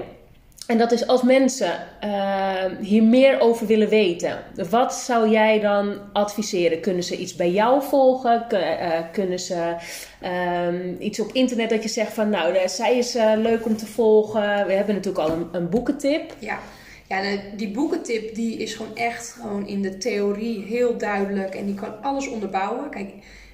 En 0.68 0.78
dat 0.78 0.92
is 0.92 1.08
als 1.08 1.22
mensen 1.22 1.72
ehm, 2.00 2.76
hier 2.82 3.04
meer 3.04 3.40
over 3.40 3.68
willen 3.68 3.90
weten, 3.90 4.40
wat 4.70 4.94
zou 4.94 5.30
jij 5.30 5.60
dan 5.60 5.98
adviseren? 6.14 6.80
Kunnen 6.80 7.04
ze 7.04 7.18
iets 7.18 7.36
bij 7.36 7.50
jou 7.52 7.82
volgen? 7.84 8.46
Kun- 8.48 8.60
eh, 8.78 9.00
kunnen 9.12 9.40
ze 9.40 9.76
ehm, 10.22 10.94
iets 11.00 11.20
op 11.20 11.32
internet 11.32 11.70
dat 11.70 11.84
je 11.84 11.90
zegt 11.90 12.14
van 12.14 12.30
nou, 12.30 12.56
eh, 12.56 12.68
zij 12.68 12.98
is 12.98 13.16
eh, 13.16 13.32
leuk 13.36 13.66
om 13.66 13.78
te 13.78 13.86
volgen? 13.86 14.66
We 14.68 14.74
hebben 14.74 14.96
natuurlijk 14.96 15.30
al 15.30 15.32
een, 15.36 15.48
een 15.52 15.70
boekentip. 15.70 16.34
Ja, 16.40 16.60
ja 17.22 17.30
eh, 17.30 17.40
die 17.56 17.70
boekentip 17.72 18.36
die 18.36 18.58
is 18.58 18.74
gewoon 18.74 18.96
echt 18.96 19.30
gewoon 19.42 19.68
in 19.68 19.82
de 19.82 19.98
theorie 19.98 20.64
heel 20.66 20.98
duidelijk. 20.98 21.56
En 21.56 21.66
die 21.66 21.76
kan 21.76 22.02
alles 22.02 22.28
onderbouwen. 22.28 22.90
Kijk, 22.90 23.12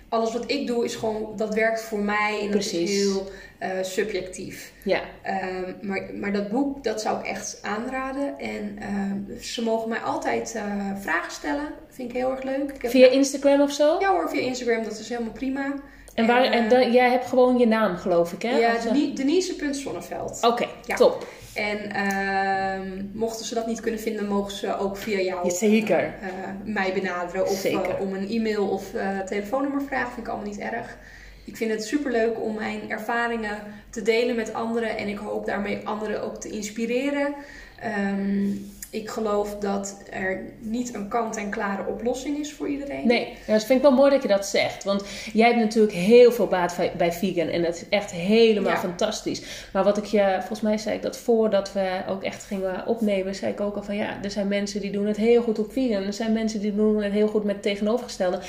alles 0.09 0.33
wat 0.33 0.51
ik 0.51 0.67
doe 0.67 0.85
is 0.85 0.95
gewoon, 0.95 1.33
dat 1.35 1.53
werkt 1.53 1.81
voor 1.81 1.99
mij. 1.99 2.35
En 2.37 2.41
dat 2.41 2.49
Precies. 2.51 2.89
is 2.91 2.97
heel 2.97 3.29
eh, 3.57 3.69
subjectief. 3.81 4.71
Ja, 4.83 5.01
Ehm, 5.23 5.73
maar, 5.81 6.09
maar 6.19 6.33
dat 6.33 6.49
boek, 6.49 6.83
dat 6.83 7.01
zou 7.01 7.19
ik 7.19 7.25
echt 7.25 7.59
aanraden. 7.61 8.39
En 8.39 8.77
ehm, 8.79 9.39
ze 9.41 9.63
mogen 9.63 9.89
mij 9.89 9.99
altijd 9.99 10.55
eh, 10.55 10.63
vragen 11.01 11.31
stellen. 11.31 11.67
Vind 11.89 12.09
ik 12.09 12.15
heel 12.15 12.31
erg 12.31 12.43
leuk. 12.43 12.71
Ik 12.75 12.81
heb 12.81 12.91
via 12.91 13.07
Instagram 13.07 13.61
of 13.61 13.71
zo? 13.71 13.95
Ja 13.99 14.11
hoor, 14.11 14.29
via 14.29 14.41
Instagram, 14.41 14.83
dat 14.83 14.99
is 14.99 15.09
helemaal 15.09 15.31
prima. 15.33 15.73
En, 16.13 16.27
waar, 16.27 16.43
eh, 16.43 16.55
en 16.55 16.69
dan- 16.69 16.91
jij 16.91 17.09
hebt 17.09 17.25
gewoon 17.25 17.57
je 17.57 17.67
naam, 17.67 17.95
geloof 17.97 18.33
ik, 18.33 18.41
hè? 18.41 18.57
ja, 18.57 18.75
eh, 18.75 19.15
Denise.zonneveld. 19.15 20.39
Oké, 20.41 20.67
Ja. 20.85 20.95
top. 20.95 21.27
En 21.59 21.91
ehm, 21.91 23.03
mochten 23.13 23.45
ze 23.45 23.53
dat 23.53 23.67
niet 23.67 23.79
kunnen 23.79 23.99
vinden, 23.99 24.27
mogen 24.27 24.51
ze 24.51 24.77
ook 24.77 24.97
via 24.97 25.19
jou 25.19 25.49
zeker. 25.51 25.99
eh, 25.99 26.29
mij 26.63 26.93
benaderen. 26.93 27.47
Of 27.47 27.57
Zeker. 27.59 27.89
eh, 27.95 28.01
om 28.01 28.13
een 28.13 28.29
e-mail 28.29 28.67
of 28.67 28.93
eh, 28.93 29.19
telefoonnummer 29.19 29.81
vragen. 29.81 30.11
Vind 30.13 30.27
ik 30.27 30.33
allemaal 30.33 30.47
niet 30.51 30.59
erg. 30.59 30.97
Ik 31.45 31.57
vind 31.57 31.71
het 31.71 31.83
superleuk 31.83 32.41
om 32.41 32.55
mijn 32.55 32.89
ervaringen 32.91 33.57
te 33.89 34.01
delen 34.01 34.35
met 34.35 34.53
anderen. 34.53 34.97
En 34.97 35.07
ik 35.07 35.17
hoop 35.17 35.45
daarmee 35.45 35.87
anderen 35.87 36.23
ook 36.23 36.41
te 36.41 36.49
inspireren. 36.49 37.33
Ehm, 37.79 38.47
ik 38.91 39.09
geloof 39.09 39.55
dat 39.59 39.97
er 40.11 40.41
niet 40.59 40.93
een 40.93 41.07
kant-en-klare 41.07 41.85
oplossing 41.87 42.37
is 42.37 42.53
voor 42.53 42.67
iedereen. 42.69 43.07
Nee, 43.07 43.27
dat 43.47 43.63
vind 43.65 43.77
ik 43.79 43.81
wel 43.85 43.95
mooi 43.95 44.11
dat 44.11 44.21
je 44.21 44.27
dat 44.27 44.45
zegt. 44.45 44.83
Want 44.83 45.03
jij 45.33 45.47
hebt 45.47 45.59
natuurlijk 45.59 45.93
heel 45.93 46.31
veel 46.31 46.47
baat 46.47 46.73
bij- 46.77 46.91
bij 46.97 47.11
vegan. 47.11 47.47
En 47.47 47.61
dat 47.61 47.75
is 47.75 47.83
echt 47.89 48.11
helemaal 48.11 48.71
Ja. 48.71 48.77
fantastisch. 48.79 49.41
Maar 49.73 49.83
wat 49.83 49.97
ik 49.97 50.05
je, 50.05 50.35
volgens 50.37 50.61
mij 50.61 50.77
zei 50.77 50.95
ik 50.95 51.01
dat 51.01 51.17
voordat 51.17 51.73
we 51.73 52.01
ook 52.07 52.23
echt 52.23 52.43
gingen 52.43 52.87
opnemen, 52.87 53.35
zei 53.35 53.51
ik 53.51 53.59
ook 53.61 53.75
al 53.75 53.83
van 53.83 53.95
ja, 53.95 54.17
er 54.23 54.31
zijn 54.31 54.47
mensen 54.47 54.81
die 54.81 54.91
doen 54.91 55.05
het 55.07 55.17
heel 55.17 55.41
goed 55.41 55.59
op 55.59 55.71
vegan. 55.71 56.03
Er 56.03 56.13
zijn 56.13 56.33
mensen 56.33 56.59
die 56.61 56.75
doen 56.75 57.03
het 57.03 57.13
heel 57.13 57.27
goed 57.27 57.43
met 57.43 57.53
het 57.55 57.63
tegenovergestelde. 57.63 58.39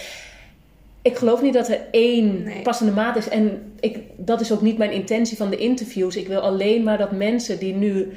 Ik 1.02 1.16
geloof 1.16 1.42
niet 1.42 1.54
dat 1.54 1.68
er 1.68 1.80
één 1.90 2.42
Nee. 2.42 2.62
passende 2.62 2.92
maat 2.92 3.16
is. 3.16 3.28
En 3.28 3.72
ik, 3.80 3.98
dat 4.16 4.40
is 4.40 4.52
ook 4.52 4.60
niet 4.62 4.78
mijn 4.78 4.92
intentie 4.92 5.36
van 5.36 5.50
de 5.50 5.56
interviews. 5.56 6.16
Ik 6.16 6.28
wil 6.28 6.40
alleen 6.40 6.82
maar 6.82 6.98
dat 6.98 7.10
mensen 7.12 7.58
die 7.58 7.74
nu 7.74 8.12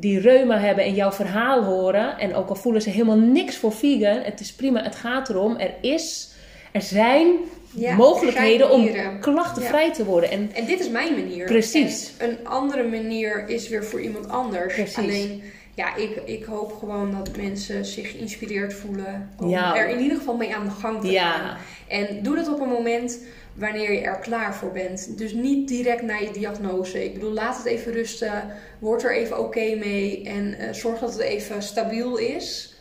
die 0.00 0.20
reuma 0.20 0.58
hebben 0.58 0.84
en 0.84 0.94
jouw 0.94 1.12
verhaal 1.12 1.64
horen. 1.64 2.18
En 2.18 2.34
ook 2.34 2.48
al 2.48 2.54
voelen 2.54 2.82
ze 2.82 2.90
helemaal 2.90 3.18
niks 3.18 3.56
voor 3.56 3.72
vegan. 3.72 4.18
Het 4.22 4.40
is 4.40 4.52
prima, 4.52 4.82
het 4.82 4.96
gaat 4.96 5.28
erom. 5.28 5.56
Er 5.56 5.74
is 5.80 6.30
er 6.72 6.82
zijn 6.82 7.26
Ja, 7.74 7.94
mogelijkheden 7.96 8.70
om 8.70 8.88
klachtenvrij 9.20 9.92
te 9.92 10.04
worden. 10.04 10.30
En 10.30 10.50
En 10.54 10.64
dit 10.66 10.80
is 10.80 10.88
mijn 10.88 11.12
manier. 11.14 11.44
Precies. 11.46 12.12
En 12.18 12.30
een 12.30 12.46
andere 12.46 12.88
manier 12.88 13.48
is 13.48 13.68
weer 13.68 13.84
voor 13.84 14.00
iemand 14.00 14.28
anders. 14.28 14.74
Precies. 14.74 14.96
Alleen, 14.98 15.42
ja, 15.74 15.96
ik, 15.96 16.22
ik 16.24 16.44
hoop 16.44 16.72
gewoon 16.78 17.10
dat 17.10 17.36
mensen 17.36 17.84
zich 17.84 18.10
geïnspireerd 18.10 18.74
voelen. 18.74 19.30
Om 19.40 19.48
Ja. 19.48 19.76
er 19.76 19.88
in 19.88 20.00
ieder 20.00 20.16
geval 20.16 20.36
mee 20.36 20.54
aan 20.54 20.64
de 20.64 20.70
gang 20.70 21.00
te 21.00 21.06
gaan. 21.06 21.12
ja, 21.12 21.56
En 21.88 22.22
doe 22.22 22.36
dat 22.36 22.48
op 22.48 22.60
een 22.60 22.68
moment 22.68 23.18
wanneer 23.58 23.92
je 23.92 24.00
er 24.00 24.18
klaar 24.18 24.54
voor 24.54 24.72
bent. 24.72 25.18
Dus 25.18 25.32
niet 25.32 25.68
direct 25.68 26.02
na 26.02 26.16
je 26.16 26.30
diagnose. 26.30 27.04
Ik 27.04 27.14
bedoel, 27.14 27.32
laat 27.32 27.56
het 27.56 27.66
even 27.66 27.92
rusten. 27.92 28.50
Word 28.78 29.02
er 29.02 29.14
even 29.16 29.38
oké 29.38 29.74
mee. 29.74 30.24
En 30.24 30.54
eh, 30.58 30.72
zorg 30.72 30.98
dat 30.98 31.12
het 31.12 31.20
even 31.20 31.62
stabiel 31.62 32.16
is. 32.16 32.76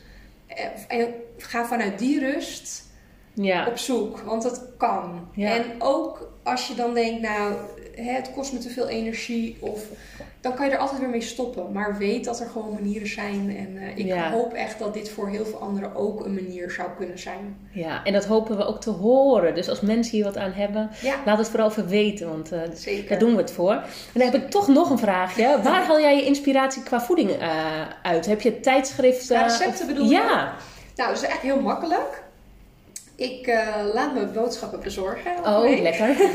Eh, 0.47 0.65
En 0.87 1.13
ga 1.37 1.65
vanuit 1.65 1.99
die 1.99 2.19
rust 2.19 2.85
ja, 3.33 3.67
op 3.67 3.77
zoek, 3.77 4.19
want 4.19 4.43
dat 4.43 4.63
kan. 4.77 5.29
Ja. 5.33 5.55
En 5.55 5.63
ook 5.79 6.31
als 6.43 6.67
je 6.67 6.75
dan 6.75 6.93
denkt, 6.93 7.21
nou, 7.21 7.53
hè, 7.97 8.11
het 8.11 8.31
kost 8.33 8.53
me 8.53 8.59
te 8.59 8.69
veel 8.69 8.87
energie, 8.87 9.57
of 9.59 9.81
dan 10.41 10.53
kan 10.55 10.65
je 10.65 10.71
er 10.71 10.77
altijd 10.77 10.99
weer 10.99 11.09
mee 11.09 11.21
stoppen. 11.21 11.71
Maar 11.71 11.97
weet 11.97 12.25
dat 12.25 12.39
er 12.39 12.49
gewoon 12.49 12.73
manieren 12.73 13.07
zijn. 13.07 13.55
En 13.57 13.77
eh, 13.77 13.97
ik 13.97 14.05
Ja. 14.05 14.31
hoop 14.31 14.53
echt 14.53 14.79
dat 14.79 14.93
dit 14.93 15.09
voor 15.09 15.29
heel 15.29 15.45
veel 15.45 15.59
anderen 15.59 15.95
ook 15.95 16.25
een 16.25 16.33
manier 16.33 16.71
zou 16.71 16.89
kunnen 16.97 17.19
zijn. 17.19 17.57
ja, 17.71 18.03
en 18.03 18.13
dat 18.13 18.25
hopen 18.25 18.57
we 18.57 18.65
ook 18.65 18.81
te 18.81 18.89
horen. 18.89 19.55
Dus 19.55 19.69
als 19.69 19.81
mensen 19.81 20.15
hier 20.15 20.23
wat 20.25 20.37
aan 20.37 20.51
hebben, 20.51 20.89
Ja, 21.01 21.15
laat 21.25 21.37
het 21.37 21.49
vooral 21.49 21.69
even 21.69 21.87
weten, 21.87 22.29
want 22.29 22.51
eh, 22.51 22.59
zeker. 22.73 23.09
daar 23.09 23.19
doen 23.19 23.31
we 23.35 23.41
het 23.41 23.51
voor. 23.51 23.71
En 23.73 23.83
dan 24.13 24.21
heb 24.31 24.33
ik 24.35 24.49
toch 24.49 24.67
nog 24.67 24.89
een 24.89 24.97
vraagje. 24.99 25.59
Waar 25.63 25.85
haal 25.85 25.99
jij 25.99 26.15
je 26.15 26.25
inspiratie 26.25 26.83
qua 26.83 27.01
voeding 27.01 27.29
eh, 27.31 27.81
uit? 28.03 28.25
Heb 28.25 28.41
je 28.41 28.59
tijdschriften? 28.59 29.43
Recepten 29.43 29.81
of- 29.81 29.87
bedoel 29.87 30.05
je? 30.05 30.11
Ja. 30.11 30.53
Nou, 30.95 31.09
dat 31.13 31.21
is 31.23 31.27
echt 31.27 31.41
heel 31.41 31.59
makkelijk. 31.61 32.23
Ik 33.17 33.47
eh, 33.47 33.75
laat 33.93 34.13
mijn 34.13 34.31
boodschappen 34.31 34.79
bezorgen. 34.79 35.31
Oh, 35.45 35.61
week. 35.61 35.79
lekker. 35.81 36.15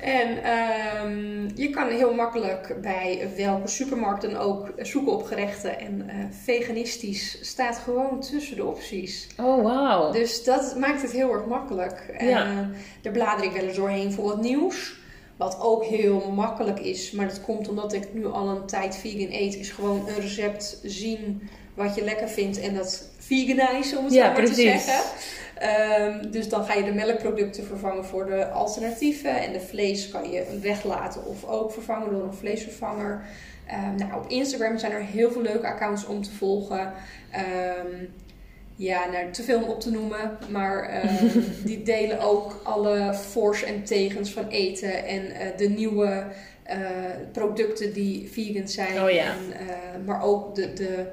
En 0.00 0.42
ehm, 0.42 1.48
je 1.54 1.70
kan 1.70 1.88
heel 1.88 2.14
makkelijk 2.14 2.76
bij 2.82 3.28
welke 3.36 3.68
supermarkt 3.68 4.22
dan 4.22 4.36
ook 4.36 4.72
zoeken 4.76 5.12
op 5.12 5.22
gerechten. 5.24 5.78
En 5.80 6.04
eh, 6.08 6.14
veganistisch 6.30 7.38
staat 7.40 7.76
gewoon 7.76 8.20
tussen 8.20 8.56
de 8.56 8.64
opties. 8.64 9.26
Oh, 9.40 9.62
wauw. 9.62 10.10
Dus 10.12 10.44
dat 10.44 10.76
maakt 10.78 11.02
het 11.02 11.10
heel 11.10 11.32
erg 11.32 11.46
makkelijk. 11.46 12.14
En, 12.18 12.28
Ja. 12.28 12.46
eh, 12.46 12.56
daar 13.02 13.12
blader 13.12 13.44
ik 13.44 13.52
wel 13.52 13.62
eens 13.64 13.76
doorheen 13.76 14.12
voor 14.12 14.24
wat 14.24 14.40
nieuws. 14.40 14.96
Wat 15.36 15.58
ook 15.60 15.84
heel 15.84 16.30
makkelijk 16.34 16.80
is. 16.80 17.10
Maar 17.10 17.28
dat 17.28 17.40
komt 17.40 17.68
omdat 17.68 17.92
ik 17.92 18.14
nu 18.14 18.26
al 18.26 18.48
een 18.48 18.66
tijd 18.66 18.96
vegan 18.96 19.32
eet. 19.32 19.56
Is 19.56 19.70
gewoon 19.70 20.08
een 20.08 20.20
recept 20.20 20.80
zien 20.82 21.48
wat 21.74 21.94
je 21.94 22.04
lekker 22.04 22.28
vindt. 22.28 22.60
En 22.60 22.74
dat 22.74 23.08
veganizen, 23.28 23.98
om 23.98 24.04
het 24.04 24.12
Ja, 24.14 24.26
zo 24.26 24.32
maar 24.32 24.44
te 24.44 24.52
precies. 24.52 24.84
zeggen. 24.84 25.04
Ehm, 25.54 26.30
dus 26.30 26.48
dan 26.48 26.64
ga 26.64 26.74
je 26.74 26.84
de 26.84 26.92
melkproducten 26.92 27.64
vervangen 27.64 28.04
voor 28.04 28.26
de 28.26 28.48
alternatieven. 28.48 29.40
En 29.40 29.52
de 29.52 29.60
vlees 29.60 30.08
kan 30.08 30.30
je 30.30 30.58
weglaten 30.62 31.26
of 31.26 31.44
ook 31.44 31.72
vervangen 31.72 32.10
door 32.10 32.22
een 32.22 32.34
vleesvervanger. 32.34 33.22
Ehm, 33.66 33.94
nou, 33.96 34.14
op 34.14 34.30
Instagram 34.30 34.78
zijn 34.78 34.92
er 34.92 35.02
heel 35.04 35.30
veel 35.30 35.42
leuke 35.42 35.66
accounts 35.66 36.06
om 36.06 36.22
te 36.22 36.30
volgen. 36.30 36.92
Ehm, 37.30 38.04
ja, 38.76 39.06
nou, 39.12 39.30
te 39.30 39.42
veel 39.42 39.62
om 39.62 39.68
op 39.68 39.80
te 39.80 39.90
noemen. 39.90 40.38
Maar 40.50 41.02
die 41.64 41.82
delen 41.82 42.20
ook 42.20 42.60
alle 42.62 43.14
voor's 43.14 43.62
en 43.62 43.84
tegens 43.84 44.32
van 44.32 44.48
eten. 44.48 45.06
En 45.06 45.30
eh, 45.30 45.56
de 45.56 45.68
nieuwe 45.68 46.26
eh, 46.68 46.78
producten 47.32 47.92
die 47.92 48.28
vegan 48.32 48.68
zijn. 48.68 49.02
Oh 49.02 49.10
ja. 49.10 49.24
En, 49.24 49.52
eh, 49.52 50.06
maar 50.06 50.22
ook 50.22 50.54
de, 50.54 50.72
de, 50.72 51.06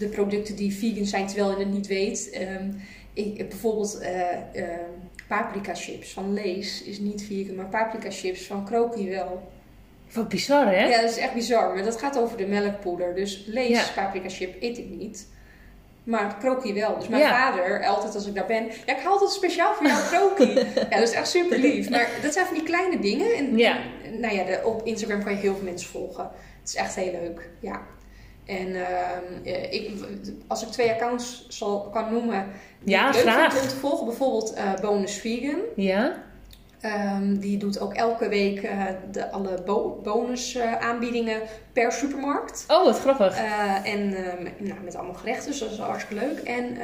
de 0.00 0.08
producten 0.08 0.56
die 0.56 0.74
vegan 0.74 1.06
zijn 1.06 1.26
terwijl 1.26 1.50
je 1.50 1.64
het 1.64 1.72
niet 1.72 1.86
weet. 1.86 2.30
Ehm, 2.30 2.70
ik, 3.12 3.48
bijvoorbeeld 3.48 3.98
eh, 3.98 4.30
ehm, 4.52 4.90
paprika 5.28 5.74
chips 5.74 6.12
van 6.12 6.32
Lees 6.34 6.82
is 6.82 6.98
niet 6.98 7.22
vegan. 7.22 7.54
Maar 7.54 7.66
paprika 7.66 8.10
chips 8.10 8.42
van 8.46 8.64
Kroki 8.64 9.10
wel. 9.10 9.50
Wat 10.12 10.28
bizar, 10.28 10.66
hè? 10.66 10.86
Ja, 10.88 11.00
dat 11.00 11.10
is 11.10 11.16
echt 11.18 11.34
bizar. 11.34 11.74
Maar 11.74 11.84
dat 11.84 11.98
gaat 11.98 12.18
over 12.18 12.36
de 12.36 12.46
melkpoeder. 12.46 13.14
Dus 13.14 13.44
Lees 13.46 13.68
Ja. 13.68 13.84
paprika 13.94 14.28
chip 14.28 14.62
eet 14.62 14.78
ik 14.78 14.88
niet. 14.90 15.26
Maar 16.04 16.36
krokie 16.38 16.74
wel. 16.74 16.98
Dus 16.98 17.08
mijn 17.08 17.22
Ja. 17.22 17.30
vader, 17.30 17.86
altijd 17.86 18.14
als 18.14 18.26
ik 18.26 18.34
daar 18.34 18.46
ben... 18.46 18.64
Ja, 18.86 18.96
ik 18.96 19.02
haal 19.02 19.20
het 19.20 19.30
speciaal 19.30 19.74
voor 19.74 19.86
jou 19.86 20.02
krokie. 20.08 20.54
ja, 20.90 20.98
dat 20.98 21.08
is 21.08 21.12
echt 21.12 21.28
super 21.28 21.58
lief. 21.58 21.90
Maar 21.90 22.08
dat 22.22 22.32
zijn 22.32 22.46
van 22.46 22.54
die 22.54 22.64
kleine 22.64 22.98
dingen. 23.00 23.34
En, 23.34 23.56
Ja. 23.58 23.78
en, 24.04 24.20
nou 24.20 24.34
ja, 24.34 24.44
de, 24.44 24.60
op 24.64 24.86
Instagram 24.86 25.22
kan 25.22 25.32
je 25.32 25.38
heel 25.38 25.54
veel 25.54 25.64
mensen 25.64 25.88
volgen. 25.90 26.30
Het 26.60 26.68
is 26.68 26.74
echt 26.74 26.94
heel 26.94 27.12
leuk. 27.12 27.48
Ja. 27.60 27.80
En 28.50 28.74
ehm, 28.74 29.44
eh, 29.44 29.72
ik, 29.72 29.90
als 30.46 30.62
ik 30.62 30.68
twee 30.68 30.90
accounts 30.90 31.46
zal, 31.48 31.80
kan 31.80 32.12
noemen... 32.12 32.46
die 32.82 32.94
Ja, 32.94 33.08
ik 33.08 33.14
leuk 33.14 33.22
graag. 33.22 33.52
vind 33.52 33.64
om 33.64 33.68
te 33.68 33.76
volgen. 33.76 34.06
Bijvoorbeeld 34.06 34.52
eh, 34.52 34.74
Bonus 34.80 35.14
Vegan. 35.14 35.60
Ja? 35.76 36.28
Ehm, 36.80 37.38
die 37.38 37.56
doet 37.56 37.80
ook 37.80 37.94
elke 37.94 38.28
week 38.28 38.62
eh, 38.62 38.84
de, 39.10 39.30
alle 39.30 39.62
bo 39.64 40.00
bonus 40.02 40.54
eh, 40.54 40.76
aanbiedingen 40.76 41.40
per 41.72 41.92
supermarkt. 41.92 42.64
Oh, 42.68 42.84
wat 42.84 42.98
grappig. 42.98 43.36
En 43.84 44.14
eh, 44.14 44.42
met, 44.42 44.60
nou, 44.60 44.80
met 44.84 44.94
allemaal 44.94 45.14
gerechten, 45.14 45.50
dus 45.50 45.60
dat 45.60 45.70
is 45.70 45.78
hartstikke 45.78 46.24
leuk. 46.24 46.38
En 46.38 46.76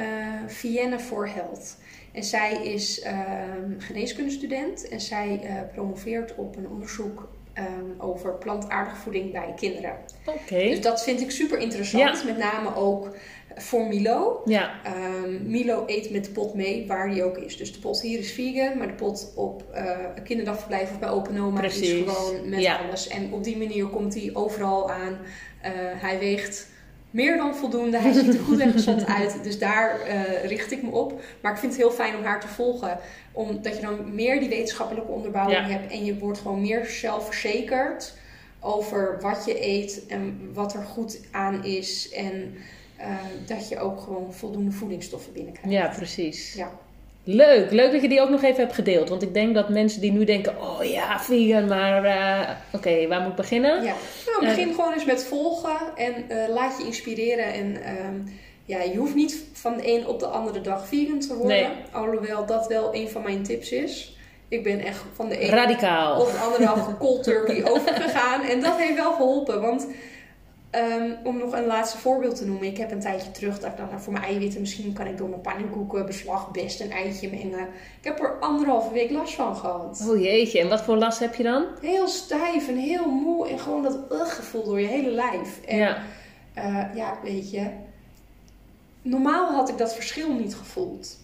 Vienna 0.46 0.98
for 0.98 1.28
Health. 1.28 1.76
En 2.12 2.24
zij 2.24 2.52
is 2.52 3.00
ehm 3.00 3.78
geneeskundestudent 3.78 4.88
en 4.88 5.00
zij 5.00 5.40
promoveert 5.74 6.34
op 6.34 6.56
een 6.56 6.68
onderzoek 6.68 7.28
ehm, 7.56 7.90
over 7.98 8.34
plantaardige 8.34 8.96
voeding 8.96 9.32
bij 9.32 9.52
kinderen. 9.56 9.92
Oké. 10.26 10.58
Dus 10.58 10.80
dat 10.80 11.02
vind 11.04 11.20
ik 11.20 11.30
super 11.30 11.58
interessant, 11.58 12.24
met 12.24 12.36
name 12.38 12.74
ook 12.76 13.16
voor 13.56 13.86
Milo. 13.86 14.42
Ja. 14.44 14.70
Ehm, 14.84 15.50
Milo 15.50 15.82
eet 15.86 16.10
met 16.10 16.24
de 16.24 16.30
pot 16.30 16.54
mee 16.54 16.86
waar 16.86 17.10
die 17.10 17.24
ook 17.24 17.36
is. 17.38 17.56
Dus 17.56 17.72
de 17.72 17.78
pot 17.78 18.00
hier 18.00 18.18
is 18.18 18.32
vegan, 18.32 18.78
maar 18.78 18.86
de 18.86 18.92
pot 18.92 19.32
op 19.36 19.64
eh, 19.72 19.98
kinderdagverblijf 20.24 20.90
of 20.90 20.98
bij 20.98 21.08
Open 21.08 21.38
Oma 21.40 21.62
is 21.62 21.90
gewoon 21.92 22.48
met 22.48 22.60
Ja. 22.60 22.76
alles. 22.78 23.08
En 23.08 23.32
op 23.32 23.44
die 23.44 23.56
manier 23.56 23.86
komt 23.86 24.14
hij 24.14 24.30
overal 24.32 24.90
aan. 24.90 25.18
Eh, 25.60 25.72
hij 25.74 26.18
weegt 26.18 26.68
meer 27.16 27.36
dan 27.36 27.54
voldoende. 27.56 27.98
Hij 27.98 28.12
ziet 28.12 28.34
er 28.34 28.40
goed 28.40 28.58
en 28.60 28.72
gezond 28.72 29.06
uit. 29.18 29.38
Dus 29.42 29.58
daar 29.58 30.00
eh, 30.00 30.44
richt 30.44 30.70
ik 30.72 30.82
me 30.82 30.90
op. 30.90 31.20
Maar 31.40 31.52
ik 31.52 31.58
vind 31.58 31.72
het 31.72 31.80
heel 31.80 31.90
fijn 31.90 32.16
om 32.16 32.24
haar 32.24 32.40
te 32.40 32.48
volgen. 32.48 32.98
Omdat 33.32 33.76
je 33.76 33.82
dan 33.82 34.14
meer 34.14 34.40
die 34.40 34.48
wetenschappelijke 34.48 35.10
onderbouwing 35.10 35.58
Ja. 35.66 35.72
hebt. 35.72 35.92
En 35.92 36.04
je 36.04 36.18
wordt 36.18 36.38
gewoon 36.38 36.60
meer 36.60 36.86
zelfverzekerd 36.86 38.14
over 38.60 39.18
wat 39.20 39.42
je 39.46 39.66
eet 39.66 40.06
en 40.08 40.50
wat 40.54 40.74
er 40.74 40.82
goed 40.82 41.20
aan 41.30 41.64
is. 41.64 42.10
En 42.10 42.54
eh, 42.96 43.06
dat 43.46 43.68
je 43.68 43.78
ook 43.78 44.00
gewoon 44.00 44.32
voldoende 44.34 44.70
voedingsstoffen 44.72 45.32
binnenkrijgt. 45.32 45.70
ja, 45.72 45.88
precies. 45.96 46.54
Ja. 46.54 46.70
Leuk, 47.28 47.70
leuk 47.70 47.92
dat 47.92 48.02
je 48.02 48.08
die 48.08 48.20
ook 48.20 48.30
nog 48.30 48.42
even 48.42 48.60
hebt 48.60 48.74
gedeeld. 48.74 49.08
Want 49.08 49.22
ik 49.22 49.34
denk 49.34 49.54
dat 49.54 49.68
mensen 49.68 50.00
die 50.00 50.12
nu 50.12 50.24
denken, 50.24 50.60
oh 50.60 50.84
ja, 50.84 51.20
vegan, 51.20 51.66
maar 51.68 52.04
eh, 52.04 52.50
oké, 52.72 53.06
waar 53.08 53.20
moet 53.20 53.30
ik 53.30 53.36
beginnen? 53.36 53.82
Ja. 53.84 53.94
Nou, 54.26 54.46
begin 54.46 54.74
gewoon 54.74 54.92
eens 54.92 55.04
met 55.04 55.24
volgen 55.24 55.76
en 55.96 56.14
eh, 56.28 56.48
laat 56.48 56.78
je 56.78 56.84
inspireren. 56.84 57.52
En 57.52 57.82
ehm, 57.82 58.14
ja, 58.64 58.82
je 58.82 58.96
hoeft 58.96 59.14
niet 59.14 59.44
van 59.52 59.76
de 59.76 59.92
een 59.92 60.06
op 60.06 60.20
de 60.20 60.26
andere 60.26 60.60
dag 60.60 60.88
vegan 60.88 61.18
te 61.18 61.36
worden. 61.36 61.56
Nee. 61.56 61.68
Alhoewel 61.92 62.46
dat 62.46 62.66
wel 62.66 62.94
een 62.94 63.08
van 63.08 63.22
mijn 63.22 63.42
tips 63.42 63.70
is. 63.72 64.16
Ik 64.48 64.62
ben 64.62 64.80
echt 64.80 65.04
van 65.14 65.28
de 65.28 65.42
een 65.42 65.50
Radicaal. 65.50 66.20
op 66.20 66.30
de 66.30 66.38
andere 66.38 66.64
dag 66.64 66.98
cold 66.98 67.22
turkey 67.22 67.64
overgegaan. 67.70 68.42
En 68.42 68.60
dat 68.60 68.76
heeft 68.76 68.94
wel 68.94 69.12
geholpen. 69.12 69.60
Want 69.60 69.86
ehm, 70.70 71.10
om 71.24 71.38
nog 71.38 71.52
een 71.52 71.66
laatste 71.66 71.98
voorbeeld 71.98 72.36
te 72.36 72.46
noemen. 72.46 72.66
Ik 72.68 72.76
heb 72.76 72.90
een 72.90 73.00
tijdje 73.00 73.30
terug 73.30 73.58
dat 73.60 73.70
ik 73.70 73.76
dacht, 73.76 73.90
nou, 73.90 74.02
voor 74.02 74.12
mijn 74.12 74.24
eiwitten 74.24 74.60
misschien 74.60 74.92
kan 74.92 75.06
ik 75.06 75.16
door 75.18 75.28
mijn 75.28 75.40
pannenkoeken 75.40 76.06
beslag 76.06 76.50
best 76.50 76.80
een 76.80 76.90
eitje 76.90 77.30
mengen. 77.30 77.68
Ik 77.98 78.04
heb 78.04 78.20
er 78.20 78.38
anderhalve 78.40 78.92
week 78.92 79.10
last 79.10 79.34
van 79.34 79.56
gehad. 79.56 80.06
Oh 80.08 80.20
jeetje, 80.22 80.60
en 80.60 80.68
wat 80.68 80.82
voor 80.82 80.96
last 80.96 81.18
heb 81.18 81.34
je 81.34 81.42
dan? 81.42 81.64
Heel 81.80 82.08
stijf 82.08 82.68
en 82.68 82.76
heel 82.76 83.10
moe 83.10 83.48
en 83.48 83.58
gewoon 83.58 83.82
dat 83.82 83.98
ugh 84.12 84.34
gevoel 84.34 84.64
door 84.64 84.80
je 84.80 84.86
hele 84.86 85.10
lijf. 85.10 85.60
En 85.66 85.76
Ja. 85.76 86.02
eh, 86.54 86.84
ja, 86.94 87.18
weet 87.22 87.50
je, 87.50 87.66
normaal 89.02 89.52
had 89.54 89.68
ik 89.68 89.78
dat 89.78 89.94
verschil 89.94 90.32
niet 90.32 90.54
gevoeld. 90.54 91.16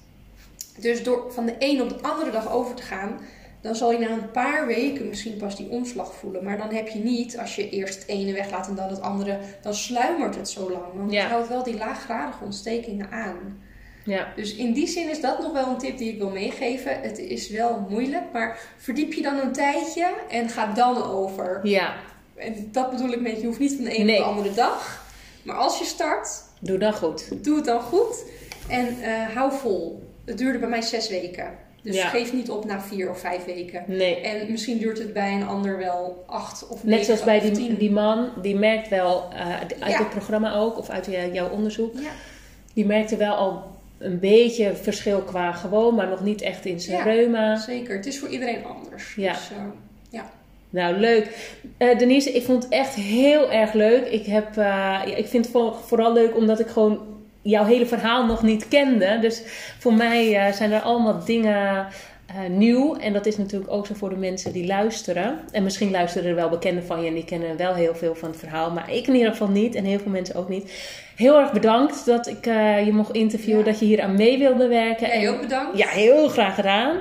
Dus 0.78 1.02
door 1.02 1.32
van 1.32 1.46
de 1.46 1.54
een 1.58 1.82
op 1.82 1.88
de 1.88 2.02
andere 2.08 2.30
dag 2.30 2.52
over 2.52 2.74
te 2.74 2.82
gaan, 2.82 3.20
dan 3.62 3.74
zal 3.74 3.92
je 3.92 3.98
na 3.98 4.10
een 4.10 4.30
paar 4.30 4.66
weken 4.66 5.08
misschien 5.08 5.36
pas 5.36 5.56
die 5.56 5.68
omslag 5.70 6.14
voelen. 6.14 6.44
Maar 6.44 6.58
dan 6.58 6.70
heb 6.70 6.88
je 6.88 6.98
niet, 6.98 7.38
als 7.38 7.56
je 7.56 7.70
eerst 7.70 7.94
het 7.98 8.08
ene 8.08 8.32
weglaat 8.32 8.68
en 8.68 8.74
dan 8.74 8.88
het 8.88 9.00
andere, 9.00 9.38
dan 9.62 9.74
sluimert 9.74 10.34
het 10.36 10.48
zo 10.50 10.70
lang. 10.70 10.84
Want 10.94 11.12
Ja. 11.12 11.22
het 11.22 11.30
houdt 11.30 11.48
wel 11.48 11.62
die 11.62 11.76
laaggradige 11.76 12.44
ontstekingen 12.44 13.10
aan. 13.10 13.62
Ja. 14.04 14.32
Dus 14.36 14.54
in 14.54 14.72
die 14.72 14.86
zin 14.86 15.10
is 15.10 15.20
dat 15.20 15.38
nog 15.42 15.52
wel 15.52 15.66
een 15.68 15.78
tip 15.78 15.98
die 15.98 16.12
ik 16.12 16.18
wil 16.18 16.30
meegeven. 16.30 17.00
Het 17.00 17.18
is 17.18 17.50
wel 17.50 17.86
moeilijk, 17.90 18.24
maar 18.32 18.58
verdiep 18.76 19.12
je 19.12 19.22
dan 19.22 19.38
een 19.38 19.52
tijdje 19.52 20.12
en 20.30 20.48
ga 20.48 20.66
dan 20.72 21.02
over. 21.02 21.60
Ja, 21.62 21.94
En 22.34 22.68
dat 22.72 22.90
bedoel 22.90 23.12
ik 23.12 23.20
met, 23.20 23.40
je 23.40 23.46
hoeft 23.46 23.58
niet 23.58 23.74
van 23.74 23.84
de 23.84 23.98
een 23.98 24.06
Nee. 24.06 24.18
op 24.18 24.24
de 24.24 24.30
andere 24.30 24.54
dag. 24.54 25.04
Maar 25.42 25.56
als 25.56 25.78
je 25.78 25.84
start, 25.84 26.28
doe 26.60 26.78
dan 26.78 26.92
goed. 26.94 27.44
doe 27.44 27.56
het 27.56 27.64
dan 27.64 27.80
goed. 27.80 28.24
En 28.68 28.86
eh, 29.02 29.34
hou 29.34 29.52
vol. 29.52 30.02
Het 30.24 30.38
duurde 30.38 30.58
bij 30.58 30.68
mij 30.68 30.82
zes 30.82 31.08
weken. 31.08 31.50
Dus 31.82 31.96
Ja. 31.96 32.08
geef 32.08 32.32
niet 32.32 32.50
op 32.50 32.64
na 32.64 32.80
vier 32.80 33.10
of 33.10 33.20
vijf 33.20 33.44
weken. 33.44 33.84
Nee. 33.86 34.20
En 34.20 34.50
misschien 34.50 34.78
duurt 34.78 34.98
het 34.98 35.12
bij 35.12 35.32
een 35.34 35.46
ander 35.46 35.78
wel 35.78 36.24
acht 36.26 36.62
of 36.68 36.84
negen 36.84 36.88
Net 36.90 37.04
zoals 37.04 37.24
bij 37.24 37.40
die, 37.40 37.50
tien. 37.50 37.74
die 37.74 37.90
man, 37.90 38.28
die 38.42 38.56
merkt 38.56 38.88
wel, 38.88 39.24
eh, 39.34 39.60
uit 39.60 39.74
Ja. 39.92 39.98
het 39.98 40.10
programma 40.10 40.54
ook, 40.54 40.78
of 40.78 40.88
uit 40.90 41.08
eh, 41.08 41.34
jouw 41.34 41.48
onderzoek, 41.50 41.94
Ja. 41.94 42.10
die 42.74 42.86
merkte 42.86 43.16
wel 43.16 43.34
al 43.34 43.62
een 43.98 44.18
beetje 44.18 44.74
verschil 44.74 45.20
qua 45.20 45.52
gewoon, 45.52 45.94
maar 45.94 46.08
nog 46.08 46.24
niet 46.24 46.42
echt 46.42 46.64
in 46.64 46.80
zijn 46.80 47.02
reuma. 47.02 47.56
Zeker, 47.56 47.96
het 47.96 48.06
is 48.06 48.18
voor 48.18 48.28
iedereen 48.28 48.64
anders. 48.64 49.14
Ja. 49.14 49.32
Dus, 49.32 49.50
uh, 49.50 49.56
ja. 50.10 50.30
Nou, 50.70 50.96
leuk. 50.96 51.52
Uh, 51.78 51.98
Denise, 51.98 52.32
ik 52.32 52.42
vond 52.44 52.62
het 52.62 52.72
echt 52.72 52.94
heel 52.94 53.50
erg 53.50 53.72
leuk. 53.72 54.06
Ik, 54.06 54.26
heb, 54.26 54.46
ik 55.16 55.26
vind 55.26 55.52
het 55.52 55.56
vooral 55.84 56.12
leuk 56.12 56.36
omdat 56.36 56.60
ik 56.60 56.66
gewoon 56.66 57.00
jouw 57.42 57.64
hele 57.64 57.86
verhaal 57.86 58.26
nog 58.26 58.42
niet 58.42 58.68
kende. 58.68 59.18
Dus 59.20 59.42
voor 59.78 59.94
mij 59.94 60.52
zijn 60.52 60.72
er 60.72 60.80
allemaal 60.80 61.24
dingen 61.24 61.86
nieuw. 62.48 62.96
En 62.96 63.12
dat 63.12 63.26
is 63.26 63.36
natuurlijk 63.36 63.72
ook 63.72 63.86
zo 63.86 63.94
voor 63.94 64.08
de 64.08 64.16
mensen 64.16 64.52
die 64.52 64.66
luisteren. 64.66 65.38
En 65.50 65.62
misschien 65.62 65.90
luisteren 65.90 66.28
er 66.28 66.34
wel 66.34 66.48
bekenden 66.48 66.84
van 66.84 67.00
je 67.00 67.08
en 67.08 67.14
die 67.14 67.24
kennen 67.24 67.56
wel 67.56 67.74
heel 67.74 67.94
veel 67.94 68.14
van 68.14 68.30
het 68.30 68.38
verhaal. 68.38 68.70
Maar 68.70 68.92
ik 68.92 69.06
in 69.06 69.14
ieder 69.14 69.30
geval 69.30 69.48
niet 69.48 69.74
en 69.74 69.84
heel 69.84 69.98
veel 69.98 70.10
mensen 70.10 70.34
ook 70.34 70.48
niet. 70.48 70.72
Heel 71.16 71.38
erg 71.38 71.52
bedankt 71.52 72.06
dat 72.06 72.26
ik 72.26 72.46
uh, 72.46 72.86
je 72.86 72.92
mocht 72.92 73.14
interviewen, 73.14 73.64
ja. 73.64 73.70
dat 73.70 73.78
je 73.78 73.84
hier 73.84 74.02
aan 74.02 74.16
mee 74.16 74.38
wilde 74.38 74.68
werken. 74.68 75.06
Ja, 75.06 75.12
heel 75.12 75.38
bedankt. 75.38 75.78
Ja, 75.78 75.88
heel 75.88 76.28
graag 76.28 76.54
gedaan. 76.54 76.96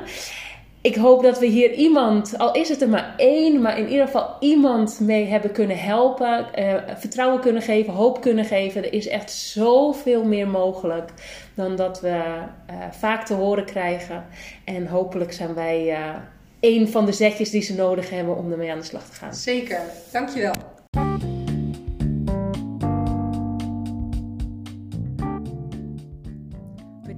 Ik 0.82 0.96
hoop 0.96 1.24
dat 1.24 1.40
we 1.40 1.46
hier 1.46 1.74
iemand, 1.74 2.38
al 2.38 2.54
is 2.54 2.70
het 2.70 2.82
er 2.82 2.90
maar 2.90 3.14
één, 3.18 3.62
maar 3.62 3.78
in 3.78 3.88
ieder 3.88 4.06
geval 4.06 4.36
iemand 4.40 5.00
mee 5.00 5.26
hebben 5.26 5.52
kunnen 5.52 5.78
helpen. 5.78 6.46
Uh, 6.60 6.76
vertrouwen 6.96 7.42
kunnen 7.42 7.62
geven, 7.62 7.94
hoop 7.94 8.22
kunnen 8.22 8.46
geven. 8.46 8.84
Er 8.84 8.94
is 8.94 9.08
echt 9.08 9.32
zoveel 9.32 10.24
meer 10.24 10.48
mogelijk 10.48 11.10
dan 11.54 11.76
dat 11.76 12.02
we 12.02 12.08
uh, 12.08 12.76
vaak 12.92 13.26
te 13.26 13.34
horen 13.34 13.66
krijgen. 13.66 14.26
En 14.66 14.88
hopelijk 14.88 15.34
zijn 15.34 15.54
wij 15.54 15.90
uh, 15.90 16.16
een 16.60 16.88
van 16.88 17.06
de 17.06 17.14
zetjes 17.14 17.50
die 17.50 17.62
ze 17.62 17.76
nodig 17.76 18.10
hebben 18.10 18.38
om 18.38 18.52
ermee 18.52 18.72
aan 18.72 18.80
de 18.80 18.86
slag 18.86 19.10
te 19.10 19.16
gaan. 19.16 19.34
Zeker, 19.34 19.82
dankjewel. 20.12 20.54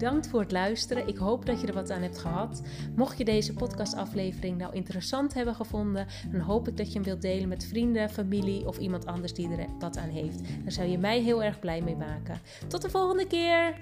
Bedankt 0.04 0.28
voor 0.28 0.40
het 0.40 0.52
luisteren. 0.52 1.08
Ik 1.08 1.18
hoop 1.18 1.46
dat 1.46 1.62
je 1.62 1.68
er 1.68 1.74
wat 1.74 1.92
aan 1.92 2.02
hebt 2.02 2.18
gehad. 2.18 2.62
Mocht 2.96 3.18
je 3.18 3.26
deze 3.26 3.54
podcastaflevering 3.54 4.58
nou 4.58 4.74
interessant 4.74 5.34
hebben 5.34 5.56
gevonden, 5.56 6.08
dan 6.32 6.40
hoop 6.42 6.68
ik 6.68 6.78
dat 6.78 6.88
je 6.88 6.94
hem 6.94 7.04
wilt 7.04 7.22
delen 7.22 7.48
met 7.48 7.66
vrienden, 7.66 8.10
familie 8.10 8.68
of 8.68 8.78
iemand 8.78 9.06
anders 9.06 9.34
die 9.34 9.50
er 9.50 9.66
wat 9.80 9.98
aan 9.98 10.10
heeft. 10.10 10.40
Daar 10.64 10.72
zou 10.72 10.88
je 10.88 10.98
mij 10.98 11.22
heel 11.22 11.44
erg 11.44 11.60
blij 11.60 11.82
mee 11.82 11.96
maken. 11.96 12.42
Tot 12.68 12.82
de 12.82 12.90
volgende 12.90 13.28
keer! 13.28 13.76